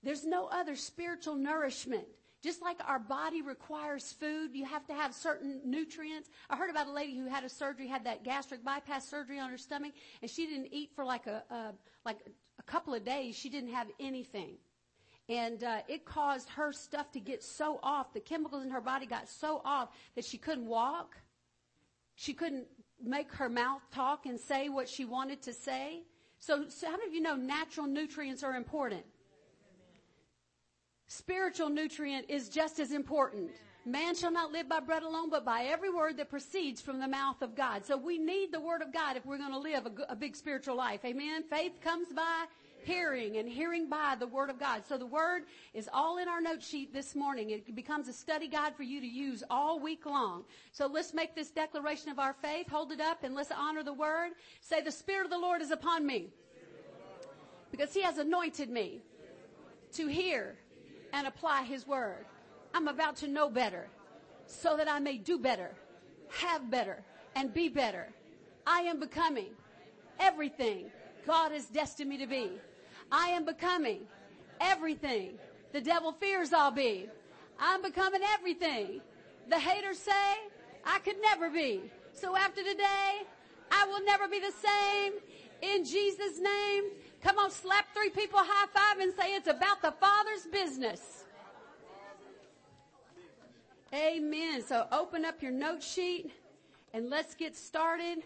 There's 0.03 0.25
no 0.25 0.47
other 0.47 0.75
spiritual 0.75 1.35
nourishment. 1.35 2.05
Just 2.45 2.61
like 2.61 2.77
our 2.87 2.99
body 2.99 3.41
requires 3.41 4.13
food, 4.13 4.51
you 4.53 4.65
have 4.65 4.85
to 4.85 4.93
have 4.93 5.15
certain 5.15 5.61
nutrients. 5.65 6.29
I 6.47 6.55
heard 6.55 6.69
about 6.69 6.85
a 6.85 6.91
lady 6.91 7.17
who 7.17 7.25
had 7.25 7.43
a 7.43 7.49
surgery, 7.49 7.87
had 7.87 8.03
that 8.03 8.23
gastric 8.23 8.63
bypass 8.63 9.09
surgery 9.09 9.39
on 9.39 9.49
her 9.49 9.57
stomach, 9.57 9.93
and 10.21 10.29
she 10.29 10.45
didn't 10.45 10.67
eat 10.71 10.91
for 10.95 11.03
like 11.03 11.25
a, 11.25 11.41
a 11.49 11.73
like 12.05 12.19
a 12.59 12.63
couple 12.63 12.93
of 12.93 13.03
days. 13.03 13.35
She 13.35 13.49
didn't 13.49 13.71
have 13.71 13.87
anything. 13.99 14.57
And 15.27 15.63
uh, 15.63 15.79
it 15.87 16.05
caused 16.05 16.47
her 16.49 16.71
stuff 16.71 17.11
to 17.13 17.19
get 17.19 17.41
so 17.41 17.79
off. 17.81 18.13
The 18.13 18.19
chemicals 18.19 18.63
in 18.63 18.69
her 18.69 18.79
body 18.79 19.07
got 19.07 19.27
so 19.27 19.63
off 19.65 19.89
that 20.13 20.23
she 20.23 20.37
couldn't 20.37 20.67
walk. 20.67 21.17
She 22.13 22.33
couldn't 22.33 22.67
make 23.03 23.33
her 23.33 23.49
mouth 23.49 23.81
talk 23.91 24.27
and 24.27 24.39
say 24.39 24.69
what 24.69 24.87
she 24.87 25.03
wanted 25.03 25.41
to 25.41 25.53
say. 25.53 26.03
So, 26.37 26.65
so 26.69 26.85
how 26.85 26.91
many 26.91 27.07
of 27.07 27.13
you 27.15 27.21
know 27.21 27.35
natural 27.35 27.87
nutrients 27.87 28.43
are 28.43 28.53
important? 28.53 29.03
Spiritual 31.07 31.69
nutrient 31.69 32.25
is 32.29 32.49
just 32.49 32.79
as 32.79 32.91
important. 32.91 33.51
Man 33.85 34.15
shall 34.15 34.31
not 34.31 34.51
live 34.51 34.67
by 34.67 34.79
bread 34.79 35.03
alone, 35.03 35.29
but 35.29 35.45
by 35.45 35.65
every 35.65 35.91
word 35.91 36.17
that 36.17 36.29
proceeds 36.29 36.81
from 36.81 36.99
the 36.99 37.07
mouth 37.07 37.43
of 37.43 37.55
God. 37.55 37.85
So 37.85 37.95
we 37.95 38.17
need 38.17 38.51
the 38.51 38.59
word 38.59 38.81
of 38.81 38.91
God 38.91 39.15
if 39.15 39.25
we're 39.25 39.37
going 39.37 39.51
to 39.51 39.59
live 39.59 39.85
a, 39.85 40.13
a 40.13 40.15
big 40.15 40.35
spiritual 40.35 40.75
life. 40.75 41.01
Amen. 41.05 41.43
Faith 41.43 41.79
comes 41.81 42.07
by 42.11 42.45
hearing 42.83 43.37
and 43.37 43.47
hearing 43.47 43.87
by 43.87 44.15
the 44.17 44.25
word 44.25 44.49
of 44.49 44.59
God. 44.59 44.83
So 44.87 44.97
the 44.97 45.05
word 45.05 45.43
is 45.75 45.87
all 45.93 46.17
in 46.17 46.27
our 46.27 46.41
note 46.41 46.63
sheet 46.63 46.91
this 46.93 47.15
morning. 47.15 47.51
It 47.51 47.75
becomes 47.75 48.07
a 48.07 48.13
study 48.13 48.47
guide 48.47 48.75
for 48.75 48.83
you 48.83 48.99
to 48.99 49.07
use 49.07 49.43
all 49.51 49.79
week 49.79 50.07
long. 50.07 50.45
So 50.71 50.87
let's 50.87 51.13
make 51.13 51.35
this 51.35 51.51
declaration 51.51 52.09
of 52.09 52.17
our 52.17 52.33
faith. 52.33 52.67
Hold 52.69 52.91
it 52.91 53.01
up 53.01 53.23
and 53.23 53.35
let's 53.35 53.51
honor 53.51 53.83
the 53.83 53.93
word. 53.93 54.31
Say, 54.61 54.81
the 54.81 54.91
Spirit 54.91 55.25
of 55.25 55.31
the 55.31 55.37
Lord 55.37 55.61
is 55.61 55.69
upon 55.69 56.07
me 56.07 56.29
because 57.69 57.93
he 57.93 58.01
has 58.01 58.17
anointed 58.17 58.69
me 58.69 59.01
to 59.93 60.07
hear 60.07 60.57
and 61.15 61.27
apply 61.27 61.63
his 61.63 61.87
word. 61.87 62.25
I'm 62.73 62.89
about 62.89 63.15
to 63.17 63.27
know 63.27 63.49
better 63.49 63.87
so 64.45 64.75
that 64.75 64.89
I 64.89 64.99
may 64.99 65.17
do 65.17 65.39
better, 65.39 65.71
have 66.29 66.69
better, 66.69 67.03
and 67.35 67.53
be 67.53 67.69
better. 67.69 68.09
I 68.67 68.81
am 68.81 68.99
becoming 68.99 69.51
everything 70.19 70.91
God 71.25 71.53
has 71.53 71.65
destined 71.67 72.09
me 72.09 72.17
to 72.17 72.27
be. 72.27 72.51
I 73.11 73.29
am 73.29 73.45
becoming 73.45 74.01
everything 74.59 75.39
the 75.71 75.79
devil 75.79 76.11
fears 76.11 76.51
I'll 76.51 76.71
be. 76.71 77.07
I'm 77.59 77.81
becoming 77.81 78.21
everything 78.33 78.99
the 79.49 79.59
haters 79.59 79.99
say 79.99 80.35
I 80.85 80.99
could 80.99 81.15
never 81.21 81.49
be. 81.49 81.91
So 82.11 82.35
after 82.35 82.61
today, 82.61 83.23
I 83.71 83.85
will 83.87 84.03
never 84.05 84.27
be 84.27 84.39
the 84.39 84.51
same. 84.51 85.13
In 85.61 85.85
Jesus' 85.85 86.39
name, 86.39 86.83
come 87.25 87.39
on, 87.39 87.49
slap 87.49 87.87
three 87.91 88.11
people 88.11 88.37
high 88.39 88.67
five 88.71 89.01
and 89.01 89.11
say 89.15 89.33
it's 89.33 89.47
about 89.47 89.81
the 89.81 89.91
Father's 89.93 90.45
business. 90.51 91.23
Amen. 93.91 94.61
So 94.61 94.85
open 94.91 95.25
up 95.25 95.41
your 95.41 95.51
note 95.51 95.81
sheet 95.81 96.31
and 96.93 97.09
let's 97.09 97.33
get 97.33 97.55
started. 97.55 98.19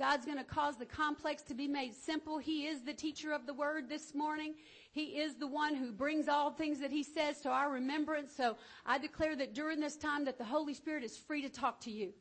God's 0.00 0.26
going 0.26 0.38
to 0.38 0.44
cause 0.44 0.76
the 0.76 0.86
complex 0.86 1.42
to 1.42 1.54
be 1.54 1.68
made 1.68 1.94
simple. 1.94 2.38
He 2.38 2.66
is 2.66 2.80
the 2.80 2.92
teacher 2.92 3.32
of 3.32 3.46
the 3.46 3.54
word 3.54 3.88
this 3.88 4.16
morning. 4.16 4.54
He 4.90 5.20
is 5.20 5.36
the 5.36 5.46
one 5.46 5.76
who 5.76 5.92
brings 5.92 6.26
all 6.26 6.50
things 6.50 6.80
that 6.80 6.90
he 6.90 7.04
says 7.04 7.40
to 7.42 7.50
our 7.50 7.70
remembrance. 7.70 8.32
So 8.36 8.56
I 8.84 8.98
declare 8.98 9.36
that 9.36 9.54
during 9.54 9.78
this 9.78 9.96
time 9.96 10.24
that 10.24 10.38
the 10.38 10.44
Holy 10.44 10.74
Spirit 10.74 11.04
is 11.04 11.16
free 11.16 11.42
to 11.42 11.48
talk 11.48 11.80
to 11.82 11.90
you. 11.92 12.12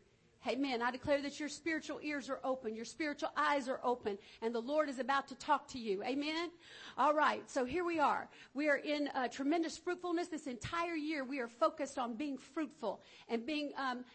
Amen. 0.47 0.81
I 0.81 0.89
declare 0.89 1.21
that 1.21 1.37
your 1.37 1.49
spiritual 1.49 1.99
ears 2.01 2.29
are 2.29 2.39
open, 2.45 2.73
your 2.73 2.85
spiritual 2.85 3.29
eyes 3.35 3.67
are 3.67 3.81
open, 3.83 4.17
and 4.41 4.55
the 4.55 4.61
Lord 4.61 4.87
is 4.87 4.97
about 4.97 5.27
to 5.27 5.35
talk 5.35 5.67
to 5.69 5.79
you. 5.79 6.01
Amen. 6.03 6.49
All 6.97 7.13
right. 7.13 7.49
So 7.49 7.65
here 7.65 7.83
we 7.83 7.99
are. 7.99 8.29
We 8.53 8.69
are 8.69 8.77
in 8.77 9.09
uh, 9.09 9.27
tremendous 9.27 9.77
fruitfulness 9.77 10.29
this 10.29 10.47
entire 10.47 10.95
year. 10.95 11.25
We 11.25 11.39
are 11.39 11.49
focused 11.49 11.99
on 11.99 12.15
being 12.15 12.37
fruitful 12.37 13.01
and 13.27 13.45
being 13.45 13.71
um, 13.77 14.05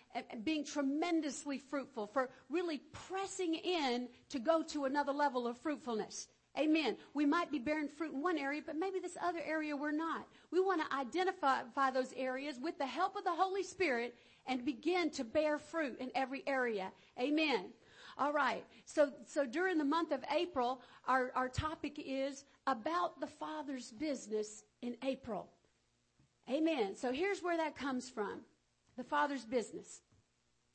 being 0.45 0.65
tremendously 0.65 1.59
fruitful 1.59 2.07
for 2.07 2.31
really 2.49 2.81
pressing 2.93 3.55
in 3.55 4.09
to 4.31 4.39
go 4.39 4.63
to 4.63 4.87
another 4.87 5.13
level 5.13 5.47
of 5.47 5.59
fruitfulness. 5.59 6.29
Amen. 6.57 6.97
We 7.15 7.27
might 7.27 7.51
be 7.51 7.59
bearing 7.59 7.89
fruit 7.89 8.13
in 8.13 8.23
one 8.23 8.39
area, 8.39 8.63
but 8.65 8.77
maybe 8.77 9.01
this 9.01 9.17
other 9.21 9.41
area 9.45 9.77
we're 9.77 9.91
not. 9.91 10.27
We 10.53 10.61
want 10.61 10.83
to 10.83 10.97
identify 10.97 11.91
those 11.91 12.13
areas 12.17 12.61
with 12.63 12.79
the 12.79 12.87
help 12.87 13.17
of 13.17 13.25
the 13.25 13.33
Holy 13.33 13.65
Spirit 13.65 14.15
and 14.47 14.65
begin 14.65 15.11
to 15.11 15.25
bear 15.25 15.59
fruit 15.59 15.97
in 16.01 16.11
every 16.15 16.43
area. 16.47 16.93
Amen. 17.19 17.67
All 18.17 18.33
right. 18.33 18.65
So, 18.85 19.11
so 19.27 19.45
during 19.45 19.79
the 19.79 19.85
month 19.85 20.13
of 20.13 20.21
April, 20.35 20.81
our, 21.09 21.33
our 21.35 21.49
topic 21.49 22.01
is 22.05 22.45
about 22.67 23.21
the 23.21 23.27
Father's 23.27 23.91
business 23.91 24.63
in 24.83 24.97
April. 25.03 25.49
Amen. 26.51 26.95
So 26.95 27.13
here's 27.13 27.43
where 27.43 27.57
that 27.57 27.77
comes 27.77 28.09
from. 28.09 28.41
The 28.97 29.05
Father's 29.05 29.45
business. 29.45 30.03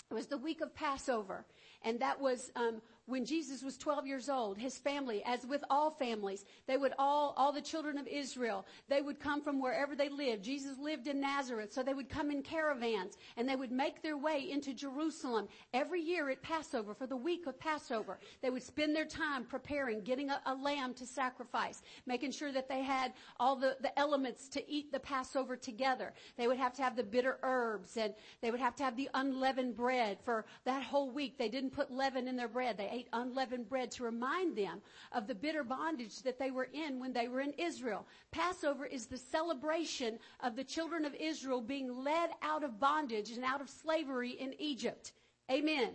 It 0.10 0.14
was 0.14 0.28
the 0.28 0.38
week 0.38 0.62
of 0.62 0.74
Passover. 0.74 1.46
And 1.84 2.00
that 2.00 2.20
was 2.20 2.52
um, 2.56 2.82
when 3.10 3.26
Jesus 3.26 3.64
was 3.64 3.78
12 3.78 4.06
years 4.06 4.30
old. 4.30 4.58
His 4.58 4.78
family, 4.78 5.24
as 5.26 5.46
with 5.46 5.64
all 5.70 5.90
families, 5.90 6.46
they 6.68 6.78
would 6.78 6.94
all, 7.00 7.34
all 7.38 7.52
the 7.52 7.62
children 7.62 7.98
of 7.98 8.08
Israel, 8.08 8.66
they 8.88 9.02
would 9.02 9.20
come 9.20 9.42
from 9.42 9.60
wherever 9.60 9.96
they 9.96 10.10
lived. 10.10 10.44
Jesus 10.44 10.78
lived 10.78 11.08
in 11.08 11.20
Nazareth, 11.20 11.74
so 11.74 11.82
they 11.82 11.94
would 11.94 12.10
come 12.10 12.30
in 12.30 12.44
caravans 12.44 13.18
and 13.36 13.50
they 13.50 13.56
would 13.56 13.72
make 13.72 14.04
their 14.04 14.18
way 14.18 14.50
into 14.52 14.74
Jerusalem 14.74 15.48
every 15.74 16.02
year 16.02 16.30
at 16.30 16.42
Passover 16.42 16.94
for 16.94 17.08
the 17.08 17.18
week 17.18 17.48
of 17.48 17.60
Passover. 17.60 18.20
They 18.42 18.52
would 18.52 18.64
spend 18.64 18.96
their 18.96 19.06
time 19.06 19.44
preparing, 19.44 20.02
getting 20.02 20.30
a, 20.30 20.40
a 20.46 20.54
lamb 20.54 20.94
to 20.96 21.06
sacrifice, 21.06 21.82
making 22.06 22.32
sure 22.32 22.52
that 22.52 22.70
they 22.70 22.84
had 22.84 23.14
all 23.40 23.56
the, 23.56 23.76
the 23.82 23.98
elements 23.98 24.48
to 24.50 24.72
eat 24.72 24.92
the 24.92 25.00
Passover 25.00 25.56
together. 25.56 26.14
They 26.38 26.48
would 26.48 26.58
have 26.58 26.74
to 26.74 26.84
have 26.84 26.96
the 26.96 27.04
bitter 27.04 27.40
herbs 27.42 27.98
and 27.98 28.14
they 28.42 28.52
would 28.52 28.60
have 28.60 28.76
to 28.76 28.84
have 28.84 28.96
the 28.96 29.10
unleavened 29.16 29.76
bread 29.76 30.20
for 30.24 30.46
that 30.66 30.84
whole 30.84 31.10
week. 31.10 31.38
They 31.38 31.50
didn't 31.50 31.72
put 31.72 31.92
leaven 31.92 32.28
in 32.28 32.36
their 32.36 32.48
bread. 32.48 32.78
They 32.78 32.88
ate 33.00 33.08
unleavened 33.14 33.70
bread 33.70 33.92
to 33.92 34.04
remind 34.04 34.56
them 34.56 34.82
of 35.12 35.28
the 35.28 35.36
bitter 35.36 35.64
bondage 35.64 36.22
that 36.24 36.40
they 36.40 36.52
were 36.52 36.70
in 36.74 37.00
when 37.00 37.14
they 37.14 37.28
were 37.28 37.42
in 37.42 37.54
Israel. 37.54 38.06
Passover 38.32 38.86
is 38.86 39.06
the 39.06 39.18
celebration 39.18 40.20
of 40.42 40.56
the 40.56 40.64
children 40.64 41.06
of 41.06 41.16
Israel 41.16 41.62
being 41.62 42.04
led 42.04 42.30
out 42.42 42.64
of 42.64 42.80
bondage 42.80 43.32
and 43.32 43.44
out 43.44 43.62
of 43.62 43.70
slavery 43.70 44.32
in 44.32 44.54
Egypt. 44.60 45.14
Amen. 45.52 45.92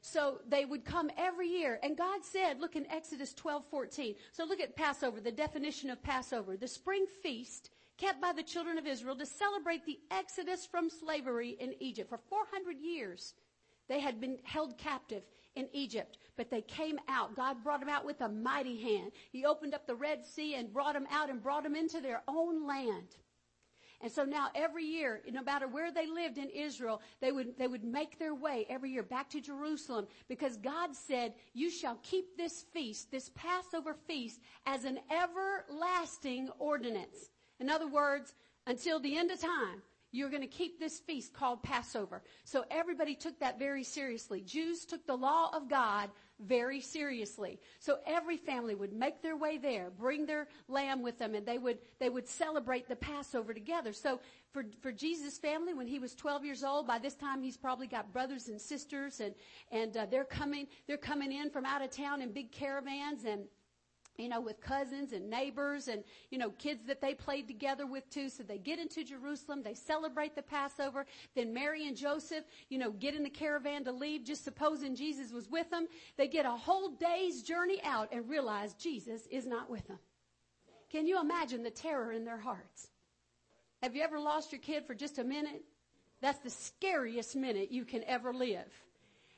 So 0.00 0.40
they 0.48 0.64
would 0.64 0.84
come 0.84 1.10
every 1.16 1.48
year. 1.48 1.80
And 1.82 1.96
God 1.96 2.22
said, 2.22 2.60
look 2.60 2.76
in 2.76 2.86
Exodus 2.90 3.32
12, 3.32 3.64
14. 3.70 4.14
So 4.32 4.44
look 4.44 4.60
at 4.60 4.76
Passover, 4.76 5.20
the 5.20 5.32
definition 5.32 5.88
of 5.90 6.02
Passover. 6.02 6.56
The 6.56 6.68
spring 6.68 7.06
feast 7.22 7.70
kept 7.96 8.20
by 8.20 8.32
the 8.32 8.42
children 8.42 8.76
of 8.76 8.86
Israel 8.86 9.16
to 9.16 9.26
celebrate 9.26 9.86
the 9.86 9.98
exodus 10.10 10.66
from 10.66 10.90
slavery 10.90 11.56
in 11.58 11.74
Egypt. 11.80 12.10
For 12.10 12.18
400 12.18 12.78
years, 12.78 13.34
they 13.88 14.00
had 14.00 14.20
been 14.20 14.38
held 14.44 14.76
captive 14.78 15.22
in 15.56 15.68
Egypt, 15.72 16.18
but 16.36 16.50
they 16.50 16.62
came 16.62 16.98
out. 17.08 17.36
God 17.36 17.62
brought 17.62 17.80
them 17.80 17.88
out 17.88 18.04
with 18.04 18.20
a 18.20 18.28
mighty 18.28 18.80
hand. 18.80 19.12
He 19.30 19.44
opened 19.44 19.74
up 19.74 19.86
the 19.86 19.94
Red 19.94 20.24
Sea 20.24 20.54
and 20.54 20.72
brought 20.72 20.94
them 20.94 21.06
out 21.10 21.30
and 21.30 21.42
brought 21.42 21.62
them 21.62 21.76
into 21.76 22.00
their 22.00 22.22
own 22.26 22.66
land. 22.66 23.16
And 24.00 24.12
so 24.12 24.24
now 24.24 24.48
every 24.54 24.84
year, 24.84 25.22
no 25.32 25.42
matter 25.42 25.66
where 25.66 25.90
they 25.90 26.06
lived 26.06 26.36
in 26.36 26.50
Israel, 26.50 27.00
they 27.20 27.32
would, 27.32 27.56
they 27.56 27.68
would 27.68 27.84
make 27.84 28.18
their 28.18 28.34
way 28.34 28.66
every 28.68 28.90
year 28.90 29.02
back 29.02 29.30
to 29.30 29.40
Jerusalem 29.40 30.06
because 30.28 30.58
God 30.58 30.94
said, 30.94 31.32
you 31.54 31.70
shall 31.70 31.98
keep 32.02 32.36
this 32.36 32.66
feast, 32.74 33.10
this 33.10 33.30
Passover 33.34 33.94
feast 34.06 34.40
as 34.66 34.84
an 34.84 34.98
everlasting 35.10 36.50
ordinance. 36.58 37.30
In 37.60 37.70
other 37.70 37.88
words, 37.88 38.34
until 38.66 39.00
the 39.00 39.16
end 39.16 39.30
of 39.30 39.40
time, 39.40 39.80
you're 40.14 40.30
going 40.30 40.42
to 40.42 40.46
keep 40.46 40.78
this 40.78 41.00
feast 41.00 41.32
called 41.32 41.62
Passover. 41.62 42.22
So 42.44 42.64
everybody 42.70 43.16
took 43.16 43.40
that 43.40 43.58
very 43.58 43.82
seriously. 43.82 44.42
Jews 44.42 44.84
took 44.84 45.04
the 45.06 45.16
law 45.16 45.50
of 45.52 45.68
God 45.68 46.08
very 46.38 46.80
seriously. 46.80 47.58
So 47.80 47.98
every 48.06 48.36
family 48.36 48.76
would 48.76 48.92
make 48.92 49.22
their 49.22 49.36
way 49.36 49.58
there, 49.58 49.90
bring 49.90 50.24
their 50.26 50.46
lamb 50.68 51.02
with 51.02 51.18
them, 51.18 51.34
and 51.34 51.44
they 51.44 51.58
would, 51.58 51.78
they 51.98 52.08
would 52.08 52.28
celebrate 52.28 52.88
the 52.88 52.94
Passover 52.94 53.52
together. 53.52 53.92
So 53.92 54.20
for, 54.52 54.64
for 54.82 54.92
Jesus' 54.92 55.36
family, 55.38 55.74
when 55.74 55.88
he 55.88 55.98
was 55.98 56.14
12 56.14 56.44
years 56.44 56.62
old, 56.62 56.86
by 56.86 56.98
this 56.98 57.14
time 57.14 57.42
he's 57.42 57.56
probably 57.56 57.88
got 57.88 58.12
brothers 58.12 58.48
and 58.48 58.60
sisters 58.60 59.20
and, 59.20 59.34
and 59.72 59.96
uh, 59.96 60.06
they're 60.06 60.24
coming, 60.24 60.68
they're 60.86 60.96
coming 60.96 61.32
in 61.32 61.50
from 61.50 61.64
out 61.64 61.82
of 61.82 61.90
town 61.90 62.22
in 62.22 62.32
big 62.32 62.52
caravans 62.52 63.24
and 63.24 63.44
you 64.16 64.28
know, 64.28 64.40
with 64.40 64.60
cousins 64.60 65.12
and 65.12 65.28
neighbors 65.28 65.88
and, 65.88 66.04
you 66.30 66.38
know, 66.38 66.50
kids 66.50 66.84
that 66.86 67.00
they 67.00 67.14
played 67.14 67.48
together 67.48 67.86
with 67.86 68.08
too. 68.10 68.28
So 68.28 68.42
they 68.42 68.58
get 68.58 68.78
into 68.78 69.04
Jerusalem, 69.04 69.62
they 69.62 69.74
celebrate 69.74 70.34
the 70.34 70.42
Passover. 70.42 71.06
Then 71.34 71.52
Mary 71.52 71.86
and 71.88 71.96
Joseph, 71.96 72.44
you 72.68 72.78
know, 72.78 72.90
get 72.90 73.14
in 73.14 73.22
the 73.22 73.30
caravan 73.30 73.84
to 73.84 73.92
leave, 73.92 74.24
just 74.24 74.44
supposing 74.44 74.94
Jesus 74.94 75.32
was 75.32 75.48
with 75.50 75.70
them. 75.70 75.86
They 76.16 76.28
get 76.28 76.46
a 76.46 76.50
whole 76.50 76.90
day's 76.90 77.42
journey 77.42 77.80
out 77.84 78.08
and 78.12 78.28
realize 78.28 78.74
Jesus 78.74 79.26
is 79.30 79.46
not 79.46 79.68
with 79.68 79.86
them. 79.88 79.98
Can 80.90 81.06
you 81.06 81.20
imagine 81.20 81.62
the 81.62 81.70
terror 81.70 82.12
in 82.12 82.24
their 82.24 82.38
hearts? 82.38 82.88
Have 83.82 83.96
you 83.96 84.02
ever 84.02 84.20
lost 84.20 84.52
your 84.52 84.60
kid 84.60 84.86
for 84.86 84.94
just 84.94 85.18
a 85.18 85.24
minute? 85.24 85.64
That's 86.20 86.38
the 86.38 86.50
scariest 86.50 87.36
minute 87.36 87.70
you 87.70 87.84
can 87.84 88.04
ever 88.04 88.32
live. 88.32 88.70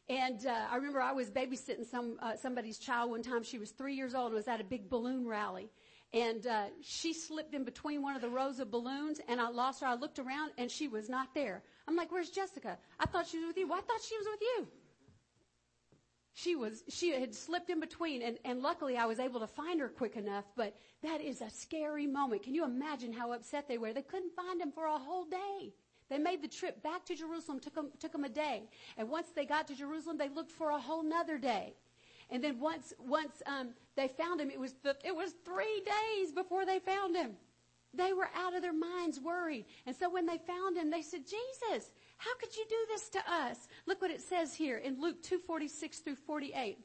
And 0.09 0.47
uh, 0.47 0.67
I 0.71 0.77
remember 0.77 1.01
I 1.01 1.13
was 1.13 1.31
babysitting 1.31 1.85
some 1.85 2.17
uh, 2.23 2.37
somebody's 2.37 2.79
child 2.79 3.11
one 3.11 3.23
time. 3.23 3.43
She 3.43 3.59
was 3.59 3.71
three 3.73 3.95
years 3.95 4.15
old 4.15 4.27
and 4.27 4.35
was 4.35 4.47
at 4.47 4.61
a 4.61 4.65
big 4.65 4.89
balloon 4.89 5.27
rally. 5.27 5.69
And 6.13 6.47
uh, 6.47 6.67
she 6.81 7.13
slipped 7.13 7.55
in 7.55 7.65
between 7.65 8.01
one 8.01 8.15
of 8.15 8.23
the 8.23 8.29
rows 8.29 8.61
of 8.61 8.71
balloons, 8.71 9.21
and 9.29 9.41
I 9.41 9.49
lost 9.49 9.81
her. 9.81 9.89
I 9.89 9.95
looked 9.95 10.21
around, 10.21 10.53
and 10.57 10.71
she 10.71 10.87
was 10.87 11.09
not 11.09 11.35
there. 11.35 11.65
I'm 11.89 11.97
like, 11.97 12.13
"Where's 12.13 12.31
Jessica? 12.31 12.79
I 13.01 13.07
thought 13.07 13.27
she 13.27 13.39
was 13.39 13.49
with 13.49 13.57
you. 13.59 13.67
Well, 13.67 13.79
I 13.79 13.83
thought 13.83 14.01
she 14.09 14.17
was 14.17 14.27
with 14.31 14.41
you." 14.41 14.69
She 16.35 16.55
was. 16.55 16.85
She 16.89 17.11
had 17.11 17.35
slipped 17.35 17.71
in 17.71 17.81
between, 17.81 18.23
and, 18.23 18.39
and 18.45 18.63
luckily 18.63 18.97
I 18.97 19.07
was 19.07 19.19
able 19.19 19.41
to 19.41 19.47
find 19.49 19.81
her 19.81 19.89
quick 19.89 20.17
enough. 20.17 20.45
But 20.55 20.77
that 21.03 21.21
is 21.21 21.41
a 21.41 21.51
scary 21.51 22.07
moment. 22.07 22.45
Can 22.45 22.55
you 22.55 22.65
imagine 22.65 23.13
how 23.13 23.33
upset 23.33 23.67
they 23.67 23.79
were? 23.79 23.93
They 23.93 24.03
couldn't 24.03 24.37
find 24.37 24.61
him 24.61 24.71
for 24.71 24.87
a 24.87 24.99
whole 24.99 25.25
day. 25.25 25.73
They 26.09 26.19
made 26.19 26.43
the 26.43 26.49
trip 26.49 26.83
back 26.83 27.05
to 27.07 27.17
Jerusalem, 27.17 27.59
took 27.61 27.75
them, 27.75 27.91
took 27.99 28.13
them 28.13 28.25
a 28.25 28.29
day. 28.29 28.63
And 28.97 29.11
once 29.11 29.29
they 29.35 29.45
got 29.45 29.67
to 29.69 29.75
Jerusalem, 29.75 30.19
they 30.19 30.29
looked 30.29 30.53
for 30.53 30.71
a 30.71 30.79
whole 30.79 31.03
nother 31.03 31.39
day. 31.39 31.75
And 32.31 32.43
then 32.43 32.61
once, 32.61 32.93
once, 32.99 33.43
um, 33.47 33.71
they 33.97 34.09
found 34.09 34.41
him, 34.41 34.51
it 34.51 34.59
was, 34.59 34.75
the, 34.83 34.97
it 35.05 35.15
was 35.15 35.35
three 35.45 35.83
days 35.85 36.33
before 36.33 36.65
they 36.65 36.79
found 36.79 37.17
him. 37.17 37.33
They 37.95 38.13
were 38.13 38.29
out 38.35 38.55
of 38.55 38.63
their 38.63 38.73
minds 38.73 39.21
worried. 39.21 39.65
And 39.87 39.95
so 39.97 40.11
when 40.11 40.27
they 40.27 40.39
found 40.39 40.77
him, 40.77 40.91
they 40.91 41.03
said, 41.03 41.23
Jesus, 41.25 41.93
how 42.19 42.37
could 42.39 42.55
you 42.57 42.65
do 42.69 42.77
this 42.89 43.09
to 43.11 43.19
us? 43.31 43.69
Look 43.87 44.03
what 44.03 44.11
it 44.11 44.21
says 44.21 44.55
here 44.55 44.79
in 44.79 45.01
Luke 45.01 45.23
246 45.23 46.01
through 46.01 46.17
48. 46.17 46.79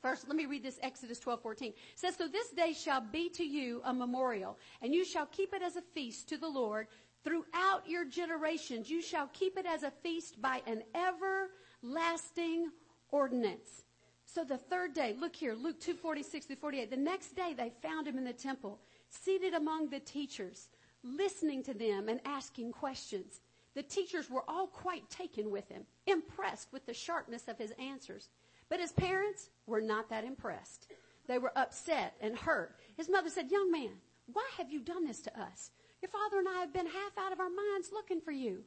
First, 0.00 0.28
let 0.28 0.36
me 0.36 0.46
read 0.46 0.62
this 0.62 0.78
Exodus 0.82 1.18
12, 1.18 1.42
14. 1.42 1.68
It 1.68 1.76
says, 1.94 2.16
So 2.16 2.26
this 2.26 2.50
day 2.50 2.72
shall 2.72 3.02
be 3.02 3.28
to 3.30 3.44
you 3.44 3.82
a 3.84 3.92
memorial, 3.92 4.58
and 4.80 4.94
you 4.94 5.04
shall 5.04 5.26
keep 5.26 5.52
it 5.52 5.62
as 5.62 5.76
a 5.76 5.82
feast 5.82 6.28
to 6.30 6.38
the 6.38 6.48
Lord 6.48 6.86
Throughout 7.22 7.82
your 7.86 8.04
generations, 8.04 8.88
you 8.88 9.02
shall 9.02 9.28
keep 9.32 9.58
it 9.58 9.66
as 9.66 9.82
a 9.82 9.90
feast 9.90 10.40
by 10.40 10.62
an 10.66 10.82
everlasting 10.94 12.70
ordinance. 13.10 13.84
So 14.24 14.44
the 14.44 14.56
third 14.56 14.94
day, 14.94 15.14
look 15.18 15.34
here, 15.34 15.54
Luke 15.54 15.80
2, 15.80 15.94
46 15.94 16.46
through 16.46 16.56
48. 16.56 16.90
The 16.90 16.96
next 16.96 17.34
day 17.34 17.52
they 17.56 17.72
found 17.82 18.06
him 18.06 18.16
in 18.16 18.24
the 18.24 18.32
temple, 18.32 18.78
seated 19.08 19.54
among 19.54 19.88
the 19.88 20.00
teachers, 20.00 20.68
listening 21.02 21.62
to 21.64 21.74
them 21.74 22.08
and 22.08 22.20
asking 22.24 22.72
questions. 22.72 23.40
The 23.74 23.82
teachers 23.82 24.30
were 24.30 24.44
all 24.48 24.66
quite 24.66 25.08
taken 25.10 25.50
with 25.50 25.68
him, 25.68 25.82
impressed 26.06 26.72
with 26.72 26.86
the 26.86 26.94
sharpness 26.94 27.48
of 27.48 27.58
his 27.58 27.72
answers. 27.72 28.28
But 28.68 28.80
his 28.80 28.92
parents 28.92 29.50
were 29.66 29.80
not 29.80 30.08
that 30.10 30.24
impressed. 30.24 30.86
They 31.26 31.38
were 31.38 31.56
upset 31.56 32.14
and 32.20 32.36
hurt. 32.36 32.76
His 32.96 33.08
mother 33.08 33.30
said, 33.30 33.50
young 33.50 33.70
man, 33.70 33.90
why 34.32 34.48
have 34.58 34.70
you 34.70 34.80
done 34.80 35.04
this 35.04 35.20
to 35.22 35.40
us? 35.40 35.70
Your 36.02 36.10
father 36.10 36.38
and 36.38 36.48
I 36.48 36.60
have 36.60 36.72
been 36.72 36.86
half 36.86 37.18
out 37.18 37.32
of 37.32 37.40
our 37.40 37.50
minds 37.50 37.90
looking 37.92 38.20
for 38.20 38.32
you. 38.32 38.64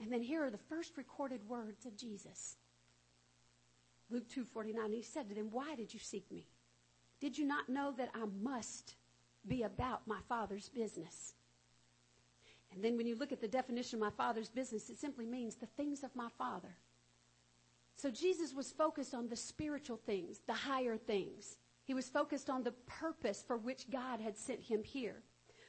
And 0.00 0.12
then 0.12 0.22
here 0.22 0.44
are 0.44 0.50
the 0.50 0.58
first 0.58 0.96
recorded 0.96 1.48
words 1.48 1.86
of 1.86 1.96
Jesus. 1.96 2.56
Luke 4.10 4.28
2:49 4.28 4.92
he 4.92 5.02
said 5.02 5.28
to 5.28 5.34
them, 5.34 5.50
"Why 5.50 5.74
did 5.74 5.92
you 5.92 6.00
seek 6.00 6.30
me? 6.30 6.46
Did 7.18 7.38
you 7.38 7.46
not 7.46 7.68
know 7.68 7.92
that 7.92 8.10
I 8.14 8.26
must 8.26 8.94
be 9.46 9.62
about 9.62 10.06
my 10.06 10.20
father's 10.28 10.68
business?" 10.68 11.34
And 12.70 12.84
then 12.84 12.96
when 12.96 13.06
you 13.06 13.16
look 13.16 13.32
at 13.32 13.40
the 13.40 13.48
definition 13.48 13.96
of 13.96 14.00
my 14.00 14.10
father's 14.10 14.50
business, 14.50 14.90
it 14.90 14.98
simply 14.98 15.24
means 15.24 15.56
the 15.56 15.66
things 15.66 16.04
of 16.04 16.14
my 16.14 16.28
father. 16.28 16.76
So 17.96 18.10
Jesus 18.10 18.52
was 18.52 18.70
focused 18.70 19.14
on 19.14 19.28
the 19.28 19.36
spiritual 19.36 19.96
things, 19.96 20.40
the 20.40 20.52
higher 20.52 20.98
things. 20.98 21.56
He 21.84 21.94
was 21.94 22.10
focused 22.10 22.50
on 22.50 22.62
the 22.62 22.72
purpose 22.72 23.42
for 23.42 23.56
which 23.56 23.88
God 23.88 24.20
had 24.20 24.36
sent 24.36 24.60
him 24.60 24.84
here. 24.84 25.22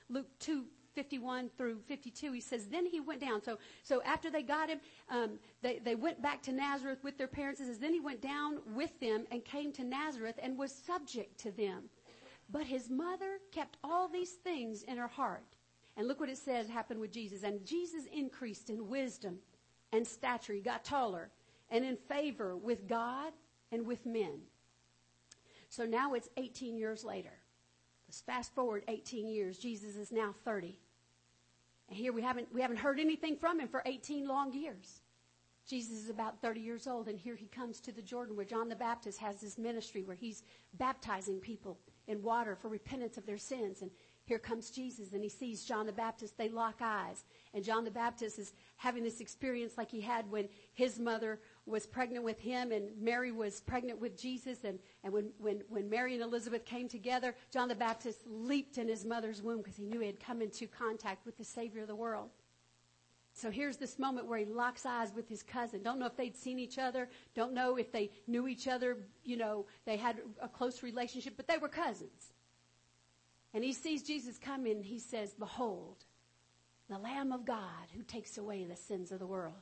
Luke 0.09 0.27
2, 0.39 0.65
51 0.95 1.49
through 1.57 1.79
52, 1.87 2.31
he 2.31 2.41
says, 2.41 2.65
then 2.65 2.85
he 2.85 2.99
went 2.99 3.21
down. 3.21 3.41
So, 3.43 3.59
so 3.83 4.01
after 4.01 4.31
they 4.31 4.41
got 4.41 4.67
him, 4.67 4.79
um, 5.09 5.39
they, 5.61 5.77
they 5.77 5.93
went 5.93 6.23
back 6.23 6.41
to 6.43 6.51
Nazareth 6.51 7.03
with 7.03 7.19
their 7.19 7.27
parents. 7.27 7.61
It 7.61 7.65
says, 7.65 7.77
then 7.77 7.93
he 7.93 7.99
went 7.99 8.19
down 8.19 8.59
with 8.73 8.99
them 8.99 9.25
and 9.31 9.45
came 9.45 9.71
to 9.73 9.83
Nazareth 9.83 10.39
and 10.41 10.57
was 10.57 10.73
subject 10.73 11.39
to 11.41 11.51
them. 11.51 11.83
But 12.49 12.65
his 12.65 12.89
mother 12.89 13.37
kept 13.51 13.77
all 13.83 14.07
these 14.07 14.31
things 14.31 14.81
in 14.83 14.97
her 14.97 15.07
heart. 15.07 15.43
And 15.97 16.07
look 16.07 16.19
what 16.19 16.29
it 16.29 16.37
says 16.37 16.67
happened 16.67 16.99
with 16.99 17.11
Jesus. 17.11 17.43
And 17.43 17.63
Jesus 17.65 18.05
increased 18.11 18.69
in 18.69 18.89
wisdom 18.89 19.37
and 19.91 20.05
stature. 20.05 20.53
He 20.53 20.61
got 20.61 20.83
taller 20.83 21.29
and 21.69 21.85
in 21.85 21.97
favor 21.97 22.57
with 22.57 22.87
God 22.87 23.33
and 23.71 23.85
with 23.85 24.05
men. 24.05 24.39
So 25.69 25.85
now 25.85 26.13
it's 26.13 26.29
18 26.37 26.77
years 26.77 27.03
later. 27.03 27.36
Let's 28.07 28.21
fast 28.21 28.55
forward 28.55 28.83
18 28.87 29.27
years. 29.27 29.57
Jesus 29.57 29.95
is 29.95 30.11
now 30.11 30.33
30. 30.45 30.79
And 31.89 31.97
here 31.97 32.13
we 32.13 32.21
haven't, 32.21 32.53
we 32.53 32.61
haven't 32.61 32.77
heard 32.77 32.99
anything 32.99 33.35
from 33.35 33.59
him 33.59 33.67
for 33.67 33.81
18 33.85 34.27
long 34.27 34.53
years. 34.53 35.01
Jesus 35.67 35.97
is 35.97 36.09
about 36.09 36.41
30 36.41 36.61
years 36.61 36.87
old, 36.87 37.09
and 37.09 37.19
here 37.19 37.35
he 37.35 37.47
comes 37.47 37.81
to 37.81 37.91
the 37.91 38.01
Jordan 38.01 38.37
where 38.37 38.45
John 38.45 38.69
the 38.69 38.75
Baptist 38.75 39.19
has 39.19 39.41
this 39.41 39.57
ministry 39.57 40.03
where 40.03 40.15
he's 40.15 40.43
baptizing 40.75 41.39
people 41.39 41.77
in 42.07 42.23
water 42.23 42.55
for 42.55 42.69
repentance 42.69 43.17
of 43.17 43.25
their 43.25 43.37
sins. 43.37 43.81
And 43.81 43.91
here 44.23 44.39
comes 44.39 44.69
Jesus 44.69 45.11
and 45.11 45.21
he 45.21 45.29
sees 45.29 45.65
John 45.65 45.85
the 45.85 45.91
Baptist. 45.91 46.37
They 46.37 46.47
lock 46.47 46.77
eyes. 46.81 47.25
And 47.53 47.65
John 47.65 47.83
the 47.83 47.91
Baptist 47.91 48.39
is 48.39 48.53
having 48.77 49.03
this 49.03 49.19
experience 49.19 49.77
like 49.77 49.91
he 49.91 49.99
had 49.99 50.29
when 50.31 50.47
his 50.73 50.99
mother 50.99 51.39
was 51.67 51.85
pregnant 51.85 52.23
with 52.23 52.39
him 52.39 52.71
and 52.71 52.89
Mary 52.99 53.31
was 53.31 53.59
pregnant 53.61 53.99
with 53.99 54.17
Jesus. 54.17 54.63
And, 54.63 54.79
and 55.03 55.11
when, 55.11 55.29
when, 55.37 55.61
when 55.69 55.89
Mary 55.89 56.13
and 56.13 56.23
Elizabeth 56.23 56.65
came 56.65 56.87
together, 56.87 57.35
John 57.51 57.67
the 57.67 57.75
Baptist 57.75 58.21
leaped 58.25 58.77
in 58.77 58.87
his 58.87 59.05
mother's 59.05 59.41
womb 59.41 59.57
because 59.57 59.75
he 59.75 59.85
knew 59.85 59.99
he 59.99 60.07
had 60.07 60.19
come 60.19 60.41
into 60.41 60.67
contact 60.67 61.25
with 61.25 61.37
the 61.37 61.43
Savior 61.43 61.81
of 61.81 61.87
the 61.87 61.95
world. 61.95 62.29
So 63.33 63.51
here's 63.51 63.77
this 63.77 63.99
moment 63.99 64.25
where 64.25 64.39
he 64.39 64.45
locks 64.45 64.83
eyes 64.83 65.13
with 65.13 65.29
his 65.29 65.43
cousin. 65.43 65.83
Don't 65.83 65.99
know 65.99 66.07
if 66.07 66.17
they'd 66.17 66.35
seen 66.35 66.57
each 66.57 66.79
other. 66.79 67.07
Don't 67.35 67.53
know 67.53 67.75
if 67.77 67.91
they 67.91 68.09
knew 68.25 68.47
each 68.47 68.67
other. 68.67 68.97
You 69.23 69.37
know, 69.37 69.67
they 69.85 69.95
had 69.95 70.17
a 70.41 70.47
close 70.47 70.81
relationship, 70.81 71.33
but 71.37 71.47
they 71.47 71.57
were 71.57 71.69
cousins. 71.69 72.33
And 73.53 73.63
he 73.63 73.73
sees 73.73 74.01
Jesus 74.01 74.39
come 74.39 74.65
in. 74.65 74.81
He 74.81 74.97
says, 74.97 75.35
behold, 75.37 76.05
the 76.89 76.97
Lamb 76.97 77.31
of 77.31 77.45
God 77.45 77.87
who 77.95 78.01
takes 78.01 78.39
away 78.39 78.65
the 78.65 78.75
sins 78.75 79.11
of 79.11 79.19
the 79.19 79.27
world. 79.27 79.53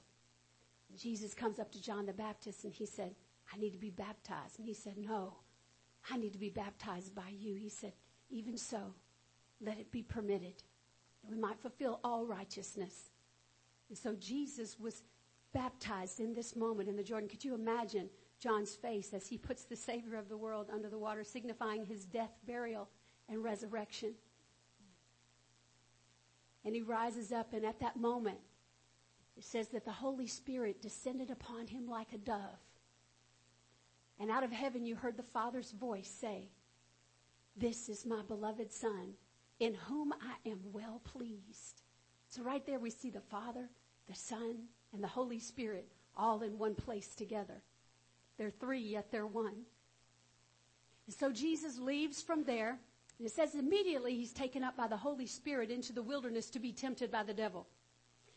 Jesus 0.98 1.34
comes 1.34 1.60
up 1.60 1.72
to 1.72 1.82
John 1.82 2.06
the 2.06 2.14
Baptist 2.14 2.64
and 2.64 2.74
he 2.74 2.86
said, 2.86 3.16
I 3.54 3.58
need 3.58 3.72
to 3.72 3.78
be 3.78 3.90
baptized. 3.90 4.60
And 4.60 4.68
he 4.68 4.74
said, 4.74 4.98
no, 4.98 5.36
I 6.10 6.18
need 6.18 6.34
to 6.34 6.40
be 6.40 6.50
baptized 6.50 7.14
by 7.16 7.30
you. 7.30 7.56
He 7.56 7.70
said, 7.70 7.94
even 8.30 8.58
so, 8.58 8.94
let 9.62 9.78
it 9.78 9.92
be 9.92 10.02
permitted 10.02 10.64
that 11.24 11.32
we 11.32 11.38
might 11.38 11.60
fulfill 11.60 12.00
all 12.04 12.26
righteousness. 12.26 13.12
And 13.90 13.98
so 13.98 14.16
Jesus 14.16 14.80
was 14.80 15.04
baptized 15.54 16.20
in 16.20 16.34
this 16.34 16.56
moment 16.56 16.90
in 16.90 16.96
the 16.96 17.04
Jordan. 17.04 17.30
Could 17.30 17.46
you 17.46 17.56
imagine 17.56 18.10
John's 18.40 18.76
face 18.76 19.14
as 19.14 19.28
he 19.28 19.38
puts 19.38 19.64
the 19.64 19.76
Savior 19.76 20.18
of 20.18 20.28
the 20.28 20.38
world 20.38 20.70
under 20.74 20.90
the 20.90 20.98
water, 20.98 21.24
signifying 21.24 21.86
his 21.86 22.06
death, 22.06 22.32
burial, 22.46 22.90
and 23.30 23.44
resurrection? 23.44 24.14
And 26.66 26.76
he 26.76 26.82
rises 26.82 27.32
up, 27.32 27.54
and 27.54 27.64
at 27.64 27.80
that 27.80 27.96
moment, 27.96 28.40
it 29.38 29.44
says 29.44 29.70
that 29.70 29.86
the 29.86 29.92
Holy 29.92 30.28
Spirit 30.28 30.82
descended 30.82 31.30
upon 31.30 31.68
him 31.68 31.88
like 31.88 32.14
a 32.14 32.18
dove. 32.18 32.40
And 34.20 34.32
out 34.32 34.44
of 34.44 34.52
heaven, 34.52 34.86
you 34.86 34.96
heard 34.96 35.18
the 35.18 35.24
Father's 35.24 35.72
voice 35.72 36.10
say, 36.10 36.50
This 37.58 37.90
is 37.90 38.06
my 38.06 38.22
beloved 38.28 38.72
Son, 38.72 39.14
in 39.60 39.74
whom 39.74 40.14
I 40.14 40.50
am 40.50 40.60
well 40.72 41.02
pleased. 41.04 41.82
So 42.30 42.42
right 42.44 42.66
there 42.66 42.80
we 42.80 42.90
see 42.90 43.10
the 43.10 43.20
Father, 43.20 43.70
the 44.08 44.16
Son, 44.16 44.56
and 44.94 45.04
the 45.04 45.08
Holy 45.08 45.40
Spirit 45.40 45.88
all 46.16 46.42
in 46.42 46.58
one 46.58 46.76
place 46.76 47.14
together. 47.14 47.62
They're 48.38 48.52
three, 48.52 48.80
yet 48.80 49.12
they're 49.12 49.28
one. 49.28 49.66
And 51.08 51.16
so 51.16 51.32
Jesus 51.32 51.78
leaves 51.78 52.22
from 52.22 52.44
there. 52.44 52.80
And 53.18 53.28
it 53.28 53.32
says 53.32 53.56
immediately 53.56 54.16
he's 54.16 54.34
taken 54.34 54.64
up 54.64 54.76
by 54.76 54.88
the 54.88 54.98
Holy 54.98 55.28
Spirit 55.28 55.72
into 55.72 55.94
the 55.94 56.04
wilderness 56.04 56.50
to 56.52 56.60
be 56.60 56.74
tempted 56.74 57.12
by 57.12 57.24
the 57.24 57.34
devil. 57.34 57.68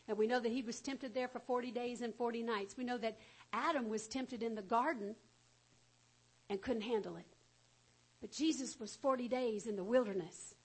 And 0.09 0.17
we 0.17 0.25
know 0.25 0.39
that 0.39 0.51
he 0.51 0.63
was 0.63 0.81
tempted 0.81 1.13
there 1.13 1.27
for 1.27 1.37
40 1.39 1.69
days 1.69 2.01
and 2.01 2.15
40 2.15 2.41
nights. 2.41 2.75
We 2.75 2.83
know 2.83 2.97
that 2.97 3.19
Adam 3.53 3.89
was 3.89 4.07
tempted 4.07 4.41
in 4.41 4.55
the 4.55 4.63
garden 4.63 5.15
and 6.49 6.59
couldn't 6.59 6.81
handle 6.81 7.15
it. 7.15 7.27
But 8.19 8.31
Jesus 8.31 8.79
was 8.79 8.95
40 8.95 9.27
days 9.27 9.67
in 9.67 9.75
the 9.75 9.83
wilderness 9.83 10.55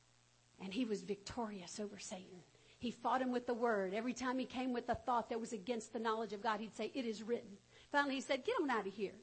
and 0.62 0.72
he 0.72 0.86
was 0.86 1.02
victorious 1.02 1.78
over 1.78 1.98
Satan. 1.98 2.38
He 2.78 2.90
fought 2.90 3.20
him 3.20 3.32
with 3.32 3.46
the 3.46 3.52
word. 3.52 3.92
Every 3.92 4.14
time 4.14 4.38
he 4.38 4.46
came 4.46 4.72
with 4.72 4.88
a 4.88 4.94
thought 4.94 5.28
that 5.28 5.40
was 5.40 5.52
against 5.52 5.92
the 5.92 5.98
knowledge 5.98 6.32
of 6.32 6.42
God, 6.42 6.60
he'd 6.60 6.74
say, 6.74 6.90
it 6.94 7.04
is 7.04 7.22
written. 7.22 7.58
Finally, 7.92 8.14
he 8.14 8.20
said, 8.22 8.46
get 8.46 8.54
on 8.62 8.70
out 8.70 8.86
of 8.86 8.94
here. 8.94 9.14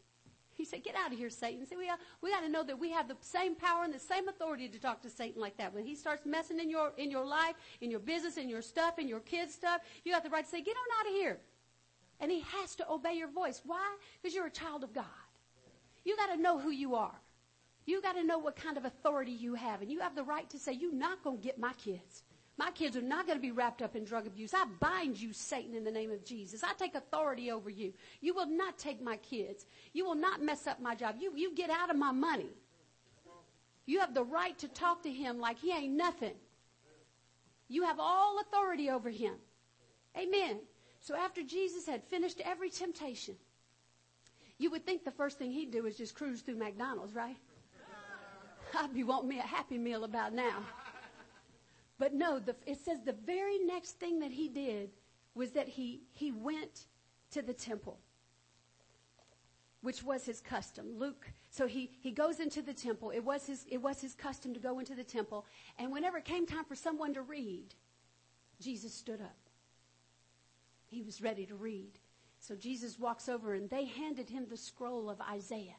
He 0.61 0.65
said, 0.65 0.83
get 0.83 0.95
out 0.95 1.11
of 1.11 1.17
here, 1.17 1.31
Satan. 1.31 1.65
See, 1.65 1.75
we, 1.75 1.87
got, 1.87 1.97
we 2.21 2.29
got 2.29 2.41
to 2.41 2.49
know 2.49 2.63
that 2.63 2.77
we 2.77 2.91
have 2.91 3.07
the 3.07 3.17
same 3.19 3.55
power 3.55 3.83
and 3.83 3.91
the 3.91 3.97
same 3.97 4.27
authority 4.27 4.69
to 4.69 4.79
talk 4.79 5.01
to 5.01 5.09
Satan 5.09 5.41
like 5.41 5.57
that. 5.57 5.73
When 5.73 5.83
he 5.83 5.95
starts 5.95 6.23
messing 6.23 6.59
in 6.59 6.69
your, 6.69 6.93
in 6.97 7.09
your 7.09 7.25
life, 7.25 7.55
in 7.81 7.89
your 7.89 7.99
business, 7.99 8.37
in 8.37 8.47
your 8.47 8.61
stuff, 8.61 8.99
in 8.99 9.07
your 9.07 9.21
kids' 9.21 9.55
stuff, 9.55 9.81
you 10.05 10.11
got 10.11 10.23
the 10.23 10.29
right 10.29 10.43
to 10.45 10.49
say, 10.51 10.61
get 10.61 10.75
on 10.77 10.99
out 10.99 11.11
of 11.11 11.13
here. 11.13 11.39
And 12.19 12.29
he 12.29 12.41
has 12.41 12.75
to 12.75 12.87
obey 12.91 13.13
your 13.13 13.31
voice. 13.31 13.63
Why? 13.65 13.97
Because 14.21 14.35
you're 14.35 14.45
a 14.45 14.51
child 14.51 14.83
of 14.83 14.93
God. 14.93 15.05
You 16.05 16.15
got 16.15 16.27
to 16.27 16.39
know 16.39 16.59
who 16.59 16.69
you 16.69 16.93
are. 16.93 17.19
You 17.87 17.99
got 17.99 18.13
to 18.13 18.23
know 18.23 18.37
what 18.37 18.55
kind 18.55 18.77
of 18.77 18.85
authority 18.85 19.31
you 19.31 19.55
have. 19.55 19.81
And 19.81 19.91
you 19.91 20.01
have 20.01 20.15
the 20.15 20.23
right 20.23 20.47
to 20.51 20.59
say, 20.59 20.73
you're 20.73 20.93
not 20.93 21.23
going 21.23 21.39
to 21.39 21.43
get 21.43 21.57
my 21.57 21.73
kids. 21.73 22.21
My 22.61 22.69
kids 22.69 22.95
are 22.95 23.01
not 23.01 23.25
going 23.25 23.39
to 23.39 23.41
be 23.41 23.49
wrapped 23.49 23.81
up 23.81 23.95
in 23.95 24.03
drug 24.03 24.27
abuse. 24.27 24.53
I 24.53 24.65
bind 24.79 25.19
you, 25.19 25.33
Satan, 25.33 25.73
in 25.73 25.83
the 25.83 25.89
name 25.89 26.11
of 26.11 26.23
Jesus. 26.23 26.63
I 26.63 26.73
take 26.73 26.93
authority 26.93 27.49
over 27.49 27.71
you. 27.71 27.91
You 28.19 28.35
will 28.35 28.45
not 28.45 28.77
take 28.77 29.01
my 29.01 29.17
kids. 29.17 29.65
You 29.93 30.05
will 30.05 30.13
not 30.13 30.43
mess 30.43 30.67
up 30.67 30.79
my 30.79 30.93
job. 30.93 31.15
You, 31.19 31.33
you 31.35 31.55
get 31.55 31.71
out 31.71 31.89
of 31.89 31.95
my 31.95 32.11
money. 32.11 32.51
You 33.87 33.99
have 33.99 34.13
the 34.13 34.23
right 34.23 34.55
to 34.59 34.67
talk 34.67 35.01
to 35.01 35.11
him 35.11 35.39
like 35.39 35.57
he 35.57 35.71
ain't 35.71 35.95
nothing. 35.95 36.35
You 37.67 37.81
have 37.81 37.99
all 37.99 38.39
authority 38.39 38.91
over 38.91 39.09
him. 39.09 39.33
Amen. 40.15 40.59
So 40.99 41.15
after 41.15 41.41
Jesus 41.41 41.87
had 41.87 42.03
finished 42.03 42.41
every 42.45 42.69
temptation, 42.69 43.37
you 44.59 44.69
would 44.69 44.85
think 44.85 45.03
the 45.03 45.09
first 45.09 45.39
thing 45.39 45.49
he'd 45.49 45.71
do 45.71 45.87
is 45.87 45.97
just 45.97 46.13
cruise 46.13 46.41
through 46.41 46.57
McDonald's, 46.57 47.15
right? 47.15 47.37
I'd 48.77 48.93
be 48.93 49.03
wanting 49.03 49.29
me 49.29 49.39
a 49.39 49.41
happy 49.41 49.79
meal 49.79 50.03
about 50.03 50.31
now. 50.31 50.59
But 52.01 52.15
no, 52.15 52.39
the, 52.39 52.55
it 52.65 52.79
says 52.83 53.03
the 53.05 53.13
very 53.13 53.59
next 53.59 53.99
thing 53.99 54.21
that 54.21 54.31
he 54.31 54.49
did 54.49 54.89
was 55.35 55.51
that 55.51 55.67
he, 55.67 56.01
he 56.13 56.31
went 56.31 56.87
to 57.29 57.43
the 57.43 57.53
temple, 57.53 57.99
which 59.81 60.01
was 60.01 60.25
his 60.25 60.41
custom. 60.41 60.97
Luke, 60.97 61.31
so 61.51 61.67
he, 61.67 61.91
he 62.01 62.09
goes 62.09 62.39
into 62.39 62.63
the 62.63 62.73
temple. 62.73 63.11
It 63.11 63.19
was 63.19 63.45
his, 63.45 63.67
it 63.69 63.77
was 63.77 64.01
his 64.01 64.15
custom 64.15 64.51
to 64.55 64.59
go 64.59 64.79
into 64.79 64.95
the 64.95 65.03
temple. 65.03 65.45
And 65.77 65.91
whenever 65.91 66.17
it 66.17 66.25
came 66.25 66.47
time 66.47 66.65
for 66.65 66.73
someone 66.73 67.13
to 67.13 67.21
read, 67.21 67.75
Jesus 68.59 68.95
stood 68.95 69.21
up. 69.21 69.37
He 70.87 71.03
was 71.03 71.21
ready 71.21 71.45
to 71.45 71.55
read. 71.55 71.99
So 72.39 72.55
Jesus 72.55 72.97
walks 72.97 73.29
over 73.29 73.53
and 73.53 73.69
they 73.69 73.85
handed 73.85 74.27
him 74.27 74.47
the 74.49 74.57
scroll 74.57 75.07
of 75.07 75.21
Isaiah 75.21 75.77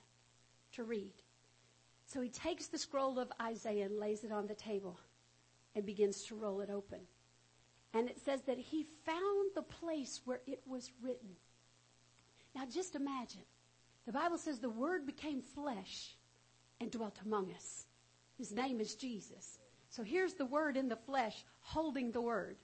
to 0.75 0.85
read. 0.85 1.15
So 2.07 2.21
he 2.21 2.29
takes 2.29 2.69
the 2.69 2.79
scroll 2.79 3.19
of 3.19 3.33
Isaiah 3.43 3.87
and 3.87 3.99
lays 3.99 4.23
it 4.23 4.31
on 4.31 4.47
the 4.47 4.55
table 4.55 5.01
and 5.75 5.87
begins 5.87 6.25
to 6.25 6.35
roll 6.35 6.61
it 6.61 6.71
open. 6.71 7.01
And 7.95 8.09
it 8.09 8.19
says 8.25 8.43
that 8.43 8.59
he 8.59 8.87
found 9.05 9.51
the 9.55 9.63
place 9.63 10.21
where 10.25 10.41
it 10.47 10.63
was 10.67 10.91
written. 11.03 11.37
Now 12.55 12.65
just 12.67 12.95
imagine. 12.95 13.43
The 14.07 14.13
Bible 14.13 14.39
says 14.39 14.59
the 14.59 14.69
word 14.69 15.07
became 15.07 15.43
flesh 15.43 16.17
and 16.81 16.91
dwelt 16.91 17.19
among 17.25 17.53
us. 17.53 17.85
His 18.37 18.53
name 18.53 18.81
is 18.81 18.95
Jesus. 18.95 19.59
So 19.91 20.03
here's 20.03 20.35
the 20.35 20.47
word 20.47 20.77
in 20.77 20.89
the 20.89 20.97
flesh 20.97 21.45
holding 21.61 22.11
the 22.11 22.21
word. 22.21 22.57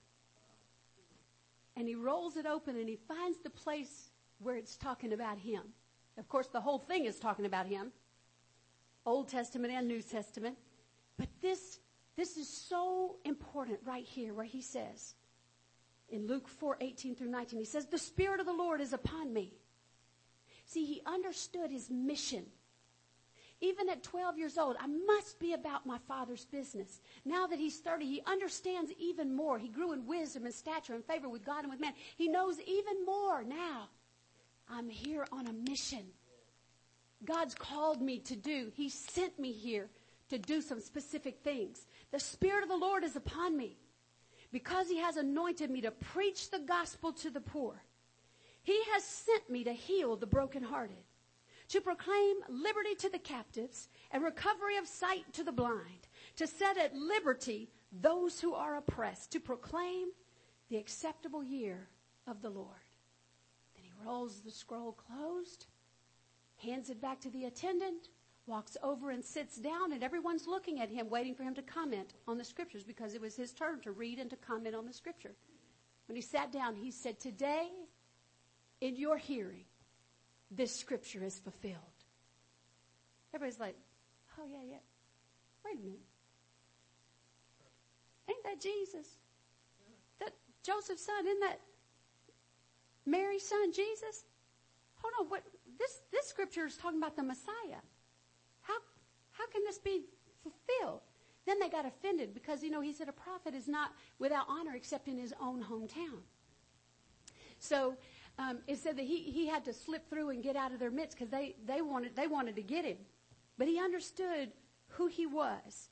And 1.76 1.86
he 1.86 1.94
rolls 1.94 2.36
it 2.36 2.47
open 2.47 2.76
and 2.76 2.89
he 2.89 2.97
finds 2.97 3.39
the 3.39 3.51
place 3.51 4.10
where 4.40 4.56
it's 4.56 4.76
talking 4.76 5.12
about 5.12 5.39
him. 5.39 5.62
Of 6.16 6.28
course, 6.28 6.48
the 6.48 6.60
whole 6.60 6.78
thing 6.78 7.05
is 7.05 7.20
talking 7.20 7.47
about 7.47 7.66
him. 7.66 7.93
Old 9.06 9.28
Testament 9.28 9.72
and 9.72 9.86
New 9.86 10.02
Testament. 10.02 10.56
But 11.16 11.28
this 11.40 11.78
this 12.19 12.36
is 12.36 12.49
so 12.49 13.16
important 13.24 13.78
right 13.85 14.05
here 14.05 14.35
where 14.35 14.45
he 14.45 14.61
says 14.61 15.15
in 16.11 16.27
Luke 16.27 16.49
4, 16.49 16.78
18 16.81 17.15
through 17.15 17.31
19, 17.31 17.61
he 17.61 17.65
says, 17.65 17.86
the 17.86 17.97
Spirit 17.97 18.40
of 18.40 18.47
the 18.47 18.53
Lord 18.53 18.81
is 18.81 18.93
upon 18.93 19.32
me. 19.32 19.53
See, 20.66 20.85
he 20.85 21.01
understood 21.07 21.70
his 21.70 21.89
mission. 21.90 22.45
Even 23.61 23.89
at 23.89 24.03
12 24.03 24.36
years 24.36 24.59
old, 24.59 24.77
I 24.81 24.86
must 24.86 25.39
be 25.39 25.53
about 25.53 25.86
my 25.86 25.99
father's 26.09 26.45
business. 26.45 27.01
Now 27.24 27.47
that 27.47 27.59
he's 27.59 27.78
30, 27.78 28.07
he 28.07 28.23
understands 28.27 28.90
even 28.99 29.35
more. 29.35 29.59
He 29.59 29.69
grew 29.69 29.93
in 29.93 30.07
wisdom 30.07 30.45
and 30.45 30.55
stature 30.55 30.95
and 30.95 31.05
favor 31.05 31.28
with 31.28 31.45
God 31.45 31.61
and 31.61 31.70
with 31.70 31.81
man. 31.81 31.93
He 32.16 32.28
knows 32.28 32.59
even 32.66 33.05
more 33.05 33.45
now. 33.45 33.89
I'm 34.69 34.89
here 34.89 35.27
on 35.32 35.47
a 35.47 35.53
mission. 35.53 36.05
God's 37.24 37.55
called 37.55 38.03
me 38.03 38.19
to 38.20 38.36
do. 38.36 38.73
He 38.74 38.89
sent 38.89 39.39
me 39.39 39.53
here 39.53 39.89
to 40.28 40.39
do 40.39 40.61
some 40.61 40.81
specific 40.81 41.40
things. 41.43 41.86
The 42.10 42.20
Spirit 42.20 42.62
of 42.62 42.68
the 42.68 42.76
Lord 42.76 43.05
is 43.05 43.16
upon 43.16 43.56
me 43.56 43.76
because 44.51 44.89
He 44.89 44.98
has 44.98 45.16
anointed 45.16 45.70
me 45.70 45.80
to 45.82 45.90
preach 45.90 46.51
the 46.51 46.59
gospel 46.59 47.12
to 47.14 47.30
the 47.30 47.40
poor. 47.40 47.82
He 48.62 48.82
has 48.93 49.05
sent 49.05 49.48
me 49.51 49.64
to 49.64 49.72
heal 49.72 50.16
the 50.16 50.26
brokenhearted, 50.26 51.05
to 51.68 51.80
proclaim 51.80 52.36
liberty 52.48 52.94
to 52.97 53.10
the 53.10 53.18
captives 53.18 53.89
and 54.10 54.22
recovery 54.22 54.76
of 54.78 54.86
sight 54.86 55.32
to 55.35 55.44
the 55.44 55.52
blind, 55.52 56.09
to 56.36 56.47
set 56.47 56.78
at 56.78 56.94
liberty 56.94 57.70
those 57.93 58.40
who 58.40 58.55
are 58.55 58.76
oppressed, 58.76 59.30
to 59.32 59.40
proclaim 59.40 60.09
the 60.68 60.76
acceptable 60.76 61.43
year 61.43 61.89
of 62.26 62.43
the 62.43 62.51
Lord. 62.51 62.68
Then 63.74 63.85
he 63.85 64.06
rolls 64.06 64.40
the 64.40 64.51
scroll 64.51 64.93
closed, 64.93 65.66
hands 66.56 66.90
it 66.90 67.01
back 67.01 67.20
to 67.20 67.30
the 67.30 67.44
attendant, 67.44 68.09
walks 68.49 68.77
over 68.83 69.11
and 69.11 69.25
sits 69.25 69.57
down, 69.57 69.93
and 69.93 70.03
everyone's 70.03 70.47
looking 70.47 70.81
at 70.81 70.89
him, 70.89 71.09
waiting 71.09 71.35
for 71.35 71.43
him 71.43 71.55
to 71.55 71.62
comment 71.62 72.15
on 72.27 72.39
the 72.39 72.45
scriptures 72.45 72.83
because 72.83 73.15
it 73.15 73.20
was 73.20 73.37
his 73.37 73.53
turn 73.53 73.81
to 73.83 73.93
read 73.93 74.19
and 74.19 74.31
to 74.31 74.37
comment 74.37 74.75
on 74.75 74.87
the 74.87 74.93
scripture. 74.93 75.35
When 76.07 76.16
he 76.16 76.23
sat 76.23 76.51
down, 76.51 76.75
he 76.75 76.91
said, 76.91 77.20
Today, 77.20 77.69
in 78.81 78.97
your 78.97 79.19
hearing, 79.19 79.65
this 80.51 80.75
scripture 80.75 81.23
is 81.23 81.39
fulfilled. 81.39 81.77
Everybody's 83.35 83.61
like, 83.61 83.77
Oh, 84.41 84.45
yeah, 84.51 84.62
yeah. 84.70 84.77
Wait 85.65 85.79
a 85.79 85.83
minute. 85.83 86.01
Ain't 88.29 88.45
that 88.45 88.61
Jesus? 88.61 89.07
That 90.20 90.33
Joseph's 90.65 91.05
son, 91.05 91.27
isn't 91.27 91.41
that 91.41 91.61
Mary's 93.05 93.47
son, 93.47 93.73
Jesus? 93.73 94.25
Hold 95.03 95.15
on, 95.20 95.31
what, 95.31 95.43
this, 95.79 96.01
this 96.12 96.27
scripture 96.27 96.66
is 96.66 96.77
talking 96.77 96.99
about 96.99 97.16
the 97.16 97.23
Messiah. 97.23 97.83
How, 99.39 99.47
can 99.47 99.62
this 99.65 99.78
be 99.78 100.02
fulfilled? 100.43 101.01
Then 101.47 101.60
they 101.60 101.69
got 101.69 101.86
offended 101.86 102.35
because, 102.35 102.62
you 102.62 102.70
know, 102.70 102.81
he 102.81 102.93
said 102.93 103.09
a 103.09 103.12
prophet 103.12 103.55
is 103.55 103.69
not 103.69 103.93
without 104.19 104.47
honor 104.48 104.74
except 104.74 105.09
in 105.09 105.16
his 105.16 105.32
own 105.40 105.62
hometown. 105.62 106.20
So 107.59 107.94
um, 108.39 108.59
it 108.66 108.78
said 108.78 108.97
that 108.98 109.05
he, 109.05 109.23
he 109.23 109.47
had 109.47 109.65
to 109.65 109.73
slip 109.73 110.09
through 110.10 110.31
and 110.31 110.43
get 110.43 110.56
out 110.56 110.73
of 110.73 110.78
their 110.78 110.90
midst 110.90 111.16
because 111.16 111.31
they, 111.31 111.56
they, 111.65 111.81
wanted, 111.81 112.15
they 112.16 112.27
wanted 112.27 112.56
to 112.56 112.62
get 112.62 112.85
him. 112.85 112.98
But 113.56 113.69
he 113.69 113.78
understood 113.78 114.52
who 114.89 115.06
he 115.06 115.27
was. 115.27 115.90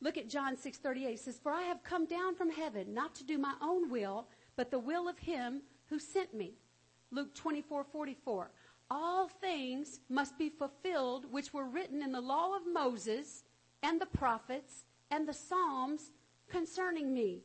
Look 0.00 0.18
at 0.18 0.28
John 0.28 0.56
6:38. 0.56 1.14
It 1.14 1.20
says, 1.20 1.38
"For 1.38 1.52
I 1.52 1.62
have 1.62 1.82
come 1.82 2.06
down 2.06 2.34
from 2.34 2.50
heaven 2.50 2.92
not 2.92 3.14
to 3.16 3.24
do 3.24 3.38
my 3.38 3.54
own 3.62 3.90
will, 3.90 4.28
but 4.54 4.70
the 4.70 4.78
will 4.78 5.08
of 5.08 5.18
him 5.18 5.62
who 5.86 5.98
sent 5.98 6.34
me." 6.34 6.58
Luke 7.10 7.34
24:44. 7.34 8.50
All 8.90 9.28
things 9.28 10.00
must 10.08 10.38
be 10.38 10.48
fulfilled 10.48 11.30
which 11.30 11.52
were 11.52 11.66
written 11.66 12.02
in 12.02 12.12
the 12.12 12.20
law 12.20 12.56
of 12.56 12.62
Moses 12.72 13.44
and 13.82 14.00
the 14.00 14.06
prophets 14.06 14.84
and 15.10 15.28
the 15.28 15.34
Psalms 15.34 16.12
concerning 16.48 17.12
me. 17.12 17.42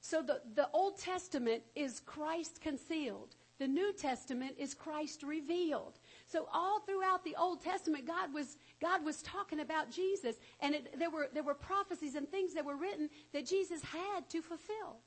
So 0.00 0.22
the, 0.22 0.40
the 0.54 0.68
Old 0.72 0.98
Testament 0.98 1.62
is 1.74 2.00
Christ 2.00 2.60
concealed. 2.60 3.34
The 3.58 3.66
New 3.66 3.92
Testament 3.92 4.54
is 4.56 4.72
Christ 4.72 5.24
revealed. 5.24 5.98
So 6.26 6.48
all 6.52 6.80
throughout 6.80 7.24
the 7.24 7.34
Old 7.36 7.60
Testament, 7.60 8.06
God 8.06 8.32
was, 8.32 8.56
God 8.80 9.04
was 9.04 9.20
talking 9.22 9.60
about 9.60 9.90
Jesus. 9.90 10.36
And 10.60 10.76
it, 10.76 10.98
there 10.98 11.10
were, 11.10 11.28
there 11.34 11.42
were 11.42 11.54
prophecies 11.54 12.14
and 12.14 12.28
things 12.30 12.54
that 12.54 12.64
were 12.64 12.76
written 12.76 13.10
that 13.32 13.46
Jesus 13.46 13.82
had 13.82 14.28
to 14.30 14.40
fulfill. 14.40 15.00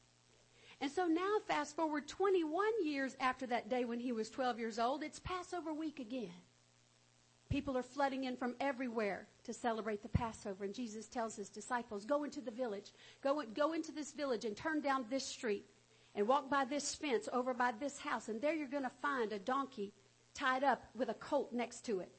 And 0.82 0.91
so 0.91 1.06
now 1.06 1.38
fast 1.48 1.76
forward 1.76 2.08
21 2.08 2.66
years 2.84 3.16
after 3.20 3.45
that 3.48 3.70
day 3.70 3.86
when 3.86 3.99
he 3.99 4.12
was 4.12 4.32
12 4.32 4.58
years 4.60 4.80
old, 4.80 5.03
it's 5.03 5.20
Passover 5.20 5.72
week 5.72 5.99
again. 5.99 6.34
People 7.49 7.78
are 7.78 7.84
flooding 7.84 8.24
in 8.24 8.36
from 8.36 8.56
everywhere 8.60 9.28
to 9.44 9.53
celebrate 9.53 10.02
the 10.02 10.10
Passover. 10.10 10.64
And 10.64 10.74
Jesus 10.74 11.08
tells 11.08 11.36
his 11.36 11.49
disciples, 11.49 12.03
go 12.03 12.24
into 12.24 12.41
the 12.41 12.49
village. 12.49 12.94
Go, 13.22 13.44
go 13.53 13.74
into 13.74 13.91
this 13.91 14.12
village 14.12 14.44
and 14.44 14.58
turn 14.58 14.82
down 14.82 15.06
this 15.10 15.26
street 15.26 15.66
and 16.16 16.28
walk 16.28 16.49
by 16.49 16.66
this 16.66 16.95
fence 16.95 17.30
over 17.32 17.53
by 17.53 17.74
this 17.80 17.99
house. 17.99 18.28
And 18.28 18.41
there 18.41 18.56
you're 18.56 18.68
going 18.68 18.84
to 18.84 18.91
find 19.02 19.34
a 19.34 19.40
donkey 19.40 19.94
tied 20.34 20.64
up 20.64 20.84
with 20.95 21.10
a 21.10 21.14
colt 21.16 21.53
next 21.53 21.86
to 21.86 21.99
it. 21.99 22.10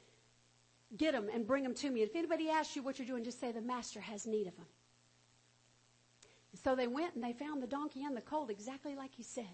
Get 0.96 1.12
them 1.12 1.28
and 1.32 1.46
bring 1.46 1.64
them 1.64 1.74
to 1.76 1.90
me. 1.90 2.02
If 2.02 2.14
anybody 2.14 2.48
asks 2.50 2.76
you 2.76 2.82
what 2.82 2.98
you're 2.98 3.08
doing, 3.08 3.24
just 3.24 3.40
say 3.40 3.50
the 3.50 3.60
master 3.60 4.00
has 4.00 4.26
need 4.26 4.46
of 4.46 4.56
them. 4.56 4.66
So 6.54 6.74
they 6.76 6.86
went 6.86 7.14
and 7.14 7.24
they 7.24 7.32
found 7.32 7.62
the 7.62 7.66
donkey 7.66 8.04
and 8.04 8.16
the 8.16 8.20
colt 8.20 8.50
exactly 8.50 8.94
like 8.94 9.14
he 9.14 9.22
said. 9.22 9.44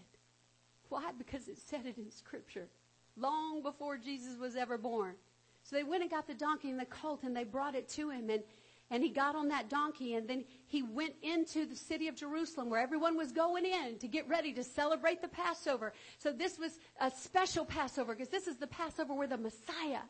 Why? 0.88 1.10
Because 1.16 1.48
it 1.48 1.58
said 1.58 1.86
it 1.86 1.98
in 1.98 2.10
scripture 2.10 2.68
long 3.16 3.62
before 3.62 3.96
Jesus 3.96 4.38
was 4.38 4.56
ever 4.56 4.78
born. 4.78 5.14
So 5.62 5.76
they 5.76 5.84
went 5.84 6.02
and 6.02 6.10
got 6.10 6.26
the 6.26 6.34
donkey 6.34 6.70
and 6.70 6.80
the 6.80 6.86
colt 6.86 7.22
and 7.24 7.36
they 7.36 7.44
brought 7.44 7.74
it 7.74 7.88
to 7.90 8.10
him 8.10 8.30
and, 8.30 8.42
and 8.90 9.02
he 9.02 9.10
got 9.10 9.34
on 9.34 9.48
that 9.48 9.68
donkey 9.68 10.14
and 10.14 10.26
then 10.26 10.44
he 10.66 10.82
went 10.82 11.14
into 11.22 11.66
the 11.66 11.76
city 11.76 12.08
of 12.08 12.14
Jerusalem 12.14 12.70
where 12.70 12.80
everyone 12.80 13.16
was 13.16 13.32
going 13.32 13.66
in 13.66 13.98
to 13.98 14.08
get 14.08 14.26
ready 14.28 14.52
to 14.54 14.64
celebrate 14.64 15.20
the 15.20 15.28
Passover. 15.28 15.92
So 16.18 16.32
this 16.32 16.58
was 16.58 16.78
a 17.00 17.10
special 17.10 17.64
Passover 17.64 18.14
because 18.14 18.28
this 18.28 18.46
is 18.46 18.56
the 18.56 18.66
Passover 18.66 19.14
where 19.14 19.26
the 19.26 19.36
Messiah 19.36 20.02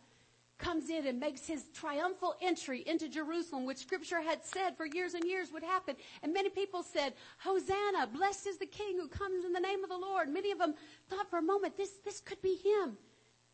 comes 0.58 0.90
in 0.90 1.06
and 1.06 1.18
makes 1.18 1.46
his 1.46 1.64
triumphal 1.72 2.34
entry 2.42 2.82
into 2.86 3.08
Jerusalem, 3.08 3.64
which 3.64 3.78
scripture 3.78 4.20
had 4.20 4.44
said 4.44 4.76
for 4.76 4.86
years 4.86 5.14
and 5.14 5.24
years 5.24 5.52
would 5.52 5.62
happen. 5.62 5.96
And 6.22 6.32
many 6.32 6.50
people 6.50 6.82
said, 6.82 7.14
Hosanna, 7.38 8.08
blessed 8.12 8.46
is 8.46 8.58
the 8.58 8.66
king 8.66 8.96
who 8.98 9.08
comes 9.08 9.44
in 9.44 9.52
the 9.52 9.60
name 9.60 9.82
of 9.82 9.90
the 9.90 9.96
Lord. 9.96 10.28
Many 10.28 10.50
of 10.50 10.58
them 10.58 10.74
thought 11.08 11.30
for 11.30 11.38
a 11.38 11.42
moment, 11.42 11.76
this, 11.76 11.92
this 12.04 12.20
could 12.20 12.42
be 12.42 12.56
him. 12.56 12.96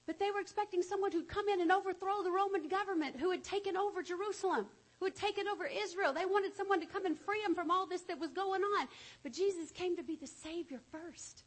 But 0.06 0.18
they 0.18 0.30
were 0.30 0.40
expecting 0.40 0.82
someone 0.82 1.12
who'd 1.12 1.28
come 1.28 1.48
in 1.48 1.60
and 1.60 1.72
overthrow 1.72 2.22
the 2.22 2.30
Roman 2.30 2.68
government, 2.68 3.18
who 3.18 3.30
had 3.30 3.42
taken 3.42 3.76
over 3.76 4.02
Jerusalem, 4.02 4.66
who 4.98 5.06
had 5.06 5.14
taken 5.14 5.48
over 5.48 5.66
Israel. 5.66 6.12
They 6.12 6.26
wanted 6.26 6.54
someone 6.56 6.80
to 6.80 6.86
come 6.86 7.06
and 7.06 7.18
free 7.18 7.42
them 7.42 7.54
from 7.54 7.70
all 7.70 7.86
this 7.86 8.02
that 8.02 8.18
was 8.18 8.30
going 8.30 8.62
on. 8.62 8.88
But 9.22 9.32
Jesus 9.32 9.70
came 9.70 9.96
to 9.96 10.02
be 10.02 10.16
the 10.16 10.26
Savior 10.26 10.80
first. 10.90 11.44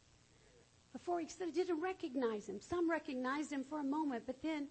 Before 0.92 1.20
he 1.20 1.28
didn't 1.54 1.80
recognize 1.80 2.48
him. 2.48 2.60
Some 2.60 2.90
recognized 2.90 3.52
him 3.52 3.62
for 3.62 3.78
a 3.78 3.84
moment, 3.84 4.24
but 4.26 4.42
then, 4.42 4.68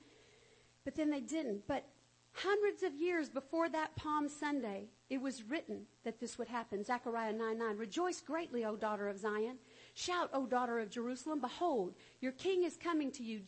but 0.87 0.95
then 0.95 1.09
they 1.09 1.19
didn't. 1.19 1.67
But 1.67 1.83
hundreds 2.31 2.81
of 2.81 2.95
years 2.95 3.27
before 3.27 3.67
that 3.67 3.97
Palm 3.97 4.29
Sunday, 4.29 4.85
it 5.09 5.21
was 5.21 5.43
written 5.43 5.81
that 6.05 6.21
this 6.21 6.37
would 6.37 6.47
happen. 6.47 6.81
Zechariah 6.81 7.33
9 7.33 7.57
9. 7.57 7.75
Rejoice 7.75 8.21
greatly, 8.21 8.63
O 8.63 8.77
daughter 8.77 9.09
of 9.09 9.17
Zion. 9.17 9.57
Shout, 9.95 10.29
O 10.31 10.45
daughter 10.45 10.79
of 10.79 10.89
Jerusalem, 10.89 11.41
behold, 11.41 11.95
your 12.21 12.31
king 12.31 12.63
is 12.63 12.77
coming 12.77 13.11
to 13.11 13.21
you, 13.21 13.41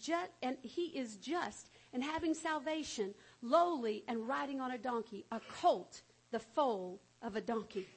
and 0.43 0.57
he 0.63 0.87
is 0.87 1.15
just 1.15 1.69
and 1.93 2.03
having 2.03 2.33
salvation, 2.33 3.13
lowly 3.41 4.03
and 4.09 4.27
riding 4.27 4.59
on 4.59 4.71
a 4.71 4.77
donkey, 4.77 5.25
a 5.31 5.39
colt, 5.61 6.01
the 6.31 6.39
foal 6.39 6.99
of 7.21 7.37
a 7.37 7.41
donkey. 7.41 7.87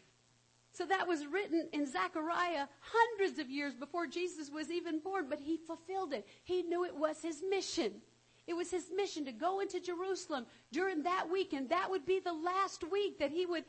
So 0.71 0.87
that 0.87 1.09
was 1.09 1.27
written 1.27 1.69
in 1.73 1.85
Zechariah 1.91 2.67
hundreds 2.79 3.41
of 3.41 3.51
years 3.51 3.75
before 3.75 4.07
Jesus 4.07 4.51
was 4.51 4.71
even 4.71 5.01
born, 5.01 5.27
but 5.29 5.41
he 5.41 5.57
fulfilled 5.57 6.13
it. 6.13 6.29
He 6.45 6.63
knew 6.63 6.85
it 6.85 6.95
was 6.95 7.21
his 7.21 7.43
mission. 7.51 8.03
It 8.47 8.55
was 8.55 8.71
his 8.71 8.91
mission 8.95 9.25
to 9.27 9.33
go 9.33 9.61
into 9.61 9.81
Jerusalem 9.81 10.47
during 10.73 11.05
that 11.05 11.31
week, 11.31 11.53
and 11.53 11.69
that 11.69 11.91
would 11.91 12.05
be 12.05 12.19
the 12.19 12.33
last 12.33 12.85
week 12.91 13.19
that 13.21 13.31
he 13.31 13.47
would 13.47 13.65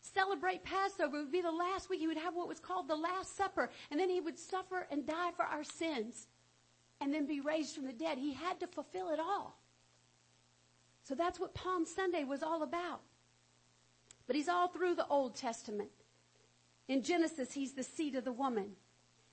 celebrate 0.00 0.64
Passover. 0.64 1.16
It 1.16 1.22
would 1.22 1.32
be 1.32 1.42
the 1.42 1.50
last 1.50 1.88
week. 1.88 2.00
He 2.00 2.06
would 2.06 2.18
have 2.18 2.34
what 2.34 2.48
was 2.48 2.60
called 2.60 2.88
the 2.88 2.96
Last 2.96 3.36
Supper. 3.36 3.70
And 3.90 3.98
then 3.98 4.10
he 4.10 4.20
would 4.20 4.38
suffer 4.38 4.86
and 4.90 5.06
die 5.06 5.30
for 5.36 5.44
our 5.44 5.64
sins 5.64 6.26
and 7.00 7.12
then 7.12 7.26
be 7.26 7.40
raised 7.40 7.74
from 7.74 7.86
the 7.86 7.92
dead. 7.92 8.18
He 8.18 8.32
had 8.32 8.60
to 8.60 8.66
fulfill 8.66 9.10
it 9.10 9.20
all. 9.20 9.58
So 11.04 11.14
that's 11.14 11.40
what 11.40 11.54
Palm 11.54 11.86
Sunday 11.86 12.24
was 12.24 12.42
all 12.42 12.62
about. 12.62 13.00
But 14.26 14.36
he's 14.36 14.48
all 14.48 14.68
through 14.68 14.96
the 14.96 15.06
Old 15.06 15.34
Testament. 15.34 15.90
In 16.86 17.02
Genesis, 17.02 17.52
he's 17.52 17.72
the 17.72 17.82
seed 17.82 18.14
of 18.14 18.24
the 18.24 18.32
woman. 18.32 18.72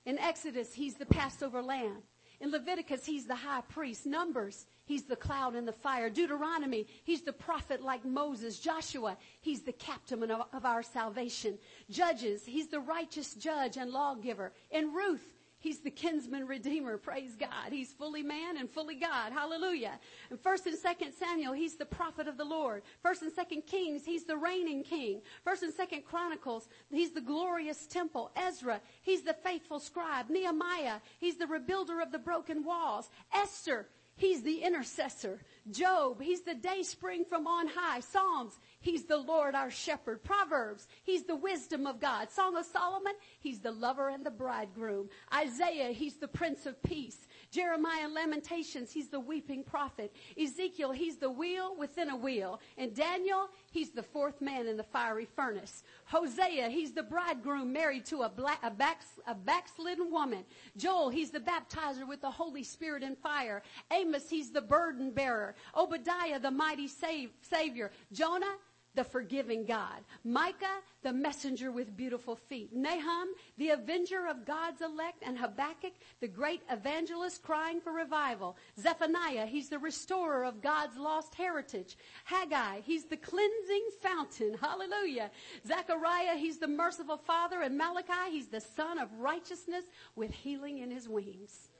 In 0.04 0.18
Exodus, 0.18 0.72
he's 0.72 0.94
the 0.94 1.06
Passover 1.06 1.62
lamb. 1.62 1.98
In 2.40 2.50
Leviticus, 2.50 3.04
he's 3.04 3.26
the 3.26 3.34
high 3.34 3.62
priest. 3.62 4.06
Numbers, 4.06 4.66
he's 4.86 5.04
the 5.04 5.16
cloud 5.16 5.54
and 5.54 5.68
the 5.68 5.72
fire. 5.72 6.08
Deuteronomy, 6.08 6.86
he's 7.04 7.22
the 7.22 7.32
prophet 7.32 7.82
like 7.82 8.04
Moses. 8.04 8.58
Joshua, 8.58 9.16
he's 9.40 9.62
the 9.62 9.72
captain 9.72 10.30
of, 10.30 10.42
of 10.52 10.64
our 10.64 10.82
salvation. 10.82 11.58
Judges, 11.90 12.44
he's 12.46 12.68
the 12.68 12.80
righteous 12.80 13.34
judge 13.34 13.76
and 13.76 13.90
lawgiver. 13.90 14.52
In 14.70 14.92
Ruth, 14.92 15.36
He's 15.58 15.80
the 15.80 15.90
kinsman 15.90 16.46
redeemer. 16.46 16.96
Praise 16.98 17.34
God. 17.34 17.72
He's 17.72 17.92
fully 17.92 18.22
man 18.22 18.56
and 18.56 18.70
fully 18.70 18.94
God. 18.94 19.32
Hallelujah. 19.32 19.98
And 20.30 20.38
first 20.38 20.66
and 20.66 20.78
second 20.78 21.12
Samuel, 21.12 21.54
he's 21.54 21.76
the 21.76 21.86
prophet 21.86 22.28
of 22.28 22.36
the 22.36 22.44
Lord. 22.44 22.82
First 23.02 23.22
and 23.22 23.32
second 23.32 23.62
Kings, 23.66 24.04
he's 24.04 24.24
the 24.24 24.36
reigning 24.36 24.84
king. 24.84 25.22
First 25.42 25.62
and 25.62 25.72
second 25.72 26.04
Chronicles, 26.04 26.68
he's 26.90 27.10
the 27.10 27.20
glorious 27.20 27.86
temple. 27.86 28.30
Ezra, 28.36 28.80
he's 29.02 29.22
the 29.22 29.34
faithful 29.34 29.80
scribe. 29.80 30.28
Nehemiah, 30.28 31.00
he's 31.18 31.36
the 31.36 31.46
rebuilder 31.46 32.02
of 32.02 32.12
the 32.12 32.18
broken 32.18 32.62
walls. 32.62 33.10
Esther, 33.34 33.88
He's 34.16 34.42
the 34.42 34.62
intercessor. 34.62 35.40
Job, 35.70 36.22
he's 36.22 36.40
the 36.40 36.54
day 36.54 36.82
spring 36.82 37.24
from 37.24 37.46
on 37.46 37.68
high. 37.68 38.00
Psalms, 38.00 38.58
he's 38.86 39.04
the 39.04 39.16
Lord 39.16 39.56
our 39.56 39.70
shepherd. 39.70 40.22
Proverbs, 40.22 40.86
he's 41.02 41.24
the 41.24 41.34
wisdom 41.34 41.88
of 41.88 42.00
God. 42.00 42.30
Song 42.30 42.56
of 42.56 42.64
Solomon, 42.64 43.14
he's 43.40 43.58
the 43.58 43.72
lover 43.72 44.10
and 44.10 44.24
the 44.24 44.30
bridegroom. 44.30 45.08
Isaiah, 45.34 45.90
he's 45.90 46.14
the 46.14 46.28
prince 46.28 46.66
of 46.66 46.80
peace. 46.84 47.26
Jeremiah 47.50 48.08
Lamentations, 48.08 48.92
he's 48.92 49.08
the 49.08 49.18
weeping 49.18 49.64
prophet. 49.64 50.14
Ezekiel, 50.40 50.92
he's 50.92 51.16
the 51.16 51.30
wheel 51.30 51.74
within 51.76 52.10
a 52.10 52.16
wheel. 52.16 52.60
And 52.78 52.94
Daniel, 52.94 53.48
he's 53.72 53.90
the 53.90 54.02
fourth 54.04 54.40
man 54.40 54.68
in 54.68 54.76
the 54.76 54.84
fiery 54.84 55.24
furnace. 55.24 55.82
Hosea, 56.04 56.68
he's 56.68 56.92
the 56.92 57.02
bridegroom 57.02 57.72
married 57.72 58.06
to 58.06 58.22
a, 58.22 58.28
black, 58.28 58.60
a, 58.62 58.70
backs, 58.70 59.06
a 59.26 59.34
backslidden 59.34 60.12
woman. 60.12 60.44
Joel, 60.76 61.10
he's 61.10 61.30
the 61.30 61.40
baptizer 61.40 62.06
with 62.06 62.20
the 62.20 62.30
Holy 62.30 62.62
Spirit 62.62 63.02
and 63.02 63.18
fire. 63.18 63.62
Amos, 63.92 64.30
he's 64.30 64.50
the 64.50 64.60
burden 64.60 65.10
bearer. 65.10 65.56
Obadiah, 65.76 66.38
the 66.38 66.50
mighty 66.50 66.86
save, 66.86 67.30
savior. 67.40 67.90
Jonah, 68.12 68.56
the 68.96 69.04
forgiving 69.04 69.64
God. 69.64 70.02
Micah, 70.24 70.80
the 71.02 71.12
messenger 71.12 71.70
with 71.70 71.96
beautiful 71.96 72.34
feet. 72.34 72.74
Nahum, 72.74 73.28
the 73.58 73.70
avenger 73.70 74.26
of 74.26 74.44
God's 74.44 74.80
elect. 74.80 75.22
And 75.22 75.38
Habakkuk, 75.38 75.92
the 76.20 76.28
great 76.28 76.62
evangelist 76.70 77.42
crying 77.42 77.80
for 77.80 77.92
revival. 77.92 78.56
Zephaniah, 78.80 79.46
he's 79.46 79.68
the 79.68 79.78
restorer 79.78 80.44
of 80.44 80.60
God's 80.60 80.96
lost 80.96 81.34
heritage. 81.34 81.96
Haggai, 82.24 82.80
he's 82.80 83.04
the 83.04 83.16
cleansing 83.16 83.88
fountain. 84.00 84.56
Hallelujah. 84.60 85.30
Zechariah, 85.66 86.36
he's 86.36 86.58
the 86.58 86.66
merciful 86.66 87.18
father. 87.18 87.60
And 87.60 87.78
Malachi, 87.78 88.30
he's 88.30 88.48
the 88.48 88.60
Sun 88.60 88.98
of 88.98 89.12
righteousness 89.18 89.84
with 90.16 90.32
healing 90.32 90.78
in 90.78 90.90
his 90.90 91.08
wings. 91.08 91.70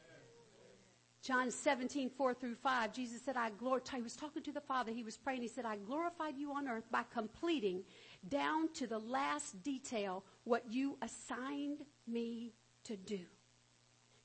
John 1.27 1.51
17, 1.51 2.09
4 2.11 2.35
through 2.35 2.55
5, 2.55 2.93
Jesus 2.93 3.21
said, 3.21 3.37
I 3.37 3.51
glorify, 3.51 3.97
he 3.97 4.03
was 4.03 4.15
talking 4.15 4.45
to 4.45 4.53
the 4.53 4.61
Father, 4.61 4.93
he 4.93 5.03
was 5.03 5.17
praying, 5.17 5.43
he 5.43 5.49
said, 5.49 5.65
I 5.65 5.75
glorified 5.75 6.39
you 6.39 6.53
on 6.53 6.69
earth 6.69 6.85
by 6.93 7.03
completing 7.13 7.83
down 8.29 8.73
to 8.75 8.87
the 8.87 9.01
last 9.01 9.61
detail 9.65 10.23
what 10.45 10.63
you 10.71 10.97
assigned 11.03 11.79
me 12.07 12.53
to 12.85 12.97
do. 12.97 13.19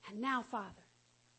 And 0.08 0.22
now, 0.22 0.44
Father, 0.44 0.86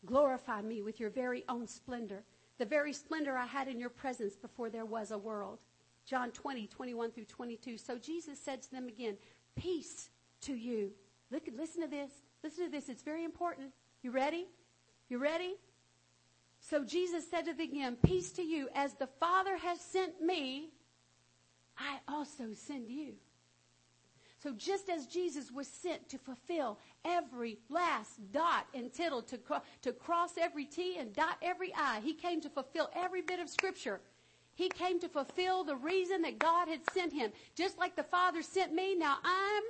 glorify 0.05 0.62
me 0.62 0.82
with 0.82 0.98
your 0.98 1.10
very 1.10 1.44
own 1.48 1.68
splendor, 1.68 2.24
the 2.59 2.66
very 2.66 2.93
splendor 2.93 3.36
I 3.36 3.47
had 3.47 3.68
in 3.68 3.78
your 3.78 3.90
presence 3.90 4.34
before 4.34 4.68
there 4.68 4.84
was 4.84 5.12
a 5.12 5.18
world. 5.18 5.60
John 6.05 6.32
20, 6.32 6.66
21 6.66 7.12
through 7.12 7.26
22. 7.26 7.78
So 7.78 7.98
Jesus 7.98 8.40
said 8.40 8.62
to 8.62 8.70
them 8.72 8.89
again, 8.89 9.16
peace 9.55 10.10
to 10.40 10.55
you. 10.55 10.90
Look, 11.30 11.44
listen 11.56 11.82
to 11.82 11.89
this. 11.89 12.10
Listen 12.43 12.64
to 12.64 12.70
this. 12.72 12.89
It's 12.89 13.05
very 13.05 13.22
important. 13.22 13.70
You 14.02 14.10
ready? 14.10 14.48
You 15.12 15.18
ready? 15.18 15.56
So 16.59 16.84
Jesus 16.84 17.30
said 17.30 17.44
to 17.44 17.52
them 17.52 17.98
peace 18.02 18.30
to 18.30 18.43
you. 18.43 18.70
As 18.74 18.94
the 18.94 19.09
Father 19.20 19.59
has 19.59 19.78
sent 19.78 20.22
me, 20.22 20.70
I 21.76 21.98
also 22.09 22.55
send 22.55 22.89
you. 22.89 23.16
So 24.43 24.52
just 24.52 24.89
as 24.89 25.06
Jesus 25.06 25.52
was 25.52 25.68
sent 25.68 26.09
to 26.09 26.16
fulfill 26.16 26.78
every 27.05 27.59
last 27.68 28.32
dot 28.32 28.66
and 28.72 28.90
tittle, 28.90 29.20
to, 29.20 29.36
cro- 29.36 29.60
to 29.82 29.93
cross 29.93 30.39
every 30.40 30.64
T 30.64 30.97
and 30.98 31.12
dot 31.12 31.36
every 31.43 31.74
I, 31.74 32.01
he 32.01 32.14
came 32.14 32.40
to 32.40 32.48
fulfill 32.48 32.89
every 32.97 33.20
bit 33.20 33.39
of 33.39 33.51
scripture. 33.51 34.01
He 34.55 34.70
came 34.70 34.98
to 35.01 35.10
fulfill 35.10 35.62
the 35.62 35.76
reason 35.76 36.22
that 36.22 36.39
God 36.39 36.68
had 36.68 36.80
sent 36.94 37.12
him. 37.12 37.32
Just 37.55 37.76
like 37.76 37.97
the 37.97 38.02
Father 38.02 38.40
sent 38.40 38.72
me, 38.72 38.97
now 38.97 39.18
I'm 39.22 39.62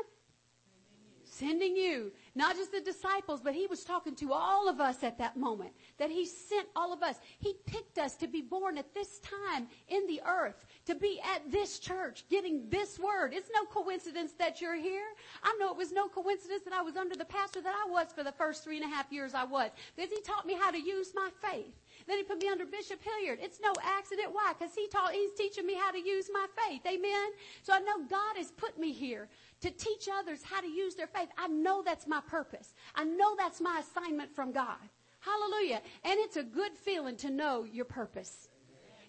sending 1.25 1.75
you. 1.75 2.13
Not 2.35 2.57
just 2.57 2.73
the 2.73 2.81
disciples, 2.81 3.43
but 3.43 3.55
he 3.55 3.67
was 3.67 3.85
talking 3.85 4.15
to 4.17 4.33
all 4.33 4.67
of 4.67 4.81
us 4.81 5.05
at 5.05 5.19
that 5.19 5.37
moment. 5.37 5.73
That 5.99 6.11
he 6.11 6.25
sent 6.25 6.67
all 6.75 6.93
of 6.93 7.03
us. 7.03 7.17
He 7.39 7.55
picked 7.67 7.99
us 7.99 8.15
to 8.17 8.27
be 8.27 8.41
born 8.41 8.79
at 8.79 8.95
this 8.95 9.19
time 9.19 9.69
in 9.89 10.07
the 10.07 10.23
earth, 10.27 10.65
to 10.87 10.95
be 10.95 11.21
at 11.35 11.51
this 11.51 11.79
church, 11.79 12.25
getting 12.31 12.71
this 12.71 12.99
word. 12.99 13.35
It's 13.35 13.51
no 13.55 13.65
coincidence 13.65 14.33
that 14.39 14.63
you're 14.63 14.77
here. 14.77 15.05
I 15.43 15.55
know 15.61 15.71
it 15.71 15.77
was 15.77 15.93
no 15.93 16.09
coincidence 16.09 16.63
that 16.65 16.73
I 16.73 16.81
was 16.81 16.97
under 16.97 17.17
the 17.17 17.27
pastor 17.27 17.61
that 17.61 17.75
I 17.75 17.91
was 17.91 18.07
for 18.15 18.25
the 18.25 18.33
first 18.33 18.65
three 18.65 18.81
and 18.81 18.91
a 18.91 18.95
half 18.95 19.13
years 19.13 19.35
I 19.35 19.45
was. 19.45 19.71
Because 19.95 20.11
he 20.11 20.23
taught 20.23 20.47
me 20.47 20.55
how 20.55 20.71
to 20.71 20.81
use 20.81 21.13
my 21.15 21.29
faith. 21.43 21.75
Then 22.07 22.17
he 22.17 22.25
put 22.25 22.41
me 22.41 22.49
under 22.49 22.65
Bishop 22.65 23.01
Hilliard. 23.03 23.41
It's 23.43 23.61
no 23.63 23.73
accident. 23.83 24.33
Why? 24.33 24.55
Because 24.59 24.75
he 24.75 24.89
taught, 24.89 25.13
he's 25.13 25.35
teaching 25.35 25.67
me 25.67 25.75
how 25.75 25.93
to 25.93 26.01
use 26.01 26.31
my 26.33 26.47
faith. 26.67 26.81
Amen. 26.87 27.31
So 27.63 27.75
I 27.75 27.81
know 27.81 28.05
God 28.09 28.37
has 28.37 28.51
put 28.51 28.79
me 28.79 28.93
here 28.93 29.29
to 29.63 29.71
teach 29.71 30.09
others 30.13 30.43
how 30.43 30.61
to 30.61 30.69
use 30.69 30.95
their 30.95 31.07
faith. 31.07 31.29
I 31.39 31.49
know 31.49 31.83
that's 31.83 32.07
my 32.07 32.21
purpose. 32.21 32.75
I 32.95 33.05
know 33.05 33.35
that's 33.37 33.61
my 33.61 33.81
assignment 33.81 34.35
from 34.35 34.53
God. 34.53 34.77
Hallelujah. 35.21 35.81
And 36.05 36.19
it's 36.19 36.37
a 36.37 36.43
good 36.43 36.73
feeling 36.77 37.17
to 37.19 37.31
know 37.31 37.65
your 37.65 37.85
purpose. 37.85 38.49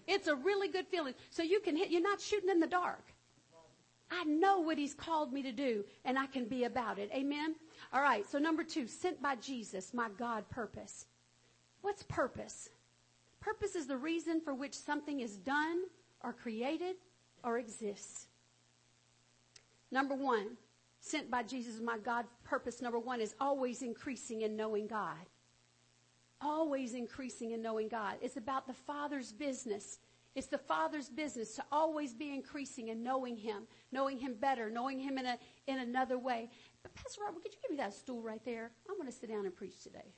It's 0.06 0.28
a 0.28 0.36
really 0.36 0.68
good 0.68 0.86
feeling. 0.86 1.14
So 1.30 1.42
you 1.42 1.60
can 1.60 1.76
hit, 1.76 1.90
you're 1.90 2.02
not 2.02 2.20
shooting 2.20 2.50
in 2.50 2.60
the 2.60 2.66
dark. 2.66 3.04
I 4.10 4.22
know 4.24 4.60
what 4.60 4.78
he's 4.78 4.94
called 4.94 5.32
me 5.32 5.42
to 5.42 5.50
do 5.50 5.84
and 6.04 6.18
I 6.18 6.26
can 6.26 6.44
be 6.44 6.64
about 6.64 6.98
it. 6.98 7.10
Amen. 7.12 7.56
All 7.92 8.02
right. 8.02 8.24
So 8.30 8.38
number 8.38 8.62
two, 8.62 8.86
sent 8.86 9.20
by 9.20 9.36
Jesus, 9.36 9.92
my 9.92 10.08
God 10.16 10.48
purpose. 10.50 11.06
What's 11.80 12.02
purpose? 12.04 12.68
Purpose 13.40 13.74
is 13.74 13.86
the 13.86 13.96
reason 13.96 14.40
for 14.40 14.54
which 14.54 14.74
something 14.74 15.20
is 15.20 15.36
done 15.36 15.82
or 16.22 16.32
created 16.32 16.96
or 17.42 17.58
exists. 17.58 18.26
Number 19.94 20.16
one, 20.16 20.56
sent 20.98 21.30
by 21.30 21.44
Jesus, 21.44 21.80
my 21.80 21.98
God 21.98 22.24
purpose 22.42 22.82
number 22.82 22.98
one 22.98 23.20
is 23.20 23.36
always 23.40 23.80
increasing 23.80 24.40
in 24.40 24.56
knowing 24.56 24.88
God. 24.88 25.30
Always 26.40 26.94
increasing 26.94 27.52
in 27.52 27.62
knowing 27.62 27.86
God. 27.86 28.16
It's 28.20 28.36
about 28.36 28.66
the 28.66 28.72
Father's 28.72 29.30
business. 29.30 30.00
It's 30.34 30.48
the 30.48 30.58
Father's 30.58 31.08
business 31.08 31.54
to 31.54 31.64
always 31.70 32.12
be 32.12 32.34
increasing 32.34 32.88
in 32.88 33.04
knowing 33.04 33.36
Him, 33.36 33.68
knowing 33.92 34.18
Him 34.18 34.34
better, 34.34 34.68
knowing 34.68 34.98
Him 34.98 35.16
in 35.16 35.26
a, 35.26 35.38
in 35.68 35.78
another 35.78 36.18
way. 36.18 36.50
But 36.82 36.92
Pastor 36.96 37.20
Robert, 37.24 37.44
could 37.44 37.52
you 37.54 37.60
give 37.62 37.70
me 37.70 37.76
that 37.76 37.94
stool 37.94 38.20
right 38.20 38.44
there? 38.44 38.72
I 38.90 38.94
want 38.98 39.08
to 39.08 39.16
sit 39.16 39.30
down 39.30 39.46
and 39.46 39.54
preach 39.54 39.80
today. 39.80 40.12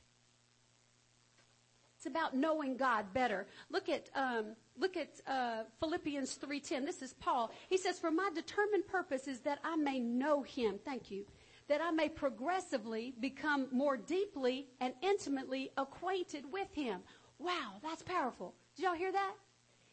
It's 2.06 2.14
about 2.14 2.36
knowing 2.36 2.76
God 2.76 3.12
better. 3.12 3.48
Look 3.68 3.88
at 3.88 4.10
um, 4.14 4.54
look 4.78 4.96
at 4.96 5.08
uh, 5.26 5.64
Philippians 5.80 6.34
three 6.34 6.60
ten. 6.60 6.84
This 6.84 7.02
is 7.02 7.14
Paul. 7.14 7.50
He 7.68 7.76
says, 7.76 7.98
"For 7.98 8.12
my 8.12 8.30
determined 8.32 8.86
purpose 8.86 9.26
is 9.26 9.40
that 9.40 9.58
I 9.64 9.74
may 9.74 9.98
know 9.98 10.42
Him." 10.42 10.78
Thank 10.84 11.10
you. 11.10 11.26
That 11.66 11.80
I 11.82 11.90
may 11.90 12.08
progressively 12.08 13.12
become 13.18 13.66
more 13.72 13.96
deeply 13.96 14.68
and 14.80 14.94
intimately 15.02 15.72
acquainted 15.76 16.44
with 16.52 16.72
Him. 16.72 17.00
Wow, 17.40 17.80
that's 17.82 18.04
powerful. 18.04 18.54
Did 18.76 18.84
y'all 18.84 18.94
hear 18.94 19.10
that? 19.10 19.34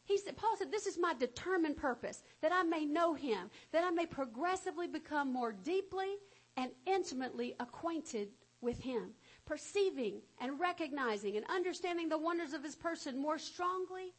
He 0.05 0.19
said, 0.19 0.37
Paul 0.37 0.55
said, 0.55 0.69
this 0.69 0.85
is 0.85 0.99
my 0.99 1.15
determined 1.15 1.77
purpose, 1.77 2.21
that 2.41 2.51
I 2.51 2.61
may 2.63 2.83
know 2.83 3.13
him, 3.13 3.49
that 3.71 3.85
I 3.85 3.89
may 3.89 4.05
progressively 4.05 4.85
become 4.85 5.31
more 5.31 5.53
deeply 5.53 6.17
and 6.57 6.71
intimately 6.85 7.55
acquainted 7.59 8.27
with 8.59 8.81
him 8.81 9.11
perceiving 9.45 10.21
and 10.39 10.59
recognizing 10.59 11.37
and 11.37 11.45
understanding 11.49 12.09
the 12.09 12.17
wonders 12.17 12.53
of 12.53 12.63
his 12.63 12.75
person 12.75 13.17
more 13.17 13.37
strongly 13.37 14.13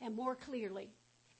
and 0.00 0.14
more 0.14 0.34
clearly. 0.34 0.90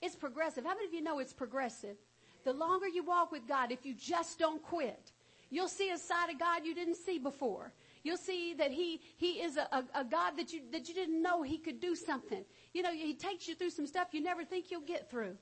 It's 0.03 0.17
progressive. 0.17 0.65
How 0.65 0.75
many 0.75 0.87
of 0.87 0.95
you 0.95 1.03
know 1.03 1.19
it's 1.19 1.33
progressive? 1.33 1.97
The 2.45 2.53
longer 2.53 2.87
you 2.87 3.05
walk 3.05 3.33
with 3.33 3.49
God, 3.49 3.73
if 3.73 3.85
you 3.85 3.95
just 3.95 4.39
don't 4.39 4.63
quit, 4.63 5.13
you'll 5.51 5.69
see 5.69 5.91
a 5.91 5.99
side 5.99 6.31
of 6.31 6.39
God 6.39 6.65
you 6.65 6.75
didn't 6.75 6.97
see 6.97 7.19
before. 7.19 7.73
You'll 8.05 8.17
see 8.17 8.55
that 8.55 8.71
he, 8.71 9.01
he 9.17 9.41
is 9.41 9.57
a, 9.57 9.69
a, 9.73 10.01
a 10.01 10.05
God 10.05 10.37
that 10.37 10.53
you, 10.53 10.61
that 10.71 10.89
you 10.89 10.95
didn't 10.95 11.21
know 11.21 11.43
he 11.43 11.59
could 11.59 11.81
do 11.81 11.97
something. 11.97 12.45
You 12.73 12.83
know, 12.83 12.93
he 12.93 13.15
takes 13.15 13.49
you 13.49 13.57
through 13.57 13.71
some 13.71 13.87
stuff 13.87 14.09
you 14.13 14.23
never 14.23 14.45
think 14.45 14.71
you'll 14.71 14.83
get 14.83 15.11
through. 15.11 15.37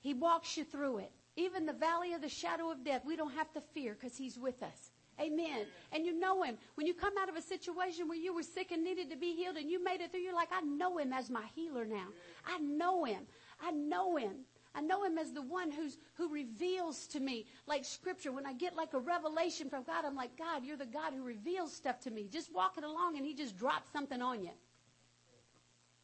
He 0.00 0.12
walks 0.12 0.56
you 0.56 0.64
through 0.64 0.98
it. 0.98 1.12
Even 1.36 1.66
the 1.66 1.72
valley 1.72 2.14
of 2.14 2.20
the 2.20 2.28
shadow 2.28 2.70
of 2.70 2.84
death, 2.84 3.02
we 3.04 3.16
don't 3.16 3.34
have 3.34 3.52
to 3.52 3.60
fear 3.60 3.96
because 3.98 4.16
he's 4.16 4.38
with 4.38 4.62
us. 4.62 4.90
Amen. 5.20 5.66
And 5.92 6.04
you 6.04 6.18
know 6.18 6.42
him. 6.42 6.58
When 6.74 6.86
you 6.86 6.94
come 6.94 7.14
out 7.20 7.28
of 7.28 7.36
a 7.36 7.42
situation 7.42 8.08
where 8.08 8.18
you 8.18 8.34
were 8.34 8.42
sick 8.42 8.72
and 8.72 8.82
needed 8.82 9.10
to 9.10 9.16
be 9.16 9.34
healed 9.34 9.56
and 9.56 9.70
you 9.70 9.82
made 9.82 10.00
it 10.00 10.10
through, 10.10 10.20
you're 10.20 10.34
like, 10.34 10.50
I 10.52 10.60
know 10.62 10.98
him 10.98 11.12
as 11.12 11.30
my 11.30 11.44
healer 11.54 11.84
now. 11.84 12.06
I 12.46 12.58
know 12.58 13.04
him. 13.04 13.22
I 13.60 13.70
know 13.70 14.16
him. 14.16 14.44
I 14.74 14.80
know 14.80 15.04
him 15.04 15.18
as 15.18 15.32
the 15.32 15.42
one 15.42 15.70
who's, 15.70 15.98
who 16.14 16.28
reveals 16.28 17.06
to 17.08 17.20
me, 17.20 17.46
like 17.66 17.84
scripture. 17.84 18.32
When 18.32 18.44
I 18.44 18.54
get 18.54 18.74
like 18.74 18.92
a 18.92 18.98
revelation 18.98 19.70
from 19.70 19.84
God, 19.84 20.04
I'm 20.04 20.16
like, 20.16 20.36
God, 20.36 20.64
you're 20.64 20.76
the 20.76 20.84
God 20.84 21.12
who 21.14 21.22
reveals 21.22 21.72
stuff 21.72 22.00
to 22.00 22.10
me. 22.10 22.28
Just 22.30 22.52
walking 22.52 22.82
along 22.82 23.16
and 23.16 23.24
he 23.24 23.34
just 23.34 23.56
drops 23.56 23.92
something 23.92 24.20
on 24.20 24.42
you. 24.42 24.50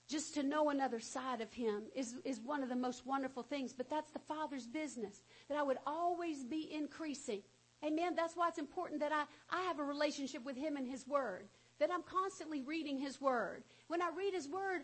Just 0.08 0.34
to 0.34 0.42
know 0.44 0.70
another 0.70 1.00
side 1.00 1.40
of 1.40 1.52
him 1.52 1.84
is, 1.94 2.14
is 2.24 2.40
one 2.40 2.62
of 2.62 2.68
the 2.68 2.76
most 2.76 3.06
wonderful 3.06 3.42
things. 3.42 3.72
But 3.72 3.90
that's 3.90 4.10
the 4.12 4.18
Father's 4.20 4.66
business. 4.66 5.22
That 5.48 5.56
I 5.58 5.62
would 5.62 5.78
always 5.86 6.44
be 6.44 6.68
increasing. 6.72 7.42
Amen. 7.84 8.14
That's 8.14 8.36
why 8.36 8.48
it's 8.48 8.58
important 8.58 9.00
that 9.00 9.12
I, 9.12 9.24
I 9.50 9.62
have 9.62 9.78
a 9.78 9.84
relationship 9.84 10.44
with 10.44 10.56
him 10.56 10.76
and 10.76 10.86
his 10.86 11.06
word. 11.06 11.48
That 11.78 11.90
I'm 11.90 12.02
constantly 12.02 12.60
reading 12.60 12.98
his 12.98 13.20
word. 13.20 13.64
When 13.88 14.02
I 14.02 14.10
read 14.16 14.34
his 14.34 14.48
word, 14.48 14.82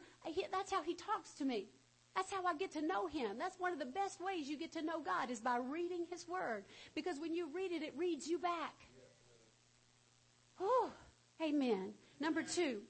that's 0.51 0.73
how 0.73 0.83
he 0.83 0.95
talks 0.95 1.35
to 1.35 1.45
me. 1.45 1.67
That's 2.15 2.33
how 2.33 2.47
I 2.47 2.55
get 2.55 2.73
to 2.73 2.81
know 2.81 3.07
him. 3.07 3.37
That's 3.39 3.61
one 3.61 3.75
of 3.75 3.79
the 3.79 3.85
best 3.85 4.23
ways 4.23 4.49
you 4.49 4.57
get 4.57 4.73
to 4.73 4.83
know 4.83 5.03
God 5.03 5.31
is 5.31 5.41
by 5.41 5.59
reading 5.59 6.07
his 6.11 6.27
word. 6.27 6.65
Because 6.95 7.21
when 7.21 7.35
you 7.35 7.49
read 7.55 7.73
it, 7.73 7.83
it 7.83 7.93
reads 7.95 8.27
you 8.27 8.39
back. 8.39 8.75
Oh, 10.59 10.91
amen. 11.43 11.93
Number 12.19 12.43
two. 12.43 12.81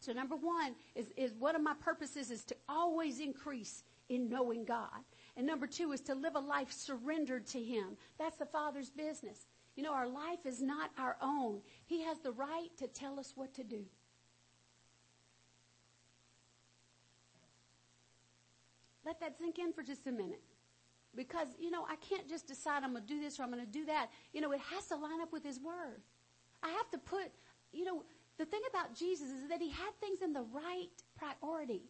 So 0.00 0.14
number 0.14 0.36
one 0.36 0.74
is, 0.94 1.08
is 1.18 1.34
one 1.34 1.54
of 1.54 1.60
my 1.60 1.74
purposes 1.74 2.30
is 2.30 2.42
to 2.44 2.56
always 2.66 3.20
increase 3.20 3.84
in 4.08 4.30
knowing 4.30 4.64
God. 4.64 4.88
And 5.36 5.46
number 5.46 5.66
two 5.66 5.92
is 5.92 6.00
to 6.02 6.14
live 6.14 6.34
a 6.34 6.40
life 6.40 6.72
surrendered 6.72 7.46
to 7.48 7.62
Him. 7.62 7.96
That's 8.18 8.36
the 8.36 8.46
Father's 8.46 8.90
business. 8.90 9.46
You 9.76 9.82
know, 9.84 9.94
our 9.94 10.08
life 10.08 10.44
is 10.44 10.60
not 10.60 10.90
our 10.98 11.16
own. 11.22 11.60
He 11.86 12.02
has 12.02 12.18
the 12.18 12.32
right 12.32 12.68
to 12.78 12.88
tell 12.88 13.18
us 13.18 13.32
what 13.36 13.54
to 13.54 13.64
do. 13.64 13.84
Let 19.04 19.20
that 19.20 19.38
sink 19.38 19.58
in 19.58 19.72
for 19.72 19.82
just 19.82 20.06
a 20.06 20.12
minute. 20.12 20.42
Because, 21.16 21.48
you 21.58 21.70
know, 21.70 21.84
I 21.88 21.96
can't 21.96 22.28
just 22.28 22.46
decide 22.46 22.84
I'm 22.84 22.92
going 22.92 23.04
to 23.04 23.14
do 23.14 23.20
this 23.20 23.40
or 23.40 23.42
I'm 23.42 23.50
going 23.50 23.64
to 23.64 23.70
do 23.70 23.84
that. 23.86 24.10
You 24.32 24.40
know, 24.40 24.52
it 24.52 24.60
has 24.72 24.86
to 24.88 24.96
line 24.96 25.20
up 25.20 25.32
with 25.32 25.42
His 25.42 25.58
Word. 25.58 26.02
I 26.62 26.70
have 26.70 26.90
to 26.90 26.98
put, 26.98 27.32
you 27.72 27.84
know, 27.84 28.04
the 28.38 28.44
thing 28.44 28.60
about 28.70 28.94
Jesus 28.94 29.28
is 29.28 29.48
that 29.48 29.60
He 29.60 29.70
had 29.70 29.90
things 30.00 30.22
in 30.22 30.32
the 30.32 30.44
right 30.52 30.88
priority. 31.16 31.82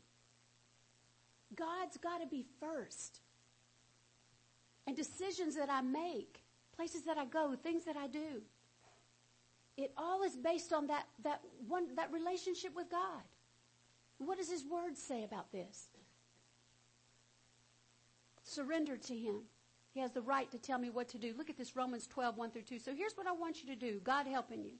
God's 1.54 1.96
got 1.98 2.20
to 2.20 2.26
be 2.26 2.46
first. 2.60 3.20
And 4.90 4.96
decisions 4.96 5.54
that 5.54 5.70
I 5.70 5.82
make, 5.82 6.42
places 6.74 7.02
that 7.02 7.16
I 7.16 7.24
go, 7.24 7.54
things 7.54 7.84
that 7.84 7.96
I 7.96 8.08
do. 8.08 8.42
It 9.76 9.92
all 9.96 10.24
is 10.24 10.34
based 10.34 10.72
on 10.72 10.88
that, 10.88 11.06
that 11.22 11.42
one, 11.68 11.94
that 11.94 12.12
relationship 12.12 12.74
with 12.74 12.90
God. 12.90 13.22
What 14.18 14.38
does 14.38 14.50
His 14.50 14.64
Word 14.68 14.98
say 14.98 15.22
about 15.22 15.52
this? 15.52 15.90
Surrender 18.42 18.96
to 18.96 19.16
Him. 19.16 19.42
He 19.94 20.00
has 20.00 20.10
the 20.10 20.22
right 20.22 20.50
to 20.50 20.58
tell 20.58 20.80
me 20.80 20.90
what 20.90 21.08
to 21.10 21.18
do. 21.18 21.34
Look 21.38 21.50
at 21.50 21.56
this 21.56 21.76
Romans 21.76 22.08
12, 22.08 22.36
1 22.36 22.50
through 22.50 22.62
2. 22.62 22.80
So 22.80 22.92
here's 22.92 23.16
what 23.16 23.28
I 23.28 23.32
want 23.32 23.62
you 23.62 23.68
to 23.68 23.76
do. 23.76 24.00
God 24.02 24.26
helping 24.26 24.64
you. 24.64 24.72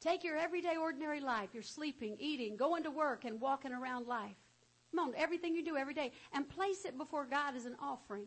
Take 0.00 0.24
your 0.24 0.36
everyday 0.36 0.74
ordinary 0.74 1.20
life. 1.20 1.50
You're 1.52 1.62
sleeping, 1.62 2.16
eating, 2.18 2.56
going 2.56 2.82
to 2.82 2.90
work, 2.90 3.24
and 3.24 3.40
walking 3.40 3.72
around 3.72 4.08
life. 4.08 4.34
Come 4.90 5.10
on, 5.10 5.14
everything 5.16 5.54
you 5.54 5.64
do 5.64 5.76
every 5.76 5.94
day. 5.94 6.10
And 6.32 6.48
place 6.48 6.84
it 6.84 6.98
before 6.98 7.26
God 7.26 7.54
as 7.54 7.64
an 7.64 7.76
offering. 7.80 8.26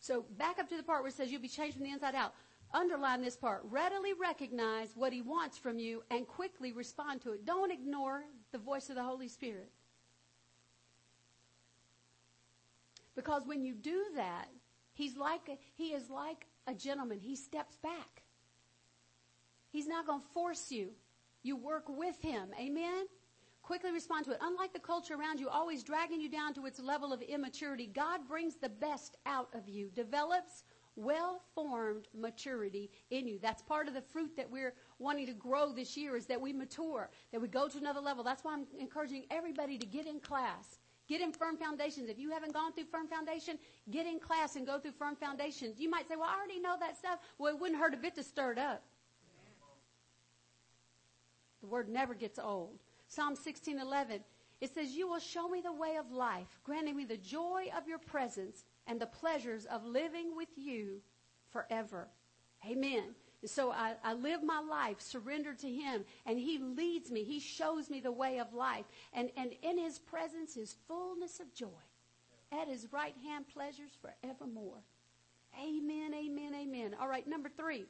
So 0.00 0.24
back 0.38 0.58
up 0.58 0.68
to 0.68 0.76
the 0.76 0.82
part 0.82 1.02
where 1.02 1.08
it 1.08 1.14
says 1.14 1.30
you'll 1.30 1.42
be 1.42 1.48
changed 1.48 1.76
from 1.76 1.84
the 1.84 1.92
inside 1.92 2.14
out. 2.14 2.34
Underline 2.72 3.22
this 3.22 3.36
part. 3.36 3.62
Readily 3.64 4.12
recognize 4.12 4.90
what 4.94 5.12
He 5.12 5.22
wants 5.22 5.56
from 5.56 5.78
you 5.78 6.02
and 6.10 6.26
quickly 6.26 6.72
respond 6.72 7.22
to 7.22 7.32
it. 7.32 7.46
Don't 7.46 7.72
ignore 7.72 8.24
the 8.52 8.58
voice 8.58 8.90
of 8.90 8.96
the 8.96 9.02
Holy 9.02 9.28
Spirit. 9.28 9.70
Because 13.14 13.46
when 13.46 13.64
you 13.64 13.74
do 13.74 14.04
that, 14.14 14.48
He's 14.98 15.16
like 15.16 15.48
he 15.76 15.92
is 15.92 16.10
like 16.10 16.46
a 16.66 16.74
gentleman. 16.74 17.20
He 17.20 17.36
steps 17.36 17.76
back. 17.76 18.24
He's 19.70 19.86
not 19.86 20.08
going 20.08 20.22
to 20.22 20.26
force 20.34 20.72
you. 20.72 20.90
You 21.44 21.54
work 21.54 21.84
with 21.86 22.20
him. 22.20 22.48
Amen? 22.60 23.06
Quickly 23.68 23.92
respond 23.92 24.24
to 24.24 24.30
it. 24.30 24.38
Unlike 24.40 24.72
the 24.72 24.78
culture 24.78 25.12
around 25.12 25.38
you, 25.38 25.50
always 25.50 25.82
dragging 25.82 26.22
you 26.22 26.30
down 26.30 26.54
to 26.54 26.64
its 26.64 26.80
level 26.80 27.12
of 27.12 27.20
immaturity, 27.20 27.86
God 27.86 28.26
brings 28.26 28.54
the 28.54 28.70
best 28.70 29.18
out 29.26 29.50
of 29.52 29.68
you, 29.68 29.90
develops 29.94 30.64
well-formed 30.96 32.08
maturity 32.18 32.90
in 33.10 33.28
you. 33.28 33.38
That's 33.42 33.60
part 33.60 33.86
of 33.86 33.92
the 33.92 34.00
fruit 34.00 34.34
that 34.38 34.50
we're 34.50 34.72
wanting 34.98 35.26
to 35.26 35.34
grow 35.34 35.70
this 35.70 35.98
year 35.98 36.16
is 36.16 36.24
that 36.28 36.40
we 36.40 36.50
mature, 36.50 37.10
that 37.30 37.42
we 37.42 37.46
go 37.46 37.68
to 37.68 37.76
another 37.76 38.00
level. 38.00 38.24
That's 38.24 38.42
why 38.42 38.54
I'm 38.54 38.64
encouraging 38.80 39.26
everybody 39.30 39.76
to 39.76 39.84
get 39.84 40.06
in 40.06 40.18
class. 40.18 40.78
Get 41.06 41.20
in 41.20 41.30
firm 41.30 41.58
foundations. 41.58 42.08
If 42.08 42.18
you 42.18 42.30
haven't 42.30 42.54
gone 42.54 42.72
through 42.72 42.84
firm 42.84 43.06
foundation, 43.06 43.58
get 43.90 44.06
in 44.06 44.18
class 44.18 44.56
and 44.56 44.66
go 44.66 44.78
through 44.78 44.92
firm 44.92 45.14
foundations. 45.14 45.78
You 45.78 45.90
might 45.90 46.08
say, 46.08 46.16
well, 46.16 46.30
I 46.30 46.38
already 46.38 46.58
know 46.58 46.76
that 46.80 46.96
stuff. 46.96 47.18
Well, 47.36 47.54
it 47.54 47.60
wouldn't 47.60 47.78
hurt 47.78 47.92
a 47.92 47.98
bit 47.98 48.14
to 48.14 48.22
stir 48.22 48.52
it 48.52 48.58
up. 48.58 48.82
The 51.60 51.66
word 51.66 51.90
never 51.90 52.14
gets 52.14 52.38
old. 52.38 52.78
Psalm 53.08 53.34
16:11 53.36 54.22
it 54.60 54.74
says 54.74 54.90
you 54.90 55.08
will 55.08 55.20
show 55.20 55.48
me 55.48 55.60
the 55.60 55.72
way 55.72 55.96
of 55.96 56.10
life 56.10 56.58
granting 56.64 56.96
me 56.96 57.04
the 57.04 57.16
joy 57.16 57.70
of 57.76 57.86
your 57.86 57.98
presence 57.98 58.64
and 58.86 59.00
the 59.00 59.06
pleasures 59.06 59.66
of 59.66 59.84
living 59.84 60.34
with 60.36 60.48
you 60.56 61.00
forever. 61.50 62.08
Amen. 62.68 63.14
And 63.40 63.50
so 63.50 63.70
I, 63.70 63.94
I 64.02 64.14
live 64.14 64.42
my 64.42 64.60
life 64.60 65.00
surrendered 65.00 65.60
to 65.60 65.70
him 65.70 66.04
and 66.26 66.38
he 66.38 66.58
leads 66.58 67.10
me. 67.10 67.22
He 67.22 67.38
shows 67.38 67.88
me 67.88 68.00
the 68.00 68.10
way 68.10 68.40
of 68.40 68.52
life. 68.52 68.84
And, 69.12 69.30
and 69.36 69.52
in 69.62 69.78
his 69.78 70.00
presence 70.00 70.56
is 70.56 70.74
fullness 70.88 71.38
of 71.38 71.54
joy. 71.54 71.68
At 72.50 72.66
his 72.66 72.92
right 72.92 73.14
hand 73.24 73.46
pleasures 73.48 73.92
forevermore. 74.00 74.82
Amen 75.56 76.14
amen 76.14 76.54
amen. 76.54 76.96
All 77.00 77.08
right 77.08 77.26
number 77.28 77.48
three 77.48 77.86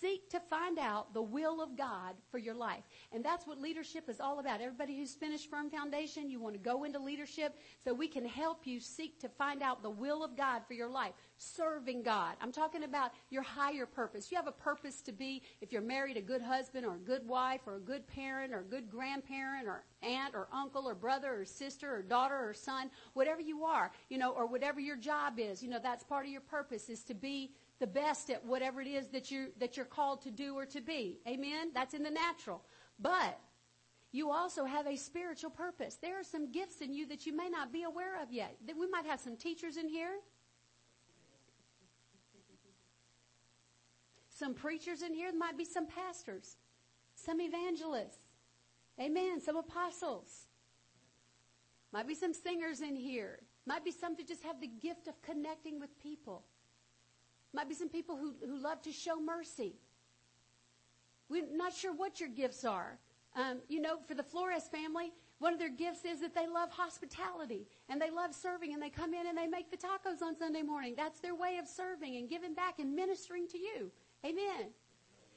Seek 0.00 0.28
to 0.30 0.40
find 0.40 0.78
out 0.78 1.14
the 1.14 1.22
will 1.22 1.62
of 1.62 1.76
God 1.76 2.14
for 2.30 2.38
your 2.38 2.54
life. 2.54 2.84
And 3.12 3.24
that's 3.24 3.46
what 3.46 3.58
leadership 3.58 4.08
is 4.08 4.20
all 4.20 4.38
about. 4.38 4.60
Everybody 4.60 4.98
who's 4.98 5.14
finished 5.14 5.48
Firm 5.48 5.70
Foundation, 5.70 6.30
you 6.30 6.40
want 6.40 6.54
to 6.54 6.60
go 6.60 6.84
into 6.84 6.98
leadership 6.98 7.56
so 7.82 7.94
we 7.94 8.06
can 8.06 8.26
help 8.26 8.66
you 8.66 8.80
seek 8.80 9.18
to 9.20 9.28
find 9.28 9.62
out 9.62 9.82
the 9.82 9.90
will 9.90 10.22
of 10.22 10.36
God 10.36 10.62
for 10.66 10.74
your 10.74 10.90
life. 10.90 11.12
Serving 11.38 12.02
God. 12.02 12.36
I'm 12.40 12.52
talking 12.52 12.84
about 12.84 13.12
your 13.30 13.42
higher 13.42 13.86
purpose. 13.86 14.30
You 14.30 14.36
have 14.36 14.46
a 14.46 14.52
purpose 14.52 15.00
to 15.02 15.12
be, 15.12 15.42
if 15.60 15.72
you're 15.72 15.80
married, 15.80 16.16
a 16.16 16.22
good 16.22 16.42
husband 16.42 16.84
or 16.84 16.96
a 16.96 16.98
good 16.98 17.26
wife 17.26 17.62
or 17.66 17.76
a 17.76 17.80
good 17.80 18.06
parent 18.06 18.52
or 18.52 18.60
a 18.60 18.64
good 18.64 18.90
grandparent 18.90 19.66
or 19.66 19.84
aunt 20.02 20.34
or 20.34 20.48
uncle 20.52 20.88
or 20.88 20.94
brother 20.94 21.40
or 21.40 21.44
sister 21.44 21.94
or 21.96 22.02
daughter 22.02 22.36
or 22.36 22.52
son, 22.52 22.90
whatever 23.14 23.40
you 23.40 23.64
are, 23.64 23.90
you 24.10 24.18
know, 24.18 24.32
or 24.32 24.46
whatever 24.46 24.80
your 24.80 24.96
job 24.96 25.38
is, 25.38 25.62
you 25.62 25.70
know, 25.70 25.80
that's 25.82 26.04
part 26.04 26.26
of 26.26 26.32
your 26.32 26.40
purpose 26.42 26.88
is 26.88 27.04
to 27.04 27.14
be 27.14 27.52
the 27.80 27.86
best 27.86 28.30
at 28.30 28.44
whatever 28.44 28.80
it 28.80 28.88
is 28.88 29.08
that 29.08 29.30
you 29.30 29.48
that 29.58 29.76
you're 29.76 29.86
called 29.86 30.22
to 30.22 30.30
do 30.30 30.54
or 30.54 30.66
to 30.66 30.80
be. 30.80 31.20
Amen. 31.26 31.70
That's 31.74 31.94
in 31.94 32.02
the 32.02 32.10
natural. 32.10 32.64
But 32.98 33.38
you 34.10 34.30
also 34.30 34.64
have 34.64 34.86
a 34.86 34.96
spiritual 34.96 35.50
purpose. 35.50 35.96
There 36.00 36.18
are 36.18 36.24
some 36.24 36.50
gifts 36.50 36.80
in 36.80 36.92
you 36.92 37.06
that 37.08 37.26
you 37.26 37.36
may 37.36 37.48
not 37.48 37.72
be 37.72 37.82
aware 37.82 38.20
of 38.22 38.32
yet. 38.32 38.56
That 38.66 38.76
We 38.76 38.88
might 38.88 39.04
have 39.04 39.20
some 39.20 39.36
teachers 39.36 39.76
in 39.76 39.88
here. 39.88 40.18
Some 44.28 44.54
preachers 44.54 45.02
in 45.02 45.14
here. 45.14 45.30
There 45.30 45.38
might 45.38 45.58
be 45.58 45.64
some 45.64 45.86
pastors. 45.86 46.56
Some 47.14 47.40
evangelists. 47.40 48.18
Amen. 49.00 49.40
Some 49.40 49.56
apostles. 49.56 50.46
Might 51.92 52.06
be 52.06 52.14
some 52.14 52.32
singers 52.32 52.80
in 52.80 52.96
here. 52.96 53.40
Might 53.66 53.84
be 53.84 53.90
some 53.90 54.14
that 54.16 54.28
just 54.28 54.42
have 54.44 54.60
the 54.60 54.68
gift 54.68 55.08
of 55.08 55.20
connecting 55.22 55.80
with 55.80 55.98
people. 56.00 56.44
Might 57.52 57.68
be 57.68 57.74
some 57.74 57.88
people 57.88 58.16
who, 58.16 58.34
who 58.46 58.58
love 58.58 58.82
to 58.82 58.92
show 58.92 59.20
mercy. 59.20 59.74
We're 61.28 61.46
not 61.52 61.74
sure 61.74 61.94
what 61.94 62.20
your 62.20 62.28
gifts 62.28 62.64
are. 62.64 62.98
Um, 63.36 63.58
you 63.68 63.80
know, 63.80 63.98
for 64.06 64.14
the 64.14 64.22
Flores 64.22 64.68
family, 64.68 65.12
one 65.38 65.52
of 65.52 65.58
their 65.58 65.70
gifts 65.70 66.04
is 66.04 66.20
that 66.20 66.34
they 66.34 66.46
love 66.46 66.70
hospitality 66.70 67.66
and 67.88 68.00
they 68.00 68.10
love 68.10 68.34
serving 68.34 68.74
and 68.74 68.82
they 68.82 68.90
come 68.90 69.14
in 69.14 69.26
and 69.28 69.38
they 69.38 69.46
make 69.46 69.70
the 69.70 69.76
tacos 69.76 70.22
on 70.22 70.36
Sunday 70.36 70.62
morning. 70.62 70.94
That's 70.96 71.20
their 71.20 71.34
way 71.34 71.58
of 71.58 71.68
serving 71.68 72.16
and 72.16 72.28
giving 72.28 72.54
back 72.54 72.78
and 72.80 72.94
ministering 72.94 73.46
to 73.48 73.58
you. 73.58 73.90
Amen. 74.24 74.70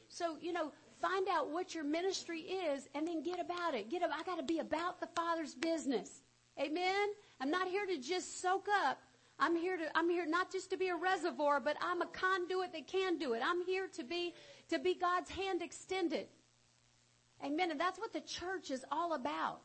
So, 0.08 0.38
you 0.42 0.54
know, 0.54 0.72
find 1.00 1.28
out 1.30 1.52
what 1.52 1.76
your 1.76 1.84
ministry 1.84 2.40
is 2.40 2.90
and 2.96 3.08
then 3.08 3.22
get 3.22 3.40
about 3.40 3.76
it. 3.76 3.90
Get, 3.90 4.02
up. 4.02 4.10
I 4.18 4.24
got 4.24 4.38
to 4.38 4.44
be 4.44 4.60
about 4.60 5.00
the 5.00 5.08
Father's 5.08 5.54
business. 5.54 6.22
Amen. 6.60 7.10
I'm 7.40 7.52
not 7.52 7.68
here 7.68 7.86
to 7.86 7.98
just 7.98 8.42
soak 8.42 8.68
up 8.86 9.00
I'm 9.42 9.56
here 9.56 9.76
to, 9.76 9.86
I'm 9.96 10.08
here 10.08 10.28
not 10.28 10.52
just 10.52 10.70
to 10.70 10.78
be 10.78 10.90
a 10.90 10.96
reservoir, 10.96 11.60
but 11.60 11.76
I'm 11.82 12.04
a 12.04 12.06
conduit 12.06 12.72
that 12.74 12.86
can 12.86 13.18
do 13.18 13.34
it. 13.34 13.42
I'm 13.44 13.66
here 13.66 13.88
to 13.96 14.04
be, 14.04 14.36
to 14.70 14.78
be 14.78 14.94
God's 14.94 15.32
hand 15.32 15.64
extended. 15.64 16.28
Amen. 17.44 17.72
And 17.72 17.80
that's 17.80 17.98
what 17.98 18.14
the 18.14 18.22
church 18.22 18.70
is 18.70 18.86
all 18.92 19.14
about. 19.14 19.62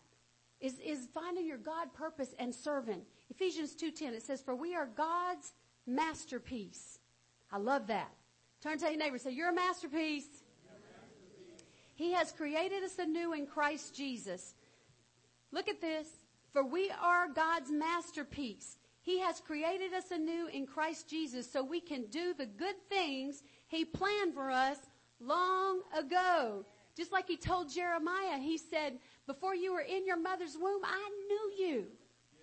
Is, 0.59 0.79
is 0.83 1.07
finding 1.13 1.47
your 1.47 1.59
God 1.59 1.93
purpose 1.93 2.35
and 2.39 2.55
serving. 2.55 3.03
Ephesians 3.31 3.77
2.10, 3.77 4.15
it 4.15 4.23
says, 4.23 4.41
for 4.41 4.57
we 4.57 4.75
are 4.75 4.87
God's 4.87 5.53
masterpiece. 5.87 6.99
I 7.53 7.59
love 7.59 7.89
that. 7.89 8.11
Turn 8.63 8.79
to 8.79 8.87
your 8.87 8.97
neighbor 8.97 9.19
say, 9.19 9.33
you're 9.33 9.51
a 9.51 9.55
masterpiece. 9.55 10.43
He 11.95 12.13
has 12.13 12.33
created 12.33 12.83
us 12.83 12.99
anew 12.99 13.35
in 13.35 13.47
Christ 13.47 13.95
Jesus. 13.95 14.55
Look 15.53 15.69
at 15.69 15.83
this. 15.83 16.07
For 16.55 16.65
we 16.65 16.91
are 17.03 17.29
God's 17.29 17.71
masterpiece. 17.71 18.76
He 19.07 19.21
has 19.21 19.41
created 19.41 19.95
us 19.95 20.11
anew 20.11 20.49
in 20.53 20.67
Christ 20.67 21.09
Jesus 21.09 21.49
so 21.49 21.63
we 21.63 21.81
can 21.81 22.07
do 22.11 22.35
the 22.35 22.45
good 22.45 22.75
things 22.89 23.45
He 23.69 23.85
planned 23.85 24.35
for 24.35 24.51
us 24.51 24.79
long 25.21 25.83
ago. 25.97 26.67
Just 26.97 27.13
like 27.13 27.29
He 27.29 27.37
told 27.37 27.73
Jeremiah, 27.73 28.41
He 28.41 28.59
said, 28.59 28.99
before 29.29 29.55
you 29.55 29.73
were 29.73 29.87
in 29.89 30.05
your 30.07 30.21
mother's 30.21 30.57
womb, 30.61 30.83
I 30.85 31.09
knew 31.29 31.67
you. 31.67 31.87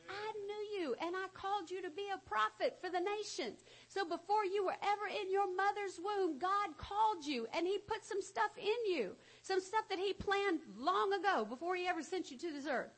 I 0.09 0.31
knew 0.47 0.79
you 0.79 0.95
and 1.01 1.13
I 1.17 1.27
called 1.33 1.69
you 1.69 1.81
to 1.81 1.89
be 1.89 2.07
a 2.13 2.29
prophet 2.29 2.77
for 2.79 2.89
the 2.89 3.01
nations. 3.17 3.65
So 3.89 4.05
before 4.05 4.45
you 4.45 4.63
were 4.63 4.77
ever 4.81 5.07
in 5.21 5.29
your 5.29 5.53
mother's 5.53 5.99
womb, 6.01 6.39
God 6.39 6.77
called 6.77 7.25
you 7.25 7.45
and 7.53 7.67
He 7.67 7.77
put 7.77 8.05
some 8.05 8.21
stuff 8.21 8.51
in 8.57 8.93
you. 8.93 9.17
Some 9.41 9.59
stuff 9.59 9.83
that 9.89 9.99
He 9.99 10.13
planned 10.13 10.61
long 10.77 11.11
ago 11.11 11.43
before 11.43 11.75
He 11.75 11.87
ever 11.87 12.01
sent 12.01 12.31
you 12.31 12.37
to 12.37 12.53
this 12.53 12.67
earth. 12.67 12.93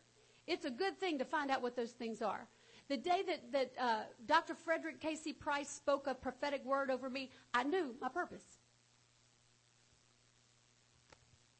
It's 0.46 0.66
a 0.66 0.72
good 0.72 1.00
thing 1.00 1.18
to 1.18 1.26
find 1.26 1.50
out 1.50 1.64
what 1.64 1.76
those 1.76 1.94
things 1.94 2.22
are. 2.22 2.48
The 2.88 2.98
day 2.98 3.24
that, 3.28 3.52
that 3.52 3.72
uh, 3.80 4.03
Dr. 4.28 4.53
Frederick 4.53 4.99
K.C. 4.99 5.34
Price 5.34 5.70
spoke 5.70 6.06
a 6.07 6.14
prophetic 6.14 6.64
word 6.64 6.91
over 6.91 7.10
me, 7.10 7.32
I 7.53 7.64
knew 7.64 7.95
my 7.99 8.10
purpose. 8.10 8.44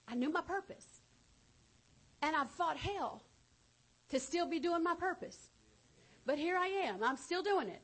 I 0.08 0.14
knew 0.14 0.32
my 0.32 0.42
purpose. 0.42 0.86
And 2.22 2.36
I've 2.36 2.52
fought 2.52 2.78
hell 2.78 3.24
to 4.10 4.20
still 4.20 4.46
be 4.46 4.60
doing 4.60 4.84
my 4.84 4.94
purpose. 4.94 5.50
But 6.26 6.38
here 6.38 6.58
I 6.58 6.68
am. 6.68 7.04
I'm 7.04 7.18
still 7.18 7.42
doing 7.42 7.70
it. 7.70 7.82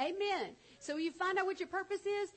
Amen. 0.00 0.56
So 0.78 0.96
you 0.96 1.12
find 1.12 1.38
out 1.38 1.46
what 1.46 1.60
your 1.60 1.68
purpose 1.68 2.04
is, 2.06 2.30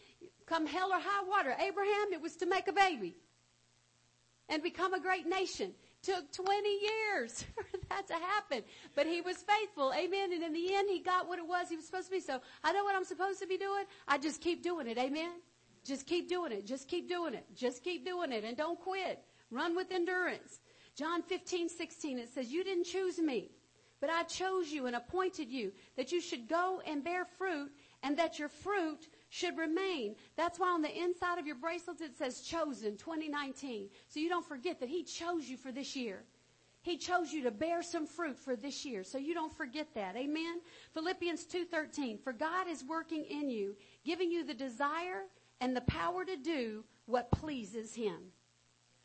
come 0.45 0.67
hell 0.67 0.91
or 0.91 0.99
high 0.99 1.23
water. 1.27 1.55
Abraham, 1.59 2.13
it 2.13 2.21
was 2.21 2.35
to 2.37 2.45
make 2.45 2.67
a 2.67 2.73
baby 2.73 3.15
and 4.49 4.61
become 4.61 4.93
a 4.93 4.99
great 4.99 5.27
nation 5.27 5.73
took 6.05 6.31
20 6.31 6.69
years 6.69 7.43
for 7.55 7.77
that 7.89 8.07
to 8.07 8.13
happen. 8.13 8.63
But 8.95 9.07
he 9.07 9.21
was 9.21 9.37
faithful. 9.37 9.91
Amen. 9.97 10.33
And 10.33 10.43
in 10.43 10.53
the 10.53 10.75
end, 10.75 10.89
he 10.89 10.99
got 10.99 11.27
what 11.27 11.39
it 11.39 11.47
was 11.47 11.69
he 11.69 11.75
was 11.75 11.85
supposed 11.85 12.07
to 12.07 12.11
be. 12.11 12.19
So 12.19 12.39
I 12.63 12.71
know 12.71 12.83
what 12.83 12.95
I'm 12.95 13.05
supposed 13.05 13.39
to 13.39 13.47
be 13.47 13.57
doing. 13.57 13.85
I 14.07 14.17
just 14.17 14.41
keep 14.41 14.63
doing 14.63 14.87
it. 14.87 14.97
Amen. 14.97 15.31
Just 15.83 16.07
keep 16.07 16.29
doing 16.29 16.51
it. 16.51 16.65
Just 16.65 16.87
keep 16.87 17.07
doing 17.09 17.33
it. 17.33 17.45
Just 17.55 17.83
keep 17.83 18.05
doing 18.05 18.31
it. 18.31 18.43
And 18.43 18.55
don't 18.55 18.79
quit. 18.79 19.23
Run 19.51 19.75
with 19.75 19.91
endurance. 19.91 20.59
John 20.95 21.21
15, 21.21 21.69
16, 21.69 22.19
it 22.19 22.29
says, 22.33 22.51
You 22.51 22.63
didn't 22.63 22.85
choose 22.85 23.19
me, 23.19 23.51
but 23.99 24.09
I 24.09 24.23
chose 24.23 24.71
you 24.71 24.85
and 24.85 24.95
appointed 24.95 25.49
you 25.49 25.71
that 25.97 26.11
you 26.11 26.21
should 26.21 26.47
go 26.47 26.81
and 26.87 27.03
bear 27.03 27.25
fruit 27.25 27.71
and 28.01 28.17
that 28.17 28.39
your 28.39 28.49
fruit 28.49 29.07
should 29.35 29.57
remain. 29.57 30.15
That's 30.37 30.59
why 30.59 30.69
on 30.69 30.81
the 30.81 30.97
inside 30.97 31.39
of 31.39 31.45
your 31.45 31.57
bracelets 31.57 31.99
it 31.99 32.15
says 32.17 32.39
chosen 32.39 32.95
2019. 32.95 33.89
So 34.07 34.21
you 34.21 34.29
don't 34.29 34.47
forget 34.47 34.79
that 34.79 34.87
he 34.87 35.03
chose 35.03 35.49
you 35.49 35.57
for 35.57 35.73
this 35.73 35.93
year. 35.93 36.23
He 36.83 36.97
chose 36.97 37.33
you 37.33 37.43
to 37.43 37.51
bear 37.51 37.83
some 37.83 38.07
fruit 38.07 38.37
for 38.37 38.55
this 38.55 38.85
year. 38.85 39.03
So 39.03 39.17
you 39.17 39.33
don't 39.33 39.51
forget 39.51 39.87
that. 39.95 40.15
Amen. 40.15 40.61
Philippians 40.93 41.45
2:13. 41.47 42.17
For 42.23 42.31
God 42.31 42.69
is 42.69 42.85
working 42.85 43.25
in 43.25 43.49
you, 43.49 43.75
giving 44.05 44.31
you 44.31 44.45
the 44.45 44.53
desire 44.53 45.23
and 45.59 45.75
the 45.75 45.81
power 45.81 46.23
to 46.23 46.37
do 46.37 46.85
what 47.05 47.29
pleases 47.31 47.93
him. 47.93 48.31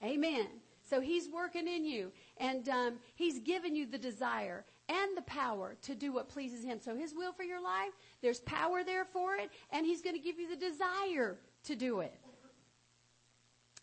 Amen. 0.04 0.46
So 0.84 1.00
he's 1.00 1.28
working 1.28 1.66
in 1.66 1.84
you 1.84 2.12
and 2.36 2.68
um, 2.68 2.98
he's 3.16 3.40
given 3.40 3.74
you 3.74 3.84
the 3.84 3.98
desire 3.98 4.64
and 4.90 5.16
the 5.16 5.22
power 5.22 5.76
to 5.82 5.94
do 5.94 6.12
what 6.12 6.28
pleases 6.28 6.64
him. 6.64 6.80
So 6.80 6.96
his 6.96 7.14
will 7.14 7.32
for 7.32 7.44
your 7.44 7.62
life, 7.62 7.92
there's 8.22 8.40
power 8.40 8.84
there 8.84 9.04
for 9.04 9.36
it 9.36 9.50
and 9.70 9.86
he's 9.86 10.02
going 10.02 10.16
to 10.16 10.22
give 10.22 10.38
you 10.38 10.48
the 10.48 10.56
desire 10.56 11.38
to 11.64 11.76
do 11.76 12.00
it. 12.00 12.14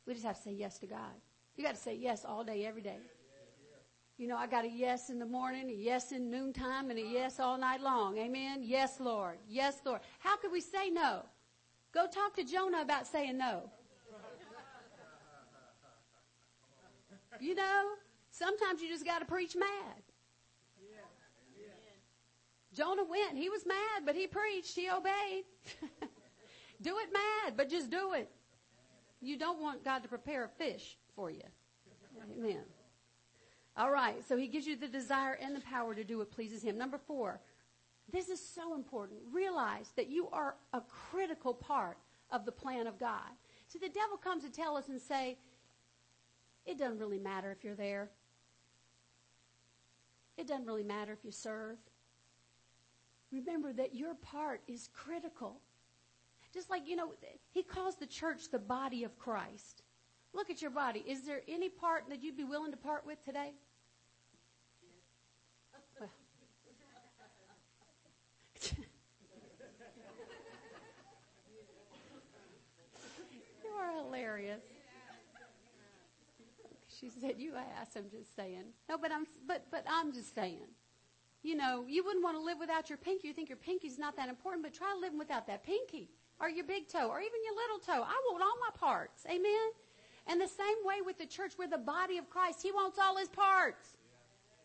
We 0.06 0.14
just 0.14 0.26
have 0.26 0.38
to 0.38 0.42
say 0.42 0.54
yes 0.54 0.80
to 0.80 0.88
God. 0.88 1.14
You 1.56 1.64
got 1.64 1.76
to 1.76 1.82
say 1.82 1.96
yes 1.96 2.24
all 2.24 2.44
day, 2.44 2.66
every 2.66 2.82
day. 2.82 3.00
You 4.18 4.28
know, 4.28 4.38
I 4.38 4.48
got 4.48 4.66
a 4.66 4.70
yes 4.70 5.12
in 5.12 5.20
the 5.20 5.26
morning, 5.26 5.70
a 5.70 5.74
yes 5.74 6.12
in 6.12 6.32
noontime, 6.32 6.90
and 6.90 6.98
a 6.98 7.04
yes 7.04 7.40
all 7.40 7.58
night 7.58 7.82
long. 7.82 8.18
Amen. 8.18 8.62
Yes, 8.64 9.00
Lord. 9.00 9.38
Yes, 9.48 9.80
Lord. 9.86 10.02
How 10.20 10.38
could 10.38 10.52
we 10.52 10.60
say 10.60 10.90
no? 10.90 11.24
Go 11.94 12.08
talk 12.08 12.36
to 12.36 12.44
Jonah 12.44 12.82
about 12.82 13.06
saying 13.06 13.38
no. 13.38 13.70
You 17.40 17.54
know, 17.54 17.90
sometimes 18.32 18.82
you 18.82 18.90
just 18.90 19.06
got 19.06 19.20
to 19.20 19.26
preach 19.26 19.56
mad. 19.56 20.02
Jonah 22.78 23.04
went. 23.04 23.36
He 23.36 23.50
was 23.50 23.66
mad, 23.66 24.04
but 24.06 24.16
he 24.16 24.28
preached. 24.28 24.76
He 24.76 24.88
obeyed. 24.88 25.46
do 26.82 26.96
it 27.00 27.10
mad, 27.12 27.58
but 27.58 27.70
just 27.70 27.90
do 27.90 28.14
it. 28.14 28.30
You 29.20 29.38
don't 29.38 29.60
want 29.60 29.84
God 29.84 30.04
to 30.04 30.08
prepare 30.08 30.46
a 30.46 30.48
fish 30.48 30.96
for 31.16 31.32
you. 31.32 31.42
Amen. 32.38 32.62
All 33.76 33.92
right. 33.92 34.24
So 34.28 34.38
he 34.38 34.48
gives 34.48 34.68
you 34.68 34.76
the 34.76 34.88
desire 34.88 35.34
and 35.42 35.56
the 35.56 35.62
power 35.62 35.96
to 35.96 36.04
do 36.04 36.20
what 36.20 36.30
pleases 36.30 36.62
him. 36.62 36.78
Number 36.78 37.00
four. 37.00 37.42
This 38.12 38.30
is 38.30 38.40
so 38.40 38.74
important. 38.76 39.20
Realize 39.34 39.92
that 39.98 40.08
you 40.08 40.30
are 40.30 40.56
a 40.72 40.82
critical 41.12 41.54
part 41.54 41.98
of 42.32 42.46
the 42.46 42.52
plan 42.52 42.88
of 42.88 43.00
God. 43.00 43.32
See, 43.68 43.80
the 43.80 43.90
devil 43.90 44.18
comes 44.18 44.44
to 44.44 44.52
tell 44.52 44.78
us 44.78 44.88
and 44.88 45.02
say, 45.02 45.38
it 46.66 46.78
doesn't 46.78 47.00
really 47.00 47.20
matter 47.20 47.52
if 47.52 47.64
you're 47.64 47.76
there. 47.76 48.10
It 50.38 50.48
doesn't 50.48 50.66
really 50.66 50.84
matter 50.84 51.12
if 51.12 51.26
you 51.26 51.32
serve. 51.32 51.78
Remember 53.32 53.74
that 53.74 53.94
your 53.94 54.16
part 54.16 54.62
is 54.68 54.90
critical. 54.94 55.60
Just 56.54 56.70
like, 56.70 56.88
you 56.88 56.96
know, 56.96 57.14
he 57.52 57.62
calls 57.62 57.96
the 57.96 58.06
church 58.06 58.50
the 58.52 58.60
body 58.60 59.04
of 59.04 59.18
Christ. 59.20 59.84
Look 60.34 60.50
at 60.50 60.62
your 60.62 60.72
body. 60.72 61.04
Is 61.08 61.24
there 61.24 61.42
any 61.48 61.70
part 61.70 62.06
that 62.10 62.24
you'd 62.24 62.38
be 62.38 62.44
willing 62.44 62.72
to 62.72 62.78
part 62.78 63.06
with 63.06 63.24
today? 63.26 63.52
Well. 66.00 66.10
you 73.64 73.70
are 73.78 74.04
hilarious. 74.04 74.62
She 77.00 77.10
said, 77.10 77.36
"You 77.38 77.54
asked." 77.56 77.96
I'm 77.96 78.10
just 78.10 78.36
saying. 78.36 78.64
No, 78.90 78.98
but 78.98 79.12
I'm 79.12 79.28
but 79.48 79.66
but 79.70 79.86
I'm 79.88 80.12
just 80.14 80.34
saying. 80.34 80.68
You 81.48 81.56
know, 81.56 81.86
you 81.88 82.04
wouldn't 82.04 82.26
want 82.26 82.36
to 82.36 82.44
live 82.44 82.58
without 82.60 82.90
your 82.90 82.98
pinky. 82.98 83.30
You 83.30 83.34
think 83.34 83.48
your 83.48 83.58
pinky's 83.58 83.98
not 83.98 84.18
that 84.18 84.28
important, 84.28 84.64
but 84.64 84.74
try 84.74 84.94
living 85.00 85.18
without 85.18 85.48
that 85.48 85.64
pinky 85.64 86.10
or 86.42 86.50
your 86.50 86.66
big 86.66 86.90
toe 86.90 87.08
or 87.08 87.22
even 87.22 87.40
your 87.46 87.56
little 87.56 87.80
toe. 87.80 88.04
I 88.04 88.22
want 88.30 88.44
all 88.44 88.58
my 88.60 88.78
parts. 88.78 89.26
Amen. 89.30 89.70
And 90.28 90.42
the 90.42 90.48
same 90.50 90.76
way 90.84 90.96
with 91.06 91.18
the 91.18 91.26
church, 91.26 91.54
we're 91.58 91.70
the 91.70 91.78
body 91.78 92.18
of 92.18 92.30
Christ. 92.30 92.62
He 92.62 92.74
wants 92.74 93.00
all 93.02 93.16
his 93.16 93.30
parts. 93.30 93.96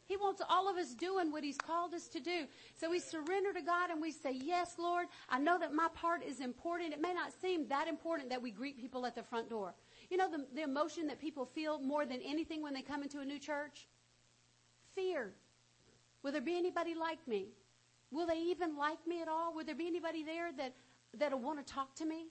He 0.07 0.17
wants 0.17 0.43
all 0.51 0.69
of 0.69 0.77
us 0.77 0.93
doing 0.93 1.31
what 1.31 1.45
he's 1.45 1.57
called 1.57 1.95
us 1.95 2.09
to 2.09 2.19
do. 2.19 2.47
So 2.75 2.91
we 2.91 2.99
surrender 2.99 3.53
to 3.53 3.63
God 3.63 3.91
and 3.91 4.03
we 4.03 4.11
say, 4.11 4.33
yes, 4.33 4.75
Lord, 4.77 5.07
I 5.31 5.39
know 5.39 5.61
that 5.61 5.73
my 5.73 5.87
part 5.95 6.25
is 6.25 6.41
important. 6.41 6.93
It 6.93 7.01
may 7.01 7.15
not 7.15 7.31
seem 7.41 7.69
that 7.69 7.87
important 7.87 8.29
that 8.31 8.43
we 8.43 8.51
greet 8.51 8.77
people 8.77 9.07
at 9.07 9.15
the 9.15 9.23
front 9.23 9.49
door. 9.49 9.73
You 10.11 10.17
know 10.17 10.29
the, 10.29 10.47
the 10.53 10.65
emotion 10.65 11.07
that 11.07 11.21
people 11.21 11.47
feel 11.47 11.79
more 11.79 12.07
than 12.07 12.19
anything 12.27 12.61
when 12.61 12.75
they 12.75 12.83
come 12.83 13.05
into 13.05 13.21
a 13.21 13.25
new 13.25 13.39
church? 13.39 13.87
Fear. 14.97 15.33
Will 16.23 16.33
there 16.33 16.41
be 16.41 16.57
anybody 16.57 16.95
like 16.95 17.27
me? 17.27 17.49
Will 18.11 18.27
they 18.27 18.39
even 18.39 18.77
like 18.77 19.07
me 19.07 19.23
at 19.23 19.29
all? 19.29 19.55
Will 19.55 19.65
there 19.65 19.75
be 19.75 19.87
anybody 19.87 20.23
there 20.23 20.53
that, 20.53 20.75
that'll 21.17 21.41
want 21.41 21.65
to 21.65 21.73
talk 21.73 21.95
to 21.97 22.05
me? 22.05 22.27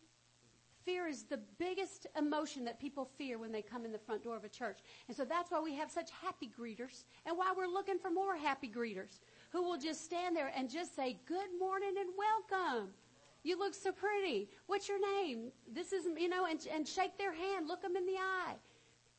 Fear 0.85 1.07
is 1.07 1.23
the 1.23 1.39
biggest 1.59 2.07
emotion 2.18 2.65
that 2.65 2.80
people 2.80 3.05
fear 3.18 3.38
when 3.38 3.51
they 3.51 3.61
come 3.61 3.85
in 3.85 3.91
the 3.91 3.99
front 3.99 4.23
door 4.23 4.35
of 4.35 4.43
a 4.43 4.49
church. 4.49 4.80
And 5.07 5.15
so 5.15 5.26
that's 5.26 5.51
why 5.51 5.59
we 5.59 5.76
have 5.76 5.91
such 5.91 6.09
happy 6.23 6.49
greeters 6.59 7.03
and 7.26 7.38
why 7.38 7.53
we're 7.55 7.68
looking 7.68 7.99
for 7.99 8.09
more 8.09 8.35
happy 8.35 8.68
greeters 8.68 9.19
who 9.51 9.61
will 9.61 9.77
just 9.77 10.03
stand 10.03 10.35
there 10.35 10.51
and 10.55 10.69
just 10.69 10.95
say, 10.95 11.19
good 11.27 11.49
morning 11.59 11.93
and 11.99 12.09
welcome. 12.18 12.89
You 13.43 13.59
look 13.59 13.73
so 13.73 13.91
pretty. 13.91 14.49
What's 14.68 14.88
your 14.88 14.99
name? 14.99 15.51
This 15.72 15.93
is, 15.93 16.05
you 16.18 16.30
know, 16.30 16.45
and, 16.45 16.59
and 16.73 16.88
shake 16.88 17.18
their 17.18 17.34
hand, 17.34 17.68
look 17.68 17.81
them 17.81 17.95
in 17.95 18.05
the 18.05 18.18
eye. 18.18 18.55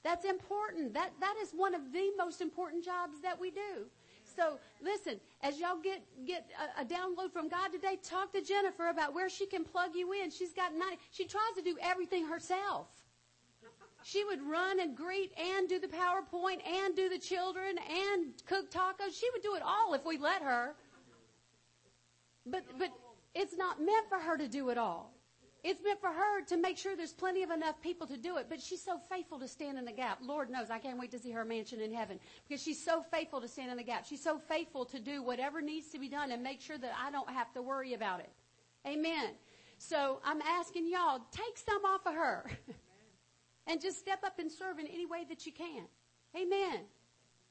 That's 0.03 0.25
important. 0.25 0.95
That, 0.95 1.13
that 1.21 1.35
is 1.43 1.53
one 1.53 1.75
of 1.75 1.93
the 1.93 2.11
most 2.17 2.41
important 2.41 2.85
jobs 2.85 3.21
that 3.23 3.39
we 3.39 3.51
do. 3.51 3.87
So 4.35 4.59
listen, 4.83 5.21
as 5.43 5.59
y'all 5.59 5.81
get 5.83 6.03
get 6.27 6.51
a, 6.79 6.83
a, 6.83 6.85
download 6.85 7.33
from 7.33 7.49
God 7.49 7.69
today, 7.69 7.99
talk 8.03 8.33
to 8.33 8.43
Jennifer 8.43 8.89
about 8.89 9.15
where 9.15 9.29
she 9.29 9.47
can 9.47 9.65
plug 9.65 9.95
you 9.95 10.13
in. 10.13 10.31
She's 10.31 10.53
got 10.53 10.73
nine. 10.75 10.97
She 11.11 11.25
tries 11.25 11.55
to 11.57 11.63
do 11.63 11.77
everything 11.83 12.27
herself. 12.27 12.89
She 14.05 14.25
would 14.25 14.43
run 14.43 14.81
and 14.81 14.97
greet 14.97 15.33
and 15.39 15.69
do 15.69 15.79
the 15.79 15.87
PowerPoint 15.87 16.67
and 16.67 16.97
do 16.97 17.09
the 17.09 17.19
children 17.19 17.77
and 17.79 18.33
cook 18.47 18.71
tacos. 18.71 19.19
She 19.19 19.29
would 19.33 19.43
do 19.43 19.55
it 19.55 19.63
all 19.63 19.95
if 19.95 20.05
we 20.05 20.19
let 20.19 20.43
her. 20.43 20.75
But 22.47 22.65
but 22.79 22.91
it's 23.35 23.57
not 23.57 23.81
meant 23.81 24.09
for 24.09 24.19
her 24.19 24.37
to 24.37 24.49
do 24.49 24.71
it 24.71 24.79
all. 24.79 25.15
It's 25.65 25.81
meant 25.85 26.01
for 26.01 26.09
her 26.09 26.43
to 26.47 26.57
make 26.57 26.77
sure 26.77 26.97
there's 26.97 27.13
plenty 27.13 27.45
of 27.45 27.51
enough 27.51 27.81
people 27.81 28.07
to 28.09 28.17
do 28.17 28.37
it. 28.37 28.47
But 28.49 28.61
she's 28.61 28.83
so 28.83 28.99
faithful 29.09 29.39
to 29.39 29.47
stand 29.47 29.79
in 29.79 29.85
the 29.85 29.93
gap. 29.93 30.19
Lord 30.21 30.51
knows 30.51 30.71
I 30.71 30.79
can't 30.79 30.99
wait 30.99 31.13
to 31.13 31.21
see 31.21 31.31
her 31.31 31.45
mansion 31.45 31.81
in 31.81 31.93
heaven 31.93 32.19
because 32.49 32.61
she's 32.61 32.85
so 32.85 33.05
faithful 33.13 33.41
to 33.41 33.47
stand 33.47 33.71
in 33.71 33.77
the 33.77 33.85
gap. 33.85 34.05
She's 34.05 34.23
so 34.23 34.39
faithful 34.39 34.85
to 34.87 34.99
do 34.99 35.23
whatever 35.23 35.63
needs 35.63 35.89
to 35.91 36.01
be 36.01 36.09
done 36.09 36.33
and 36.33 36.43
make 36.43 36.61
sure 36.61 36.79
that 36.79 36.93
I 37.01 37.13
don't 37.13 37.31
have 37.31 37.53
to 37.55 37.63
worry 37.63 37.95
about 37.95 38.19
it. 38.21 38.31
Amen. 38.87 39.31
So 39.79 40.19
I'm 40.25 40.43
asking 40.43 40.91
y'all, 40.91 41.21
take 41.31 41.57
some 41.57 41.85
off 41.85 42.07
of 42.07 42.15
her 42.15 42.51
and 43.69 43.81
just 43.81 44.01
step 44.01 44.25
up 44.25 44.41
and 44.41 44.51
serve 44.51 44.81
in 44.81 44.89
any 44.89 45.07
way 45.07 45.25
that 45.29 45.47
you 45.47 45.53
can. 45.53 45.85
Amen. 46.37 46.81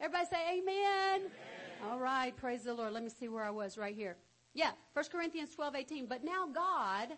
Everybody 0.01 0.25
say 0.25 0.59
amen. 0.59 1.19
amen. 1.19 1.89
All 1.89 1.99
right. 1.99 2.35
Praise 2.35 2.63
the 2.63 2.73
Lord. 2.73 2.91
Let 2.91 3.03
me 3.03 3.09
see 3.09 3.29
where 3.29 3.43
I 3.43 3.51
was 3.51 3.77
right 3.77 3.95
here. 3.95 4.17
Yeah. 4.53 4.71
1 4.93 5.05
Corinthians 5.11 5.51
12, 5.55 5.75
18. 5.75 6.05
But 6.07 6.25
now 6.25 6.47
God 6.53 7.09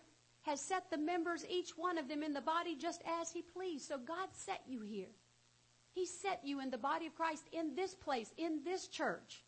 has 0.44 0.62
set 0.62 0.90
the 0.90 0.98
members, 0.98 1.46
each 1.50 1.72
one 1.78 1.98
of 1.98 2.08
them 2.08 2.22
in 2.24 2.34
the 2.34 2.42
body 2.42 2.76
just 2.76 3.02
as 3.20 3.32
he 3.32 3.42
pleased. 3.42 3.88
So 3.88 3.98
God 3.98 4.30
set 4.34 4.62
you 4.68 4.82
here. 4.82 5.12
He 5.94 6.06
set 6.06 6.42
you 6.44 6.60
in 6.60 6.70
the 6.70 6.78
body 6.78 7.06
of 7.08 7.16
Christ 7.16 7.44
in 7.52 7.76
this 7.76 7.94
place, 7.94 8.32
in 8.38 8.60
this 8.64 8.88
church. 8.88 9.44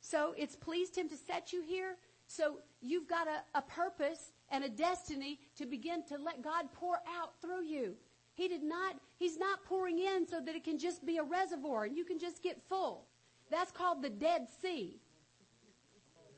So 0.00 0.34
it's 0.36 0.56
pleased 0.56 0.96
him 0.96 1.08
to 1.08 1.16
set 1.16 1.52
you 1.52 1.62
here. 1.62 1.96
So 2.26 2.58
you've 2.80 3.08
got 3.08 3.26
a, 3.26 3.58
a 3.58 3.62
purpose 3.62 4.32
and 4.50 4.64
a 4.64 4.68
destiny 4.68 5.40
to 5.56 5.66
begin 5.66 6.04
to 6.06 6.18
let 6.18 6.42
God 6.42 6.66
pour 6.72 7.00
out 7.18 7.40
through 7.40 7.64
you. 7.64 7.94
He 8.34 8.48
did 8.48 8.62
not, 8.62 8.96
he's 9.18 9.38
not 9.38 9.64
pouring 9.64 9.98
in 9.98 10.26
so 10.26 10.40
that 10.40 10.54
it 10.54 10.64
can 10.64 10.78
just 10.78 11.04
be 11.04 11.18
a 11.18 11.22
reservoir 11.22 11.84
and 11.84 11.96
you 11.96 12.04
can 12.04 12.18
just 12.18 12.42
get 12.42 12.62
full. 12.68 13.06
That's 13.50 13.72
called 13.72 14.02
the 14.02 14.10
Dead 14.10 14.46
Sea 14.62 15.00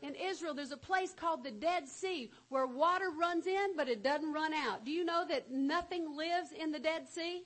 in 0.02 0.14
Israel, 0.14 0.52
there's 0.54 0.72
a 0.72 0.76
place 0.76 1.14
called 1.14 1.44
the 1.44 1.50
Dead 1.50 1.88
Sea 1.88 2.30
where 2.48 2.66
water 2.66 3.10
runs 3.18 3.46
in, 3.46 3.76
but 3.76 3.88
it 3.88 4.02
doesn't 4.02 4.32
run 4.32 4.52
out. 4.52 4.84
Do 4.84 4.90
you 4.90 5.04
know 5.04 5.24
that 5.28 5.50
nothing 5.50 6.16
lives 6.16 6.50
in 6.52 6.72
the 6.72 6.78
Dead 6.78 7.08
Sea? 7.08 7.44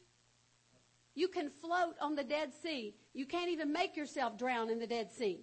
You 1.14 1.28
can 1.28 1.50
float 1.50 1.96
on 2.00 2.14
the 2.14 2.24
Dead 2.24 2.52
Sea. 2.62 2.94
You 3.12 3.26
can't 3.26 3.50
even 3.50 3.72
make 3.72 3.96
yourself 3.96 4.38
drown 4.38 4.70
in 4.70 4.78
the 4.78 4.86
Dead 4.86 5.10
Sea 5.12 5.40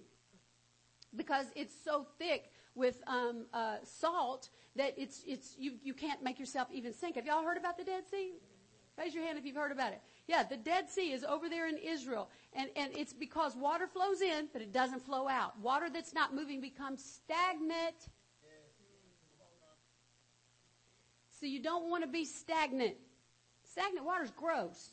because 1.16 1.46
it's 1.54 1.74
so 1.84 2.06
thick 2.18 2.50
with 2.74 3.02
um, 3.06 3.46
uh, 3.52 3.76
salt 3.84 4.50
that 4.76 4.94
it's 4.96 5.22
it's 5.26 5.54
you 5.58 5.74
you 5.82 5.94
can't 5.94 6.22
make 6.22 6.38
yourself 6.38 6.68
even 6.72 6.92
sink. 6.92 7.16
Have 7.16 7.26
y'all 7.26 7.44
heard 7.44 7.56
about 7.56 7.78
the 7.78 7.84
Dead 7.84 8.04
Sea? 8.10 8.32
Raise 8.98 9.14
your 9.14 9.24
hand 9.24 9.38
if 9.38 9.44
you've 9.44 9.56
heard 9.56 9.72
about 9.72 9.92
it. 9.92 10.00
Yeah, 10.26 10.42
the 10.42 10.56
Dead 10.56 10.88
Sea 10.88 11.12
is 11.12 11.22
over 11.22 11.48
there 11.48 11.68
in 11.68 11.76
Israel. 11.76 12.30
And, 12.54 12.70
and 12.76 12.96
it's 12.96 13.12
because 13.12 13.54
water 13.56 13.86
flows 13.86 14.22
in, 14.22 14.48
but 14.52 14.62
it 14.62 14.72
doesn't 14.72 15.04
flow 15.04 15.28
out. 15.28 15.58
Water 15.60 15.88
that's 15.92 16.14
not 16.14 16.34
moving 16.34 16.60
becomes 16.60 17.04
stagnant. 17.04 18.08
So 21.28 21.46
you 21.46 21.60
don't 21.60 21.90
want 21.90 22.04
to 22.04 22.08
be 22.08 22.24
stagnant. 22.24 22.94
Stagnant 23.64 24.06
water 24.06 24.24
is 24.24 24.30
gross. 24.30 24.90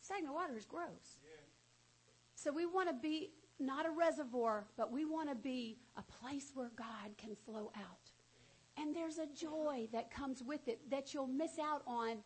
Stagnant 0.00 0.34
water 0.34 0.56
is 0.56 0.64
gross. 0.64 1.18
So 2.34 2.52
we 2.52 2.66
want 2.66 2.88
to 2.88 2.94
be 2.94 3.30
not 3.60 3.86
a 3.86 3.90
reservoir, 3.90 4.64
but 4.76 4.90
we 4.90 5.04
want 5.04 5.28
to 5.28 5.34
be 5.34 5.76
a 5.96 6.02
place 6.02 6.50
where 6.54 6.70
God 6.76 7.16
can 7.18 7.36
flow 7.44 7.70
out. 7.76 8.07
And 8.80 8.94
there's 8.94 9.18
a 9.18 9.26
joy 9.26 9.88
that 9.92 10.10
comes 10.10 10.42
with 10.42 10.68
it 10.68 10.90
that 10.90 11.12
you'll 11.12 11.26
miss 11.26 11.58
out 11.58 11.82
on 11.86 12.18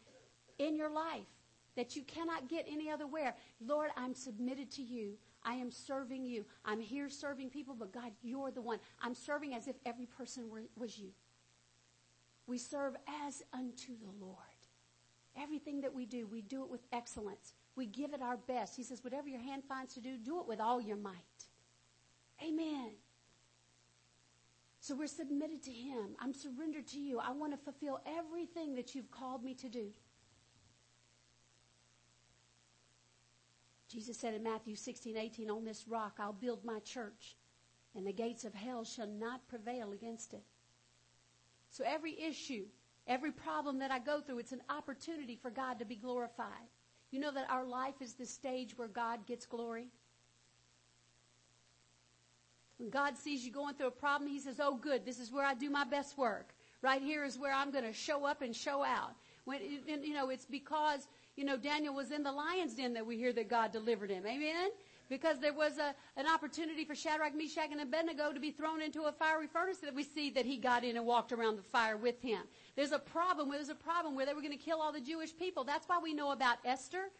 in 0.58 0.76
your 0.76 0.90
life 0.90 1.26
that 1.76 1.96
you 1.96 2.02
cannot 2.02 2.48
get 2.48 2.66
any 2.70 2.90
other 2.90 3.06
where. 3.06 3.34
Lord, 3.64 3.90
I'm 3.96 4.14
submitted 4.14 4.70
to 4.72 4.82
you. 4.82 5.14
I 5.44 5.54
am 5.54 5.70
serving 5.70 6.24
you. 6.24 6.44
I'm 6.64 6.80
here 6.80 7.08
serving 7.08 7.50
people, 7.50 7.74
but 7.74 7.92
God, 7.92 8.12
you're 8.22 8.50
the 8.50 8.60
one. 8.60 8.78
I'm 9.00 9.14
serving 9.14 9.54
as 9.54 9.66
if 9.66 9.76
every 9.84 10.06
person 10.06 10.48
were, 10.50 10.62
was 10.76 10.98
you. 10.98 11.10
We 12.46 12.58
serve 12.58 12.94
as 13.26 13.42
unto 13.52 13.96
the 13.98 14.24
Lord. 14.24 14.36
Everything 15.36 15.80
that 15.80 15.94
we 15.94 16.04
do, 16.04 16.26
we 16.26 16.42
do 16.42 16.62
it 16.62 16.70
with 16.70 16.82
excellence. 16.92 17.54
We 17.74 17.86
give 17.86 18.12
it 18.12 18.20
our 18.20 18.36
best. 18.36 18.76
He 18.76 18.82
says, 18.82 19.02
whatever 19.02 19.28
your 19.28 19.40
hand 19.40 19.62
finds 19.66 19.94
to 19.94 20.00
do, 20.00 20.18
do 20.18 20.40
it 20.40 20.46
with 20.46 20.60
all 20.60 20.80
your 20.80 20.96
might. 20.96 21.14
Amen. 22.46 22.90
So 24.82 24.96
we're 24.96 25.06
submitted 25.06 25.62
to 25.62 25.70
Him. 25.70 26.16
I'm 26.18 26.34
surrendered 26.34 26.88
to 26.88 26.98
you. 26.98 27.20
I 27.20 27.30
want 27.30 27.52
to 27.52 27.56
fulfill 27.56 28.00
everything 28.04 28.74
that 28.74 28.96
you've 28.96 29.12
called 29.12 29.44
me 29.44 29.54
to 29.54 29.68
do. 29.68 29.90
Jesus 33.88 34.18
said 34.18 34.34
in 34.34 34.42
Matthew 34.42 34.74
16, 34.74 35.16
18, 35.16 35.50
on 35.50 35.64
this 35.64 35.86
rock 35.86 36.16
I'll 36.18 36.32
build 36.32 36.64
my 36.64 36.80
church, 36.80 37.36
and 37.94 38.04
the 38.04 38.12
gates 38.12 38.44
of 38.44 38.54
hell 38.54 38.82
shall 38.82 39.06
not 39.06 39.46
prevail 39.46 39.92
against 39.92 40.34
it. 40.34 40.42
So 41.68 41.84
every 41.86 42.20
issue, 42.20 42.64
every 43.06 43.30
problem 43.30 43.78
that 43.78 43.92
I 43.92 44.00
go 44.00 44.20
through, 44.20 44.40
it's 44.40 44.50
an 44.50 44.62
opportunity 44.68 45.38
for 45.40 45.52
God 45.52 45.78
to 45.78 45.84
be 45.84 45.94
glorified. 45.94 46.66
You 47.12 47.20
know 47.20 47.30
that 47.30 47.48
our 47.48 47.64
life 47.64 48.00
is 48.00 48.14
the 48.14 48.26
stage 48.26 48.76
where 48.76 48.88
God 48.88 49.28
gets 49.28 49.46
glory? 49.46 49.92
When 52.78 52.90
God 52.90 53.16
sees 53.16 53.44
you 53.44 53.52
going 53.52 53.74
through 53.74 53.88
a 53.88 53.90
problem, 53.92 54.30
He 54.30 54.40
says, 54.40 54.60
Oh, 54.60 54.76
good, 54.76 55.04
this 55.04 55.18
is 55.18 55.30
where 55.30 55.44
I 55.44 55.54
do 55.54 55.70
my 55.70 55.84
best 55.84 56.18
work. 56.18 56.54
Right 56.82 57.02
here 57.02 57.24
is 57.24 57.38
where 57.38 57.52
I'm 57.52 57.70
going 57.70 57.84
to 57.84 57.92
show 57.92 58.24
up 58.24 58.42
and 58.42 58.54
show 58.54 58.82
out. 58.82 59.14
When, 59.44 59.60
you 59.86 60.14
know, 60.14 60.30
it's 60.30 60.44
because, 60.44 61.06
you 61.36 61.44
know, 61.44 61.56
Daniel 61.56 61.94
was 61.94 62.10
in 62.10 62.22
the 62.22 62.32
lion's 62.32 62.74
den 62.74 62.94
that 62.94 63.06
we 63.06 63.16
hear 63.16 63.32
that 63.32 63.48
God 63.48 63.72
delivered 63.72 64.10
him. 64.10 64.24
Amen? 64.26 64.70
Because 65.08 65.38
there 65.38 65.52
was 65.52 65.78
a, 65.78 65.94
an 66.18 66.26
opportunity 66.26 66.84
for 66.84 66.94
Shadrach, 66.94 67.34
Meshach, 67.36 67.70
and 67.70 67.80
Abednego 67.80 68.32
to 68.32 68.40
be 68.40 68.50
thrown 68.50 68.80
into 68.80 69.02
a 69.02 69.12
fiery 69.12 69.46
furnace 69.46 69.78
that 69.78 69.94
we 69.94 70.04
see 70.04 70.30
that 70.30 70.46
he 70.46 70.56
got 70.56 70.84
in 70.84 70.96
and 70.96 71.04
walked 71.04 71.32
around 71.32 71.56
the 71.56 71.62
fire 71.62 71.96
with 71.96 72.20
him. 72.22 72.40
There's 72.76 72.92
a 72.92 72.98
problem. 72.98 73.50
There's 73.50 73.68
a 73.68 73.74
problem 73.74 74.14
where 74.14 74.26
they 74.26 74.32
were 74.32 74.40
going 74.40 74.56
to 74.56 74.64
kill 74.64 74.80
all 74.80 74.92
the 74.92 75.00
Jewish 75.00 75.36
people. 75.36 75.64
That's 75.64 75.86
why 75.88 75.98
we 76.02 76.14
know 76.14 76.32
about 76.32 76.58
Esther. 76.64 77.10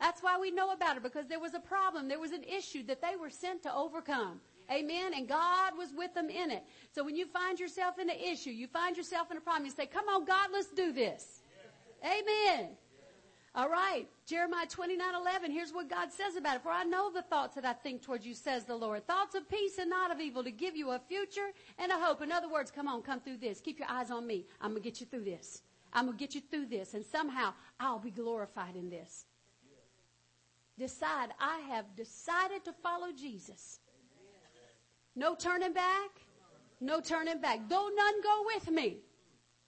That's 0.00 0.22
why 0.22 0.38
we 0.38 0.50
know 0.50 0.72
about 0.72 0.94
her 0.94 1.00
because 1.00 1.26
there 1.26 1.40
was 1.40 1.54
a 1.54 1.60
problem. 1.60 2.08
There 2.08 2.20
was 2.20 2.32
an 2.32 2.44
issue 2.44 2.82
that 2.84 3.00
they 3.00 3.16
were 3.16 3.30
sent 3.30 3.62
to 3.64 3.74
overcome. 3.74 4.40
Amen. 4.70 5.12
And 5.14 5.28
God 5.28 5.76
was 5.76 5.90
with 5.96 6.14
them 6.14 6.30
in 6.30 6.50
it. 6.50 6.64
So 6.94 7.04
when 7.04 7.16
you 7.16 7.26
find 7.26 7.58
yourself 7.58 7.98
in 7.98 8.08
an 8.08 8.16
issue, 8.16 8.50
you 8.50 8.66
find 8.66 8.96
yourself 8.96 9.30
in 9.30 9.36
a 9.36 9.40
problem, 9.40 9.66
you 9.66 9.70
say, 9.70 9.86
come 9.86 10.08
on, 10.08 10.24
God, 10.24 10.48
let's 10.52 10.68
do 10.68 10.92
this. 10.92 11.40
Amen. 12.02 12.70
All 13.56 13.68
right. 13.68 14.06
Jeremiah 14.26 14.66
29, 14.66 15.14
11. 15.14 15.50
Here's 15.52 15.72
what 15.72 15.88
God 15.88 16.10
says 16.10 16.34
about 16.34 16.56
it. 16.56 16.62
For 16.62 16.70
I 16.70 16.82
know 16.82 17.12
the 17.12 17.22
thoughts 17.22 17.54
that 17.54 17.64
I 17.64 17.72
think 17.72 18.02
towards 18.02 18.26
you, 18.26 18.34
says 18.34 18.64
the 18.64 18.74
Lord. 18.74 19.06
Thoughts 19.06 19.36
of 19.36 19.48
peace 19.48 19.78
and 19.78 19.88
not 19.88 20.10
of 20.10 20.20
evil 20.20 20.42
to 20.42 20.50
give 20.50 20.74
you 20.76 20.90
a 20.90 20.98
future 20.98 21.50
and 21.78 21.92
a 21.92 21.94
hope. 21.94 22.20
In 22.20 22.32
other 22.32 22.48
words, 22.48 22.72
come 22.72 22.88
on, 22.88 23.02
come 23.02 23.20
through 23.20 23.36
this. 23.36 23.60
Keep 23.60 23.78
your 23.78 23.88
eyes 23.88 24.10
on 24.10 24.26
me. 24.26 24.44
I'm 24.60 24.72
going 24.72 24.82
to 24.82 24.88
get 24.88 25.00
you 25.00 25.06
through 25.06 25.24
this. 25.24 25.62
I'm 25.92 26.06
going 26.06 26.18
to 26.18 26.20
get 26.20 26.34
you 26.34 26.40
through 26.50 26.66
this. 26.66 26.94
And 26.94 27.04
somehow 27.04 27.52
I'll 27.78 28.00
be 28.00 28.10
glorified 28.10 28.74
in 28.74 28.90
this. 28.90 29.24
Decide. 30.76 31.28
I 31.38 31.60
have 31.68 31.94
decided 31.94 32.64
to 32.64 32.72
follow 32.72 33.12
Jesus. 33.12 33.78
No 35.16 35.34
turning 35.34 35.72
back. 35.72 36.10
No 36.80 37.00
turning 37.00 37.40
back. 37.40 37.60
Though 37.68 37.88
none 37.94 38.22
go 38.22 38.44
with 38.54 38.70
me. 38.70 38.98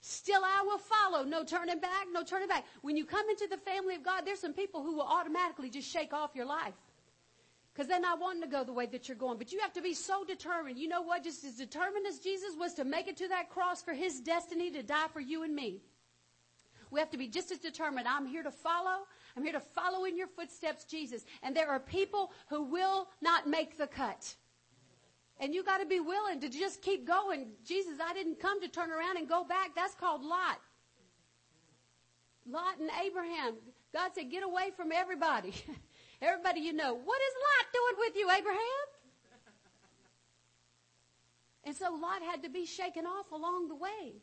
Still 0.00 0.42
I 0.44 0.62
will 0.62 0.78
follow. 0.78 1.24
No 1.24 1.44
turning 1.44 1.80
back, 1.80 2.06
no 2.12 2.22
turning 2.22 2.48
back. 2.48 2.64
When 2.82 2.96
you 2.96 3.04
come 3.04 3.28
into 3.28 3.48
the 3.50 3.56
family 3.56 3.94
of 3.96 4.04
God, 4.04 4.22
there's 4.24 4.40
some 4.40 4.52
people 4.52 4.82
who 4.82 4.94
will 4.94 5.06
automatically 5.06 5.70
just 5.70 5.90
shake 5.90 6.12
off 6.12 6.30
your 6.34 6.46
life. 6.46 6.74
Because 7.72 7.88
they're 7.88 8.00
not 8.00 8.20
wanting 8.20 8.42
to 8.42 8.48
go 8.48 8.64
the 8.64 8.72
way 8.72 8.86
that 8.86 9.08
you're 9.08 9.16
going. 9.16 9.36
But 9.36 9.52
you 9.52 9.60
have 9.60 9.72
to 9.74 9.82
be 9.82 9.94
so 9.94 10.24
determined. 10.24 10.78
You 10.78 10.88
know 10.88 11.02
what? 11.02 11.24
Just 11.24 11.44
as 11.44 11.56
determined 11.56 12.06
as 12.06 12.20
Jesus 12.20 12.54
was 12.58 12.72
to 12.74 12.84
make 12.84 13.08
it 13.08 13.16
to 13.18 13.28
that 13.28 13.50
cross 13.50 13.82
for 13.82 13.92
his 13.92 14.20
destiny 14.20 14.70
to 14.70 14.82
die 14.82 15.08
for 15.12 15.20
you 15.20 15.42
and 15.42 15.54
me. 15.54 15.82
We 16.90 17.00
have 17.00 17.10
to 17.10 17.18
be 17.18 17.28
just 17.28 17.50
as 17.50 17.58
determined. 17.58 18.06
I'm 18.08 18.26
here 18.26 18.42
to 18.42 18.50
follow. 18.50 19.06
I'm 19.36 19.42
here 19.42 19.52
to 19.52 19.60
follow 19.60 20.04
in 20.04 20.16
your 20.16 20.28
footsteps, 20.28 20.84
Jesus. 20.84 21.24
And 21.42 21.54
there 21.54 21.68
are 21.68 21.80
people 21.80 22.32
who 22.48 22.62
will 22.62 23.08
not 23.20 23.46
make 23.46 23.76
the 23.76 23.86
cut. 23.86 24.36
And 25.38 25.54
you 25.54 25.62
got 25.62 25.78
to 25.78 25.86
be 25.86 26.00
willing 26.00 26.40
to 26.40 26.48
just 26.48 26.80
keep 26.80 27.06
going. 27.06 27.48
Jesus, 27.64 27.98
I 28.02 28.14
didn't 28.14 28.40
come 28.40 28.60
to 28.62 28.68
turn 28.68 28.90
around 28.90 29.18
and 29.18 29.28
go 29.28 29.44
back. 29.44 29.74
That's 29.74 29.94
called 29.94 30.22
Lot. 30.22 30.58
Lot 32.48 32.78
and 32.78 32.90
Abraham. 33.04 33.54
God 33.92 34.10
said, 34.14 34.30
get 34.30 34.42
away 34.42 34.70
from 34.76 34.92
everybody. 34.92 35.52
everybody 36.22 36.60
you 36.60 36.72
know. 36.72 36.94
What 36.94 37.20
is 37.20 37.34
Lot 37.44 37.72
doing 37.72 37.94
with 37.98 38.16
you, 38.16 38.30
Abraham? 38.30 38.86
And 41.64 41.74
so 41.74 41.92
Lot 41.92 42.22
had 42.22 42.42
to 42.44 42.48
be 42.48 42.64
shaken 42.64 43.06
off 43.06 43.32
along 43.32 43.68
the 43.68 43.74
way. 43.74 44.22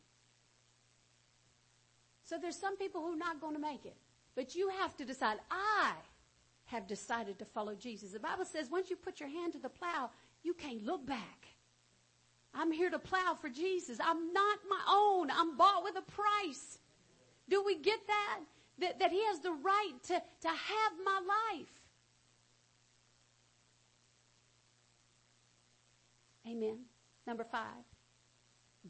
So 2.24 2.38
there's 2.42 2.58
some 2.58 2.78
people 2.78 3.02
who 3.02 3.14
are 3.14 3.18
not 3.18 3.42
going 3.42 3.54
to 3.54 3.62
make 3.62 3.86
it. 3.86 3.98
But 4.34 4.56
you 4.56 4.70
have 4.80 4.96
to 4.98 5.06
decide, 5.06 5.38
I 5.52 5.92
have 6.66 6.88
decided 6.88 7.38
to 7.40 7.46
follow 7.46 7.76
Jesus. 7.76 8.12
The 8.12 8.20
Bible 8.20 8.46
says 8.46 8.70
once 8.72 8.90
you 8.90 8.96
put 8.96 9.20
your 9.20 9.30
hand 9.30 9.54
to 9.54 9.60
the 9.60 9.70
plow, 9.70 10.10
you 10.44 10.54
can't 10.54 10.86
look 10.86 11.06
back. 11.06 11.48
I'm 12.54 12.72
here 12.72 12.90
to 12.90 13.00
plow 13.00 13.36
for 13.40 13.50
Jesus. 13.50 13.98
I'm 14.04 14.32
not 14.32 14.60
my 14.70 14.82
own. 14.88 15.32
I'm 15.32 15.58
bought 15.58 15.84
with 15.84 15.96
a 15.98 16.12
price. 16.12 16.78
Do 17.50 17.64
we 17.64 17.76
get 17.76 18.00
that? 18.08 18.40
That, 18.80 19.00
that 19.00 19.12
he 19.12 19.24
has 19.26 19.40
the 19.40 19.52
right 19.52 19.94
to, 20.08 20.14
to 20.14 20.48
have 20.48 20.94
my 21.06 21.22
life. 21.54 21.82
Amen. 26.48 26.80
Number 27.26 27.44
five, 27.44 27.86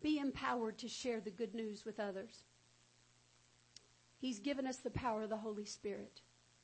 be 0.02 0.18
empowered 0.18 0.78
to 0.80 0.88
share 0.88 1.20
the 1.20 1.30
good 1.30 1.54
news 1.54 1.86
with 1.86 2.00
others. 2.00 2.46
He's 4.18 4.40
given 4.40 4.66
us 4.66 4.78
the 4.78 4.90
power 4.90 5.22
of 5.22 5.30
the 5.30 5.38
Holy 5.38 5.66
Spirit. 5.66 6.22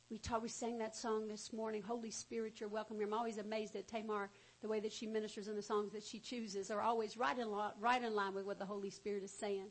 We 0.10 0.18
taught, 0.18 0.42
we 0.42 0.50
sang 0.50 0.80
that 0.80 0.96
song 0.96 1.28
this 1.28 1.54
morning, 1.54 1.84
Holy 1.84 2.10
Spirit, 2.10 2.60
you're 2.60 2.70
welcome 2.70 2.98
here. 2.98 3.06
I'm 3.06 3.14
always 3.14 3.38
amazed 3.38 3.76
at 3.76 3.88
Tamar 3.88 4.32
the 4.62 4.68
way 4.68 4.80
that 4.80 4.92
she 4.92 5.06
ministers 5.06 5.48
and 5.48 5.58
the 5.58 5.62
songs 5.62 5.94
that 5.94 6.04
she 6.04 6.20
chooses 6.20 6.70
are 6.70 6.82
always 6.82 7.18
right 7.18 7.38
in, 7.38 7.48
right 7.80 8.04
in 8.04 8.14
line 8.14 8.34
with 8.34 8.46
what 8.46 8.60
the 8.60 8.66
Holy 8.66 8.90
Spirit 8.90 9.24
is 9.24 9.32
saying. 9.32 9.68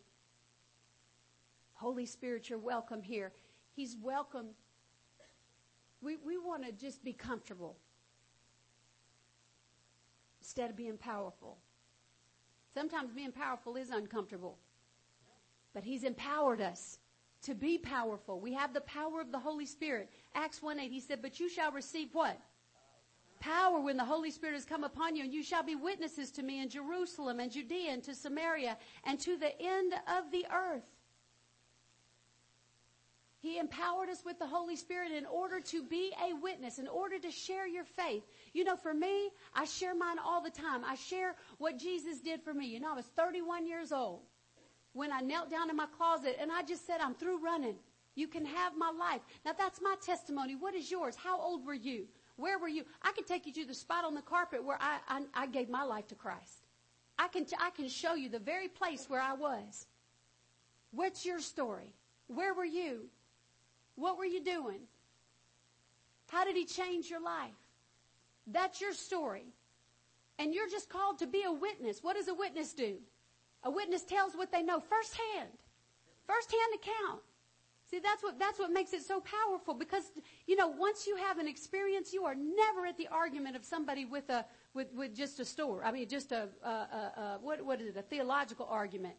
Holy 1.74 2.06
Spirit, 2.06 2.48
you're 2.48 2.59
welcome 2.59 3.02
here. 3.02 3.32
He's 3.74 3.97
welcome. 4.02 4.48
We, 6.01 6.16
we 6.16 6.39
want 6.39 6.65
to 6.65 6.73
just 6.73 7.05
be 7.05 7.12
comfortable 7.12 7.77
instead 10.40 10.70
of 10.70 10.77
being 10.77 10.97
powerful. 10.97 11.59
Sometimes 12.73 13.12
being 13.12 13.32
powerful 13.32 13.77
is 13.77 13.90
uncomfortable, 13.90 14.59
but 15.74 15.85
He's 15.85 16.05
empowered 16.05 16.60
us 16.60 16.98
to 17.43 17.55
be 17.55 17.78
powerful. 17.78 18.40
We 18.40 18.52
have 18.55 18.73
the 18.73 18.81
power 18.82 19.20
of 19.20 19.31
the 19.31 19.39
Holy 19.39 19.66
Spirit. 19.66 20.10
Acts 20.35 20.62
1 20.62 20.81
8, 20.81 20.90
He 20.90 21.01
said, 21.01 21.23
But 21.23 21.39
you 21.39 21.48
shall 21.48 21.73
receive 21.73 22.09
what? 22.12 22.40
Power 23.40 23.81
when 23.81 23.97
the 23.97 24.05
Holy 24.05 24.31
Spirit 24.31 24.55
has 24.55 24.65
come 24.65 24.85
upon 24.85 25.16
you, 25.16 25.24
and 25.24 25.32
you 25.32 25.43
shall 25.43 25.62
be 25.62 25.74
witnesses 25.74 26.31
to 26.32 26.43
me 26.43 26.60
in 26.60 26.69
Jerusalem 26.69 27.40
and 27.40 27.51
Judea 27.51 27.90
and 27.90 28.02
to 28.05 28.15
Samaria 28.15 28.77
and 29.05 29.19
to 29.20 29.36
the 29.36 29.60
end 29.60 29.94
of 30.06 30.31
the 30.31 30.47
earth. 30.52 30.90
He 33.40 33.59
empowered 33.59 34.09
us 34.09 34.24
with 34.24 34.39
the 34.39 34.47
Holy 34.47 34.74
Spirit 34.74 35.12
in 35.12 35.24
order 35.24 35.60
to 35.60 35.82
be 35.82 36.12
a 36.20 36.35
witness, 36.35 36.78
in 36.78 36.89
order 36.89 37.19
to 37.20 37.31
share 37.31 37.69
your 37.69 37.85
faith. 37.85 38.24
You 38.52 38.65
know, 38.65 38.77
for 38.77 38.93
me, 38.93 39.31
I 39.55 39.65
share 39.65 39.94
mine 39.94 40.19
all 40.19 40.43
the 40.43 40.51
time. 40.51 40.85
I 40.85 40.97
share 40.97 41.36
what 41.59 41.78
Jesus 41.78 42.19
did 42.19 42.43
for 42.43 42.52
me. 42.52 42.66
You 42.66 42.81
know, 42.81 42.90
I 42.90 42.97
was 42.97 43.06
31 43.16 43.66
years 43.66 43.93
old 43.93 44.23
when 44.93 45.12
I 45.12 45.20
knelt 45.20 45.51
down 45.51 45.70
in 45.70 45.77
my 45.77 45.86
closet 45.86 46.36
and 46.40 46.51
I 46.51 46.62
just 46.62 46.85
said, 46.85 47.01
I'm 47.01 47.15
through 47.15 47.43
running. 47.43 47.77
You 48.16 48.27
can 48.27 48.44
have 48.44 48.73
my 48.77 48.90
life. 48.90 49.20
Now 49.44 49.52
that's 49.56 49.81
my 49.81 49.94
testimony. 50.05 50.56
What 50.56 50.74
is 50.74 50.90
yours? 50.90 51.15
How 51.15 51.40
old 51.40 51.65
were 51.65 51.74
you? 51.74 52.09
Where 52.39 52.56
were 52.56 52.69
you? 52.69 52.85
I 53.02 53.10
can 53.12 53.24
take 53.24 53.47
you 53.47 53.52
to 53.55 53.66
the 53.66 53.74
spot 53.74 54.05
on 54.05 54.15
the 54.15 54.23
carpet 54.23 54.65
where 54.65 54.78
I, 54.81 54.98
I, 55.09 55.23
I 55.35 55.47
gave 55.48 55.69
my 55.69 55.82
life 55.82 56.06
to 56.09 56.15
Christ. 56.15 56.66
I 57.19 57.27
can, 57.27 57.44
t- 57.44 57.56
I 57.60 57.70
can 57.70 57.89
show 57.89 58.15
you 58.15 58.28
the 58.28 58.39
very 58.39 58.69
place 58.69 59.10
where 59.10 59.20
I 59.20 59.35
was. 59.35 59.86
What's 60.93 61.27
your 61.27 61.40
story? 61.40 61.93
Where 62.28 62.55
were 62.55 62.65
you? 62.65 63.06
What 63.97 64.19
were 64.19 64.24
you 64.24 64.40
doing? 64.40 64.78
How 66.28 66.44
did 66.44 66.55
he 66.55 66.65
change 66.65 67.10
your 67.10 67.20
life? 67.20 67.51
That's 68.47 68.81
your 68.81 68.93
story. 68.93 69.47
And 70.39 70.55
you're 70.55 70.70
just 70.70 70.89
called 70.89 71.19
to 71.19 71.27
be 71.27 71.43
a 71.43 71.52
witness. 71.52 72.05
What 72.05 72.15
does 72.15 72.28
a 72.28 72.35
witness 72.35 72.73
do? 72.73 72.98
A 73.65 73.70
witness 73.70 74.05
tells 74.05 74.35
what 74.35 74.52
they 74.52 74.62
know 74.62 74.78
firsthand. 74.78 75.51
Firsthand 76.24 76.74
account. 76.77 77.23
See, 77.90 78.01
that's 78.01 78.23
what, 78.23 78.39
that's 78.39 78.59
what 78.59 78.70
makes 78.70 78.93
it 78.93 79.02
so 79.02 79.20
powerful 79.20 79.73
because, 79.73 80.12
you 80.47 80.56
know, 80.56 80.69
once 80.69 81.06
you 81.06 81.16
have 81.16 81.39
an 81.39 81.48
experience, 81.48 82.12
you 82.12 82.24
are 82.24 82.35
never 82.35 82.86
at 82.86 82.98
the 82.98 83.09
argument 83.09 83.56
of 83.56 83.65
somebody 83.65 84.05
with 84.05 84.28
a, 84.28 84.44
with, 84.74 84.93
with 84.93 85.16
just 85.16 85.40
a 85.40 85.44
store. 85.44 85.82
I 85.82 85.90
mean, 85.90 86.06
just 86.06 86.31
a, 86.32 86.48
what, 87.40 87.65
what 87.65 87.81
is 87.81 87.89
it, 87.89 87.97
a 87.97 88.02
theological 88.02 88.66
argument. 88.70 89.15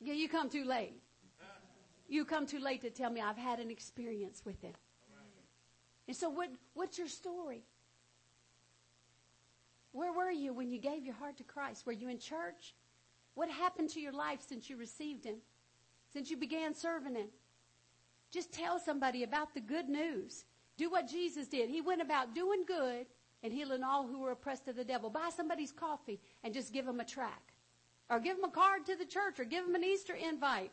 Yeah, 0.00 0.14
you 0.14 0.30
come 0.30 0.48
too 0.48 0.64
late. 0.64 0.94
You 2.08 2.24
come 2.24 2.46
too 2.46 2.58
late 2.58 2.80
to 2.82 2.90
tell 2.90 3.10
me 3.10 3.20
I've 3.20 3.36
had 3.36 3.60
an 3.60 3.70
experience 3.70 4.42
with 4.44 4.64
it. 4.64 4.76
And 6.08 6.16
so 6.16 6.30
what, 6.30 6.48
what's 6.72 6.98
your 6.98 7.08
story? 7.08 7.64
Where 9.92 10.12
were 10.12 10.30
you 10.30 10.54
when 10.54 10.70
you 10.70 10.78
gave 10.78 11.04
your 11.04 11.14
heart 11.14 11.36
to 11.36 11.44
Christ? 11.44 11.84
Were 11.84 11.92
you 11.92 12.08
in 12.08 12.18
church? 12.18 12.74
What 13.34 13.50
happened 13.50 13.90
to 13.90 14.00
your 14.00 14.12
life 14.12 14.40
since 14.46 14.70
you 14.70 14.76
received 14.76 15.24
Him? 15.24 15.36
Since 16.14 16.30
you 16.30 16.36
began 16.36 16.74
serving 16.74 17.16
Him? 17.16 17.26
Just 18.30 18.52
tell 18.52 18.78
somebody 18.78 19.24
about 19.24 19.52
the 19.52 19.60
good 19.60 19.88
news. 19.88 20.44
Do 20.76 20.90
what 20.90 21.08
Jesus 21.08 21.48
did. 21.48 21.68
He 21.68 21.80
went 21.80 22.00
about 22.00 22.34
doing 22.34 22.64
good 22.66 23.06
and 23.42 23.52
healing 23.52 23.82
all 23.82 24.06
who 24.06 24.20
were 24.20 24.30
oppressed 24.30 24.68
of 24.68 24.76
the 24.76 24.84
devil. 24.84 25.10
Buy 25.10 25.30
somebody's 25.36 25.72
coffee 25.72 26.20
and 26.42 26.54
just 26.54 26.72
give 26.72 26.86
them 26.86 27.00
a 27.00 27.04
track. 27.04 27.52
Or 28.08 28.20
give 28.20 28.36
them 28.36 28.44
a 28.44 28.50
card 28.50 28.86
to 28.86 28.96
the 28.96 29.04
church 29.04 29.38
or 29.38 29.44
give 29.44 29.66
them 29.66 29.74
an 29.74 29.84
Easter 29.84 30.14
invite. 30.14 30.70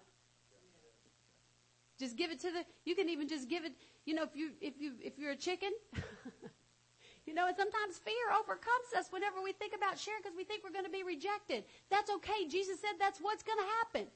Just 2.00 2.18
give 2.18 2.32
it 2.32 2.40
to 2.40 2.52
the, 2.52 2.64
you 2.86 2.96
can 2.96 3.10
even 3.10 3.28
just 3.28 3.50
give 3.50 3.64
it, 3.64 3.74
you 4.06 4.16
know, 4.16 4.24
if 4.24 4.36
you, 4.36 4.52
if 4.60 4.80
you, 4.80 4.94
if 5.02 5.20
you're 5.20 5.32
a 5.32 5.36
chicken, 5.36 5.70
you 7.26 7.34
know, 7.34 7.48
and 7.48 7.56
sometimes 7.56 8.00
fear 8.00 8.34
overcomes 8.40 8.90
us 8.98 9.12
whenever 9.12 9.42
we 9.44 9.54
think 9.54 9.74
about 9.76 10.00
sharing 10.00 10.22
because 10.22 10.36
we 10.36 10.44
think 10.44 10.64
we're 10.64 10.74
going 10.74 10.86
to 10.86 10.92
be 10.92 11.04
rejected. 11.04 11.64
That's 11.90 12.10
okay. 12.10 12.48
Jesus 12.50 12.82
said 12.82 12.98
that's 13.00 13.20
what's 13.20 13.44
going 13.44 13.60
to 13.60 13.70
happen. 13.80 14.08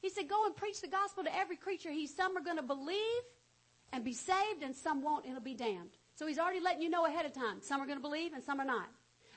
He 0.00 0.08
said, 0.08 0.28
go 0.28 0.46
and 0.46 0.56
preach 0.56 0.80
the 0.80 0.88
gospel 0.88 1.24
to 1.24 1.36
every 1.36 1.56
creature. 1.56 1.90
He, 1.90 2.06
some 2.06 2.36
are 2.36 2.42
going 2.42 2.56
to 2.56 2.62
believe 2.62 3.22
and 3.92 4.04
be 4.04 4.12
saved 4.12 4.62
and 4.62 4.74
some 4.74 5.02
won't 5.02 5.24
and 5.24 5.34
will 5.34 5.40
be 5.40 5.54
damned. 5.54 5.90
So 6.14 6.26
he's 6.26 6.38
already 6.38 6.60
letting 6.60 6.82
you 6.82 6.90
know 6.90 7.06
ahead 7.06 7.26
of 7.26 7.32
time. 7.32 7.60
Some 7.60 7.80
are 7.80 7.86
going 7.86 7.98
to 7.98 8.02
believe 8.02 8.32
and 8.32 8.42
some 8.42 8.60
are 8.60 8.64
not. 8.64 8.88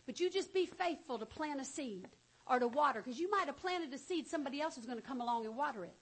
But 0.05 0.19
you 0.19 0.29
just 0.29 0.53
be 0.53 0.65
faithful 0.65 1.19
to 1.19 1.25
plant 1.25 1.61
a 1.61 1.65
seed 1.65 2.07
or 2.47 2.59
to 2.59 2.67
water 2.67 3.01
because 3.01 3.19
you 3.19 3.29
might 3.29 3.45
have 3.45 3.57
planted 3.57 3.93
a 3.93 3.97
seed. 3.97 4.27
Somebody 4.27 4.61
else 4.61 4.77
is 4.77 4.85
going 4.85 4.97
to 4.97 5.03
come 5.03 5.21
along 5.21 5.45
and 5.45 5.55
water 5.55 5.83
it. 5.85 5.95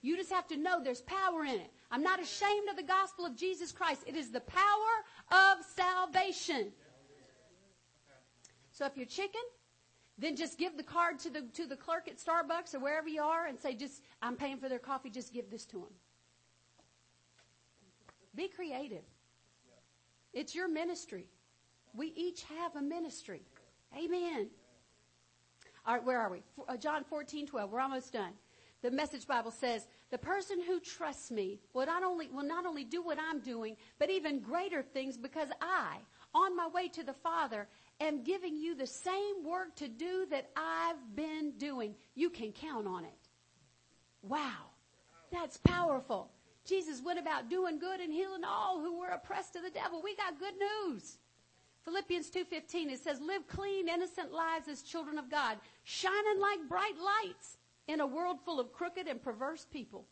You 0.00 0.16
just 0.16 0.30
have 0.30 0.46
to 0.48 0.56
know 0.56 0.82
there's 0.82 1.00
power 1.02 1.44
in 1.44 1.56
it. 1.56 1.72
I'm 1.90 2.02
not 2.02 2.22
ashamed 2.22 2.68
of 2.68 2.76
the 2.76 2.84
gospel 2.84 3.26
of 3.26 3.36
Jesus 3.36 3.72
Christ. 3.72 4.04
It 4.06 4.14
is 4.14 4.30
the 4.30 4.40
power 4.40 5.04
of 5.32 5.58
salvation. 5.74 6.72
So 8.70 8.86
if 8.86 8.96
you're 8.96 9.06
chicken, 9.06 9.40
then 10.18 10.34
just 10.34 10.58
give 10.58 10.76
the 10.76 10.82
card 10.82 11.18
to 11.20 11.30
the 11.30 11.42
to 11.54 11.66
the 11.66 11.76
clerk 11.76 12.08
at 12.08 12.18
Starbucks 12.18 12.74
or 12.74 12.80
wherever 12.80 13.08
you 13.08 13.22
are 13.22 13.46
and 13.46 13.58
say 13.58 13.74
just 13.74 14.02
I'm 14.20 14.36
paying 14.36 14.58
for 14.58 14.68
their 14.68 14.78
coffee, 14.78 15.10
just 15.10 15.32
give 15.32 15.50
this 15.50 15.64
to 15.66 15.78
them. 15.78 15.94
Be 18.34 18.48
creative. 18.48 19.04
It's 20.32 20.54
your 20.54 20.68
ministry. 20.68 21.26
We 21.94 22.12
each 22.14 22.44
have 22.44 22.76
a 22.76 22.82
ministry. 22.82 23.42
Amen. 23.96 24.48
All 25.86 25.94
right, 25.94 26.04
where 26.04 26.20
are 26.20 26.30
we? 26.30 26.42
Uh, 26.68 26.76
John 26.76 27.02
14, 27.02 27.46
12. 27.46 27.72
We're 27.72 27.80
almost 27.80 28.12
done. 28.12 28.32
The 28.82 28.90
message 28.90 29.26
Bible 29.26 29.50
says, 29.50 29.88
the 30.10 30.18
person 30.18 30.60
who 30.64 30.78
trusts 30.78 31.30
me 31.30 31.58
will 31.72 31.86
not 31.86 32.04
only, 32.04 32.28
will 32.28 32.44
not 32.44 32.64
only 32.64 32.84
do 32.84 33.02
what 33.02 33.18
I'm 33.18 33.40
doing, 33.40 33.76
but 33.98 34.10
even 34.10 34.40
greater 34.40 34.82
things 34.82 35.16
because 35.16 35.48
I, 35.60 35.96
on 36.34 36.56
my 36.56 36.68
way 36.68 36.88
to 36.88 37.02
the 37.02 37.14
Father, 37.14 37.66
am 38.00 38.22
giving 38.22 38.56
you 38.56 38.74
the 38.74 38.86
same 38.86 39.44
work 39.44 39.74
to 39.76 39.88
do 39.88 40.26
that 40.30 40.50
I've 40.56 41.16
been 41.16 41.52
doing. 41.58 41.94
You 42.14 42.30
can 42.30 42.52
count 42.52 42.86
on 42.86 43.04
it. 43.04 43.28
Wow. 44.22 44.70
That's 45.32 45.56
powerful. 45.58 46.30
Jesus 46.64 47.02
went 47.02 47.18
about 47.18 47.48
doing 47.48 47.78
good 47.78 48.00
and 48.00 48.12
healing 48.12 48.44
all 48.44 48.80
who 48.80 48.98
were 48.98 49.08
oppressed 49.08 49.56
of 49.56 49.62
the 49.62 49.70
devil. 49.70 50.02
We 50.02 50.14
got 50.16 50.38
good 50.38 50.54
news. 50.58 51.18
Philippians 51.84 52.30
2:15 52.30 52.90
it 52.90 53.00
says 53.00 53.20
live 53.20 53.46
clean 53.48 53.88
innocent 53.88 54.32
lives 54.32 54.68
as 54.68 54.82
children 54.82 55.18
of 55.18 55.30
God, 55.30 55.58
shining 55.84 56.38
like 56.38 56.68
bright 56.68 56.98
lights 56.98 57.56
in 57.86 58.00
a 58.00 58.06
world 58.06 58.38
full 58.44 58.60
of 58.60 58.72
crooked 58.72 59.06
and 59.08 59.22
perverse 59.22 59.64
people. 59.64 60.06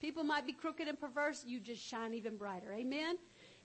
People 0.00 0.24
might 0.24 0.46
be 0.46 0.52
crooked 0.52 0.88
and 0.88 1.00
perverse, 1.00 1.44
you 1.46 1.60
just 1.60 1.82
shine 1.82 2.12
even 2.14 2.36
brighter. 2.36 2.72
Amen. 2.72 3.16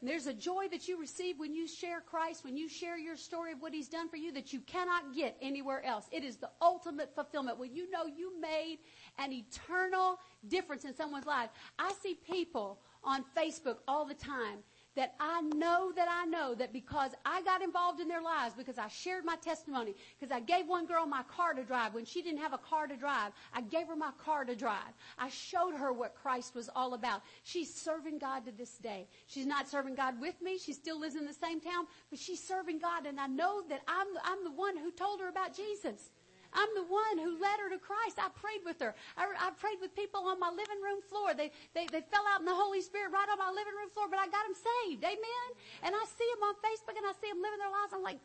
And 0.01 0.09
there's 0.09 0.27
a 0.27 0.33
joy 0.33 0.67
that 0.71 0.87
you 0.87 0.99
receive 0.99 1.39
when 1.39 1.53
you 1.53 1.67
share 1.67 2.01
Christ, 2.01 2.43
when 2.43 2.57
you 2.57 2.67
share 2.67 2.97
your 2.97 3.15
story 3.15 3.53
of 3.53 3.61
what 3.61 3.73
He's 3.73 3.87
done 3.87 4.09
for 4.09 4.17
you 4.17 4.31
that 4.33 4.51
you 4.51 4.59
cannot 4.61 5.15
get 5.15 5.37
anywhere 5.41 5.83
else. 5.83 6.05
It 6.11 6.23
is 6.23 6.35
the 6.37 6.49
ultimate 6.61 7.13
fulfillment 7.15 7.57
when 7.57 7.73
you 7.73 7.89
know 7.89 8.05
you 8.05 8.39
made 8.39 8.79
an 9.17 9.31
eternal 9.31 10.19
difference 10.47 10.85
in 10.85 10.95
someone's 10.95 11.25
life. 11.25 11.49
I 11.79 11.93
see 12.03 12.19
people 12.29 12.79
on 13.03 13.23
Facebook 13.37 13.77
all 13.87 14.05
the 14.05 14.13
time 14.13 14.59
that 14.95 15.15
I 15.19 15.41
know 15.41 15.91
that 15.95 16.07
I 16.09 16.25
know 16.25 16.55
that 16.55 16.71
because 16.71 17.11
I 17.25 17.41
got 17.43 17.61
involved 17.61 17.99
in 17.99 18.07
their 18.07 18.21
lives, 18.21 18.55
because 18.55 18.77
I 18.77 18.87
shared 18.87 19.25
my 19.25 19.35
testimony, 19.35 19.93
because 20.19 20.35
I 20.35 20.39
gave 20.39 20.67
one 20.67 20.85
girl 20.85 21.05
my 21.05 21.23
car 21.23 21.53
to 21.53 21.63
drive 21.63 21.93
when 21.93 22.05
she 22.05 22.21
didn't 22.21 22.39
have 22.39 22.53
a 22.53 22.57
car 22.57 22.87
to 22.87 22.95
drive, 22.95 23.33
I 23.53 23.61
gave 23.61 23.87
her 23.87 23.95
my 23.95 24.11
car 24.17 24.45
to 24.45 24.55
drive. 24.55 24.93
I 25.17 25.29
showed 25.29 25.75
her 25.75 25.91
what 25.91 26.15
Christ 26.15 26.55
was 26.55 26.69
all 26.75 26.93
about. 26.93 27.21
She's 27.43 27.73
serving 27.73 28.19
God 28.19 28.45
to 28.45 28.51
this 28.51 28.77
day. 28.77 29.07
She's 29.27 29.45
not 29.45 29.67
serving 29.67 29.95
God 29.95 30.19
with 30.19 30.41
me. 30.41 30.57
She 30.57 30.73
still 30.73 30.99
lives 30.99 31.15
in 31.15 31.25
the 31.25 31.33
same 31.33 31.59
town, 31.59 31.87
but 32.09 32.19
she's 32.19 32.41
serving 32.41 32.79
God 32.79 33.05
and 33.05 33.19
I 33.19 33.27
know 33.27 33.63
that 33.69 33.81
I'm, 33.87 34.07
I'm 34.23 34.43
the 34.43 34.51
one 34.51 34.77
who 34.77 34.91
told 34.91 35.19
her 35.19 35.27
about 35.27 35.55
Jesus. 35.55 36.09
I'm 36.55 36.71
the 36.73 36.87
one 36.87 37.19
who 37.19 37.35
led 37.35 37.59
her 37.59 37.69
to 37.69 37.77
Christ. 37.77 38.15
I 38.17 38.31
prayed 38.31 38.63
with 38.63 38.79
her. 38.79 38.95
I, 39.19 39.27
I 39.37 39.51
prayed 39.59 39.83
with 39.83 39.93
people 39.93 40.23
on 40.25 40.39
my 40.39 40.49
living 40.49 40.79
room 40.79 41.03
floor. 41.03 41.35
They, 41.35 41.51
they, 41.75 41.85
they 41.91 42.01
fell 42.07 42.23
out 42.31 42.39
in 42.39 42.47
the 42.47 42.55
Holy 42.55 42.79
Spirit 42.81 43.11
right 43.11 43.27
on 43.27 43.37
my 43.37 43.51
living 43.51 43.75
room 43.75 43.91
floor, 43.91 44.07
but 44.09 44.17
I 44.17 44.31
got 44.31 44.47
them 44.47 44.55
saved. 44.55 45.03
Amen. 45.03 45.47
And 45.83 45.91
I 45.91 46.03
see 46.07 46.27
them 46.31 46.47
on 46.47 46.55
Facebook 46.63 46.95
and 46.95 47.05
I 47.05 47.13
see 47.19 47.27
them 47.27 47.43
living 47.43 47.59
their 47.59 47.75
lives. 47.75 47.91
I'm 47.91 48.01
like, 48.01 48.23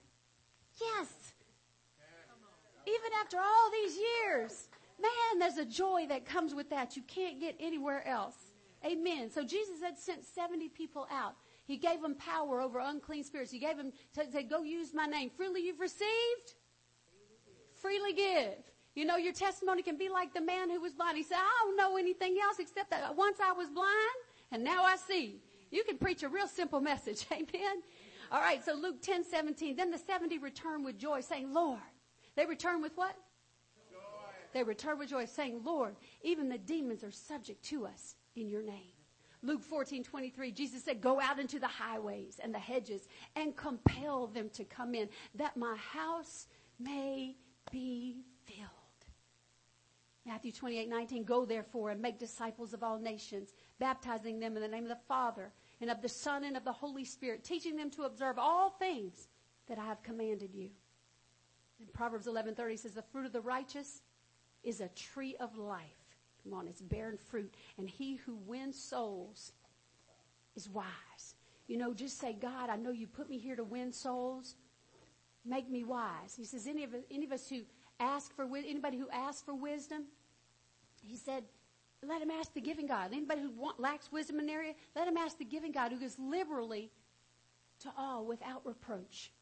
yes. 0.78 1.35
Even 2.86 3.11
after 3.20 3.36
all 3.36 3.66
these 3.74 3.98
years, 3.98 4.70
man, 5.02 5.39
there's 5.39 5.59
a 5.59 5.66
joy 5.66 6.07
that 6.09 6.24
comes 6.24 6.55
with 6.55 6.70
that 6.70 6.97
you 6.97 7.02
can't 7.02 7.40
get 7.40 7.57
anywhere 7.61 8.07
else. 8.07 8.55
Amen. 8.85 9.31
So 9.31 9.44
Jesus 9.44 9.82
had 9.82 9.98
sent 9.98 10.24
70 10.24 10.70
people 10.70 11.07
out. 11.11 11.35
He 11.66 11.77
gave 11.77 12.01
them 12.01 12.15
power 12.15 12.61
over 12.61 12.81
unclean 12.81 13.23
spirits. 13.23 13.52
He 13.52 13.59
gave 13.59 13.77
them, 13.77 13.93
said, 14.12 14.48
go 14.48 14.62
use 14.62 14.94
my 14.94 15.07
name. 15.07 15.31
Freely 15.31 15.62
you've 15.62 15.81
received 15.81 16.55
freely 17.81 18.12
give. 18.12 18.59
You 18.94 19.05
know, 19.05 19.16
your 19.16 19.32
testimony 19.32 19.82
can 19.82 19.97
be 19.97 20.09
like 20.09 20.35
the 20.35 20.40
man 20.40 20.69
who 20.69 20.81
was 20.81 20.93
blind. 20.93 21.16
He 21.16 21.23
said, 21.23 21.39
I 21.39 21.65
don't 21.65 21.77
know 21.77 21.97
anything 21.97 22.36
else 22.43 22.59
except 22.59 22.90
that 22.90 23.16
once 23.16 23.39
I 23.43 23.52
was 23.52 23.69
blind 23.70 23.90
and 24.52 24.65
now 24.65 24.82
I 24.82 24.97
see. 24.97 25.40
You 25.70 25.85
can 25.85 25.98
preach 25.98 26.23
a 26.23 26.28
real 26.28 26.48
simple 26.48 26.81
message. 26.81 27.27
Amen. 27.32 27.82
All 28.32 28.40
right. 28.40 28.65
So 28.65 28.74
Luke 28.74 29.01
10, 29.02 29.24
17. 29.24 29.77
Then 29.77 29.90
the 29.90 29.98
70 29.98 30.39
returned 30.39 30.85
with 30.85 30.98
joy 30.98 31.20
saying, 31.20 31.52
Lord, 31.52 31.78
they 32.36 32.47
returned 32.47 32.82
with 32.82 32.97
what? 32.97 33.15
Joy. 33.90 33.98
They 34.52 34.65
returned 34.65 34.98
with 34.98 35.11
joy 35.11 35.27
saying, 35.27 35.61
Lord, 35.65 35.94
even 36.23 36.48
the 36.48 36.59
demons 36.59 37.05
are 37.05 37.12
subject 37.12 37.62
to 37.66 37.86
us 37.86 38.16
in 38.35 38.48
your 38.48 38.62
name. 38.62 38.93
Luke 39.43 39.62
14, 39.62 40.05
23, 40.05 40.52
Jesus 40.52 40.85
said, 40.85 41.01
go 41.01 41.19
out 41.19 41.39
into 41.39 41.59
the 41.59 41.66
highways 41.66 42.40
and 42.43 42.55
the 42.55 42.59
hedges 42.59 43.09
and 43.36 43.57
compel 43.57 44.27
them 44.27 44.51
to 44.51 44.65
come 44.65 44.94
in 44.94 45.09
that 45.35 45.57
my 45.57 45.77
house 45.77 46.47
may 46.78 47.36
be 47.70 48.24
filled. 48.44 48.68
Matthew 50.26 50.52
28, 50.52 50.88
19, 50.88 51.24
go 51.24 51.44
therefore 51.44 51.90
and 51.90 52.01
make 52.01 52.18
disciples 52.18 52.74
of 52.74 52.82
all 52.82 52.98
nations, 52.98 53.55
baptizing 53.78 54.38
them 54.38 54.56
in 54.56 54.62
the 54.62 54.68
name 54.68 54.84
of 54.84 54.90
the 54.90 55.05
Father 55.09 55.52
and 55.80 55.90
of 55.90 56.02
the 56.02 56.09
Son 56.09 56.44
and 56.44 56.56
of 56.56 56.64
the 56.64 56.72
Holy 56.72 57.05
Spirit, 57.05 57.42
teaching 57.42 57.76
them 57.76 57.90
to 57.90 58.02
observe 58.02 58.38
all 58.38 58.70
things 58.70 59.28
that 59.66 59.78
I 59.78 59.84
have 59.84 60.02
commanded 60.02 60.55
you. 60.55 60.70
And 61.78 61.92
Proverbs 61.92 62.26
11:30 62.26 62.76
says 62.76 62.94
the 62.94 63.02
fruit 63.02 63.26
of 63.26 63.32
the 63.32 63.40
righteous 63.40 64.02
is 64.62 64.80
a 64.80 64.88
tree 64.88 65.36
of 65.40 65.56
life. 65.56 66.18
Come 66.42 66.55
on, 66.55 66.68
it's 66.68 66.82
bearing 66.82 67.18
fruit. 67.18 67.55
And 67.78 67.88
he 67.88 68.16
who 68.16 68.36
wins 68.36 68.78
souls 68.78 69.52
is 70.55 70.68
wise. 70.68 71.34
You 71.66 71.78
know, 71.78 71.94
just 71.94 72.18
say, 72.18 72.32
God, 72.32 72.68
I 72.68 72.76
know 72.76 72.90
you 72.90 73.06
put 73.06 73.30
me 73.30 73.38
here 73.38 73.56
to 73.56 73.64
win 73.64 73.92
souls 73.92 74.56
make 75.44 75.70
me 75.70 75.84
wise. 75.84 76.34
He 76.36 76.44
says, 76.44 76.66
any 76.66 76.84
of, 76.84 76.90
any 77.10 77.24
of 77.24 77.32
us 77.32 77.48
who 77.48 77.62
ask 77.98 78.34
for, 78.34 78.44
anybody 78.56 78.98
who 78.98 79.08
asks 79.10 79.42
for 79.42 79.54
wisdom, 79.54 80.04
he 81.02 81.16
said, 81.16 81.44
let 82.06 82.22
him 82.22 82.30
ask 82.30 82.54
the 82.54 82.60
giving 82.60 82.86
God. 82.86 83.12
Anybody 83.12 83.42
who 83.42 83.50
want, 83.50 83.78
lacks 83.78 84.10
wisdom 84.10 84.38
in 84.38 84.44
an 84.44 84.50
area, 84.50 84.72
let 84.96 85.06
him 85.06 85.16
ask 85.16 85.38
the 85.38 85.44
giving 85.44 85.72
God 85.72 85.92
who 85.92 85.98
gives 85.98 86.18
liberally 86.18 86.90
to 87.80 87.90
all 87.96 88.24
without 88.24 88.64
reproach. 88.64 89.32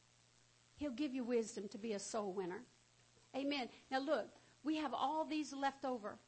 He'll 0.76 0.90
give 0.90 1.14
you 1.14 1.24
wisdom 1.24 1.68
to 1.68 1.78
be 1.78 1.92
a 1.92 1.98
soul 1.98 2.32
winner. 2.32 2.62
Amen. 3.36 3.68
Now 3.90 4.00
look, 4.00 4.28
we 4.64 4.76
have 4.76 4.92
all 4.94 5.24
these 5.24 5.52
left 5.52 5.84
over. 5.84 6.18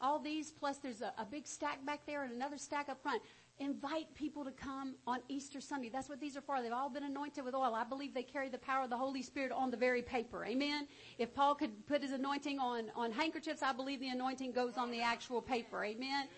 All 0.00 0.18
these, 0.18 0.50
plus 0.50 0.76
there's 0.78 1.00
a, 1.00 1.12
a 1.18 1.24
big 1.24 1.46
stack 1.46 1.84
back 1.86 2.00
there 2.06 2.22
and 2.22 2.32
another 2.32 2.58
stack 2.58 2.88
up 2.88 3.02
front. 3.02 3.22
Invite 3.58 4.14
people 4.14 4.44
to 4.44 4.50
come 4.50 4.96
on 5.06 5.20
Easter 5.28 5.62
Sunday. 5.62 5.88
That's 5.88 6.10
what 6.10 6.20
these 6.20 6.36
are 6.36 6.42
for. 6.42 6.60
They've 6.60 6.72
all 6.72 6.90
been 6.90 7.04
anointed 7.04 7.42
with 7.42 7.54
oil. 7.54 7.74
I 7.74 7.84
believe 7.84 8.12
they 8.12 8.22
carry 8.22 8.50
the 8.50 8.58
power 8.58 8.84
of 8.84 8.90
the 8.90 8.98
Holy 8.98 9.22
Spirit 9.22 9.50
on 9.50 9.70
the 9.70 9.78
very 9.78 10.02
paper. 10.02 10.44
Amen. 10.44 10.86
If 11.18 11.34
Paul 11.34 11.54
could 11.54 11.86
put 11.86 12.02
his 12.02 12.12
anointing 12.12 12.58
on, 12.58 12.90
on 12.94 13.10
handkerchiefs, 13.12 13.62
I 13.62 13.72
believe 13.72 14.00
the 14.00 14.10
anointing 14.10 14.52
goes 14.52 14.76
on 14.76 14.90
the 14.90 15.00
actual 15.00 15.40
paper. 15.40 15.82
Amen. 15.82 16.28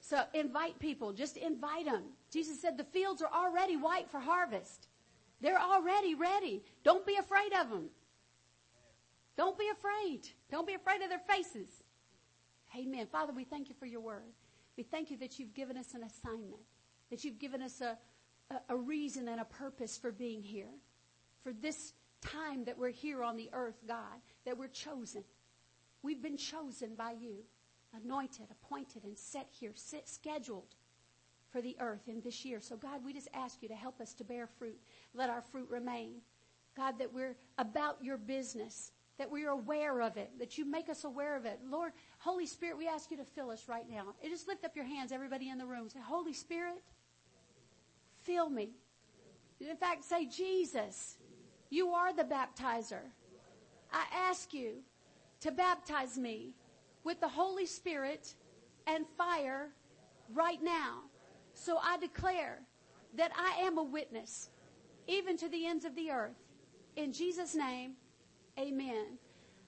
So 0.00 0.24
invite 0.34 0.78
people. 0.78 1.12
Just 1.12 1.38
invite 1.38 1.86
them. 1.86 2.04
Jesus 2.30 2.60
said 2.60 2.76
the 2.76 2.84
fields 2.84 3.22
are 3.22 3.30
already 3.32 3.76
white 3.76 4.10
for 4.10 4.20
harvest. 4.20 4.88
They're 5.40 5.60
already 5.60 6.14
ready. 6.14 6.62
Don't 6.84 7.06
be 7.06 7.16
afraid 7.16 7.52
of 7.58 7.70
them. 7.70 7.88
Don't 9.38 9.58
be 9.58 9.68
afraid. 9.70 10.28
Don't 10.50 10.66
be 10.66 10.74
afraid 10.74 11.00
of 11.00 11.08
their 11.08 11.20
faces. 11.20 11.82
Amen. 12.76 13.06
Father, 13.10 13.32
we 13.32 13.44
thank 13.44 13.70
you 13.70 13.74
for 13.78 13.86
your 13.86 14.00
word. 14.00 14.34
We 14.78 14.84
thank 14.84 15.10
you 15.10 15.16
that 15.18 15.40
you've 15.40 15.54
given 15.54 15.76
us 15.76 15.92
an 15.94 16.04
assignment, 16.04 16.62
that 17.10 17.24
you've 17.24 17.40
given 17.40 17.62
us 17.62 17.80
a, 17.80 17.98
a, 18.48 18.60
a 18.68 18.76
reason 18.76 19.26
and 19.26 19.40
a 19.40 19.44
purpose 19.44 19.98
for 19.98 20.12
being 20.12 20.40
here, 20.40 20.70
for 21.42 21.52
this 21.52 21.94
time 22.22 22.64
that 22.64 22.78
we're 22.78 22.90
here 22.90 23.24
on 23.24 23.36
the 23.36 23.50
earth, 23.52 23.82
God, 23.88 24.20
that 24.46 24.56
we're 24.56 24.68
chosen. 24.68 25.24
We've 26.04 26.22
been 26.22 26.36
chosen 26.36 26.94
by 26.94 27.16
you, 27.20 27.38
anointed, 27.92 28.46
appointed, 28.52 29.02
and 29.02 29.18
set 29.18 29.48
here, 29.50 29.72
set, 29.74 30.08
scheduled 30.08 30.76
for 31.50 31.60
the 31.60 31.76
earth 31.80 32.06
in 32.06 32.20
this 32.20 32.44
year. 32.44 32.60
So, 32.60 32.76
God, 32.76 33.04
we 33.04 33.12
just 33.12 33.28
ask 33.34 33.60
you 33.60 33.68
to 33.70 33.74
help 33.74 34.00
us 34.00 34.14
to 34.14 34.24
bear 34.24 34.46
fruit. 34.46 34.78
Let 35.12 35.28
our 35.28 35.42
fruit 35.42 35.68
remain. 35.70 36.20
God, 36.76 37.00
that 37.00 37.12
we're 37.12 37.34
about 37.58 37.96
your 38.00 38.16
business, 38.16 38.92
that 39.18 39.30
we're 39.30 39.50
aware 39.50 40.00
of 40.00 40.16
it, 40.16 40.30
that 40.38 40.58
you 40.58 40.64
make 40.64 40.88
us 40.88 41.04
aware 41.04 41.36
of 41.36 41.44
it. 41.44 41.58
Lord, 41.68 41.92
Holy 42.18 42.46
Spirit, 42.46 42.78
we 42.78 42.86
ask 42.86 43.10
you 43.10 43.16
to 43.16 43.24
fill 43.24 43.50
us 43.50 43.68
right 43.68 43.88
now. 43.90 44.14
And 44.22 44.30
just 44.30 44.46
lift 44.46 44.64
up 44.64 44.76
your 44.76 44.84
hands, 44.84 45.12
everybody 45.12 45.48
in 45.48 45.58
the 45.58 45.66
room. 45.66 45.88
Say, 45.88 45.98
Holy 46.00 46.32
Spirit, 46.32 46.80
fill 48.22 48.48
me. 48.48 48.70
In 49.60 49.76
fact, 49.76 50.04
say, 50.04 50.26
Jesus, 50.26 51.18
you 51.68 51.88
are 51.88 52.14
the 52.14 52.22
baptizer. 52.22 53.02
I 53.92 54.04
ask 54.14 54.54
you 54.54 54.74
to 55.40 55.50
baptize 55.50 56.16
me 56.16 56.54
with 57.02 57.20
the 57.20 57.28
Holy 57.28 57.66
Spirit 57.66 58.34
and 58.86 59.04
fire 59.16 59.70
right 60.32 60.62
now. 60.62 61.00
So 61.54 61.78
I 61.82 61.98
declare 61.98 62.60
that 63.16 63.32
I 63.36 63.62
am 63.62 63.78
a 63.78 63.82
witness, 63.82 64.50
even 65.08 65.36
to 65.38 65.48
the 65.48 65.66
ends 65.66 65.84
of 65.84 65.96
the 65.96 66.10
earth. 66.10 66.36
In 66.94 67.12
Jesus' 67.12 67.54
name, 67.54 67.94
amen. 68.58 69.18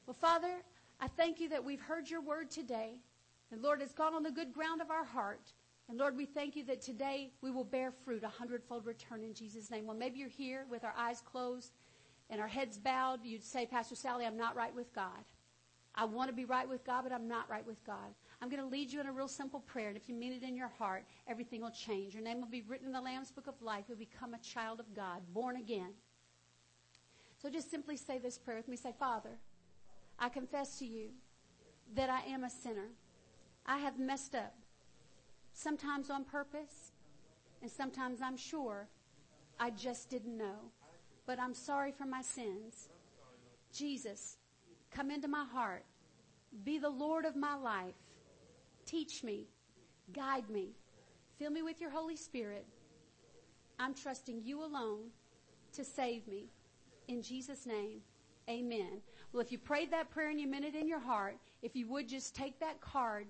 Well, 0.07 0.15
Father, 0.15 0.63
I 1.01 1.09
thank 1.09 1.41
you 1.41 1.49
that 1.51 1.65
we've 1.65 1.81
heard 1.81 2.11
your 2.11 2.21
word 2.21 2.51
today. 2.51 2.95
And 3.53 3.63
Lord, 3.63 3.81
it's 3.83 3.93
gone 3.93 4.15
on 4.15 4.23
the 4.23 4.31
good 4.31 4.53
ground 4.53 4.81
of 4.81 4.91
our 4.91 5.05
heart. 5.05 5.53
And 5.89 5.99
Lord, 5.99 6.17
we 6.17 6.27
thank 6.27 6.55
you 6.55 6.65
that 6.67 6.81
today 6.81 7.33
we 7.41 7.51
will 7.51 7.65
bear 7.65 7.91
fruit, 7.91 8.23
a 8.23 8.29
hundredfold 8.29 8.87
return 8.87 9.25
in 9.25 9.35
Jesus' 9.35 9.71
name. 9.71 9.87
Well, 9.87 9.97
maybe 9.97 10.19
you're 10.19 10.29
here 10.29 10.67
with 10.71 10.85
our 10.85 10.95
eyes 10.97 11.21
closed 11.21 11.73
and 12.29 12.41
our 12.41 12.47
heads 12.47 12.79
bowed. 12.79 13.25
You'd 13.25 13.43
say, 13.43 13.67
Pastor 13.67 13.97
Sally, 13.97 14.25
I'm 14.25 14.37
not 14.37 14.55
right 14.55 14.75
with 14.75 14.95
God. 14.95 15.25
I 15.95 16.05
want 16.05 16.29
to 16.29 16.35
be 16.35 16.45
right 16.45 16.69
with 16.69 16.85
God, 16.85 17.03
but 17.03 17.13
I'm 17.13 17.27
not 17.27 17.51
right 17.51 17.67
with 17.67 17.85
God. 17.85 18.15
I'm 18.41 18.49
going 18.49 18.63
to 18.63 18.69
lead 18.69 18.93
you 18.93 19.01
in 19.01 19.07
a 19.07 19.13
real 19.13 19.27
simple 19.27 19.61
prayer. 19.61 19.89
And 19.89 19.97
if 19.97 20.09
you 20.09 20.15
mean 20.15 20.33
it 20.33 20.45
in 20.45 20.57
your 20.57 20.71
heart, 20.79 21.05
everything 21.27 21.61
will 21.63 21.73
change. 21.73 22.15
Your 22.15 22.23
name 22.23 22.41
will 22.41 22.49
be 22.49 22.63
written 22.63 22.87
in 22.87 22.93
the 22.93 23.01
Lamb's 23.01 23.33
Book 23.33 23.49
of 23.49 23.61
Life. 23.61 23.87
You'll 23.89 23.99
become 23.99 24.35
a 24.35 24.39
child 24.39 24.79
of 24.79 24.95
God, 24.95 25.23
born 25.35 25.57
again. 25.57 25.91
So 27.41 27.49
just 27.49 27.71
simply 27.71 27.97
say 27.97 28.19
this 28.19 28.37
prayer 28.37 28.59
with 28.59 28.69
me. 28.69 28.77
Say, 28.77 28.93
Father, 28.99 29.39
I 30.19 30.29
confess 30.29 30.79
to 30.79 30.85
you 30.85 31.09
that 31.95 32.11
I 32.11 32.21
am 32.31 32.45
a 32.45 32.51
sinner. 32.51 32.89
I 33.65 33.79
have 33.79 33.99
messed 33.99 34.35
up, 34.35 34.55
sometimes 35.53 36.11
on 36.11 36.25
purpose, 36.25 36.93
and 37.63 37.71
sometimes 37.71 38.21
I'm 38.23 38.37
sure 38.37 38.89
I 39.59 39.71
just 39.71 40.11
didn't 40.11 40.37
know. 40.37 40.71
But 41.27 41.39
I'm 41.39 41.55
sorry 41.55 41.93
for 41.93 42.07
my 42.07 42.23
sins. 42.23 42.89
Jesus, 43.73 44.37
come 44.91 45.11
into 45.11 45.29
my 45.29 45.45
heart. 45.45 45.85
Be 46.65 46.79
the 46.79 46.91
Lord 46.91 47.25
of 47.25 47.37
my 47.37 47.55
life. 47.55 47.95
Teach 48.85 49.23
me. 49.23 49.47
Guide 50.13 50.51
me. 50.51 50.71
Fill 51.39 51.51
me 51.51 51.63
with 51.63 51.81
your 51.81 51.91
Holy 51.91 52.17
Spirit. 52.17 52.67
I'm 53.79 53.95
trusting 53.95 54.43
you 54.45 54.63
alone 54.65 55.11
to 55.73 55.85
save 55.85 56.27
me. 56.27 56.51
In 57.11 57.23
Jesus' 57.23 57.67
name, 57.67 58.03
amen. 58.49 59.03
Well, 59.33 59.41
if 59.41 59.51
you 59.51 59.59
prayed 59.59 59.91
that 59.91 60.13
prayer 60.13 60.31
and 60.31 60.41
you 60.41 60.47
meant 60.47 60.65
it 60.65 60.77
in 60.77 60.87
your 60.87 61.01
heart, 61.01 61.39
if 61.61 61.75
you 61.75 61.89
would 61.89 62.09
just 62.09 62.37
take 62.37 62.61
that 62.61 62.81
card 62.81 63.27